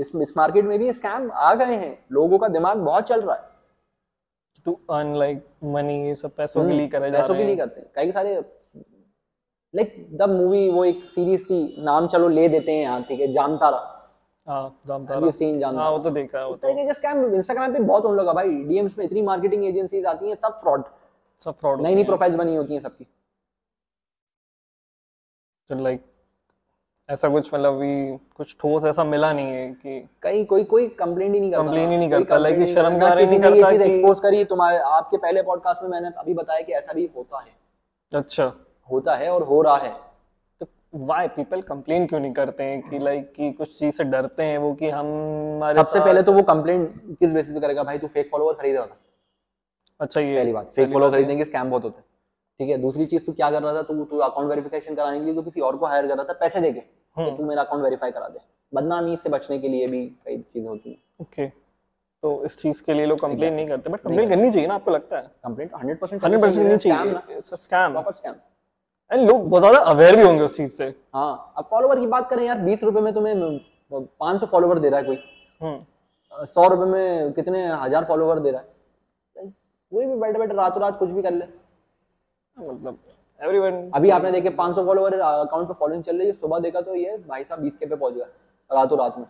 इस 0.00 0.12
इस 0.22 0.36
मार्केट 0.36 0.64
में 0.64 0.78
भी 0.78 0.92
स्कैम 0.92 1.30
आ 1.32 1.52
गए 1.54 1.74
हैं। 1.76 1.98
लोगों 2.12 2.38
का 2.38 2.48
दिमाग 2.48 2.78
बहुत 2.78 3.04
चल 3.04 3.20
रहा 3.20 3.36
है। 3.36 3.48
टू 4.66 4.78
अर्न 4.90 5.14
लाइक 5.16 5.44
मनी 5.64 5.94
ये 6.06 6.14
सब 6.14 6.34
पैसों 6.36 6.66
के 6.68 6.72
लिए 6.72 6.88
करे 6.88 7.10
जा 7.10 7.18
हम्म, 7.18 7.22
पैसों 7.22 7.34
के 7.34 7.44
लिए 7.44 7.56
करते 7.56 7.80
हैं। 7.80 7.90
कई 7.94 8.12
सारे 8.12 8.34
लाइक 9.74 10.08
द 10.12 10.28
मूवी 10.30 10.68
वो 10.70 10.84
एक 10.84 11.04
सीरीज़ 11.04 11.44
थी 11.44 11.82
नाम 11.84 12.06
चलो 12.08 12.28
ले 12.28 12.48
देते 12.48 12.72
हैं 12.72 12.82
यहाँ 12.82 13.02
ठीक 13.02 13.20
है 13.20 13.32
हाँ 14.48 14.80
seen 15.32 15.58
जानतारा? 15.60 15.82
हाँ 15.82 15.90
वो 15.92 15.98
तो 15.98 16.10
देखा 16.10 16.38
है 16.38 16.48
तो। 16.48 16.54
तरीके 16.56 16.86
के 16.86 16.94
स्कैम 16.94 17.24
इंस्टाग्राम 17.34 17.72
पे 17.72 17.80
बहुत 17.80 18.04
होने 18.04 18.22
लगा 18.22 18.32
भाई। 18.32 18.50
डीएम्स 18.64 18.98
में 18.98 19.04
इतनी 19.04 19.22
मार्केटिंग 19.22 19.64
एजेंसीज 19.64 20.06
आती 20.06 20.28
हैं 20.28 20.34
सब 20.36 20.60
फ्रॉड 20.60 20.84
सब 21.44 21.54
फ्रॉड 21.54 21.80
नई 21.82 21.94
नई 21.94 22.04
प्रोफाइल्स 22.04 22.36
बनी 22.36 22.56
होती 22.56 22.74
हैं 22.74 22.80
सबकी। 22.80 23.06
तो 25.70 25.76
लाइक 25.76 26.02
ऐसा 27.10 27.28
कुछ 27.28 27.54
मतलब 27.54 27.72
भी 27.74 28.16
कुछ 28.16 28.56
ठोस 28.60 28.84
ऐसा 28.84 29.04
मिला 29.04 29.32
नहीं 29.32 29.46
है 29.46 29.72
कि 29.72 30.08
कहीं 30.22 30.46
कोई 30.46 30.64
कोई 30.64 30.88
कंप्लेंट 30.88 31.34
ही 31.34 31.40
नहीं 31.40 31.50
करता। 31.50 31.62
Complain 31.62 31.88
ही 31.88 31.96
नहीं 31.96 32.10
करता, 32.10 32.38
लाइक 32.38 32.68
शर्म 32.68 32.98
के 32.98 33.26
नहीं 33.26 33.40
करता 33.40 33.70
कि- 33.70 33.80
एक्सपोज 33.80 34.20
करी 34.20 34.44
तुम्हारे 34.44 34.78
आपके 34.78 35.16
पहले 35.16 35.42
पॉडकास्ट 35.42 35.82
में 35.82 35.90
मैंने 35.90 36.10
अभी 36.18 36.34
बताया 36.34 36.60
कि 36.60 36.72
ऐसा 36.72 36.92
भी 36.92 37.10
होता 37.16 37.40
है। 37.40 37.50
अच्छा। 38.14 38.52
होता 38.92 39.14
है 39.14 39.30
और 39.30 39.42
हो 39.42 39.62
रहा 39.62 39.76
है। 39.76 39.94
तो 40.60 40.66
वाई 40.94 41.28
पीपल 41.28 41.62
कंप्लेन 41.62 42.06
क्यों 42.06 42.20
नहीं 42.20 42.32
करते 42.32 42.64
हैं 42.64 42.88
कि 42.88 42.98
लाइक 42.98 43.32
कि 43.32 43.52
कुछ 43.52 43.78
चीज़ 43.78 43.94
से 43.94 44.04
डरते 44.04 44.42
हैं 44.42 44.58
वो 44.58 44.74
कि 44.74 44.88
हम 44.88 45.06
हमारे 45.56 45.74
सबसे 45.74 46.00
पहले 46.00 46.22
तो 46.22 46.32
वो 46.32 46.42
कंप्लेंट 46.42 47.18
किस 47.18 47.32
बेसिस 47.32 47.54
पे 47.54 47.60
करेगा? 47.60 47.82
भाई 47.82 47.98
तू 47.98 48.06
फेक 48.06 48.28
फॉलोवर 48.32 48.52
खरीद 48.52 48.76
रहा 48.76 48.86
था। 48.86 48.96
अच्छा 50.00 50.20
ये 50.20 50.36
पहली 50.36 50.52
बात। 50.52 50.66
फेक 50.66 50.92
फॉलोवर 50.92 51.12
खरीदने 51.12 51.36
के 51.36 51.44
स्कैम 51.44 51.70
बहुत 51.70 51.84
होते 51.84 51.98
हैं। 51.98 52.09
ठीक 52.60 52.70
है? 52.70 52.76
दूसरी 52.78 53.04
चीज़ 53.06 53.24
तू 53.26 53.32
क्या 53.32 53.50
कर 53.50 53.62
रहा 53.62 53.72
था? 53.74 53.82
तू 53.82 54.04
तू 54.04 54.18
अकाउंट 54.18 54.48
वेरिफिकेशन 54.48 54.94
कराने 54.94 55.18
के 55.18 55.24
लिए 55.24 55.34
तो 55.34 55.42
किसी 55.42 55.60
और 55.60 55.76
को 55.76 55.86
हायर 55.86 56.06
कर 56.06 56.16
रहा 56.16 56.24
था 56.24 56.32
पैसे 56.40 56.60
देके। 56.60 56.80
कि 56.80 57.20
हम्म। 57.20 57.36
तू 57.36 57.44
मेरा 57.44 57.62
अकाउंट 57.62 57.84
वेरीफाई 57.84 58.10
करा 58.10 58.28
दे। 58.28 58.38
बदनामी 58.72 59.16
से 59.16 59.28
बचने 59.28 59.58
के 59.58 59.68
लिए 59.68 59.86
भी 59.86 60.04
कई 60.26 60.36
चीज़ें 60.38 60.68
होती 60.68 60.90
हैं। 60.90 60.98
ओके 61.20 61.46
तो 62.22 62.44
इस 62.44 62.58
चीज़ 62.58 62.82
के 62.84 62.94
लिए 62.94 63.06
लोग 63.06 63.20
कंप्लेन 63.20 63.54
नहीं 63.54 63.66
करते 63.68 63.90
बट 63.90 64.00
कंप्लेन 64.00 64.28
करनी 64.28 64.50
चाहिए 64.50 64.68
ना 64.68 64.74
आपको 64.74 64.90
लगता 64.90 65.16
है? 65.16 65.22
कंप्लेंट 65.44 65.70
100% 65.74 66.22
100% 66.22 66.56
करनी 66.56 66.76
चाहिए। 66.78 67.40
स्कैम 67.40 67.92
प्रॉपर 67.92 68.12
स्कैम 68.12 68.34
एंड 69.10 69.28
लोग 69.28 69.48
बहुत 69.48 69.62
ज़्यादा 69.62 69.78
अवेयर 69.90 70.16
भी 70.16 70.22
होंगे 70.22 70.42
उस 70.42 70.56
चीज़ 70.56 70.72
से। 70.72 70.94
हाँ 71.14 71.52
अब 71.58 71.64
फॉलोवर 71.70 72.00
की 72.00 72.06
बात 72.08 72.28
करें 72.30 72.44
यार 72.44 72.58
बीस 72.58 72.84
रुपए 72.84 73.00
में 73.00 73.12
तुम्हें 73.14 73.58
पाँच 73.92 74.40
सौ 74.40 74.46
फॉलोवर 74.46 74.78
दे 74.78 74.88
रहा 74.88 75.00
है 75.00 75.06
कोई। 75.06 75.18
हम्म। 75.60 76.44
सौ 76.46 76.66
रुपए 76.68 76.90
में 76.90 77.32
कितने 77.32 77.66
हज़ार 77.68 78.04
फॉलोवर 78.04 78.38
दे 78.38 78.50
रहा 78.50 78.60
है। 78.60 78.68
कोई 79.92 80.06
भी 80.06 80.14
बैठे 80.16 80.38
बैठे 80.38 80.54
रातों 80.54 80.82
रात 80.82 80.98
कुछ 80.98 81.08
भी 81.08 81.22
कर 81.22 81.32
ले। 81.32 81.46
मतलब 82.56 82.98
एवरीवन 83.40 83.90
अभी 83.94 84.10
आपने 84.10 84.30
देखे 84.32 84.50
500 84.56 84.84
फॉलोवर 84.86 85.18
अकाउंट 85.18 85.68
पे 85.68 85.74
फॉलोइंग 85.74 86.02
चल 86.04 86.18
रही 86.18 86.26
है। 86.26 86.32
सुबह 86.34 86.58
देखा 86.60 86.80
तो 86.80 86.94
ये 86.94 87.16
भाई 87.28 87.44
साहब 87.44 87.62
20 87.62 87.76
के 87.76 87.86
पे 87.86 87.96
पहुँच 87.96 88.14
गया 88.14 88.24
रातों 88.70 88.98
रात 88.98 89.18
में। 89.18 89.24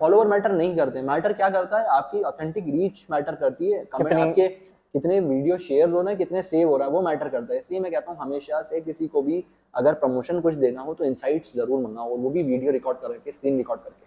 फॉलोवर 0.00 0.26
मैटर 0.28 0.52
नहीं 0.52 0.76
करते। 0.76 1.02
मैटर 1.04 1.32
क्या 1.32 1.48
करता 1.50 1.78
है? 1.78 1.86
आपकी 1.88 2.22
ऑथेंटिक 2.24 2.64
रीच 2.66 3.06
मैटर 3.10 3.34
करती 3.36 3.70
है। 3.72 3.84
कमेंट 3.86 4.12
आपके 4.14 4.48
कितने 4.48 5.18
वीडियो 5.20 5.56
शेयर 5.58 5.88
हो 5.90 6.00
रहे 6.00 6.08
हैं 6.08 6.18
कितने 6.18 6.42
सेव 6.42 6.68
हो 6.68 6.76
रहा 6.76 6.86
है 6.88 6.92
वो 6.92 7.00
मैटर 7.02 7.28
करता 7.28 7.54
है। 7.54 7.60
इसलिए 7.60 7.80
मैं 7.80 7.90
कहता 7.92 8.12
हूँ 8.12 8.18
हमेशा 8.20 8.60
से 8.62 8.80
किसी 8.80 9.06
को 9.08 9.22
भी 9.22 9.44
अगर 9.74 9.94
प्रमोशन 9.94 10.40
कुछ 10.40 10.54
देना 10.56 10.82
हो 10.82 10.94
तो 10.94 11.04
इनसाइट्स 11.04 11.52
ज़रूर 11.56 11.80
मंगाओ 11.80 12.16
वो 12.16 12.30
भी 12.30 12.42
वीडियो 12.42 12.72
रिकॉर्ड 12.72 12.98
करके 12.98 13.32
स्क्रीन 13.32 13.56
रिकॉर्ड 13.56 13.80
करके। 13.80 14.06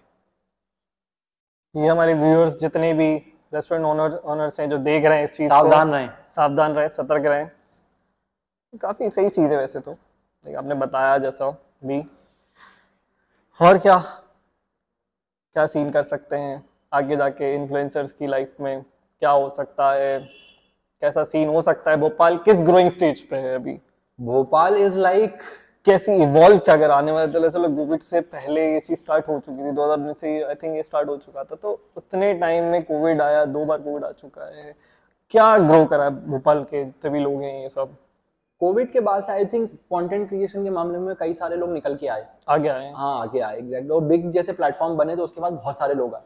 ये 1.75 1.87
हमारे 1.87 2.13
व्यूअर्स 2.15 2.57
जितने 2.59 2.93
भी 2.93 3.15
रेस्टोरेंट 3.53 3.85
ओनर 3.85 4.15
ओनर्स 4.15 4.59
हैं 4.59 4.69
जो 4.69 4.77
देख 4.77 5.05
रहे 5.05 5.17
हैं 5.17 5.25
इस 5.25 5.31
चीज़ 5.31 5.49
सावधान 5.49 5.91
रहें। 5.91 6.09
सावधान 6.29 6.73
रहे 6.73 6.89
सतर्क 6.89 7.25
रहें। 7.25 7.51
काफ़ी 8.77 9.09
सही 9.09 9.29
चीज़ 9.29 9.51
है 9.51 9.57
वैसे 9.57 9.79
तो। 9.79 9.91
like 10.43 10.55
आपने 10.55 10.75
बताया 10.75 11.17
जैसा 11.17 11.51
भी। 11.85 12.03
और 13.61 13.77
क्या? 13.77 13.97
क्या 15.53 15.67
सीन 15.67 15.91
कर 15.91 16.03
सकते 16.03 16.35
हैं? 16.35 16.69
आगे 16.93 17.17
जाके 17.17 17.55
इन्फ्लुएंसर्स 17.55 18.11
की 18.11 18.27
लाइफ 18.27 18.55
में 18.61 18.83
क्या 19.19 19.29
हो 19.29 19.49
सकता 19.49 19.91
है? 19.91 20.19
कैसा 21.01 21.23
सीन 21.23 21.49
हो 21.49 21.61
सकता 21.61 21.91
है? 21.91 21.97
भोपाल 21.97 22.37
किस 22.37 22.55
ग्रोइंग 22.55 22.91
स्टेज 22.91 23.29
पे 23.29 23.35
है 23.35 23.55
अभी? 23.55 23.81
भोपाल 24.21 24.77
इज़ 24.77 24.97
लाइक 24.99 25.37
कैसी 25.89 26.15
इवॉल्व 26.23 26.57
क्या 26.59 26.75
कर 26.77 26.91
आने 26.91 27.11
वाले 27.11 27.31
चलो 27.33 27.49
चलो 27.49 27.69
कोविड 27.75 28.01
से 28.01 28.19
पहले 28.33 28.65
ये 28.73 28.79
चीज़ 28.79 28.99
स्टार्ट 28.99 29.27
हो 29.27 29.39
चुकी 29.39 29.63
थी 29.63 29.71
2019 29.75 30.19
से 30.19 30.41
आई 30.43 30.55
थिंक 30.55 30.75
ये 30.75 30.83
स्टार्ट 30.83 31.09
हो 31.09 31.15
चुका 31.17 31.43
था 31.43 31.55
तो 31.55 31.71
उतने 31.97 32.33
टाइम 32.39 32.63
में 32.63 32.83
कोविड 32.83 33.21
आया 33.21 33.43
दो 33.45 33.65
बार 33.65 33.77
कोविड 33.77 34.03
आ 34.03 34.11
चुका 34.11 34.45
है। 34.47 34.75
क्या 35.33 35.57
ग्रो 35.59 35.83
करा 35.85 36.03
है 36.03 36.11
भोपाल 36.27 36.63
के 36.63 36.83
सभी 37.03 37.19
लोग 37.19 37.41
हैं 37.41 37.61
ये 37.61 37.69
सब? 37.69 37.95
कोविड 38.61 38.91
के 38.91 38.99
बाद 38.99 39.23
से 39.23 39.33
आई 39.33 39.45
थिंक 39.45 39.69
कंटेंट 39.71 40.27
क्रिएशन 40.29 40.63
के 40.63 40.69
मामले 40.69 40.99
में 40.99 41.15
कई 41.15 41.33
सारे 41.33 41.55
लोग 41.55 41.71
निकल 41.73 41.95
के 41.95 42.07
आए। 42.07 42.25
आगे 42.49 42.69
आए। 42.69 42.91
हाँ 42.91 43.21
आगे 43.21 43.39
आए 43.39 43.57
एग्जैक्टली 43.57 43.89
और 43.89 44.03
बिग 44.03 44.31
जैसे 44.31 44.53
प्लेटफॉर्म 44.53 44.95
बने 44.97 45.15
तो 45.15 45.23
उसके 45.23 45.41
बाद 45.41 45.53
बहुत 45.53 45.77
सारे 45.77 45.93
लोग 45.93 46.15
आए। 46.15 46.21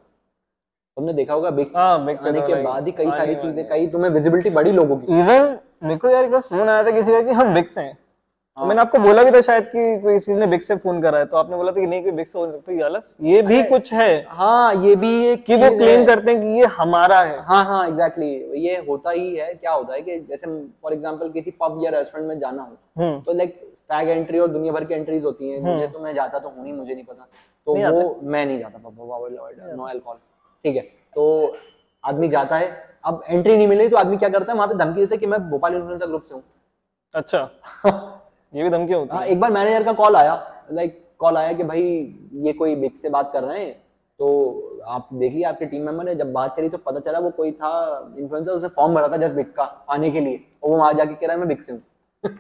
तुमने 0.98 1.14
देखा 1.14 1.34
होगा 1.34 1.50
बिग 1.52 1.76
हाँ 1.76 2.06
Big 2.06 2.24
पे 2.24 2.30
आने 2.30 2.42
तो 2.42 2.48
के 2.48 2.62
बाद 2.64 2.86
ही 2.86 2.92
कई 2.92 3.12
सारी 3.12 3.36
चीज़ें 3.36 3.68
कई 3.70 3.88
तुम्हें 3.88 4.12
विजिबिलिटी 4.12 4.50
बड़ी 4.52 4.72
लोगों 4.72 4.98
की। 4.98 5.20
इवन 5.20 5.58
मेरे 5.84 5.98
को 5.98 6.10
यार 6.10 6.24
एक 6.26 6.36
फ़ोन 6.36 6.70
आया 6.70 6.84
था 6.84 6.92
किसी 6.92 7.12
का 7.12 7.22
कि 7.22 7.32
हम 7.32 7.54
बिक्स 7.54 7.78
हैं। 7.78 7.98
तो 8.58 8.66
मैंने 8.66 8.82
आपको 8.82 8.98
बोला 9.00 9.24
भी 9.24 9.32
था 9.32 9.40
शायद 9.42 9.64
कि 9.66 9.84
कोई 10.02 10.20
चीज़ 10.20 10.38
ने 10.38 10.48
बिग 10.48 10.62
से 10.62 10.76
फ़ोन 10.76 11.02
करा 11.02 11.20
है 11.20 11.26
तो 11.26 11.38
आपने 11.38 11.56
बोला 11.58 11.72
था 11.72 11.76
कि 11.76 11.86
नहीं 11.88 12.02
कोई 12.04 12.12
बिग 12.12 12.26
से 12.26 12.32
फ़ोन 12.34 12.52
तो 12.58 12.72
ये 12.72 12.82
अलस 12.84 13.16
ये 13.22 13.42
भी 13.44 13.62
कुछ 13.64 13.92
है 13.94 14.10
हाँ 14.32 14.74
ये 14.76 14.96
भी 14.96 15.10
एक 15.28 15.44
कि 15.46 15.56
वो 15.56 15.70
क्लेम 15.78 16.06
करते 16.06 16.32
हैं 16.32 16.42
कि 16.42 16.60
ये 16.60 16.66
हमारा 16.74 17.20
है। 17.22 17.40
हाँ 17.42 17.64
हाँ 17.66 17.88
एग्जैक्टली 17.88 18.28
exactly. 18.28 18.64
ये 18.64 18.76
होता 18.90 19.12
ही 19.12 19.36
है 19.36 19.54
क्या 19.54 19.72
होता 19.72 19.94
है 19.94 20.02
कि 20.02 20.20
जैसे 20.22 20.48
फॉर 20.84 20.94
एग्जांपल 20.94 21.30
किसी 21.32 21.52
पब 21.62 21.82
या 21.84 21.92
रेस्टोरेंट 21.92 22.28
में 22.28 22.40
जाना 22.40 22.62
हो 22.64 23.04
हम्म। 23.04 23.20
तो 23.22 23.34
लाइक 23.34 23.60
टैग 23.90 24.10
एंट्री 24.10 24.40
और 24.40 24.48
दुनिया 24.50 24.74
भर 24.74 24.84
की 24.84 24.94
एंट्रीज 24.94 25.24
होती 25.24 25.50
है 25.50 25.60
मुझे 25.64 25.88
तो 25.88 26.00
मैं 26.00 26.14
जाता 26.14 26.40
तो 26.40 26.50
हूँ 26.50 26.64
नहीं 26.64 26.74
मुझे 26.74 26.94
नहीं 26.94 27.06
पता 27.06 27.28
तो 27.68 27.76
वो 27.92 28.20
मैं 28.26 28.46
नहीं 28.46 28.60
जाता 28.60 28.78
पब 28.80 28.96
नो 29.76 29.84
अल्कोहल 29.86 30.18
ठीक 30.66 30.76
है 30.76 30.82
तो 31.16 31.26
आदमी 32.04 32.28
जाता 32.30 32.58
है 32.58 32.72
अब 33.06 33.24
एंट्री 33.30 33.56
नहीं 33.58 33.68
मिली 33.68 33.88
तो 33.90 33.98
आदमी 33.98 34.18
क्या 34.18 34.30
करता 34.30 34.52
है 34.52 34.58
वहाँ 34.58 34.68
पे 34.68 34.76
धमकी 34.78 35.00
देता 35.00 35.16
है 35.16 35.20
कि 35.20 35.26
मैं 35.28 35.40
भोपाल 35.50 35.76
इन्फ्लुएंसर 35.76 36.08
ग्रुप 36.08 36.24
से 36.24 36.34
हूँ। 36.36 36.44
अच्छा। 37.16 37.50
ये 38.54 38.64
भी 38.64 38.70
धमकी 38.70 38.94
होती 38.94 39.16
हाँ 39.16 39.24
है। 39.24 39.32
एक 39.32 39.40
बार 39.40 39.52
मैनेजर 39.52 39.84
का 39.84 39.94
कॉल 39.94 40.16
आया 40.16 40.34
लाइक 40.72 41.00
कॉल 41.20 41.38
आया 41.38 41.54
कि 41.54 41.64
भाई 41.64 41.82
ये 42.34 42.54
कोई 42.54 42.76
बिग 42.76 42.96
से 42.96 43.10
बात 43.10 43.32
कर 43.34 43.44
रहे 43.44 43.64
हैं 43.66 43.74
तो 44.20 44.80
आप 44.88 45.08
देख 45.14 45.34
लिया 45.34 45.50
आपके 45.50 45.66
टीम 45.66 45.86
मेंबर 45.86 46.04
ने 46.04 46.16
जब 46.16 46.32
बात 46.34 46.56
करी 46.56 46.70
तो 46.70 46.78
पता 46.78 47.00
चला 47.00 47.20
वो 47.20 47.30
कोई 47.30 47.52
था 47.52 47.72
इन्फ्लुएंसर 48.18 48.52
उसने 48.52 48.70
फॉर्म 48.70 48.94
भरा 48.96 49.08
था 49.08 49.18
जस्ट 49.18 49.36
बिग 49.36 49.52
का 49.54 49.64
आने 49.90 50.12
के 50.12 50.20
लिए। 50.20 50.44
और 50.64 50.70
वो 50.70 50.78
वहाँ 50.78 50.94
जाके 50.94 51.14
कह 51.14 51.26
रहा 51.28 51.34
है 51.34 51.40
मैं 51.40 51.48
बिग 51.48 51.60
से 51.60 51.74
हूँ। 51.74 51.82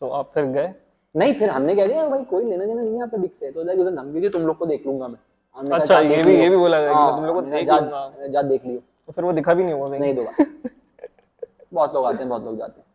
तो 0.00 0.08
आप 0.08 0.30
फिर 0.34 0.44
गए? 0.44 0.72
नहीं 1.14 1.34
फिर 1.34 1.50
हमने 1.50 1.74
कह 1.76 1.86
दिया 1.86 2.08
भाई 2.08 2.24
कोई 2.24 2.44
लेना 2.44 2.64
देना 2.64 2.82
नहीं 2.82 3.00
है 3.00 3.06
पे 3.06 3.18
बिग 3.18 3.30
से। 3.30 3.50
तो 3.50 3.62
लाइक 3.64 3.80
उधर 3.80 3.90
धमकी 3.90 4.20
दी 4.20 4.28
तुम 4.28 4.42
लोग 4.42 4.58
को 4.58 4.66
देख 4.66 4.86
लूँगा 4.86 5.08
मैं। 5.08 5.70
अच्छा 5.70 6.00
ये 6.00 6.22
भी 6.22 6.36
ये 6.36 6.48
भी 6.48 6.56
बोला 6.56 6.80
गया 6.80 6.92
हाँ, 6.92 7.16
तुम 7.16 7.24
लोग 7.26 7.34
को 7.34 7.42
देख 7.42 7.68
लूँगा 7.68 7.80
जा- 8.20 8.30
जा 8.30 8.42
देख 8.42 8.66
लियो। 8.66 8.78
तो 9.06 9.12
फिर 9.12 9.24
वो 9.24 9.32
दिखा 9.32 9.54
भी 9.54 9.64
नहीं 9.64 9.74
होगा 9.74 9.98
नहीं 9.98 10.14
दोबारा। 10.14 10.44
बहुत 11.72 11.94
लोग 11.94 12.06
आते 12.06 12.18
हैं 12.18 12.28
बहुत 12.28 12.44
लोग 12.44 12.58
जाते 12.58 12.80
हैं। 12.80 12.85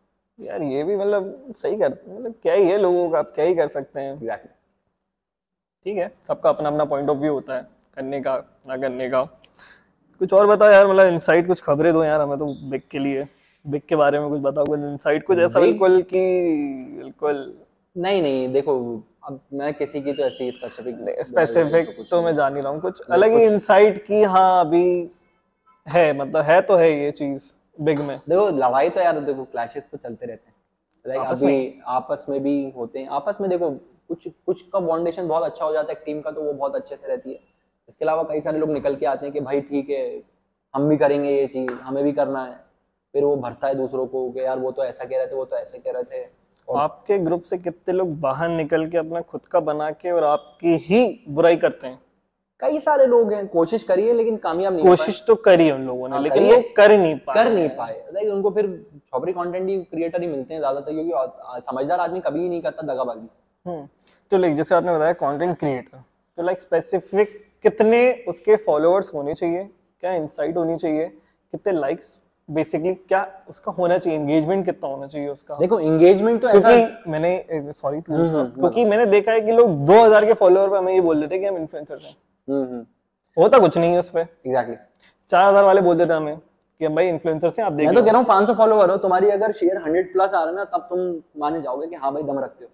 यार 0.42 0.62
ये 0.62 0.82
भी 0.84 0.96
मतलब 0.96 1.52
सही 1.56 1.76
कर 1.76 1.90
मतलब 2.08 2.34
क्या 2.42 2.54
ही 2.54 2.66
है 2.66 2.78
लोगों 2.78 3.08
का 3.10 3.18
आप 3.18 3.32
क्या 3.34 3.44
ही 3.44 3.54
कर 3.54 3.68
सकते 3.68 4.00
हैं। 4.00 4.12
एग्जैक्टली 4.12 4.50
ठीक 5.86 5.96
है 5.98 6.10
सबका 6.28 6.50
अपना 6.50 6.68
अपना 6.68 6.84
पॉइंट 6.84 7.10
ऑफ़ 7.10 7.18
व्यू 7.18 7.32
होता 7.32 7.54
है 7.54 7.62
करने 7.96 8.20
का 8.20 8.36
ना 8.68 8.76
करने 8.76 9.08
का। 9.10 9.22
कुछ 10.20 10.32
और 10.32 10.46
बताओ 10.46 10.70
यार 10.70 10.86
मतलब 10.86 11.06
इनसाइट 11.06 11.46
कुछ 11.46 11.60
खबरें 11.62 11.92
दो 11.92 12.04
यार 12.04 12.20
हमें 12.20 12.38
तो 12.38 12.46
बिग 12.70 12.82
के 12.90 12.98
लिए। 12.98 13.26
बिग 13.64 13.82
के 13.88 13.96
बारे 13.96 14.20
में 14.20 14.28
कुछ 14.28 14.40
बताओ 14.40 14.66
कुछ 14.66 14.80
इनसाइट 14.80 15.26
कुछ 15.26 15.38
ऐसा। 15.38 15.60
बिल्कुल 15.60 16.00
कि 16.02 16.20
बिल्कुल। 16.98 17.54
नहीं 17.96 18.22
नहीं 18.22 18.52
देखो 18.52 18.74
अब 19.24 19.40
मैं 19.52 19.72
किसी 19.74 20.00
की 20.02 20.12
तो 20.12 20.22
ऐसी 20.22 20.50
स्पेसिफिक 20.52 21.24
स्पेसिफिक 21.26 22.06
तो 22.10 22.22
मैं 22.22 22.34
जान 22.36 22.56
ही 22.56 22.62
रहा 22.62 22.72
हूँ 22.72 22.80
कुछ 22.80 23.00
अलग 23.10 23.32
ही 23.32 23.44
इनसाइट 23.44 24.04
की 24.06 24.22
हाँ 24.24 24.64
अभी 24.64 25.10
है 25.86 26.12
मतलब 26.12 26.42
है 26.42 26.60
तो 26.62 26.76
है 26.76 26.90
ये 26.92 27.10
चीज़। 27.10 27.52
बिग 27.78 28.00
में। 28.00 28.16
देखो 28.18 28.48
लड़ाई 28.48 28.90
तो 28.90 29.00
यार 29.00 29.20
देखो 29.20 29.44
क्लैशेस 29.44 29.88
तो 29.92 29.98
चलते 29.98 30.26
रहते 30.26 30.48
हैं। 30.48 30.54
लाइक 31.04 31.20
आपस 31.20 31.42
अभी 31.42 31.80
आपस 31.88 32.26
में 32.28 32.42
भी 32.42 32.70
होते 32.70 32.98
हैं। 32.98 33.08
आपस 33.10 33.38
में 33.40 33.48
देखो 33.50 33.70
कुछ 34.08 34.28
कुछ 34.46 34.62
का 34.62 34.80
बॉन्डेशन 34.80 35.28
बहुत 35.28 35.42
अच्छा 35.42 35.64
हो 35.64 35.72
जाता 35.72 35.92
है 35.92 36.02
टीम 36.04 36.20
का 36.20 36.30
तो 36.30 36.42
वो 36.42 36.52
बहुत 36.52 36.74
अच्छे 36.74 36.96
से 36.96 37.08
रहती 37.08 37.30
है। 37.30 37.38
इसके 37.88 38.04
अलावा 38.04 38.22
कई 38.22 38.40
सारे 38.40 38.58
लोग 38.58 38.70
निकल 38.70 38.96
के 38.96 39.06
आते 39.06 39.26
हैं 39.26 39.32
कि 39.32 39.40
भाई 39.40 39.60
ठीक 39.60 39.90
है 39.90 40.04
हम 40.74 40.88
भी 40.88 40.96
करेंगे 40.96 41.30
ये 41.30 41.46
चीज़ 41.46 41.72
हमें 41.72 42.02
भी 42.04 42.12
करना 42.12 42.44
है। 42.44 42.54
फिर 43.14 43.24
वो 43.24 43.36
भरता 43.36 43.66
है 43.66 43.74
दूसरों 43.74 44.06
को 44.06 44.30
कि 44.30 44.40
यार 44.40 44.58
वो 44.58 44.70
तो 44.72 44.84
ऐसा 44.84 45.04
कह 45.04 45.16
रहे 45.16 45.26
थे 45.26 45.34
वो 45.34 45.44
तो 45.44 45.56
ऐसे 45.56 45.78
कह 45.78 45.92
रहे 45.92 46.02
थे। 46.02 46.24
और 46.68 46.78
आपके 46.78 47.18
ग्रुप 47.18 47.42
से 47.42 47.58
कितने 47.58 47.94
लोग 47.94 48.18
बाहर 48.20 48.48
निकल 48.48 48.86
के 48.86 48.98
अपना 48.98 49.20
खुद 49.22 49.46
का 49.46 49.60
बना 49.60 49.90
के 49.90 50.10
और 50.10 50.24
आपकी 50.24 50.76
ही 50.76 51.24
बुराई 51.28 51.56
करते 51.56 51.86
हैं? 51.86 51.98
कई 52.62 52.78
सारे 52.80 53.06
लोग 53.06 53.32
हैं 53.32 53.46
कोशिश 53.48 53.82
करिए 53.84 54.12
लेकिन 54.12 54.36
कामयाब 54.38 54.74
नहीं 54.74 54.84
कोशिश 54.86 55.22
तो 55.26 55.34
करी 55.46 55.70
उन 55.70 55.86
लोगों 55.86 56.08
ने 56.08 56.14
हाँ, 56.14 56.22
लेकिन। 56.22 56.44
वो 56.44 56.60
कर 56.76 56.96
नहीं 56.96 57.14
पाए, 57.16 57.34
कर 57.34 57.50
नहीं 57.52 57.68
पाए। 57.68 57.94
लाइक 58.14 58.28
उनको 58.32 58.50
फिर 58.50 58.66
छपरी 59.06 59.32
कंटेंट 59.32 59.68
ही 59.68 59.78
क्रिएटर 59.84 60.20
ही 60.22 60.26
मिलते 60.26 60.54
हैं 60.54 60.60
ज़्यादातर 60.60 60.92
क्योंकि 60.92 61.62
समझदार 61.66 62.00
आदमी 62.00 62.20
कभी 62.20 62.40
ही 62.40 62.48
नहीं 62.48 62.62
करता 62.62 62.92
दगाबाजी। 62.92 63.28
हम्म 63.66 63.86
तो 64.30 64.38
लाइक 64.38 64.56
जैसे 64.56 64.74
आपने 64.74 64.94
बताया 64.96 65.12
कंटेंट 65.22 65.58
क्रिएटर 65.58 65.98
तो 66.38 66.42
लाइक 66.42 66.60
स्पेसिफिक 66.60 67.40
कितने 67.62 68.00
उसके 68.28 68.56
फॉलोअर्स 68.66 69.12
होने 69.14 69.34
चाहिए 69.34 69.68
क्या 70.02 70.12
इंसाइट 70.14 70.56
होनी 70.56 70.76
चाहिए 70.76 71.06
कितने 71.52 71.72
लाइक्स 71.72 72.18
बेसिकली 72.48 72.92
क्या 72.94 73.26
उसका 73.48 73.72
होना 73.72 73.98
चाहिए 73.98 74.18
एंगेजमेंट 74.18 74.64
कितना 74.64 74.88
होना 74.88 75.06
चाहिए 75.06 75.28
उसका? 75.28 75.56
देखो 75.56 75.78
एंगेजमेंट 75.80 76.40
तो 76.42 76.48
ऐसा 76.48 76.70
क्योंकि 76.70 77.10
मैंने 77.10 77.72
सॉरी 77.72 77.98
हम्म, 77.98 78.26
हम्म, 78.26 78.46
क्योंकि 78.50 78.84
मैंने 78.84 79.06
देखा 79.06 79.32
है 79.32 79.40
कि 79.40 79.52
लोग 79.52 79.70
2000 79.86 80.26
के 80.26 80.32
फॉलोअर 80.34 80.68
पे 80.70 80.76
हमें 80.78 80.92
ये 80.92 81.00
बोल 81.00 81.20
देते 81.20 81.34
हैं 81.34 81.42
कि 81.42 81.48
हम 81.48 81.56
इन्फ्लुएंसर्स 81.56 82.04
हैं। 82.04 82.16
होता 82.48 83.58
कुछ 83.58 83.78
नहीं 83.78 83.92
है 83.92 83.98
उस 83.98 84.10
पे। 84.10 84.20
एग्जैक्टली 84.20 84.76
4000 85.30 85.64
वाले 85.64 85.80
बोल 85.80 85.96
देते 85.96 86.12
हमें 86.12 86.36
कि 86.36 86.88
भाई 86.88 87.08
इन्फ्लुएंसर्स 87.08 87.58
हैं 87.58 87.66
आप 87.66 87.72
देख 87.72 87.86
मैं 87.86 87.94
तो 87.96 88.02
कह 88.02 88.10
रहा 88.10 88.20
हूँ 88.20 88.26
500 88.28 88.54
फॉलोवर 88.56 88.90
हो 88.90 88.96
तुम्हारी 88.98 89.30
अगर 89.30 89.52
शेयर 89.52 89.78
100 89.80 90.12
प्लस 90.12 90.34
आ 90.34 90.38
रहा 90.38 90.48
है 90.48 90.54
ना 90.54 90.64
तब 90.66 90.86
तुम 90.90 91.00
माने 91.40 91.60
जाओगे 91.62 91.86
कि 91.86 91.96
हाँ 91.96 92.12
भाई 92.14 92.22
दम 92.22 92.38
रखते 92.38 92.64
हो। 92.64 92.70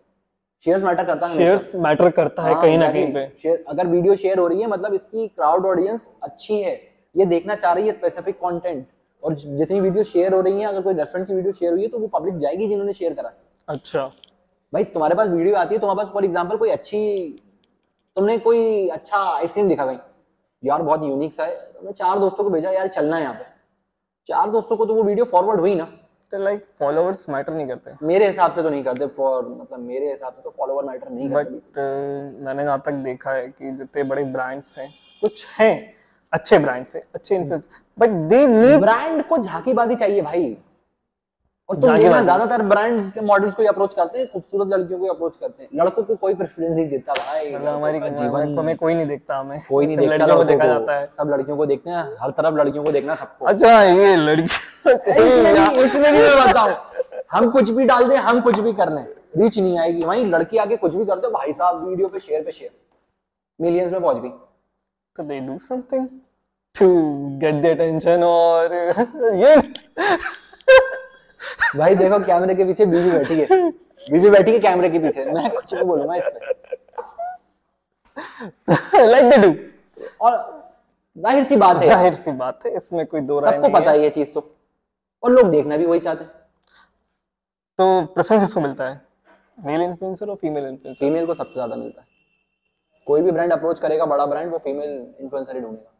शेयर्स 0.67 0.83
मैटर 0.85 1.05
करता 1.05 1.27
है 1.27 1.37
शेयर्स 1.37 1.71
मैटर 1.77 2.11
करता 2.11 2.43
है 2.43 2.53
हाँ, 2.53 2.63
कहीं 2.63 2.79
ना 2.79 2.89
कहीं 2.93 3.13
पे। 3.15 3.27
शेयर 3.43 3.65
अगर 3.69 3.87
वीडियो 3.87 4.17
शेयर 4.17 4.39
हो 4.39 4.47
रही 4.47 4.61
है 4.61 4.69
मतलब 4.69 4.95
इसकी 4.95 5.27
क्राउड 5.29 5.67
ऑडियंस 5.67 6.09
अच्छी 6.23 6.61
है। 6.63 6.75
ये 7.15 7.25
देखना 7.27 7.55
चाह 7.57 7.73
रही 7.73 7.87
है 7.87 7.93
स्पेसिफिक 7.93 8.37
कंटेंट 8.37 8.87
और 9.23 9.35
जितनी 9.35 9.81
वीडियो 9.81 10.05
शेयर 10.05 10.35
हो 10.35 10.41
रही 10.41 10.61
है 10.61 10.67
अगर 10.67 10.81
कोई 10.83 10.95
रेस्टोरेंट 10.95 11.29
की 11.29 11.35
वीडियो 11.35 11.53
शेयर 11.53 11.73
हुई 11.73 11.83
है 11.83 11.89
तो 11.89 11.99
वो 11.99 12.07
पब्लिक 12.09 12.39
जाएगी 12.39 12.69
जिन्होंने 12.69 12.93
शेयर 12.93 13.15
करा। 13.15 13.33
अच्छा। 13.69 14.07
भाई 14.73 14.85
तुम्हारे 14.87 15.15
पास 15.15 15.29
वीडियो 15.29 15.57
आती 15.57 15.75
है 15.75 15.81
तुम्हारे 15.81 16.03
पास 16.03 16.13
फॉर 16.13 16.25
एग्जांपल 16.25 16.57
कोई 16.57 16.71
अच्छी 16.71 16.99
तुमने 18.19 18.37
कोई 18.41 18.89
अच्छा 18.91 19.19
आइसक्रीम 19.19 19.69
दिखा 19.69 19.85
गई 19.87 19.97
यार 20.63 20.83
बहुत 20.83 21.03
यूनिक 21.05 21.35
सा 21.35 21.45
है। 21.45 21.55
तुमने 21.73 21.93
चार 21.93 22.19
दोस्तों 22.19 22.45
को 22.45 22.51
भेजा 22.51 22.71
यार 22.71 22.89
चलना 22.89 23.17
है 23.17 23.23
यहाँ 23.23 23.35
पे। 23.35 23.45
चार 24.29 24.51
दोस्तों 24.51 24.77
को 24.77 24.87
तो 24.87 24.95
वो 24.95 25.03
वीडियो 25.03 25.25
फॉरवर्ड 25.25 25.61
हुई 25.61 25.75
ना। 25.75 25.85
तो 26.33 26.39
लाइक 26.39 26.65
फॉलोअर्स 26.79 27.29
मैटर 27.29 27.53
नहीं 27.55 27.67
करते। 27.69 28.07
मेरे 28.07 28.27
हिसाब 28.27 28.53
से 28.53 28.63
तो 28.63 28.71
नहीं 28.71 28.83
करते 28.85 29.07
फॉर 29.09 29.47
मतलब 29.51 29.79
मेरे 29.81 30.11
हिसाब 30.11 30.33
से 30.33 30.43
तो 30.43 30.51
फॉलोवर 30.51 30.85
मैटर 30.85 31.11
नहीं 31.11 31.29
बट 31.31 31.47
करते 31.47 32.45
मैंने 32.45 32.65
जहाँ 32.65 32.83
तक 32.87 32.93
देखा 33.05 33.33
है 33.33 33.47
कि 33.49 33.71
जितने 33.73 34.03
बड़े 34.05 34.25
ब्रांड्स 34.27 34.79
हैं 34.79 34.93
कुछ 35.23 35.47
हैं 35.59 35.75
अच्छे 36.33 36.59
ब्रांड्स 36.59 36.97
हैं 36.97 37.03
अच्छे 37.15 37.35
influence 37.35 37.69
but 37.99 38.19
they 38.31 38.47
need 38.47 38.81
brand 38.81 39.23
को 39.29 39.39
झांकीबाजी 39.39 39.97
चाहिए 39.97 40.23
भाई। 40.23 40.57
और 41.69 41.77
तुम 41.77 41.91
झांकीबाजी। 41.91 42.25
ज़्यादातर 42.25 42.63
ब्रांड 42.63 43.13
के 43.13 43.21
मॉडल्स 43.21 43.55
को 43.55 43.63
अप्रोच 43.69 43.95
करते 43.95 44.19
हैं 44.19 44.27
खूबसूरत 44.33 44.69
लड़कियों 44.69 44.99
को 44.99 45.07
अप्रोच 45.07 45.33
करते 45.41 45.63
हैं। 45.63 45.69
लड़कों 45.81 46.03
को 46.03 46.15
कोई 46.15 46.35
प्रेफरेंस 46.35 46.71
नहीं 46.71 46.89
देता 46.89 47.13
भाई। 47.13 47.55
मतलब 47.55 47.69
हमारी 47.69 47.99
लड़कों 47.99 48.11
का 48.11 48.23
जीवन 48.23 48.59
हमें 48.59 48.77
कोई 48.77 48.95
नहीं 48.95 49.07
देखता 49.07 49.37
हमें। 49.37 49.59
कोई 49.69 49.87
नहीं 49.87 49.97
देखता 49.99 50.15
लड़कियों 50.15 50.37
को 50.37 50.45
देखा 50.45 50.67
जाता 50.67 50.97
है। 50.99 51.07
सब 51.19 51.31
लड़कियों 51.31 51.57
को 51.57 51.67
देखते 51.67 51.91
हैं 51.91 52.05
हर 52.21 52.31
तरफ़ 52.31 52.55
लड़कियों 52.55 52.85
को 52.85 52.93
देखना 52.93 53.15
सबको। 53.15 53.47
अच्छा 53.47 53.83
ये 53.83 54.15
लड़की 54.17 54.45
इसमें 54.87 55.75
इसमें 55.85 56.11
मैं 56.11 56.47
बताऊँ। 56.49 56.75
हम 57.33 57.51
कुछ 57.51 57.71
भी 57.71 57.85
डाल 57.87 58.09
दें 58.09 58.17
हम 58.17 58.41
कुछ 58.41 58.59
भी 58.59 58.73
कर 58.73 58.93
लें 58.93 59.05
रीच 59.37 59.59
नहीं 59.59 59.79
आएगी। 59.79 60.03
वहीं 60.03 60.25
लड़की 60.27 60.59
आके 60.59 60.77
कुछ 60.77 60.95
भी 60.95 61.05
कर 61.05 61.19
दो 61.21 61.31
भाई 61.31 61.53
साहब 61.53 61.87
वीडियो 61.89 62.09
पे 62.09 62.19
शेयर 62.21 62.43
पे 62.43 62.53
शेयर 62.53 62.71
मिलियंस 63.61 63.93
में 63.93 64.01
पहुँच 64.01 64.23
गई। 64.23 64.29
तो 65.17 65.23
they 65.23 65.41
do 65.41 65.59
something 65.59 66.07
to 66.77 66.89
get 67.43 67.63
the 67.63 67.67
attention 67.71 68.23
और 68.25 68.75
ये 69.43 69.55
भाई 71.77 71.95
देखो 71.95 72.19
कैमरे 72.25 72.55
के 72.55 72.65
पीछे 72.65 72.87
बीवी 72.87 73.11
बैठी 73.11 73.41
है। 73.41 73.71
बीवी 74.07 74.31
बैठी 74.31 74.53
है 74.53 74.59
कैमरे 74.61 74.89
के 74.91 74.99
पीछे। 74.99 75.25
मैं 75.25 75.51
कुछ 75.51 75.75
नहीं 75.75 75.85
बोलूँगा 75.87 76.15
इस 76.17 76.29
पे। 76.29 76.57
लाइक 79.07 79.31
दे 79.31 79.37
डू 79.39 79.55
और 80.21 80.37
ज़ाहिर 81.17 81.45
सी 81.45 81.57
बात 81.57 81.77
है। 81.77 81.89
ज़ाहिर 81.89 82.15
सी 82.15 82.33
बात 82.33 82.67
है 82.67 82.77
इसमें 82.77 83.05
कोई 83.07 83.21
दो 83.23 83.39
राय 83.41 83.53
सबको 83.53 83.69
पता 83.71 83.91
है। 83.91 84.03
ये 84.03 84.11
चीज़ 84.11 84.33
तो। 84.33 84.41
और 85.23 85.31
लोग 85.31 85.51
देखना 85.51 85.77
भी 85.77 85.87
वही 85.87 86.01
चाहते 86.01 86.25
हैं। 86.25 86.33
तो 87.79 88.05
प्रेफरेंस 88.15 88.43
किसको 88.43 88.61
मिलता 88.61 88.89
है? 88.89 89.01
मेल 89.59 89.81
इन्फ्लुएंसर 89.83 90.29
और 90.29 90.37
फीमेल 90.37 90.67
इन्फ्लुएंसर 90.67 90.99
फीमेल 90.99 91.27
को 91.27 91.35
सबसे 91.35 91.53
ज़्यादा 91.53 91.77
मिलता 91.77 92.01
है। 92.01 92.07
कोई 93.07 93.23
भी 93.23 93.31
ब्रांड 93.31 93.53
अप्रोच 93.53 93.81
करेगा 93.81 94.07
बड़ा 94.07 94.27
ब्रांड 94.27 94.51
वो 94.53 94.59
फीमेल 94.59 94.91
इन्फ्लुएंसर 95.21 95.57
ही 95.57 95.61
ढूंढेगा। 95.63 95.91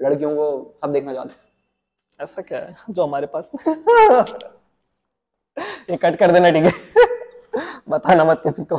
लड़कियों 0.00 0.34
को 0.36 0.76
सब 0.82 0.92
देखना 0.92 1.14
चाहते 1.14 1.28
हैं। 1.30 1.40
ऐसा 2.20 2.42
क्या 2.42 2.58
है? 2.58 2.76
जो 2.90 3.02
हमारे 3.02 3.26
पास 3.26 3.50
ये 5.90 5.96
कट 5.96 6.16
कर 6.18 6.32
देना 6.32 6.50
ठीक 6.50 6.64
है? 6.64 7.04
बताना 7.88 8.24
मत 8.24 8.40
किसी 8.42 8.64
को। 8.64 8.78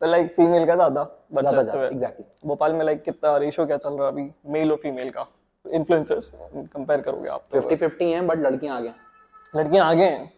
तो 0.00 0.06
लाइक 0.06 0.32
फीमेल 0.34 0.66
का 0.66 0.74
ज़्यादा 0.74 1.02
ज़्यादा 1.32 1.84
एग्जैक्टली 1.86 2.24
भोपाल 2.48 2.72
में 2.72 2.84
लाइक 2.84 3.02
कितना 3.02 3.36
रेशो 3.36 3.66
क्या 3.66 3.76
चल 3.76 3.92
रहा 3.92 4.06
है 4.06 4.12
अभी? 4.12 4.30
मेल 4.46 4.70
और 4.72 4.76
फीमेल 4.76 5.10
का। 5.10 5.26
इन्फ्लुएंसर्स 5.64 6.30
कंपेयर 6.34 7.00
करोगे 7.00 7.28
आप 7.28 7.46
तो। 7.50 7.60
फिफ्टी 7.60 7.76
फिफ्टी 7.76 8.10
है 8.10 8.20
बट 8.26 8.38
लड़कियाँ 8.38 8.76
आगे 8.76 8.92
लड़कियाँ 9.54 9.86
आगे 9.86 10.04
हैं? 10.04 10.32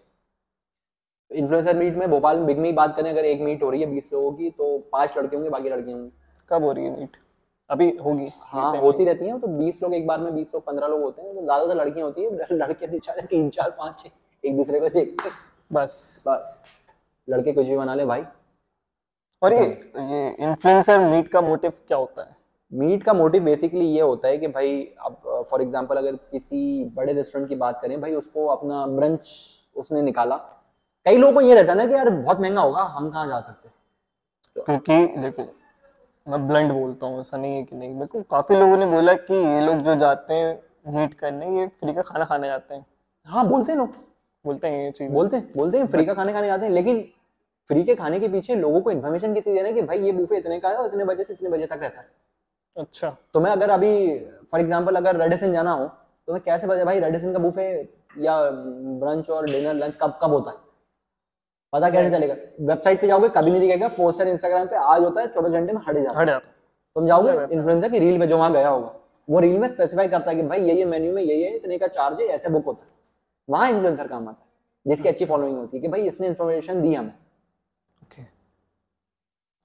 इन्फ्लुएंसर 1.31 1.77
मीट 1.77 1.95
में 1.97 2.09
भोपाल 2.11 2.37
में 2.37 2.47
बिग 2.47 2.59
में 2.59 2.75
बात 2.75 2.95
करें 2.97 3.11
अगर 3.11 3.25
एक 3.25 3.41
मीट 3.41 3.63
हो 3.63 3.71
रही 3.71 3.81
है 3.81 3.87
बीस 3.87 4.11
लोगों 4.13 4.33
की 4.33 4.51
तो 4.51 4.77
पाँच 4.93 5.17
लड़के 5.19 5.37
होंगे 5.37 5.51
बाकी 5.51 5.69
लड़कियाँ 5.69 5.99
होंगी। 5.99 6.13
कब 6.51 6.65
हो 6.65 6.73
रही 6.73 6.85
है 6.85 6.99
मीट 6.99 7.17
अभी 7.71 7.91
होगी। 8.05 8.29
हाँ 8.43 8.77
होती 8.77 9.05
रहती 9.05 9.27
है 9.27 9.39
तो 9.41 9.47
बीस 9.49 9.83
लोग 9.83 9.95
एक 9.95 10.07
बार 10.07 10.19
में 10.19 10.35
बीस 10.35 10.51
लोग 10.55 10.65
पंद्रह 10.67 10.87
लोग 10.87 11.03
होते 11.03 11.23
हैं 11.23 11.35
तो 11.35 11.43
ज़्यादातर 11.43 11.75
लड़कियाँ 11.77 12.07
होती 12.07 12.23
है 12.23 12.47
लड़के 12.53 12.87
बेचारे 12.87 13.27
तीन 13.27 13.49
चार 13.51 13.71
पाँच 13.79 14.03
एक 14.47 14.57
दूसरे 14.57 14.81
को 14.81 14.89
देखते 14.89 15.29
हैं। 15.29 15.37
बस। 15.71 16.25
बस। 16.29 16.63
लड़के 17.29 17.53
कुछ 17.53 17.67
भी 17.67 17.77
बना 17.77 17.95
ले 17.95 18.05
भाई। 18.05 18.25
और 19.43 19.53
ये 19.53 19.61
ये 19.61 20.29
इन्फ्लुएंसर 20.41 20.99
मीट 21.01 21.29
का 21.29 21.41
मोटिव 21.41 21.73
क्या 21.89 21.99
होता 21.99 22.23
है? 22.23 22.37
मीट 22.73 23.03
का 23.03 23.13
मोटिव 23.13 23.45
बेसिकली 23.45 23.85
ये 23.87 24.01
होता 24.01 24.29
है 24.29 24.39
कि 24.39 24.49
भाई 24.49 24.81
अब 25.01 25.47
फॉर 25.51 25.63
एग्जांपल 25.63 25.97
अगर 25.97 26.17
किसी 26.31 26.85
बड़े 26.95 27.13
रेस्टोरेंट 27.13 27.49
की 27.49 27.55
बात 27.55 27.81
करें 27.83 28.01
भाई 28.01 28.15
उसको 28.15 28.47
अपना 28.47 28.87
ब्रंच 28.87 29.29
उसने 29.77 30.03
निकाला। 30.03 30.37
कई 31.07 31.17
लोगों 31.17 31.35
को 31.35 31.41
ये 31.41 31.55
रहता 31.55 31.73
है 31.73 31.79
ना 31.79 31.87
कि 31.87 31.95
यार 31.95 32.11
बहुत 32.11 32.41
महँगा 32.41 32.61
होगा 32.61 32.83
हम 32.83 33.11
कहाँ 33.11 33.27
जा 33.29 33.41
सकते 33.41 33.69
क्योंकि 34.57 35.21
देखो 35.21 35.43
मैं 36.27 36.47
ब्लंड 36.49 36.73
बोलता 36.73 37.07
हूँ 37.07 37.21
ऐसा 37.21 37.37
नहीं 37.37 37.57
है 37.57 37.63
कि 37.63 37.77
नहीं। 37.77 37.95
मेरे 37.95 38.07
को 38.07 38.23
काफ़ी 38.31 38.57
लोगों 38.57 38.77
ने 38.77 38.87
बोला 38.87 39.15
कि 39.15 39.35
ये 39.35 39.61
लोग 39.61 39.83
जो 39.85 39.95
जाते 39.95 40.35
हैं 40.35 40.95
मीट 40.95 41.15
करने 41.15 41.59
ये 41.59 41.67
फ्री 41.71 41.95
का 41.95 42.03
खाना 42.03 42.25
खाने 42.25 42.49
जाते 42.49 42.75
हैं। 42.75 42.85
हाँ 43.29 43.47
बोलते 43.49 43.73
हैं 43.73 43.79
लोग। 43.79 43.95
बोलते 44.47 44.69
हैं 44.69 44.85
ये 44.85 44.91
चीज़। 44.93 45.11
बोलते 45.13 45.37
हैं 45.37 45.53
बोलते 45.57 45.79
हैं 45.79 45.87
फ्री 45.87 46.05
का 46.07 46.15
खाने 46.15 46.33
खाने 46.33 46.47
जाते 46.47 46.67
हैं 46.67 46.73
लेकिन 46.73 47.05
फ्री 47.71 47.83
के 47.85 47.95
खाने 47.97 48.21
के 48.21 48.29
पीछे 48.29 48.55
लोगों 48.57 48.81
को 48.81 48.91
इन्फॉर्मेशन 48.91 49.35
कितनी 49.35 49.55
देना 49.55 49.69
है 49.69 49.75
कि 49.75 49.83
भाई 49.83 49.99
ये 50.01 50.13
बुफे 50.13 50.37
इतने 50.39 50.59
का 50.61 50.69
है 50.69 50.77
और 50.77 50.87
इतने 50.87 51.05
बजे 51.05 51.25
से 51.25 51.33
इतने 51.33 51.51
बजे 51.51 51.67
तक 51.67 51.79
रहता 51.83 52.01
है। 52.01 52.07
अच्छा। 52.77 53.17
तो 53.35 53.41
मैं 53.41 53.51
अगर 53.51 53.71
अभी 53.71 53.93
फॉर 54.53 54.61
एग्ज़ाम्पल 54.61 54.97
अगर 54.97 55.17
रेडिसन 55.17 55.53
जाना 55.53 55.73
हो 55.73 55.87
तो 56.29 56.33
मैं 56.33 56.43
कैसे 56.43 56.67
बजे 56.67 56.85
भाई 56.85 57.01
रेडिसन 57.01 57.33
का 57.33 57.39
बुफे 57.39 57.67
या 58.19 58.39
ब्रंच 58.51 59.31
और 59.31 59.47
डिनर 59.47 59.75
लंच 59.75 59.97
कब 59.97 60.19
कब 60.23 60.31
होता 60.31 60.51
है? 60.51 60.57
पता 61.73 61.91
कैसे 61.91 62.11
चलेगा? 62.11 62.35
वेबसाइट 62.63 63.01
पे 63.01 63.07
जाओगे 63.07 63.29
कभी 63.31 63.51
नहीं 63.51 63.61
दिखेगा 63.61 63.89
पोस्टर 63.91 64.29
इंस्टाग्राम 64.29 64.67
पे 64.67 64.77
आज 64.77 65.03
होता 65.03 65.21
है 65.21 65.27
चौबीस 65.29 65.53
घंटे 65.53 65.73
में 65.73 65.81
हट 65.89 65.97
जाता 65.97 66.21
है। 66.21 66.39
तुम 66.97 67.07
जाओगे 67.07 67.33
इन्फ्लुएंसर 67.55 67.89
की 67.89 67.99
रील 67.99 68.19
पे 68.19 68.27
जो 68.27 68.39
वहाँ 68.39 68.53
गया 68.53 68.69
होगा 68.69 68.93
वो 69.29 69.41
रील 69.41 69.59
में 69.59 69.67
स्पेसिफाई 69.69 70.09
करता 70.09 70.31
है 70.31 70.37
कि 70.37 70.43
भाई 70.45 70.61
ये 70.63 70.75
ये 70.75 70.85
मेन्यू 70.87 71.13
में 71.15 71.23
ये 71.23 71.35
ये 71.37 71.49
इतने 71.51 71.79
का 71.79 71.87
चार्ज 71.89 72.21
है 72.21 72.27
ऐसे 72.29 72.51
बुक 72.51 72.65
होता 72.67 72.85
है। 72.85 72.91
वहाँ 73.49 73.71
इन्फ्लुएंसर 73.71 74.07
काम 74.07 74.29
आता 74.29 74.41
है 74.41 74.91
जिसकी 74.91 75.09
अच्छी 75.09 75.25
फॉलोइंग 75.25 75.57
होती 75.59 75.77
है 75.77 75.81
कि 75.81 75.89
भाई 75.89 76.07
इसने 76.07 76.27
इन्फॉर्मेशन 76.27 76.83
दी 76.83 76.95
हमें। 76.95 77.13
ओके 78.03 78.23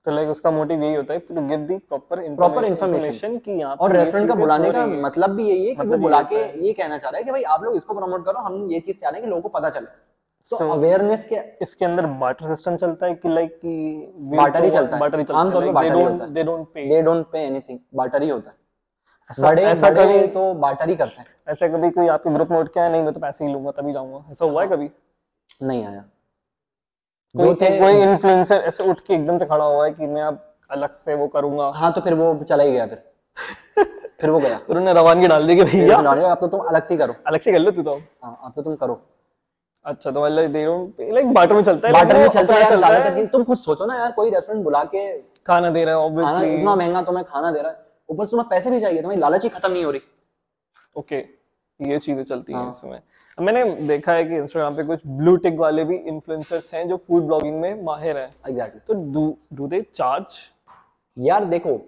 तो 0.06 0.12
लाइक 0.12 0.30
उसका 0.30 0.52
मोटिव 0.52 0.84
यही 0.84 0.96
होता 0.96 1.14
है 1.14 1.20
to 1.20 1.48
give 1.48 1.60
the 1.60 1.78
proper 1.78 2.28
Proper 2.36 2.64
information 2.64 3.38
कि 3.38 3.52
यहाँ 3.52 3.76
और 3.76 3.94
रेस्टोरेंट 3.94 4.30
का 4.30 4.36
बुलाने 4.36 4.72
का 4.72 4.86
मतलब 4.86 5.30
भी 5.30 5.50
यही 5.50 5.68
है 5.68 5.76
कि 5.76 5.82
वो 5.82 5.84
मतलब 5.84 6.00
बुला 6.00 6.22
के 6.22 6.68
ये 6.68 6.74
कहना 6.74 6.98
चाह 6.98 7.12
रहा 7.12 7.18
है 7.18 7.24
कि 7.24 7.32
भाई 7.32 7.44
आप 7.44 7.64
लोग 7.64 7.76
इसको 7.76 7.94
प्रमोट 7.94 8.26
करो 8.26 8.40
हम 8.40 8.72
ये 8.72 8.80
चीज़ 8.80 8.98
चाह 8.98 9.10
रहे 9.10 9.20
हैं 9.20 9.26
कि 9.26 9.30
लोगों 9.30 9.42
को 9.42 9.50
पता 9.50 9.70
चले। 9.70 9.86
तो 9.86 10.58
So- 10.58 10.72
अवेयरनेस 10.72 11.28
के 11.34 11.36
इसके 11.62 11.86
अंदर 11.86 12.06
बाटर 12.06 12.48
सिस्टम 12.48 12.76
चलता 12.76 13.06
है 13.06 13.14
कि 13.14 13.30
लाइक 13.30 13.56
कि 13.56 14.14
we 14.34 14.64
ही 14.64 14.72
चलता 14.72 14.96
है। 14.96 15.02
barter 15.02 15.18
ही 15.18 15.24
चलता 15.24 15.40
है। 15.40 15.46
आमतौर 15.46 15.62
पे 15.62 15.68
ही 15.68 16.04
होता 16.04 16.26
है। 16.26 16.32
they 16.32 16.44
don't 16.44 16.66
pay 16.66 16.90
they 16.90 17.02
don't 17.02 17.26
pay 17.26 17.40
anything 17.40 17.80
barter 17.94 18.24
ही 18.24 18.30
होता 18.30 18.50
है। 18.50 18.56
ऐसा 19.32 19.48
बड़े 19.48 19.64
ऐसा 19.64 19.90
बड़े 19.90 20.06
कभी 20.06 20.28
तो 20.28 20.54
बार्टर 20.56 20.90
ही 20.90 20.96
करते 20.96 21.22
हैं। 21.22 21.28
ऐसा 21.50 21.68
कभी 21.68 21.90
कोई 21.90 22.08
आपके 22.08 22.34
ग्रुप 22.34 22.52
में 22.52 22.58
उठ 22.58 22.68
के 22.74 22.80
आया 22.80 22.90
नहीं 22.90 23.04
मैं 23.04 23.14
तो 23.14 23.20
पैसे 23.20 23.46
ही 23.46 23.52
लूँगा 23.54 23.72
तभी 23.72 23.94
जाऊँगा। 23.94 24.24
ऐसा 24.32 24.46
हुआ 24.46 24.62
है 24.62 24.68
कभी? 24.70 24.90
नहीं 25.62 25.86
आया। 25.86 26.04
कोई 27.36 27.54
थे 27.56 27.70
कोई 27.80 28.02
इन्फ्लुएंसर 28.02 28.62
ऐसे 28.68 28.90
उठ 28.92 29.00
के 29.00 29.14
एकदम 29.14 29.38
से 29.40 29.46
खड़ा 29.46 29.66
हुआ 29.66 29.86
है 29.86 29.92
कि 29.92 30.06
मैं 30.06 30.22
अब 30.24 30.40
अलग 30.72 30.92
से 30.94 31.16
वो 31.16 31.28
करूँगा? 31.28 31.72
हाँ 31.76 31.92
तो 31.94 32.02
फिर 32.02 32.14
वो 32.14 32.34
चला 32.44 32.64
ही 32.64 32.72
गया 32.72 32.86
फिर। 32.88 33.04
फिर 34.22 34.30
वो 34.30 34.40
गया। 34.40 34.58
फिर 34.68 34.78
उन्हें 34.78 34.94
रवानगी 34.94 35.28
डाल 35.28 35.48
दी 35.48 35.56
कि 35.56 35.64
भैया 35.64 35.98
अब 35.98 36.38
तो 36.42 36.48
तुम 36.48 36.60
अलग 36.62 36.84
से 36.84 36.98
करो। 36.98 37.16
अलग 37.28 37.40
से 37.40 37.52
कर 37.52 37.60
लो 37.60 37.72
तू 37.72 37.84
तो। 37.84 37.96
हाँ 38.24 38.40
अब 38.44 38.54
तो 38.56 38.62
तुम 38.62 38.76
करो। 38.76 39.02
अच्छा 39.86 40.12
तो 40.12 40.24
मतलब 40.24 40.52
दे 40.52 41.12
लाइक 41.14 41.34
बाटर 41.34 41.56
में 41.56 41.64
चलता 41.64 41.88
है 41.88 41.94
लेकिन 41.94 42.18
में 42.18 42.28
चलता 42.30 42.54
है 42.54 42.62
यार 42.62 42.70
चलता 42.70 42.88
है। 42.88 43.26
तुम 43.28 43.44
खुद 43.44 43.58
सोचो 43.58 43.86
ना 43.86 43.96
यार 43.96 44.12
कोई 44.12 44.30
रेस्टोरेंट 44.30 44.64
बुला 44.64 44.84
के 44.86 45.06
खाना 45.48 45.70
दे 45.70 45.86
रहा 45.86 45.96
है 45.96 46.02
ऑब्वियसली 46.02 46.54
इतना 46.56 46.76
महँगा 46.76 47.02
तुम्हें 47.02 47.26
खाना 47.26 47.52
दे 47.52 47.62
रहा 47.62 47.72
है। 47.72 47.81
ऊपर 48.12 48.26
से 48.26 48.32
तुम्हें 48.32 48.48
पैसे 48.50 48.72
भी 48.72 48.80
चाहिए 48.80 49.02
तुम्हारी 49.02 49.22
लालच 49.22 49.44
ही 49.44 49.50
खत्म 49.50 49.72
नहीं 49.72 49.84
हो 49.86 49.92
रही। 49.92 50.02
ओके 50.96 51.18
ये 51.80 52.00
चीज़ें 52.00 52.24
चलती 52.24 52.54
हैं 52.54 52.60
हाँ। 52.60 52.70
इसमें। 52.70 53.00
मैंने 53.38 53.64
देखा 53.88 54.14
है 54.14 54.24
कि 54.26 54.36
इंस्टाग्राम 54.38 54.76
पे 54.76 54.84
कुछ 54.86 55.02
ब्लू 55.08 55.36
टिक 55.38 55.58
वाले 55.60 55.84
भी 55.86 55.96
इन्फ्लुएंसर्स 55.96 56.74
हैं 56.74 56.88
जो 56.88 56.98
फ़ूड 56.98 57.24
ब्लॉगिंग 57.24 57.60
में 57.62 57.84
माहिर 57.84 58.18
हैं। 58.18 58.30
एग्जैक्टली 58.50 58.82
तो 58.88 58.94
डू 59.14 59.38
डू 59.54 59.68
दे 59.68 59.82
चार्ज 59.84 60.36
यार 61.18 61.46
देखो 61.46 61.80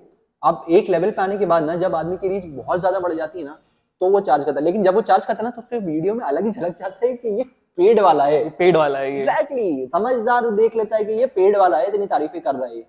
अब 0.43 0.65
एक 0.71 0.89
लेवल 0.89 1.11
पे 1.11 1.21
आने 1.21 1.37
के 1.37 1.45
बाद 1.45 1.63
ना 1.63 1.75
जब 1.77 1.95
आदमी 1.95 2.17
की 2.17 2.29
रीच 2.29 2.45
बहुत 2.55 2.79
ज़्यादा 2.79 2.99
बढ़ 2.99 3.13
जाती 3.13 3.39
है 3.39 3.45
ना 3.45 3.59
तो 4.01 4.09
वो 4.09 4.19
चार्ज 4.21 4.45
करता 4.45 4.59
है। 4.59 4.65
लेकिन 4.65 4.83
जब 4.83 4.95
वो 4.95 5.01
चार्ज 5.03 5.25
करता 5.25 5.37
है 5.37 5.43
ना 5.43 5.49
तो 5.49 5.61
उसके 5.61 5.77
वीडियो 5.81 6.13
में 6.13 6.25
अलग 6.25 6.45
ही 6.45 6.51
झलक 6.51 6.77
जाता 6.77 7.05
है 7.05 7.13
कि 7.13 7.29
ये 7.29 7.43
पेड 7.77 7.99
वाला 7.99 8.25
है। 8.25 8.49
पेड 8.51 8.77
वाला 8.77 8.99
है 8.99 9.11
ये। 9.11 9.19
एग्जैक्टली 9.19 9.85
समझदार 9.87 10.49
देख 10.51 10.75
लेता 10.75 10.95
है 10.95 11.05
कि 11.05 11.13
ये 11.13 11.25
पेड 11.35 11.57
वाला 11.57 11.77
है 11.77 11.87
इतनी 11.87 12.07
तारीफें 12.07 12.41
कर 12.41 12.55
रहा 12.55 12.67
है 12.67 12.81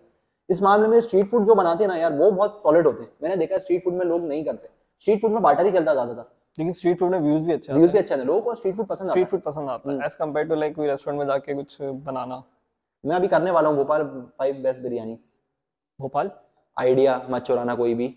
इस 0.49 0.63
मामले 0.63 0.89
में 0.89 1.01
स्ट्रीट 1.01 1.31
फ़ूड 1.31 1.47
जो 1.47 1.55
बनाते 1.55 1.85
हैं 1.85 1.89
ना 1.89 1.97
यार 1.97 2.13
वो 2.13 2.31
बहुत 2.31 2.61
सॉलिड 2.63 2.87
होते 2.87 3.03
हैं। 3.03 3.11
मैंने 3.23 3.37
देखा 3.37 3.59
स्ट्रीट 3.59 3.85
फ़ूड 3.85 3.95
में 3.95 4.05
लोग 4.07 4.25
नहीं 4.25 4.45
करते। 4.45 4.69
स्ट्रीट 5.01 5.21
फ़ूड 5.21 5.33
में 5.33 5.43
बाटर 5.43 5.67
ही 5.67 5.73
चलता 5.73 5.93
ज़्यादातर। 5.93 6.31
लेकिन 6.59 6.73
स्ट्रीट 6.73 6.99
फ़ूड 6.99 7.11
में 7.11 7.19
व्यूज़ 7.21 7.47
भी 7.47 7.53
अच्छे 7.53 7.73
व्यूज़ 7.73 7.91
भी 7.91 7.99
अच्छा 7.99 8.15
है। 8.15 8.25
लोगों 8.25 8.41
को 8.41 8.55
स्ट्रीट 8.55 8.77
फ़ूड 8.77 8.87
पसंद 8.87 9.09
स्ट्रीट 9.09 9.29
फ़ूड 9.29 9.41
पसंद 9.43 9.71
आता। 9.71 9.93
है। 9.93 10.05
एज 10.07 10.15
कंपेयर 10.15 10.47
टू 10.49 10.55
लाइक 10.55 10.75
कोई 10.77 10.87
रेस्टोरेंट 10.87 11.19
में 11.19 11.27
जाके 11.27 11.55
कुछ 11.55 11.77
बनाना। 11.83 12.43
मैं 13.05 13.17
अभी 13.17 13.29
करने 13.29 13.51
वाला 13.51 13.69
हूँ 13.69 13.77
Bhopal 13.77 14.03
five 14.39 14.63
best 14.63 14.83
biryani 14.83 15.17
Bhopal? 16.01 16.31
Idea 16.77 17.21
मत 17.31 17.43
चुराना 17.43 17.75
कोई 17.75 17.95
भी। 17.95 18.15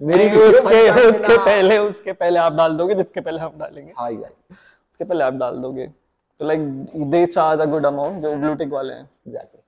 मेरी 0.00 0.24
उसके 0.38 1.08
उसके 1.08 1.36
पहले 1.38 1.78
उसके 1.78 2.12
पहले 2.14 2.38
आप 2.38 2.52
डाल 2.52 2.76
दोगे 2.76 2.94
जिसके 2.94 3.20
पहले 3.20 3.38
हम 3.40 3.58
डालेंगे। 3.58 3.92
हाँ 3.96 4.10
एग्जैक्टली 4.10 4.56
उसके 4.92 5.04
पहले 5.04 5.24
आप 5.24 5.34
डाल 5.34 5.58
दोगे। 5.58 5.86
तो 6.40 6.46
like 6.46 6.60
they 7.10 7.24
charge 7.26 7.60
a 7.60 7.64
good 7.66 7.86
amount 7.86 8.22
जो 8.22 8.34
ब्लू 8.34 8.54
टिक 8.54 8.72
वाले 8.72 8.94
हैं। 8.94 9.08
एग्जैक्टली 9.26 9.60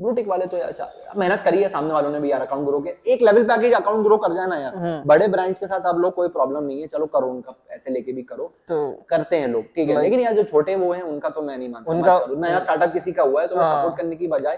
ब्लूटिक 0.00 0.28
वाले 0.28 0.46
तो 0.46 0.56
यार 0.56 0.68
अच्छा 0.68 1.12
मेहनत 1.16 1.42
करी 1.44 1.62
है 1.62 1.68
सामने 1.68 1.92
वालों 1.94 2.10
ने 2.10 2.20
भी 2.20 2.30
यार 2.30 2.40
अकाउंट 2.40 2.66
ग्रो 2.66 2.80
के। 2.80 2.94
एक 3.12 3.22
लेवल 3.22 3.44
पे 3.44 3.52
आके 3.52 3.70
अकाउंट 3.72 4.02
ग्रो 4.04 4.16
कर 4.16 4.32
जाना 4.34 4.56
यार। 4.58 4.74
हम्म। 4.76 5.02
बड़े 5.06 5.28
ब्रांड्स 5.28 5.58
के 5.60 5.66
साथ 5.66 5.80
आप 5.80 5.98
लोग 5.98 6.14
कोई 6.14 6.28
प्रॉब्लम 6.28 6.64
नहीं 6.64 6.80
है 6.80 6.86
चलो 6.86 7.06
करो 7.06 7.28
उनका 7.28 7.52
पैसे 7.52 7.90
लेके 7.90 8.12
भी 8.12 8.22
करो। 8.22 8.50
तो 8.68 8.78
करते 9.08 9.36
हैं 9.36 9.48
लोग 9.48 9.64
ठीक 9.64 9.88
है। 9.88 10.00
लेकिन 10.02 10.20
यार 10.20 10.34
जो 10.34 10.42
छोटे 10.44 10.76
वो 10.76 10.92
हैं 10.92 11.02
उनका 11.02 11.28
तो 11.28 11.42
मैं 11.42 11.58
नहीं 11.58 11.68
मानता। 11.68 11.92
उनका- 11.92 12.36
नया 12.38 12.58
स्टार्टअप 12.58 12.92
किसी 12.92 13.12
का 13.12 13.22
हुआ 13.22 13.40
है 13.42 13.46
तो 13.48 13.56
मैं 13.56 13.64
हाँ। 13.64 13.82
सपोर्ट 13.82 13.96
करने 13.96 14.16
की 14.16 14.26
बजाय 14.26 14.56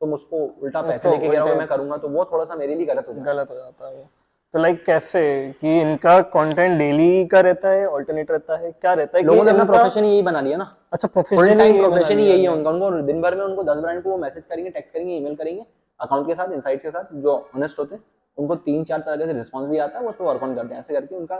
तुम 0.00 0.12
उसको 0.12 0.36
उल्टा 0.62 0.82
पैसे 0.82 1.10
लेके 1.10 1.28
कह 1.28 1.38
रहे 1.38 1.50
हो 1.50 1.56
मैं 1.56 1.66
करूँगा 1.66 1.96
तो 1.96 2.08
वो 2.08 2.24
थोड़ा 2.24 2.44
सा 2.44 2.54
मेरे 2.54 2.74
लिए 2.74 2.86
गलत 2.86 3.08
हो 3.08 3.14
गलत 3.14 3.50
हो 3.50 3.54
जाता 3.54 3.88
है 3.88 4.08
तो 4.54 4.60
लाइक 4.60 4.84
कैसे 4.86 5.20
कि 5.60 5.80
इनका 5.80 6.20
कंटेंट 6.32 6.78
डेली 6.78 7.24
का 7.26 7.40
रहता 7.40 7.68
है 7.68 7.86
ऑल्टरनेट 7.88 8.30
रहता 8.30 8.56
है 8.56 8.70
क्या 8.72 8.92
रहता 8.92 9.18
है 9.18 9.22
लोगों 9.24 9.44
ने 9.44 9.50
अपना 9.50 9.64
प्रोफेशन 9.64 10.04
यही 10.04 10.20
बना 10.22 10.40
लिया 10.40 10.56
ना। 10.56 10.66
अच्छा 10.92 11.08
प्रोफेशन 11.08 11.58
टाइम 11.58 11.78
प्रोफेशन 11.78 12.18
ही 12.18 12.26
यही 12.26 12.42
है 12.42 12.48
उनका 12.48 12.70
उनको 12.70 12.90
दिन 13.06 13.22
भर 13.22 13.34
में 13.34 13.44
उनको 13.44 13.62
दस 13.64 13.78
ब्रांड 13.78 14.02
को 14.02 14.10
वो 14.10 14.16
मैसेज 14.16 14.44
करेंगे 14.46 14.70
टेक्स्ट 14.70 14.94
करेंगे 14.94 15.14
ईमेल 15.14 15.34
करेंगे 15.34 15.64
अकाउंट 16.00 16.26
के 16.26 16.34
साथ 16.34 16.52
इनसाइट 16.52 16.82
के 16.82 16.90
साथ 16.90 17.14
जो 17.14 17.32
ऑनेस्ट 17.56 17.78
होते 17.78 17.94
हैं 17.94 18.02
उनको 18.38 18.54
तीन 18.68 18.84
चार 18.84 19.00
तरह 19.00 19.26
से 19.26 19.32
रिस्पॉन्स 19.32 19.68
भी 19.70 19.78
आता 19.78 19.98
है 19.98 20.04
वो 20.04 20.10
उस 20.10 20.16
पर 20.16 20.24
वर्क 20.24 20.42
ऑन 20.42 20.54
करते 20.54 20.74
हैं। 20.74 20.80
ऐसे 20.80 20.94
करके 20.94 21.16
उनका 21.16 21.36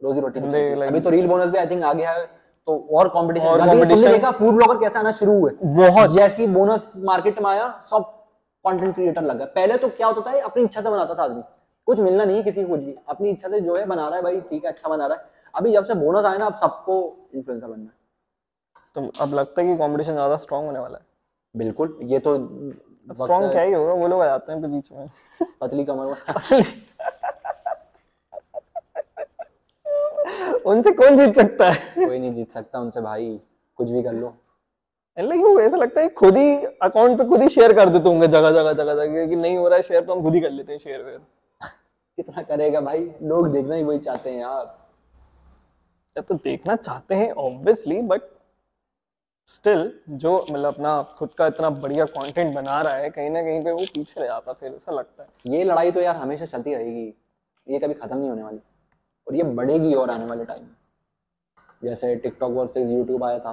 रोजी 0.00 0.20
रोटी 0.20 0.40
है। 0.40 0.88
अभी 0.88 1.00
तो 1.00 1.10
रील 1.10 1.26
बोनस 1.26 1.50
भी 1.50 1.58
आई 1.58 1.66
थिंक 1.66 1.82
आ 1.82 1.92
गया 1.92 2.10
है 2.10 2.24
तो 2.26 2.76
और 2.98 3.08
कंपटीशन 3.08 3.46
और 3.46 3.60
तुमने 3.68 4.08
देखा 4.08 4.30
फ़ूड 4.32 4.54
ब्लॉगर 4.54 4.80
कैसे 4.80 4.98
आना 4.98 5.12
शुरू 5.12 5.38
हुए? 5.38 5.52
बहुत। 5.62 6.10
जैसी 6.10 6.46
बोनस 6.48 6.92
मार्केट 7.04 7.40
में 7.40 7.50
आया 7.50 7.68
सब 7.90 8.04
कंटेंट 8.64 8.94
क्रिएटर 8.94 9.22
लग 9.22 9.38
गया 9.38 9.46
पहले 9.54 9.76
तो 9.76 9.88
क्या 9.90 10.06
होता 10.06 10.30
था 10.30 10.44
अपनी 10.44 10.64
इच्छा 10.64 10.80
से 10.80 10.90
बनाता 10.90 11.14
था 11.14 11.24
आदमी। 11.24 11.42
कुछ 11.90 12.00
मिलना 12.00 12.24
नहीं 12.24 12.36
है 12.36 12.42
किसी 12.42 12.62
को 12.62 12.68
कुछ 12.68 12.80
भी 12.80 12.94
अपनी 13.08 13.30
इच्छा 13.30 13.48
से 13.48 13.60
जो 13.60 13.76
है 13.76 13.84
बना 13.86 14.08
रहा 14.08 14.16
है 14.16 14.22
भाई 14.22 14.40
ठीक 14.40 14.64
है 14.64 14.70
अच्छा 14.72 14.88
बना 14.88 15.06
रहा 15.06 15.16
है। 15.16 15.22
अभी 15.54 15.72
जब 15.72 15.84
से 15.84 15.94
बोनस 15.96 16.24
आया 16.24 16.38
ना 16.38 16.46
अब 16.46 16.54
सबको 16.56 16.94
इन्फ्लुएंसर 17.34 17.66
बनना 17.66 17.84
है। 17.84 17.98
तो 18.96 19.10
अब 19.22 19.34
लगता 19.34 19.62
है 19.62 19.68
कि 19.68 19.76
कंपटीशन 19.78 20.12
ज़्यादा 20.12 20.36
स्ट्रांग 20.36 20.66
होने 20.66 20.78
वाला 20.78 20.98
है। 20.98 21.04
बिल्कुल 21.54 21.98
ये 22.02 22.18
तो 22.18 22.36
स्ट्रांग 23.14 23.50
क्या 23.50 23.62
ही 23.62 23.72
होगा 23.72 23.92
वो 23.92 24.08
लोग 24.08 24.20
आ 24.22 24.26
जाते 24.26 24.52
हैं 24.52 24.72
बीच 24.72 24.92
में। 24.92 25.08
पतली 25.60 25.84
कमर 25.84 26.06
वाला। 26.06 26.60
उनसे 30.66 30.92
कौन 30.92 31.16
जीत 31.16 31.34
सकता 31.36 31.70
है? 31.70 31.80
कोई 31.96 32.18
नहीं 32.18 32.34
जीत 32.34 32.52
सकता 32.52 32.78
उनसे 32.80 33.00
भाई 33.00 33.40
कुछ 33.78 33.90
भी 33.90 34.02
कर 34.02 34.12
लो। 34.12 34.34
लाइक 35.16 35.40
वो 35.42 35.60
ऐसा 35.60 35.76
लगता 35.76 36.00
है 36.00 36.08
खुद 36.18 36.36
ही 36.36 36.56
अकाउंट 36.82 37.18
पे 37.18 37.24
खुद 37.28 37.42
ही 37.42 37.48
शेयर 37.48 37.72
कर 37.72 37.88
देते 37.88 38.08
होंगे 38.08 38.26
जगह 38.28 38.50
जगह 38.50 38.72
जगह 38.72 38.94
जगह 38.94 39.26
कि 39.28 39.36
नहीं 39.36 39.56
हो 39.56 39.68
रहा 39.68 39.76
है 39.76 39.82
शेयर 39.82 40.04
तो 40.04 40.14
हम 40.14 40.22
खुद 40.22 40.34
ही 40.34 40.40
कर 40.40 40.50
लेते 40.50 40.72
हैं 40.72 40.78
शेयर 40.78 41.02
फिर 41.02 41.20
कितना 42.22 42.42
करेगा 42.42 42.80
भाई? 42.80 43.10
लोग 43.22 43.52
देखना 43.52 43.74
ही 43.74 43.82
वही 43.82 43.98
चाहते 43.98 44.30
हैं 44.30 44.40
यार। 44.40 44.64
या 46.16 46.22
तो 46.22 46.34
देखना 46.34 46.76
चाहते 46.76 47.14
हैं 47.14 47.30
ऑब्वियसली 47.32 48.00
बट 48.02 48.22
स्टिल 49.48 49.92
जो 50.08 50.34
मतलब 50.50 50.74
अपना 50.74 51.02
खुद 51.18 51.32
का 51.34 51.46
इतना 51.46 51.70
बढ़िया 51.70 52.04
कंटेंट 52.06 52.54
बना 52.54 52.80
रहा 52.82 52.94
है 52.94 53.10
कहीं 53.10 53.30
ना 53.30 53.42
कहीं 53.42 53.62
पे 53.64 53.70
वो 53.70 53.84
पीछे 53.94 54.20
रह 54.20 54.26
जाता 54.26 54.52
फिर 54.52 54.74
ऐसा 54.74 54.92
लगता 54.92 55.22
है। 55.22 55.54
ये 55.54 55.64
लड़ाई 55.64 55.92
तो 55.92 56.00
यार 56.00 56.16
हमेशा 56.16 56.46
चलती 56.46 56.74
रहेगी। 56.74 57.06
ये 57.66 57.78
कभी 57.78 57.94
खत्म 57.94 58.18
नहीं 58.18 58.28
होने 58.30 58.42
वाली। 58.42 58.58
और 59.26 59.36
ये 59.36 59.42
बढ़ेगी 59.42 59.94
और 59.94 60.10
आने 60.10 60.24
वाले 60.24 60.44
टाइम 60.44 60.62
में। 60.62 60.76
जैसे 61.84 62.14
टिकटॉक 62.16 62.52
वर्सेस 62.52 62.90
यूट्यूब 62.90 63.24
आया 63.24 63.38
था 63.38 63.50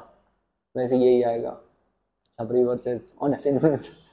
वैसे 0.75 0.97
यही 0.97 1.23
आएगा। 1.23 1.51
छपरी 2.39 2.63
वर्सेस 2.63 3.13
ऑनेस्ट 3.21 3.47
इन्फ्लुएंसर 3.47 4.06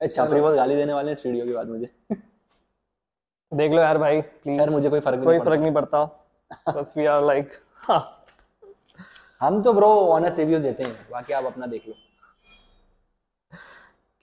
छपरी 0.00 0.40
बस 0.40 0.54
गाली 0.56 0.76
देने 0.76 0.92
वाले 0.92 1.10
हैं 1.10 1.16
इस 1.16 1.24
वीडियो 1.26 1.46
के 1.46 1.52
बाद 1.52 1.68
मुझे। 1.68 1.88
देख 3.52 3.72
लो 3.72 3.80
यार 3.80 3.98
भाई 3.98 4.20
प्लीज़ 4.20 4.58
खैर 4.58 4.70
मुझे 4.70 4.90
कोई 4.90 5.00
फ़र्क 5.00 5.24
कोई 5.24 5.38
फ़र्क 5.38 5.60
नहीं 5.60 5.72
पड़ता। 5.72 6.04
बस 6.68 6.92
वी 6.96 7.06
आर 7.06 7.24
लाइक 7.24 7.52
हम 9.40 9.62
तो 9.62 9.72
ब्रो 9.72 9.88
ऑनेस्ट 10.08 10.38
रिव्यूज़ 10.38 10.62
देते 10.62 10.82
हैं 10.82 10.94
बाकी 11.10 11.32
आप 11.32 11.44
अपना 11.44 11.66
देख 11.66 11.88
लो। 11.88 11.94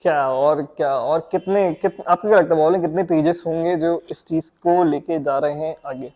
क्या 0.04 0.28
और 0.30 0.62
क्या 0.76 0.94
और 0.96 1.28
कितने 1.32 1.72
कितने 1.74 2.04
आपको 2.04 2.28
क्या 2.28 2.38
लगता 2.38 2.54
है 2.54 2.60
बोले 2.60 2.78
कितने 2.78 3.02
पेजेस 3.04 3.42
होंगे 3.46 3.74
जो 3.76 4.00
इस 4.10 4.24
चीज़ 4.26 4.50
को 4.62 4.82
लेके 4.84 5.18
जा 5.20 5.38
रहे 5.38 5.52
हैं 5.54 5.74
आगे? 5.86 6.12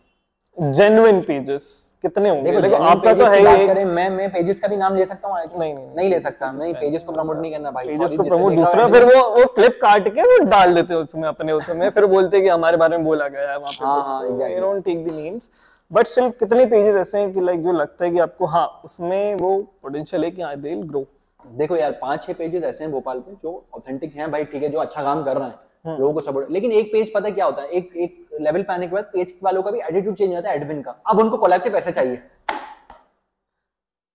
जेन्युइन 0.57 1.21
पेजेस 1.21 1.95
कितने 2.01 2.29
होंगे? 2.29 2.51
देखो 2.51 2.61
देखो 2.61 2.75
आपका 2.75 3.13
तो 3.13 3.25
है 3.25 3.39
ही 3.39 3.61
एक 3.61 3.67
करें 3.67 3.85
मैं 3.85 4.09
मैं 4.09 4.29
पेजेस 4.31 4.59
का 4.59 4.67
भी 4.67 4.75
नाम 4.75 4.95
ले 4.95 5.05
सकता 5.05 5.27
हूँ 5.27 5.37
नहीं, 5.37 5.59
नहीं, 5.59 5.73
नहीं, 5.73 5.95
नहीं 5.95 6.09
ले 6.09 6.19
सकता 6.19 6.51
नहीं 6.51 6.73
पेजेस 6.73 7.03
को 7.03 7.11
प्रमोट 7.11 7.37
नहीं 7.37 7.51
करना 7.51 7.71
भाई 7.71 7.85
पेजेस 7.85 8.11
को 8.11 8.23
प्रमोट 8.23 8.53
दूसरा 8.53 8.87
फिर 8.87 9.05
वो 9.05 9.29
वो 9.29 9.45
क्लिप 9.45 9.79
काट 9.81 10.07
के 10.15 10.21
वो 10.21 10.43
डाल 10.45 10.73
देते 10.75 10.93
हैं 10.93 11.01
उसमें 11.01 11.27
अपने 11.29 11.53
उसमें 11.53 11.89
फिर 11.89 12.05
बोलते 12.05 12.37
हैं 12.37 12.43
कि 12.43 12.49
हमारे 12.49 12.77
बारे 12.77 12.97
में 12.97 13.05
बोला 13.05 13.27
गया 13.27 13.51
है 13.51 13.57
वहाँ 13.59 13.71
पे 13.71 13.77
कुछ 13.77 14.05
हाँ, 14.05 14.21
तो 14.23 14.37
you 14.37 14.61
don't 14.63 14.87
take 14.87 15.07
the 15.09 15.49
but 15.91 16.07
still 16.07 16.29
कितने 16.29 16.65
पेजेस 16.65 16.95
ऐसे 16.95 17.19
हैं 17.19 17.33
कि 17.33 17.41
लाइक 17.41 17.63
जो 17.63 17.71
लगता 17.71 18.05
है 18.05 18.11
कि 18.11 18.19
आपको 18.19 18.45
हाँ 18.45 18.81
उसमें 18.85 19.35
वो 19.35 19.57
पोटेंशियल 19.83 20.23
है 20.23 20.31
कि 20.31 20.41
हाँ 20.41 20.55
दे 20.55 20.75
ग्रो 20.75 21.05
देखो 21.47 21.75
यार 21.75 21.91
पाँच 21.91 22.23
छह 22.23 22.33
पेजेस 22.33 22.63
ऐसे 22.63 22.83
हैं 22.83 22.91
भोपाल 22.93 23.19
पे 23.19 23.31
जो 23.31 23.65
ऑथेंटिक 23.73 24.15
हैं 24.15 24.31
भाई 24.31 24.43
ठीक 24.43 24.63
है 24.63 24.69
जो 24.69 24.79
अच्छा 24.79 25.03
काम 25.03 25.23
कर 25.23 25.37
रहे 25.37 25.47
हैं। 25.47 25.55
लोगों 25.85 26.13
को 26.13 26.21
सपोर्ट 26.21 26.51
लेकिन 26.51 26.71
एक 26.71 26.91
पेज 26.91 27.11
पता 27.13 27.27
है 27.27 27.33
क्या 27.33 27.45
होता 27.45 27.61
है? 27.61 27.67
एक 27.69 27.95
एक 27.95 28.37
लेवल 28.41 28.63
पे 28.63 28.73
आने 28.73 28.87
के 28.87 28.95
बाद 28.95 29.09
पेज 29.13 29.33
वालों 29.43 29.63
का 29.63 29.71
भी 29.71 29.79
एटीट्यूड 29.79 30.15
चेंज 30.15 30.29
हो 30.29 30.35
जाता 30.35 30.49
है 30.49 30.55
एडमिन 30.55 30.81
का। 30.81 30.91
अब 31.07 31.19
उनको 31.19 31.37
कोलैब 31.37 31.61
के 31.63 31.69
पैसे 31.69 31.91
चाहिए। 31.91 32.21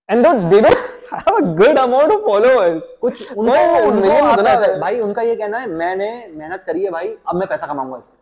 And 0.09 0.27
they 0.51 0.61
don't 0.61 0.77
have 1.13 1.35
a 1.35 1.39
good 1.57 1.79
amount 1.79 2.11
of 2.11 2.21
followers 2.21 2.91
कुछ 3.01 3.31
उनको, 3.31 3.43
नहीं, 3.43 3.81
उनको 3.81 3.99
नहीं, 3.99 4.79
भाई 4.81 4.99
उनका 4.99 5.21
ये 5.21 5.35
कहना 5.35 5.57
है 5.57 5.67
मैंने 5.67 6.09
मेहनत 6.35 6.63
करी 6.67 6.83
है 6.83 6.91
भाई 6.91 7.15
अब 7.27 7.35
मैं 7.35 7.47
पैसा 7.47 7.67
कमाऊँगा 7.67 7.97
इससे। 7.97 8.17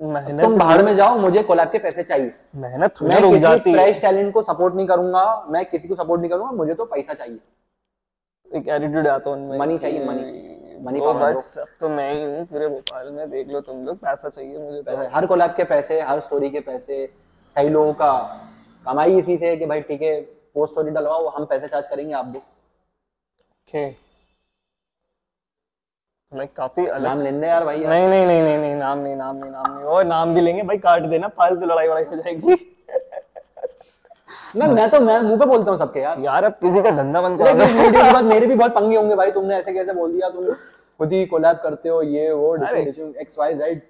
मेहनत 0.00 0.42
तुम 0.42 0.56
बाहर 0.58 0.82
में 0.84 0.94
जाओ 0.96 1.18
मुझे 1.18 1.42
कोलैब 1.42 1.70
के 1.70 1.78
पैसे 1.78 2.02
चाहिए। 2.02 2.32
मेहनत 2.56 3.02
मैं 3.02 3.20
रुक 3.20 3.30
किसी 3.30 3.40
जाती 3.40 3.72
फ्रेश 3.72 4.00
टैलेंट 4.00 4.32
को 4.34 4.42
सपोर्ट 4.42 4.74
नहीं 4.74 4.86
करूँगा 4.86 5.24
मैं 5.50 5.64
किसी 5.66 5.88
को 5.88 5.94
सपोर्ट 5.94 6.20
नहीं 6.20 6.30
करूँगा 6.30 6.50
मुझे 6.52 6.74
तो 6.74 6.84
पैसा 6.86 7.14
चाहिए। 7.14 7.38
एक 8.50 8.68
एटीट्यूड 8.68 9.08
आता 9.08 9.30
है 9.30 9.36
उनमें 9.36 9.58
Money 9.58 9.80
चाहिए, 9.80 10.06
money. 10.06 10.24
Money 10.82 11.00
वो 11.00 11.12
बस 11.14 11.56
अब 11.58 11.68
तो 11.80 11.88
मैं 11.88 12.12
ही 12.12 12.22
हूँ 12.22 12.44
पूरे 12.46 12.68
भोपाल 12.68 13.10
में 13.10 13.30
देख 13.30 13.48
लो 13.48 13.60
तुम 13.60 13.84
लोग 13.86 13.98
पैसा 13.98 14.28
चाहिए 14.28 14.58
मुझे 14.58 14.82
तो। 14.82 15.08
हर 15.10 15.26
कोलैब 15.26 15.50
के 15.56 15.64
पैसे 15.64 16.00
हर 16.02 16.20
स्टोरी 16.20 16.50
के 16.50 16.60
पैसे 16.60 17.06
कई 17.56 17.68
लोगों 17.68 17.92
का 17.94 18.12
कमाई 18.86 19.18
इसी 19.18 19.36
से 19.38 19.48
है 19.48 19.56
कि 19.56 19.66
भाई 19.66 19.80
ठीक 19.80 20.02
है 20.02 20.20
पोस्ट 20.54 20.72
स्टोरी 20.72 20.90
डलवाओ 20.90 21.28
हम 21.28 21.44
पैसे 21.44 21.68
चार्ज 21.68 21.88
करेंगे 21.88 22.14
आप 22.14 22.24
दो। 22.26 22.38
ओके 22.38 23.86
लाइक 26.32 26.52
काफ़ी 26.56 26.86
अलग 26.86 27.02
नाम 27.02 27.18
लेंगे 27.18 27.46
यार 27.46 27.64
भाई 27.64 27.80
यार। 27.80 27.90
नहीं 27.90 28.08
नहीं 28.08 28.26
नहीं 28.26 28.58
नहीं 28.58 28.74
नाम 28.74 28.98
नहीं 28.98 29.16
नाम 29.16 29.36
नहीं 29.36 29.50
नाम 29.50 29.72
नहीं। 29.72 29.84
और 29.86 30.04
नाम 30.04 30.34
भी 30.34 30.40
लेंगे 30.40 30.62
भाई 30.62 30.78
काट 30.80 31.02
देना 31.10 31.28
फालतू 31.38 31.66
लड़ाई 31.66 31.88
वड़ाई 31.88 32.04
हो 32.04 32.16
जाएगी। 32.16 32.54
मैं 34.56 34.66
मैं 34.68 34.88
तो 34.90 35.00
मैं 35.00 35.20
मुँह 35.22 35.38
पे 35.38 35.46
बोलता 35.46 35.70
हूँ 35.70 35.78
सबके 35.78 36.00
यार। 36.00 36.20
यार 36.20 36.44
अब 36.44 36.52
किसी 36.62 36.82
का 36.82 36.90
धंधा 36.96 37.20
बंद 37.22 37.42
लेकिन 37.42 37.78
वीडियो 37.78 38.02
के 38.02 38.12
बाद 38.12 38.24
मेरे 38.24 38.46
भी 38.46 38.54
बहुत 38.54 38.74
पंगे 38.74 38.96
होंगे 38.96 39.14
भाई 39.16 39.30
तुमने 39.30 39.56
ऐसे 39.56 39.72
कैसे 39.72 39.92
बोल 39.92 40.12
दिया 40.12 40.28
तुम 40.30 40.52
खुद 41.00 41.12
ही 41.12 41.24
कोलैब 41.26 41.56
करते 41.62 41.88
हो 41.88 42.02
ये 42.02 42.30
वो। 42.32 42.54
X 42.56 43.38
Y 43.38 43.54
Z 43.54 43.80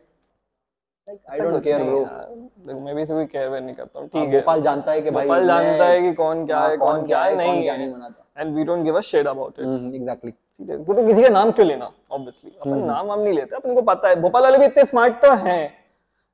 I 1.08 1.38
don't 1.40 1.62
care 1.64 1.82
bro 1.82 2.00
bro 2.66 2.78
मैं 2.80 2.94
भी 2.94 3.02
इसे 3.02 3.14
कोई 3.14 3.24
केयर 3.26 3.50
नहीं 3.52 3.74
करता 3.74 3.98
हूँ 3.98 4.08
ठीक 4.08 4.22
है। 4.22 4.30
गोपाल 4.32 4.62
जानता 4.62 4.92
है 4.92 5.00
कि 5.02 5.10
भाई 5.10 5.26
गोपाल 5.26 5.46
जानता 5.46 5.84
है 5.84 6.00
कि 6.02 6.12
कौन 6.14 6.44
क्या 6.46 6.58
हाँ, 6.58 6.68
है 6.70 6.76
कौन 6.76 7.06
क्या 7.06 7.22
है 7.22 7.36
नहीं 7.36 7.62
क्या 7.62 7.76
नहीं 7.76 7.92
बनाता। 7.92 8.40
And 8.40 8.54
we 8.56 8.64
don't 8.64 8.84
give 8.84 8.96
a 8.96 9.00
shit 9.02 9.26
about 9.26 9.58
it 9.58 9.94
exactly 9.94 10.30
ठीक 10.30 10.70
तो 10.86 11.06
किसी 11.06 11.22
का 11.22 11.28
नाम 11.28 11.50
क्यों 11.50 11.66
लेना 11.66 11.90
ऑब्वियसली 12.12 12.50
अपन 12.60 12.84
नाम 12.86 13.10
हम 13.12 13.20
नहीं 13.20 13.34
लेते 13.34 13.56
अपन 13.56 13.74
को 13.74 13.82
पता 13.82 14.08
है। 14.08 14.20
भोपाल 14.20 14.42
वाले 14.42 14.58
भी 14.58 14.64
इतने 14.64 14.84
स्मार्ट 14.84 15.14
तो 15.22 15.32
हैं। 15.44 15.62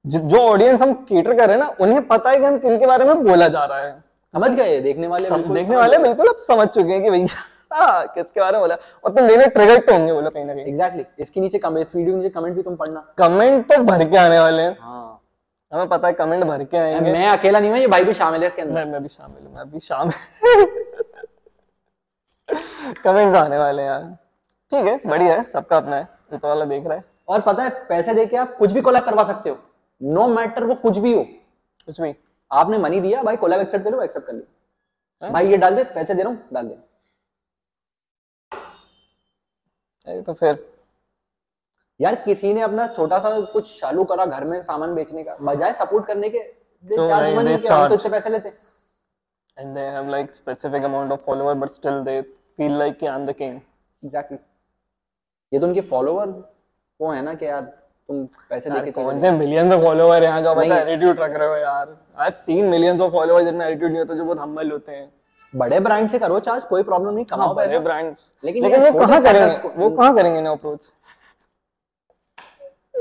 जि- 0.09 0.39
ऑडियंस 0.41 0.83
हम 0.83 0.93
केटर 1.09 1.37
कर 1.37 1.47
रहे 1.49 1.57
हैं 1.57 1.65
ना 1.65 1.71
उन्हें 1.81 2.07
पता 2.07 2.31
है 2.31 2.39
कि 2.39 2.45
हम 2.45 2.59
किन 2.59 2.79
के 2.79 2.87
बारे 2.87 3.05
में 3.05 3.23
बोला 3.25 3.49
जा 3.49 3.65
रहा 3.65 3.79
है। 3.79 3.93
समझ 4.35 4.51
गए 4.55 4.81
देखने 4.81 5.07
वाले 5.07 5.31
बिल्कुल 5.31 5.55
देखने 5.55 5.77
वाले 5.77 5.99
बिल्कुल 5.99 6.29
अब 6.29 6.37
समझ 6.37 6.67
चुके 6.69 6.93
हैं 6.93 7.03
कि 7.03 7.11
भैया 7.11 7.45
हाँ, 7.73 8.07
किसके 8.07 8.41
बारे 8.41 8.53
में 8.53 8.61
बोला? 8.61 8.77
और 9.05 9.13
तुम 9.15 9.27
देने 9.29 9.47
ट्रिगर 9.47 9.79
तो 9.79 9.93
होंगे 9.93 10.13
बोला 10.13 10.29
कहीं 10.29 10.45
ना 10.45 10.55
कहीं। 10.55 10.65
एग्जैक्टली 10.65 11.05
इसके 11.19 11.41
नीचे 11.41 11.59
कमेंट 11.59 11.89
वीडियो 11.97 12.17
नीचे 12.17 12.29
कमेंट 12.29 12.55
भी 12.57 12.63
तुम 12.63 12.77
पढ़ना। 12.77 13.01
कमेंट 13.19 13.73
तो 13.73 13.83
भर 13.85 14.05
के 14.05 14.17
आने 14.17 14.39
वाले 14.41 14.63
हैं। 14.63 14.77
हाँ। 14.81 15.15
हमें 15.73 15.89
पता 15.89 16.09
है 16.09 16.15
कमेंट 16.15 16.45
भर 16.45 16.65
के 16.65 16.77
आएँगे। 16.77 17.13
मैं 17.13 17.29
अकेला 17.29 17.59
नहीं 17.59 17.71
हूँ 17.71 17.79
ये 17.79 17.87
भाई 17.87 18.05
भी 18.05 18.15
शामिल 18.15 18.41
है 18.41 18.47
इसके 18.49 18.63
अंदर। 18.63 18.85
मैं 18.85 19.03
भी 19.03 19.09
शामिल 19.09 19.47
हूँ 19.47 19.55
मैं 19.57 19.71
भी 19.71 19.81
शामिल 19.81 20.13
कमेंट 23.05 23.33
तो 23.35 23.39
आने 23.41 23.59
वाले 23.59 23.83
हैं 23.83 23.89
यार। 23.91 24.03
ठीक 24.73 24.87
है 24.87 25.01
बढ़िया 25.07 25.35
है 25.35 25.45
सबका 25.53 25.77
अपना 25.77 25.97
है 25.97 26.09
ऊपर 26.35 26.49
वाला 26.49 26.65
देख 26.65 26.87
रहा 26.87 26.97
है। 26.97 27.05
और 27.29 27.41
पता 27.41 27.63
है 27.63 27.71
पैसे 27.89 28.15
देके 28.15 28.37
आप 28.37 28.57
कुछ 28.59 28.73
भी 28.73 28.81
कोलैब 28.81 29.05
करवा 29.05 29.25
सकते 29.25 29.51
हो। 29.51 29.59
नो 30.01 30.27
मैटर 30.29 30.65
वो 30.65 30.75
कुछ 30.75 30.99
भी 30.99 31.13
हो। 31.15 31.23
कुछ 31.89 32.01
भी। 32.01 32.15
आपने 32.51 32.79
मनी 32.79 33.01
दिया 33.01 33.23
भाई 33.23 33.37
कोलैब 33.37 33.61
एक्सेप्ट 33.61 33.85
कर 33.85 33.91
लो 33.91 34.03
एक्सेप्ट 34.03 34.27
कर 34.27 34.33
लो। 34.33 34.43
हाँ। 35.23 35.33
भाई 35.33 35.51
ये 35.51 35.57
डाल 35.57 35.77
दे 35.77 35.85
पैसे 35.85 36.15
दे 36.15 36.23
रहा 36.23 36.33
हूँ 36.33 36.49
डाल 36.53 36.69
दे। 36.69 36.77
तो 40.23 40.33
फिर। 40.35 40.67
यार 42.01 42.15
किसी 42.15 42.53
ने 42.55 42.61
अपना 42.61 42.87
छोटा 42.89 43.19
सा 43.19 43.41
कुछ 43.53 43.81
चालू 43.81 44.05
करा 44.05 44.25
घर 44.27 44.45
में 44.45 44.63
सामान 44.63 44.95
बेचने 44.95 45.25
का 45.25 45.37
बजाय 45.43 45.73
सपोर्ट 45.73 46.07
करने 46.07 46.29
के 46.31 46.39
दे 46.39 46.95
तो 46.97 47.07
चार्ज 47.09 47.35
मनी 47.37 47.57
के 47.57 47.73
हम 47.73 47.89
तो 47.89 47.97
charge. 47.97 48.11
पैसे 48.11 48.31
लेते। 48.31 48.53
And 49.57 49.77
they 49.77 49.87
have 49.93 50.09
like 50.09 50.31
specific 50.33 50.85
amount 50.85 51.13
of 51.13 51.23
follower 51.23 51.55
but 51.57 51.71
still 51.73 52.05
they 52.05 52.23
feel 52.57 52.75
like 52.81 52.99
कि 53.01 53.07
I'm 53.07 53.25
the 53.27 53.35
king 53.35 53.55
एग्जैक्टली 54.03 54.39
ये 55.53 55.61
तो 55.61 55.67
उनके 55.67 55.81
फॉलोवर 55.89 56.29
वो 57.01 57.11
है 57.13 57.23
ना 57.23 57.35
कि 57.35 57.47
यार 57.47 57.63
तुम 58.09 58.25
पैसे 58.51 58.71
देके 58.71 58.91
कौन 58.91 59.21
से 59.21 59.31
मिलियंस 59.31 59.73
ऑफ़ 59.75 59.83
फॉलोवर 59.83 60.23
यहाँ 60.23 60.41
जो 60.43 60.55
नहीं। 60.55 60.71
बता 60.71 60.81
एटीट्यूड 60.83 61.19
रख 61.21 61.33
रहे 61.33 61.49
हो 61.49 61.57
यार। 61.57 61.89
I 62.19 62.25
have 62.25 62.35
seen 62.37 62.67
millions 62.67 63.01
of 63.01 63.13
followers 63.13 63.47
जिनमें 63.47 63.67
एटीट्यूड 63.67 63.91
नहीं 63.91 64.01
होता 64.01 64.15
जो 64.15 64.25
बहुत 64.25 64.39
हम्बल 64.41 64.71
होते 64.73 64.93
हैं। 64.93 65.11
बड़े 65.53 65.81
ब्रांड 65.81 66.11
से 66.11 66.19
करो 66.19 66.39
चार्ज 66.41 66.65
कोई 66.67 66.83
प्रॉब्लम 66.83 67.15
नहीं 67.15 67.25
कमाओ 67.25 67.47
हाँ, 67.47 67.55
बड़े 67.57 67.79
ब्रांड्स 67.79 68.33
लेकिन 68.45 68.65
लेकिन 68.65 68.83
वो 68.83 68.99
कहाँ 68.99 69.23
करेंगे? 69.23 69.69
वो 69.77 69.91
कहाँ 69.91 70.15
करेंगे 70.17 70.41
ना 70.41 70.51
अप्रोच 70.51 70.91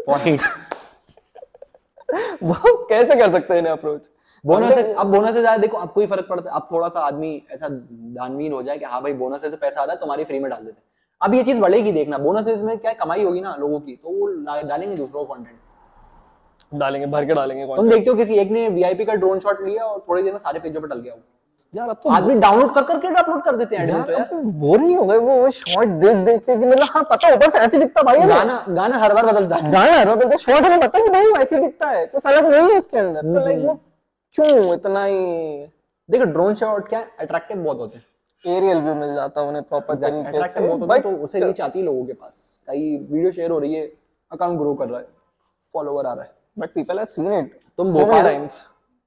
पॉइंट 0.08 0.42
वो 2.44 2.76
कैसे 2.90 3.16
कर 3.16 3.32
सकते 3.32 3.54
हैं 3.54 3.62
ना 3.62 3.72
अप्रोच 3.72 4.10
बोनस 4.44 4.94
अब 4.98 5.08
बोनस 5.12 5.34
से 5.34 5.40
ज़्यादा 5.40 5.58
देखो 5.58 5.78
आपको 5.78 6.02
ही 6.02 6.08
फ़र्क 6.08 6.28
पड़ता 6.30 6.50
है 6.50 6.56
अब 6.56 6.68
थोड़ा 6.72 6.88
सा 6.90 7.00
आदमी 7.02 7.32
ऐसा 7.52 7.68
दानवीन 7.70 8.54
हो 8.54 8.62
जाए 8.64 8.78
कि 8.78 8.86
हाँ 8.86 9.02
भाई 9.02 9.14
बोनस 9.14 9.42
से 9.42 9.50
पैसा 9.56 9.82
आता 9.82 9.92
है 9.92 10.00
तुम्हारी 10.00 10.24
फ्री 10.24 10.40
में 10.40 10.50
डाल 10.50 10.60
देते 10.60 10.72
हैं। 10.72 10.84
अब 11.22 11.34
ये 11.34 11.44
चीज़ 11.44 11.60
बढ़ेगी 11.62 11.92
देखना। 11.92 12.18
बोनसेस 12.18 12.62
में 12.62 12.78
क्या 12.78 12.94
कमाई 12.96 13.24
होगी 13.24 13.42
ना 13.42 13.56
लोगों 13.60 13.80
की 13.80 13.96
तो 13.96 14.10
वो 14.10 14.28
डालेंगे 14.64 14.96
दूसरों 14.96 15.24
को 15.24 15.34
कंटेंट 15.34 16.80
डालेंगे 16.80 17.08
भर 17.08 17.26
के 17.26 17.34
डालेंगे 17.34 17.66
तुम। 17.68 17.90
देखते 17.90 18.10
हो 18.10 18.16
किसी 18.16 18.36
एक 18.36 18.52
ने 18.52 18.68
वीआईपी 18.70 19.06
का 19.06 19.14
ड्रोन 19.16 19.40
शॉट 19.40 19.62
लिया 19.62 19.84
और 19.84 20.06
थोड़ी 20.10 20.24
देर 20.24 20.34
में 20.34 20.40
सारे 20.40 20.60
पेजों 20.60 20.82
पे 20.82 20.88
डल 20.88 21.00
गया 21.00 21.14
यार 21.74 21.90
अब 21.90 21.96
तो 22.04 22.10
आदमी 22.10 22.36
डाउनलोड 22.40 22.74
कर 22.74 22.84
करके 22.84 23.08
अपलोड 23.20 23.42
कर 23.44 23.56
देते 23.56 23.76
हैं 23.76 23.88
यार 23.88 24.02
तो 24.02 24.12
यार। 24.12 24.30
बोर 24.34 24.80
नहीं 24.80 24.96
हो 24.98 25.06
गए 25.06 25.18
वो 25.18 25.50
शॉर्ट 25.52 25.90
देख 26.02 26.18
देख 26.26 26.42
के 26.42 26.56
कि 26.56 26.66
मतलब 26.66 26.88
हाँ 26.92 27.04
पता 27.12 27.34
ऊपर 27.36 27.50
से 27.50 27.58
ऐसे 27.60 27.78
दिखता 27.80 28.04
भाई। 28.04 28.20
गाना 28.20 28.64
गाना 28.70 28.98
हर 28.98 29.14
बार 29.14 29.26
बदलता 29.26 29.56
है। 29.56 29.72
गाना 29.72 29.92
है 29.92 30.06
तो 30.06 30.38
शॉर्ट 30.38 30.66
हमें 30.66 30.80
पता 30.80 31.00
नहीं 31.00 31.10
भाई 31.14 31.42
ऐसे 31.44 31.60
दिखता 31.60 31.90
है 31.90 32.06
कुछ 32.06 32.26
अलग 32.26 32.46
नहीं 32.46 32.72
है 32.72 32.80
उसके 32.80 32.98
अंदर। 32.98 33.22
तो 33.24 33.46
लाइक 33.46 33.66
वो 33.66 33.74
क्यों 34.36 34.74
इतना 34.74 35.04
ही 35.04 35.20
देखो 36.10 36.26
ड्रोन 36.32 36.56
शॉट 36.56 36.88
क्या 36.90 37.06
अट्रैक्टिव 37.20 37.64
बहुत 37.64 37.80
होते 37.80 37.98
हैं। 37.98 38.06
एरियल 38.46 38.78
व्यू 38.78 38.94
मिल 38.96 39.14
जाता 39.14 39.42
है 39.42 39.48
उन्हें 39.48 39.64
प्रॉपर 39.64 39.96
तरीके 40.00 40.48
से 40.50 40.76
बट 40.78 41.04
तो 41.04 41.10
उसे 41.24 41.40
रीच 41.40 41.62
आती 41.62 41.80
है 41.80 41.86
लोगों 41.86 42.06
के 42.06 42.14
पास। 42.14 42.62
कई 42.68 42.98
वीडियो 43.12 43.32
शेयर 43.32 43.52
हो 43.52 43.60
रही 43.60 43.74
है 43.74 43.86
अकाउंट 44.32 44.60
ग्रो 44.60 44.74
कर 44.76 44.90
रहा 44.90 45.00
है 45.00 45.08
फॉलोवर 45.74 46.06
आ 46.06 46.14
रहा 46.14 46.24
है। 46.24 46.32
But 46.60 46.74
people 46.74 46.98
have 46.98 47.06
seen 47.08 47.32
it 47.34 47.60
तुम 47.78 47.94
भोपाल 47.94 48.26
times 48.26 48.54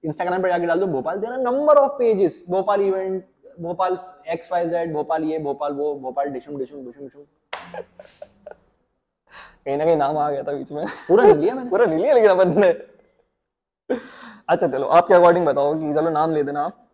इंस्टाग्राम 0.04 0.42
पे 0.42 0.48
जाके 0.48 0.66
डाल 0.66 0.80
दो 0.80 0.86
भोपाल 0.86 1.18
देना 1.20 1.36
number 1.36 1.76
of 1.76 1.92
pages 1.98 2.42
Bhopal 2.50 2.80
event 2.82 3.24
Bhopal 3.60 3.98
X 4.32 4.52
Y 4.52 4.68
Z 4.68 4.92
Bhopal 4.94 5.24
ये 5.24 5.38
भोपाल 5.38 5.72
वो 5.74 5.94
भोपाल 6.00 6.28
डिशुम 6.30 6.56
डिशुम 6.58 6.84
डिशुम 6.84 7.04
डिशुम 7.04 7.24
कहीं 9.64 9.76
ना 9.76 9.84
कहीं 9.84 9.96
नाम 9.96 10.18
आ 10.18 10.30
गया 10.30 10.42
था 10.42 10.52
बीच 10.52 10.70
में। 10.72 10.84
पूरा 11.08 11.24
नहीं 11.24 11.34
लिया 11.34 11.54
मैंने। 11.54 11.70
पूरा 11.70 11.86
नहीं 11.86 11.98
लिया 11.98 12.14
लेकिन 12.14 12.30
अपन 12.30 12.60
ने। 12.60 12.70
अच्छा 14.48 14.66
चलो 14.68 14.86
आपके 14.88 15.14
अकॉर्डिंग 15.14 15.46
बताओ 15.46 15.74
कि 15.80 15.92
चलो 15.94 16.10
नाम 16.10 16.32
ले 16.34 16.42
देना 16.42 16.62
आप। 16.62 16.86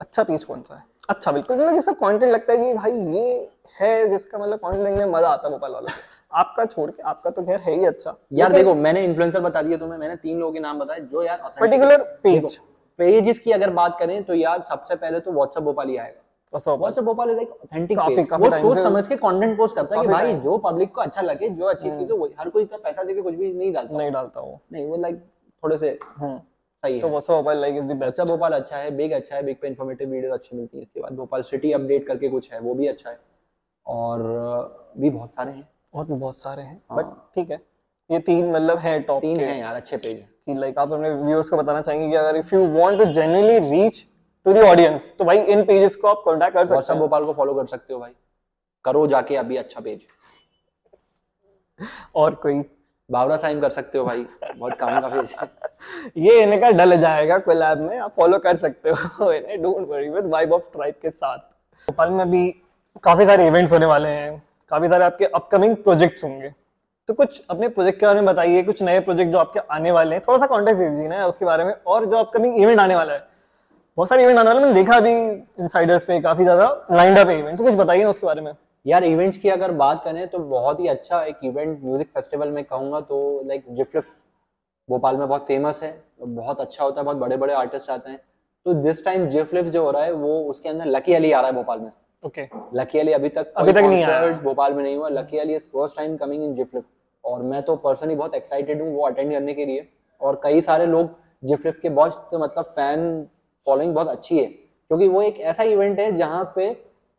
अच्छा 0.00 0.22
पेज 0.24 0.44
कौन 0.44 0.62
सा 0.62 0.74
है? 0.74 0.82
अच्छा 1.08 1.32
बिल्कुल। 1.32 1.56
मतलब 1.56 1.74
जिसका 1.74 1.92
कंटेंट 1.92 2.32
लगता 2.32 2.52
है 2.52 2.58
कि 2.58 2.72
भाई 2.74 2.92
ये 2.92 3.50
है 3.80 4.08
जिसका 4.08 4.38
मतलब 4.38 4.58
कंटेंट 4.58 4.86
देखने 4.86 5.04
में 5.04 5.12
मज़ा 5.12 5.28
आता 5.28 5.48
है 5.48 5.52
भोपाल 5.52 5.72
वालों 5.72 5.88
आपका 6.32 6.64
छोड़ 6.64 6.90
के 6.90 7.02
आपका 7.02 7.30
तो 7.30 7.42
खैर 7.42 7.60
है 7.60 7.74
ही 7.78 7.84
अच्छा। 7.84 8.14
यार 8.32 8.52
देखो 8.52 8.74
मैंने 8.74 9.04
इन्फ्लुएंसर 9.04 9.40
बता 9.40 9.62
दिया 9.62 9.78
तुम्हें 9.78 9.98
मैंने 9.98 10.16
तीन 10.16 10.38
लोगों 10.38 10.52
के 10.52 10.60
नाम 10.60 10.78
बताए 10.78 11.00
जो 11.00 11.22
यार 11.22 11.52
पर्टिकुलर 11.60 12.02
पेज 12.22 12.58
पेजेस 12.98 13.38
की 13.38 13.52
अगर 13.52 13.70
बात 13.70 13.98
करें 13.98 14.22
तो 14.24 14.34
यार 14.34 14.62
सबसे 14.62 14.94
पहले 14.94 15.20
तो 15.20 15.32
व्हाट्सएप 15.32 15.62
भोपाल 15.62 15.88
ही 15.88 15.96
आएगा। 15.96 16.22
WhatsApp 16.52 17.04
Bhopal 17.04 17.30
is 17.30 17.36
like 17.36 17.50
authentic 17.50 17.98
काफी- 17.98 18.16
पेज 18.16 18.26
काफ़ी 18.26 18.48
वो 18.62 18.74
सोच 18.74 18.82
समझ 18.82 19.06
के 19.06 19.16
कंटेंट 19.16 19.56
पोस्ट 19.58 19.76
करता 19.76 19.96
है 19.96 20.02
कि 20.02 20.08
भाई 20.08 20.34
जो 20.34 20.56
पब्लिक 20.58 20.94
को 20.94 21.00
अच्छा 21.00 21.22
लगे 21.22 21.48
जो 21.48 21.64
अच्छी 21.64 21.90
चीज़ 21.90 22.12
हर 22.40 22.48
कोई 22.48 22.62
इतना 22.62 22.78
पैसा 22.78 23.02
देके 23.02 23.22
कुछ 23.22 23.34
भी 23.34 23.52
नहीं 23.52 23.72
डालता। 23.72 23.98
नहीं 23.98 24.10
डालता 24.10 24.40
वो। 24.40 24.60
नहीं 24.72 24.86
वो 24.86 24.96
लाइक 24.96 25.16
थोड़े 25.62 25.78
से 25.78 25.98
हम्म। 26.18 26.38
सही 26.84 27.00
तो 27.00 27.08
है 27.08 27.14
वैसा 27.14 27.32
mobile 27.32 27.58
like 27.60 27.76
is 27.76 27.84
the 27.84 27.96
best 27.96 28.20
Bhopal 28.22 28.52
अच्छा 28.52 28.76
है 28.76 28.90
बिग 28.96 29.12
अच्छा 29.12 29.36
है 29.36 29.42
बिग 29.42 29.56
पे 29.62 29.68
इन्फॉर्मेटिव 29.68 30.10
वीडियोस 30.10 30.34
अच्छी 30.34 30.56
मिलती 30.56 30.76
है 30.76 30.82
इसके 30.82 31.00
बाद 31.00 31.12
भोपाल 31.16 31.42
सिटी 31.42 31.72
अपडेट 31.72 32.06
करके 32.06 32.28
कुछ 32.28 32.52
है 32.52 32.60
वो 32.60 32.74
भी 32.74 32.86
अच्छा 32.86 33.10
है। 33.10 33.18
और 33.86 34.22
भी 34.98 35.10
बहुत 35.10 35.30
सारे 35.30 35.52
हैं। 35.52 35.68
और 35.94 36.04
भी 36.04 36.14
बहुत 36.14 36.36
सारे 36.36 36.62
हैं 36.62 36.80
हाँ। 36.90 36.98
बट 36.98 37.14
ठीक 37.34 37.50
है। 37.50 37.60
ये 38.10 38.18
तीन 38.20 38.50
मतलब 38.52 38.78
है 38.78 38.98
टॉप 39.00 39.20
तीन 39.22 39.40
हैं 39.40 39.58
यार 39.58 39.74
अच्छे 39.74 39.96
पेज 39.96 40.24
कि 40.46 40.54
लाइक 40.54 40.78
आप 40.78 40.92
अपने 40.92 41.10
व्यूअर्स 41.12 41.48
को 41.48 41.56
बताना 41.56 41.80
चाहेंगे 41.80 42.08
कि 42.08 42.14
अगर 42.16 42.36
if 42.36 42.54
you 42.54 42.66
want 42.72 42.98
to 42.98 43.04
genuinely 43.12 43.58
reach 43.70 44.04
to 44.46 44.52
the 44.52 44.58
audience 44.64 45.12
तो 45.18 45.24
भाई 45.24 45.38
इन 45.38 45.64
पेजेस 45.66 45.96
को 45.96 46.08
आप 46.08 46.22
कांटेक्ट 46.26 46.54
कर 46.54 46.66
सकते 46.66 46.92
हैं। 46.92 47.00
भोपाल 47.00 47.24
को 47.24 47.32
फॉलो 47.32 47.54
कर 47.54 47.66
सकते 47.66 47.94
हो 47.94 48.00
भाई। 48.00 48.12
करो 48.84 49.06
जाके 49.06 49.36
अभी 49.36 49.56
अच्छा 49.56 49.80
पेज 49.80 50.00
और 52.16 52.34
कोई 52.42 52.62
बावरा 53.08 53.36
साइन 53.36 53.60
कर 53.60 53.70
सकते 53.70 53.98
हो 53.98 54.04
भाई। 54.04 54.24
बहुत 54.56 54.72
काम 54.74 55.00
का 55.00 55.08
है। 55.08 55.22
ये 56.18 56.40
इन्हें 56.42 56.60
का 56.60 56.70
डल 56.72 56.96
जाएगा 57.00 57.38
कोलैब 57.38 57.78
में, 57.80 57.98
आप 57.98 58.12
फॉलो 58.16 58.38
कर 58.38 58.56
सकते 58.56 58.90
हो 58.90 59.32
इन्हें 59.32 59.62
don't 59.62 59.88
worry 59.88 60.08
with 60.10 60.26
vibe 60.26 60.52
of 60.52 60.62
tribe 60.72 60.94
के 61.02 61.10
साथ। 61.10 61.38
भोपाल 61.88 62.10
में 62.10 62.30
भी 62.30 62.48
काफ़ी 63.04 63.26
सारे 63.26 63.46
इवेंट्स 63.46 63.72
होने 63.72 63.86
वाले 63.86 64.08
हैं, 64.08 64.42
काफ़ी 64.70 64.88
सारे 64.88 65.04
आपके 65.04 65.24
अपकमिंग 65.24 65.76
प्रोजेक्ट्स 65.76 66.24
होंगे। 66.24 66.52
तो 67.08 67.14
कुछ 67.14 67.42
अपने 67.50 67.68
प्रोजेक्ट 67.68 68.00
के 68.00 68.06
बारे 68.06 68.20
में 68.20 68.26
बताइए, 68.26 68.62
कुछ 68.62 68.82
नए 68.82 69.00
प्रोजेक्ट 69.00 69.32
जो 69.32 69.38
आपके 69.38 69.60
आने 69.70 69.90
वाले 69.92 70.14
हैं। 70.14 70.22
थोड़ा 70.28 70.38
सा 70.38 70.46
कॉन्टेक्ट 70.46 70.78
दीजिए 70.78 71.08
ना 71.08 71.26
उसके 71.26 71.44
बारे 71.44 71.64
में, 71.64 71.72
और 71.86 72.06
जो 72.06 72.16
अपकमिंग 72.16 72.56
इवेंट 72.56 72.80
आने 72.80 72.96
वाला 72.96 73.12
है। 73.12 73.26
बहुत 73.96 74.08
सारे 74.08 74.22
इवेंट 74.22 74.38
आने 74.38 74.48
वाले 74.48 74.60
मैंने 74.60 74.74
देखा 74.74 74.96
अभी 74.96 75.10
इनसाइडर्स 75.10 76.04
पे 76.04 76.20
काफ़ी 76.20 76.44
ज़्यादा 76.44 76.86
लाइंड 76.92 77.18
अप 77.18 77.28
है 77.28 77.38
इवेंट 77.38 77.58
तो 77.58 77.64
कुछ 77.64 77.74
बताइए 77.74 78.02
ना 78.02 78.10
उसके 78.10 78.26
बारे 78.26 78.40
में। 78.40 78.52
यार 78.86 79.04
इवेंट्स 79.04 79.38
की 79.38 79.48
अगर 79.48 79.72
बात 79.72 80.02
करें 80.04 80.26
तो 80.28 80.38
बहुत 80.38 80.80
ही 80.80 80.86
अच्छा 80.88 81.22
एक 81.24 81.38
इवेंट 81.44 81.82
म्यूज़िक 81.84 82.08
फेस्टिवल 82.08 82.50
में 82.50 82.62
कहूँगा 82.64 83.00
तो 83.00 83.42
लाइक 83.46 83.64
जिफ्लिफ 83.70 84.08
भोपाल 84.88 85.16
में 85.16 85.26
बहुत 85.28 85.46
फ़ेमस 85.46 85.82
है 85.82 85.90
बहुत 86.20 86.60
अच्छा 86.60 86.84
होता 86.84 87.00
है 87.00 87.04
बहुत 87.04 87.16
बड़े 87.16 87.36
बड़े 87.36 87.54
आर्टिस्ट 87.54 87.90
आते 87.90 88.10
हैं। 88.10 88.20
तो 88.66 88.74
दिस 88.74 89.04
टाइम 89.04 89.26
जिफ्लिफ 89.28 89.66
जो 89.66 89.82
हो 89.84 89.90
रहा 89.90 90.02
है 90.04 90.12
वो 90.12 90.38
उसके 90.50 90.68
अंदर 90.68 90.86
लकी 90.86 91.14
अली 91.14 91.32
आ 91.32 91.40
रहा 91.40 91.50
है 91.50 91.56
भोपाल 91.56 91.80
में। 91.80 91.90
ओके 92.22 92.46
लकी 92.74 92.98
अली 92.98 93.12
अभी 93.12 93.28
तक 93.28 93.52
अभी 93.56 93.72
तक 93.72 93.80
नहीं 93.80 94.02
आया। 94.04 94.30
भोपाल 94.38 94.74
में 94.74 94.82
नहीं 94.82 94.96
हुआ। 94.96 95.08
Lucky 95.08 95.38
Ali 95.38 95.58
first 95.58 95.96
time 95.96 96.16
coming 96.16 96.44
in 96.44 96.54
जिफ्लिफ 96.54 96.84
और 97.24 97.42
मैं 97.42 97.62
तो 97.62 97.76
पर्सनली 97.78 98.14
बहुत 98.14 98.34
एक्साइटेड 98.34 98.82
हूँ 98.82 98.94
वो 98.94 99.06
अटेंड 99.06 99.32
करने 99.32 99.54
के 99.54 99.64
लिए। 99.64 99.88
और 100.20 100.40
कई 100.44 100.60
सारे 100.60 100.86
लोग 100.86 101.10
जिफ्लिफ 101.44 101.78
के 101.82 101.88
बहुत 101.90 102.28
तो 102.32 102.38
मतलब 102.38 102.64
फ़ैन 102.66 103.26
फॉलोइंग 103.66 103.94
बहुत 103.94 104.08
अच्छी 104.08 104.38
है। 104.38 104.46
क्योंकि 104.46 105.08
वो 105.08 105.22
एक 105.22 105.40
ऐसा 105.42 105.62
इवेंट 105.64 105.98
है 106.00 106.10
जहाँ 106.16 106.52
पे 106.56 106.74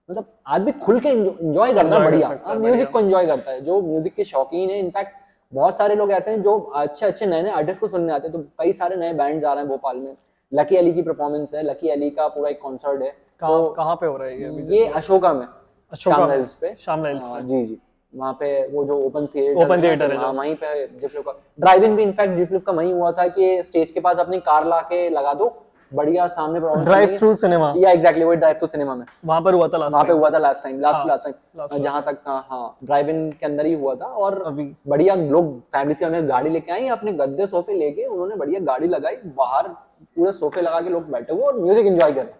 मतलब 0.10 0.26
आदमी 0.48 0.72
खुल 0.84 1.00
के 1.00 1.10
एंजॉय 1.10 1.74
करता 1.74 1.96
है 1.96 2.04
बढ़िया। 2.04 2.28
और 2.46 2.58
म्यूज़िक 2.58 2.90
को 2.92 3.00
एंजॉय 3.00 3.26
करता 3.26 3.52
है 3.52 3.62
जो 3.62 3.80
म्यूज़िक 3.82 4.14
के 4.16 4.24
शौकीन 4.26 4.70
है 4.70 4.80
इनफैक्ट 4.80 5.16
बहुत 5.54 5.78
सारे 5.78 5.96
लोग 5.96 6.12
ऐसे 6.12 6.32
हैं 6.32 6.42
जो 6.44 6.58
अच्छे 6.76 7.06
अच्छे 7.06 7.26
नए 7.26 7.42
नए 7.44 7.52
आर्टिस्ट 7.52 7.82
को 7.82 7.88
सुनने 7.88 8.14
आते 8.14 8.28
हैं 8.28 8.32
तो 8.34 8.44
कई 8.60 8.74
सारे 8.74 8.96
नए 8.96 9.14
बैंड्स 9.14 9.46
आ 9.46 9.54
रहे 9.54 9.64
हैं 9.64 9.70
भोपाल 9.70 9.98
में। 9.98 10.14
लकी 10.52 10.76
अली 10.78 10.94
की 10.94 11.02
परफॉर्मेंस 11.02 11.54
है 11.56 11.64
लकी 11.64 11.90
अली 11.90 12.10
का 12.10 12.28
पूरा 12.28 12.50
एक 12.50 12.62
कॉन्सर्ट 12.62 13.02
है। 13.02 13.10
कहाँ 13.42 13.74
कहाँ 13.74 13.96
पे 13.96 14.06
हो 14.06 14.18
रहा 14.18 14.28
है 14.28 14.42
ये 14.42 14.78
ये 14.78 14.86
अशोका 14.90 15.34
में 15.34 15.46
अशोका। 15.94 16.26
हिल्स 16.32 16.54
पे। 16.54 16.74
श्याम 16.80 17.06
हिल्स 17.06 17.24
हाँ, 17.24 17.42
जी 17.42 17.66
जी। 17.66 17.78
वहाँ 18.14 18.34
पे 18.34 18.68
वो 18.68 18.84
जो 18.86 18.98
ओपन 19.06 19.26
थिएटर 19.36 19.64
ओपन 19.64 19.80
है 19.80 20.18
हाँ, 20.18 20.32
वहीं 20.34 20.56
पे 20.56 20.88
जिफ्लिप 21.00 21.26
का 21.26 21.32
ड्राइव 21.60 21.84
इन 21.84 21.96
भी 21.96 22.04
इनफैक्ट 22.04 22.38
जिफ्लिप 22.38 22.66
का 22.66 22.72
वहीं 22.74 22.94
हुआ 22.94 23.12
था 23.12 23.28
कि 23.28 23.64
स्टेज 23.64 23.92
के 23.92 24.00
पास 24.00 24.20
अपनी 24.20 24.40
कार 24.42 24.66
ला 24.66 24.80
के 24.84 25.10
लगा 25.10 25.34
दो 25.34 25.48
बढ़िया 25.92 26.28
सामने 26.30 26.60
ड्राइव 26.60 27.16
थ्रू 27.18 27.34
सिनेमा 27.36 27.74
या 27.78 27.92
एग्जैक्टली 27.92 28.24
वही 28.26 28.38
ड्राइव 28.38 28.56
टू 28.60 28.68
सिनेमा 28.68 28.96
में। 28.96 29.06
वहाँ 29.26 29.42
पर 29.42 29.54
हुआ 29.54 29.68
था 29.68 29.78
लास्ट 29.78 29.94
वहाँ 29.94 30.06
पे 30.06 30.14
हुआ 30.14 30.30
था 30.30 30.38
लास्ट 30.38 30.64
टाइम 30.64 30.80
लास्ट 30.82 30.98
हाँ, 30.98 31.06
लास्ट 31.08 31.24
टाइम 31.24 31.84
जहाँ 31.84 32.02
तक 32.04 32.20
हाँ, 32.28 32.46
हाँ 32.50 32.76
ड्राइव 32.84 33.10
इन 33.10 33.30
के 33.32 33.46
अंदर 33.46 33.66
ही 33.66 33.74
हुआ 33.74 33.94
था 33.96 34.06
और 34.06 34.42
अभी। 34.48 34.66
बढ़िया 34.88 35.16
लोग 35.16 35.60
फैमिली 35.74 35.96
से 35.96 36.06
उन्हें 36.06 36.28
गाड़ी 36.30 36.50
लेके 36.50 36.72
आए 36.72 36.88
अपने 36.90 37.12
गद्दे 37.14 37.48
सोफे 37.48 37.74
लेके 37.76 38.06
उन्होंने 38.06 38.36
बढ़िया 38.36 38.60
गाड़ी 38.66 38.88
लगाई 38.88 39.16
बाहर 39.38 39.68
पूरे 39.68 40.32
सोफे 40.34 40.62
लगा 40.62 40.82
के 40.82 40.90
लोग 40.90 41.10
बैठे 41.12 41.34
हुए 41.34 41.44
और 41.44 41.60
म्यूज़िक 41.60 41.86
एंजॉय 41.86 42.12
कर 42.12 42.22
रहे 42.22 42.26
हैं। 42.26 42.40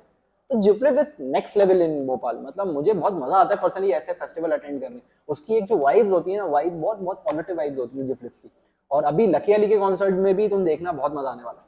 तो 0.50 0.60
जिफ्लिप 0.62 0.98
is 1.00 1.16
next 1.22 1.58
level 1.58 1.82
in 1.82 2.06
Bhopal 2.08 2.38
मतलब 2.42 2.74
मुझे 2.74 2.94
बहुत 2.94 3.14
मज़ा 3.14 3.38
आता 3.38 3.56
है 3.56 3.62
पर्सनली 3.62 3.92
ऐसे 3.92 4.14
फेस्टिवल 4.14 4.52
अटेंड 4.52 4.82
करने। 4.82 5.00
उसकी 5.30 5.56
एक 5.56 5.66
जो 5.68 5.78
वाइब्स 5.78 6.12
होती 6.12 6.32
है 6.32 6.38
ना 6.38 6.46
वाइब 6.48 6.82
बहुत 6.82 6.98
बहुत 6.98 7.24
पॉजिटिव 7.26 7.58
वाइब्स 7.58 7.80
होती 7.80 8.00
है 8.00 8.08
जिफ्लिप 8.08 8.32
की। 8.34 8.52
और 8.92 9.04
अभी 9.04 9.28
लकी 9.28 9.54
अली 9.54 9.68
के 9.68 9.78
कॉन्सर्ट 9.78 10.16
में 10.16 10.36
भी 10.36 10.48
तुम 10.50 10.64
देखना 10.66 10.92
बहुत 10.92 11.16
मज़ा 11.16 11.30
आने 11.30 11.44
वाला 11.44 11.60
है। 11.60 11.66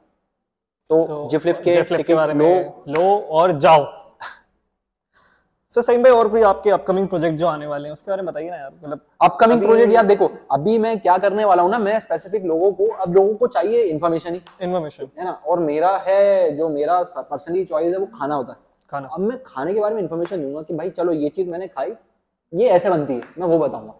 तो, 0.90 1.04
तो 1.06 1.28
जिफ्लिप 1.30 1.56
के 1.56 1.72
जिफ्लिप 1.72 2.06
के 2.06 2.14
बारे 2.14 2.34
में 2.34 2.72
लो 2.88 3.16
और 3.30 3.52
जाओ। 3.58 3.84
सर 5.72 5.82
सही 5.82 5.98
भाई 5.98 6.12
और 6.12 6.28
कोई 6.28 6.42
आपके 6.42 6.70
अपकमिंग 6.70 7.06
प्रोजेक्ट 7.08 7.36
जो 7.38 7.46
आने 7.46 7.66
वाले 7.66 7.88
हैं 7.88 7.92
उसके 7.92 8.10
बारे 8.10 8.22
में 8.22 8.30
बताइए 8.32 8.48
ना 8.50 8.56
यार 8.56 8.70
मतलब 8.74 9.00
अपकमिंग 9.22 9.60
प्रोजेक्ट 9.62 9.92
यार 9.92 10.06
देखो 10.06 10.30
अभी 10.52 10.78
मैं 10.78 10.98
क्या 11.00 11.16
करने 11.18 11.44
वाला 11.44 11.62
हूँ 11.62 11.70
ना 11.70 11.78
मैं 11.78 11.98
स्पेसिफिक 12.00 12.44
लोगों 12.44 12.72
को 12.72 12.86
अब 12.94 13.14
लोगों 13.14 13.34
को 13.34 13.46
चाहिए 13.46 13.82
इन्फॉर्मेशन 13.82 14.34
ही 14.34 14.40
इन्फॉर्मेशन 14.62 15.08
है 15.18 15.24
ना? 15.24 15.30
और 15.30 15.60
मेरा 15.60 15.96
है 16.06 16.56
जो 16.56 16.68
मेरा 16.68 17.02
पर्सनली 17.12 17.64
चॉइस 17.64 17.92
है 17.92 17.98
वो 17.98 18.06
खाना 18.18 18.34
होता 18.34 18.52
है। 18.52 18.58
खाना। 18.90 19.08
अब 19.08 19.20
मैं 19.20 19.38
खाने 19.42 19.74
के 19.74 19.80
बारे 19.80 19.94
में 19.94 20.02
इन्फॉर्मेशन 20.02 20.42
दूँगा 20.42 20.62
कि 20.62 20.74
भाई 20.74 20.90
चलो 20.90 21.12
ये 21.12 21.28
चीज़ 21.28 21.50
मैंने 21.50 21.68
खाई 21.68 21.92
ये 22.52 22.68
ऐसे 22.68 22.90
बनती 22.90 23.14
है 23.14 23.22
मैं 23.38 23.46
वो 23.46 23.58
बताऊँगा। 23.58 23.94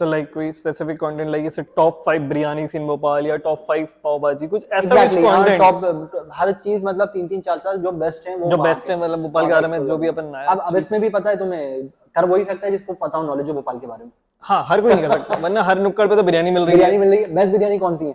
तो 0.00 0.06
लाइक 0.06 0.32
कोई 0.34 0.50
स्पेसिफिक 0.52 0.96
कंटेंट 0.96 1.28
लाइक 1.30 1.44
जैसे 1.44 1.62
top 1.76 2.02
five 2.06 2.22
biryani 2.22 2.66
in 2.74 2.86
Bhopal 2.86 3.26
या 3.26 3.36
टॉप 3.36 3.64
फाइव 3.68 3.86
पाव 4.04 4.18
भाजी 4.18 4.46
कुछ 4.46 4.66
ऐसा 4.72 4.88
Exactly, 4.88 5.24
हाँ, 5.26 5.44
कंटेंट 5.44 5.62
top- 5.62 6.30
हर 6.32 6.52
चीज़ 6.52 6.84
मतलब 6.86 7.08
तीन 7.08 7.26
तीन 7.28 7.40
चार 7.40 7.58
चार 7.58 7.76
जो 7.76 7.92
बेस्ट 7.92 8.28
है 8.28 8.36
वो 8.36 8.50
जो 8.50 8.56
बेस्ट। 8.56 8.90
है 8.90 8.98
मतलब 9.00 9.22
भोपाल 9.22 9.46
के 9.46 9.52
बारे 9.52 9.68
में 9.68 9.86
जो 9.86 9.96
भी 9.96 10.08
अपन 10.08 10.24
नया 10.24 10.50
अब 10.50 10.60
अब 10.60 10.76
इसमें 10.76 11.00
भी 11.00 11.08
पता 11.08 11.30
है 11.30 11.36
तुम्हें 11.36 11.88
कर 12.14 12.24
वही 12.24 12.44
सकता 12.44 12.66
है 12.66 12.70
जिसको 12.72 12.92
पता 12.92 13.18
हो 13.18 13.24
नॉलेज 13.24 13.48
हो 13.48 13.54
भोपाल 13.54 13.78
के 13.78 13.86
बारे 13.86 14.04
में। 14.04 14.10
हाँ 14.44 14.64
हर 14.68 14.80
कोई 14.80 14.94
नहीं 14.94 15.08
कर 15.08 15.16
सकता 15.18 15.36
वरना 15.36 15.62
हर 15.62 15.78
नुक्कड़ 15.78 16.06
पे 16.08 16.16
तो 16.16 16.22
बिरयानी 16.22 16.50
मिल 16.50 16.62
रही 16.62 16.70
है। 16.72 16.76
बिरयानी 16.76 16.98
मिल 16.98 17.08
रही 17.10 17.22
है। 17.22 17.34
बेस्ट 17.34 17.52
बिरयानी 17.52 17.78
कौन 17.78 17.96
सी 17.96 18.06
है? 18.06 18.14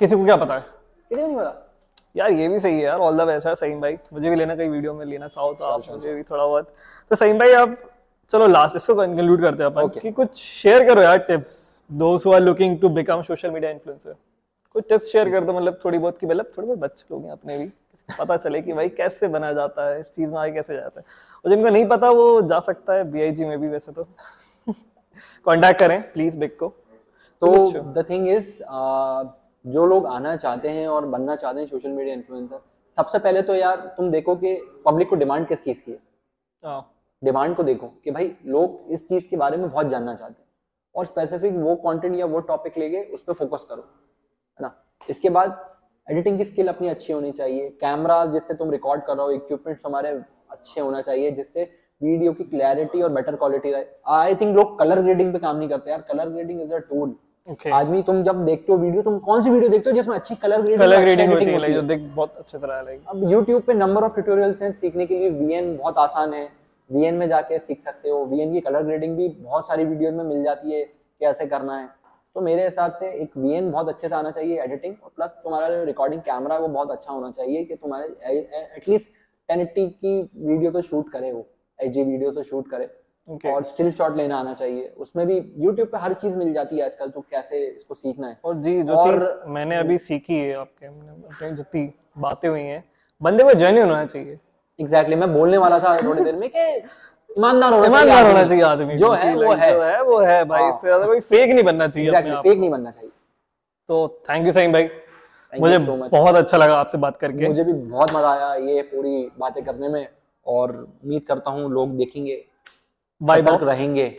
किसी 0.00 0.16
को 0.16 0.24
क्या 0.24 0.36
पता 0.36 0.54
है? 0.54 0.60
किसी 0.60 1.20
को 1.20 1.26
नहीं 1.26 1.36
पता। 1.36 1.64
यार 2.16 2.30
ये 2.30 2.48
भी 2.48 2.58
सही 2.60 2.76
है 2.76 2.82
यार 2.84 2.98
ऑल 2.98 3.18
द 3.18 3.22
बेस्ट 3.22 3.46
है 3.46 3.54
सहीम 3.54 3.80
भाई। 3.80 3.98
मुझे 4.12 4.30
भी 4.30 4.36
लेना 4.36 4.54
कहीं 4.56 4.68
वीडियो 4.68 4.94
में 4.94 5.04
लेना 5.06 5.28
चाहो 5.28 5.52
तो 5.52 5.64
आप 5.64 5.82
मुझे 5.90 6.14
भी 6.14 6.22
थोड़ा 6.22 6.46
बहुत। 6.46 6.72
तो 7.10 7.16
सहीम 7.16 7.38
भाई 7.38 7.52
आप 7.52 7.74
चलो 8.30 8.46
लास्ट 8.46 8.76
इसको 8.76 8.94
कंक्लूड 8.94 9.40
करते 9.42 9.62
हैं 9.62 9.70
अपन 9.70 9.82
Okay. 9.82 10.00
कि 10.00 10.10
कुछ 10.12 10.36
शेयर 10.36 10.84
करो 10.86 11.02
यार 11.02 11.18
tips 11.28 11.52
those 11.90 12.26
who 12.26 12.32
are 12.32 12.40
looking 12.40 12.78
to 12.80 12.88
become 12.96 13.22
social 13.22 13.50
media 13.50 13.70
influencer 13.70 14.14
कुछ 14.74 14.84
टिप्स 14.88 15.12
शेयर 15.12 15.30
कर 15.30 15.44
दो 15.44 15.52
मतलब 15.52 15.78
थोड़ी 15.84 15.98
बहुत 15.98 16.18
की 16.18 16.26
मतलब 16.26 16.50
थोड़े 16.56 16.66
बहुत 16.66 16.78
बच्चे 16.78 17.04
लोग 17.10 17.24
हैं 17.24 17.32
अपने 17.32 17.58
भी 17.58 17.66
पता 18.08 18.36
चले 18.36 18.60
कि 18.62 18.72
भाई 18.72 18.88
कैसे 18.98 19.28
बना 19.28 19.52
जाता 19.52 19.88
है 19.88 20.00
इस 20.00 20.12
चीज़ 20.14 20.30
में 20.30 20.38
आगे 20.40 20.52
कैसे 20.52 20.74
जाता 20.74 21.00
है। 21.00 21.04
और 21.44 21.50
जिनको 21.50 21.70
नहीं 21.70 21.86
पता 21.88 22.10
वो 22.10 22.26
जा 22.42 22.58
सकता 22.60 22.94
है 22.94 23.10
बीआईजी 23.12 23.44
में 23.44 23.58
भी 23.60 23.68
वैसे 23.68 23.92
तो। 23.92 24.04
कांटेक्ट 25.46 25.78
करें 25.80 26.00
प्लीज़ 26.12 26.36
बिग 26.38 26.56
को। 26.58 26.68
तो 27.42 27.82
द 27.92 28.04
थिंग 28.10 28.28
इज़ 28.28 28.52
जो 29.64 29.86
लोग 29.86 30.06
आना 30.08 30.36
चाहते 30.36 30.68
हैं 30.68 30.86
और 30.88 31.06
बनना 31.06 31.36
चाहते 31.36 31.60
हैं 31.60 31.66
सोशल 31.66 31.90
मीडिया 31.90 32.14
इन्फ्लुएंसर 32.14 32.60
सबसे 32.96 33.18
पहले 33.18 33.42
तो 33.42 33.54
यार 33.54 33.76
तुम 33.96 34.10
देखो 34.10 34.34
कि 34.36 34.54
पब्लिक 34.86 35.08
को 35.10 35.16
डिमांड 35.16 35.48
किस 35.48 35.64
चीज़ 35.64 35.82
की 35.82 35.92
है। 35.92 35.98
हाँ। 36.62 36.80
डिमांड 37.22 37.54
को 37.56 37.62
देखो 37.62 37.86
कि 38.04 38.10
भाई 38.10 38.30
लोग 38.46 38.92
इस 38.92 39.08
चीज़ 39.08 39.28
के 39.30 39.36
बारे 39.36 39.56
में 39.56 39.70
बहुत 39.70 39.88
जानना 39.88 40.14
चाहते 40.14 40.42
हैं 40.42 40.46
और 40.94 41.06
स्पेसिफिक 41.06 41.54
वो 41.56 41.74
कंटेंट 41.76 42.16
या 42.16 42.26
वो 42.26 42.40
टॉपिक 42.50 42.78
लेके 42.78 43.02
उस 43.14 43.22
पर 43.22 43.32
फोकस 43.34 43.66
करो 43.70 43.82
है 43.82 44.62
ना? 44.62 44.74
इसके 45.08 45.30
बाद 45.30 45.58
एडिटिंग 46.06 46.38
की 46.38 46.44
स्किल 46.44 46.68
अपनी 46.68 46.88
अच्छी 46.88 47.12
होनी 47.12 47.32
चाहिए 47.32 47.68
कैमरा 47.80 48.24
जिससे 48.26 48.54
तुम 48.54 48.70
रिकॉर्ड 48.70 49.02
कर 49.06 49.16
रहे 49.16 49.26
हो 49.26 49.30
इक्विपमेंट्स 49.32 49.86
हमारे 49.86 50.08
अच्छे 50.50 50.80
होना 50.80 51.00
चाहिए 51.02 51.30
जिससे 51.32 51.70
वीडियो 52.00 52.32
की 52.32 52.44
क्लैरिटी 52.44 53.02
और 53.02 53.12
बेटर 53.12 53.36
क्वालिटी 53.36 53.70
रहे। 53.70 53.84
आई 54.16 54.34
थिंक 54.34 54.56
लोग 54.56 54.78
कलर 54.78 55.00
ग्रेडिंग 55.02 55.32
पे 55.32 55.38
काम 55.38 55.56
नहीं 55.56 55.68
करते 55.68 55.90
यार 55.90 56.04
colour 56.10 56.28
grading 56.28 56.60
is 56.60 56.72
a 56.74 56.78
tool 56.90 57.14
okay 57.48 57.70
आदमी 57.70 58.02
तुम 58.02 58.22
जब 58.22 58.44
देखते 58.46 58.72
हो 58.72 58.78
वीडियो 58.78 59.02
तुम 59.02 59.18
कौन 59.18 59.42
सी 59.42 59.50
वीडियो 59.50 59.70
देखते 59.70 59.90
हो 59.90 59.96
जिसमें 59.96 60.14
अच्छी 60.14 60.34
कलर 60.36 60.62
ग्रेडिंग 60.62 60.80
कलर 60.80 61.00
ग्रेडिंग 61.00 61.32
होती 61.32 61.44
है 61.46 61.72
जो 61.72 61.82
देख 61.82 62.00
बहुत 62.16 62.36
अच्छे 62.38 62.58
तरह 62.58 62.92
अब 63.08 63.22
YouTube 63.30 63.66
पे 63.66 63.74
नंबर 63.74 64.04
ऑफ़ 64.04 64.14
ट्यूटोरियल्स 64.14 64.62
हैं 64.62 64.72
सीखने 64.72 65.06
के 65.06 65.18
लिए 65.18 65.30
VN 65.40 65.76
बहुत 65.78 65.98
आसान 65.98 66.34
है। 66.34 66.48
VN 66.96 67.12
में 67.12 67.28
जाके 67.28 67.58
सीख 67.58 67.82
सकते 67.82 68.10
हो। 68.10 68.24
VN 68.24 68.52
की 68.52 68.60
कलर 68.60 68.82
ग्रेडिंग 68.82 69.16
भी 69.16 69.28
बहुत 69.28 69.68
सारी 69.68 69.84
वीडियोस 69.84 70.14
में 70.14 70.24
मिल 70.24 70.44
जाती 70.44 70.72
है 70.72 70.84
कैसे 71.20 71.46
करना 71.46 71.76
है। 71.76 71.88
तो 72.34 72.40
मेरे 72.40 72.64
हिसाब 72.64 72.92
से 72.92 73.08
एक 73.10 73.32
VN 73.38 73.62
बहुत 73.62 73.88
अच्छे 73.88 74.08
से 74.08 74.14
आना 74.14 74.30
चाहिए 74.30 74.62
एडिटिंग 74.62 74.94
और 75.04 75.10
प्लस 75.16 75.30
तुम्हारा 75.30 75.70
जो 75.70 75.84
रिकॉर्डिंग 75.84 76.22
कैमरा 76.22 76.54
है 76.54 76.60
वो 76.60 76.68
बहुत 76.68 76.90
अच्छा 76.90 77.12
होना 77.12 77.30
चाहिए 77.30 77.64
कि 77.64 77.74
तुम्हारे 77.74 78.08
एटलीस्ट 78.76 79.10
1080 79.50 79.88
की 79.90 80.30
वीडियो 80.36 80.70
तो 80.70 80.80
शूट 80.80 81.12
करे 81.12 81.32
वो 81.32 81.46
एच 81.80 81.96
वीडियो 81.96 82.32
से 82.32 82.42
शूट 82.42 82.70
करे। 82.70 82.90
ओके 83.28 83.52
और 83.52 83.64
स्टिल 83.64 83.92
शॉट 83.92 84.16
लेना 84.16 84.36
आना 84.36 84.54
चाहिए। 84.54 84.94
उसमें 84.98 85.26
भी 85.26 85.54
YouTube 85.66 85.92
पे 85.92 85.98
हर 85.98 86.14
चीज़ 86.14 86.36
मिल 86.36 86.52
जाती 86.52 86.78
है 86.78 86.84
आजकल 86.84 87.10
तो 87.10 87.20
कैसे 87.20 87.66
इसको 87.66 87.94
सीखना 87.94 88.28
है? 88.28 88.40
और 88.44 88.56
जी 88.56 88.82
जो 88.82 88.94
और- 88.94 89.20
चीज़ 89.20 89.48
मैंने 89.48 89.76
अभी 89.76 89.98
सीखी 89.98 90.34
है 90.34 90.54
आपके 90.54 91.54
जितनी 91.56 91.94
बातें 92.18 92.48
हुई 92.48 92.60
हैं 92.60 92.84
बंदे 93.22 93.44
को 93.44 93.54
जेन्युइन 93.54 93.88
होना 93.88 94.04
चाहिए। 94.04 94.38
एग्जैक्टली 94.78 95.14
exactly, 95.14 95.28
मैं 95.28 95.32
बोलने 95.34 95.58
वाला 95.58 95.78
था 95.80 95.96
थोड़ी 96.02 96.22
देर 96.22 96.36
में 96.36 96.48
कि 96.50 96.58
ईमानदार 97.30 97.72
होना 97.72 97.86
ईमानदार 97.86 98.06
चाहिए 98.06 98.26
होना 98.26 98.40
आदमी। 98.40 98.48
चाहिए 98.48 98.64
आदमी 98.64 98.96
जो 98.96 99.10
है 99.12 99.34
वो 99.34 99.52
है। 99.52 99.72
जो 99.72 99.82
है 99.82 100.02
वो 100.02 100.18
है 100.20 100.44
भाई 100.44 100.62
हाँ। 100.62 100.70
इससे 100.70 100.86
ज़्यादा 100.86 101.06
कोई 101.06 101.20
फेक 101.22 101.50
नहीं 101.50 101.64
बनना 101.64 101.88
चाहिए 101.88 102.08
एग्जैक्टली 102.08 102.36
फेक 102.42 102.58
नहीं 102.58 102.70
बनना 102.70 102.90
चाहिए। 102.90 103.10
तो 103.88 104.22
थैंक 104.30 104.46
यू 104.46 104.52
सहीम 104.52 104.72
भाई। 104.72 104.88
मुझे 105.52 105.78
so 105.78 106.10
बहुत 106.10 106.34
अच्छा 106.36 106.56
लगा 106.56 106.76
आपसे 106.76 106.98
बात 106.98 107.16
करके। 107.16 107.48
मुझे 107.48 107.64
भी 107.64 107.72
बहुत 107.72 108.14
मज़ा 108.14 108.32
आया 108.32 108.54
ये 108.66 108.82
पूरी 108.84 109.28
बातें 109.38 109.64
करने 109.64 109.88
में 109.88 110.06
और 110.46 110.72
उम्मीद 110.72 111.22
करता 111.28 111.50
हूँ 111.50 111.70
लोग 111.72 111.96
देखेंगे 111.98 112.40
बाय 113.20 113.42
सतर्क 113.42 113.60
बाय 113.60 113.74
रहेंगे 113.74 114.14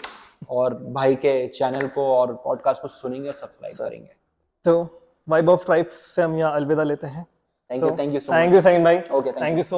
और 0.49 0.73
भाई 0.93 1.15
के 1.15 1.47
चैनल 1.49 1.87
को 1.87 2.05
और 2.15 2.33
पॉडकास्ट 2.43 2.81
को 2.81 2.87
सुनेंगे 2.89 3.27
और 3.27 3.33
सब्सक्राइब 3.35 3.75
करेंगे। 3.79 4.09
तो 4.65 4.79
वाइब 5.27 5.49
ऑफ़ 5.49 5.65
ट्राइब 5.65 5.87
से 5.97 6.21
हम 6.21 6.37
यहाँ 6.37 6.55
अलविदा 6.55 6.83
लेते 6.83 7.07
हैं। 7.07 7.25
You, 7.69 7.89
thank 7.97 8.13
you 8.13 8.19
so 8.19 8.31
thank 8.31 8.53
you 8.53 8.61
Saheem 8.61 8.83
भाई। 8.83 8.97
Thank 8.99 9.41
thank 9.41 9.57
you 9.57 9.63
so 9.63 9.77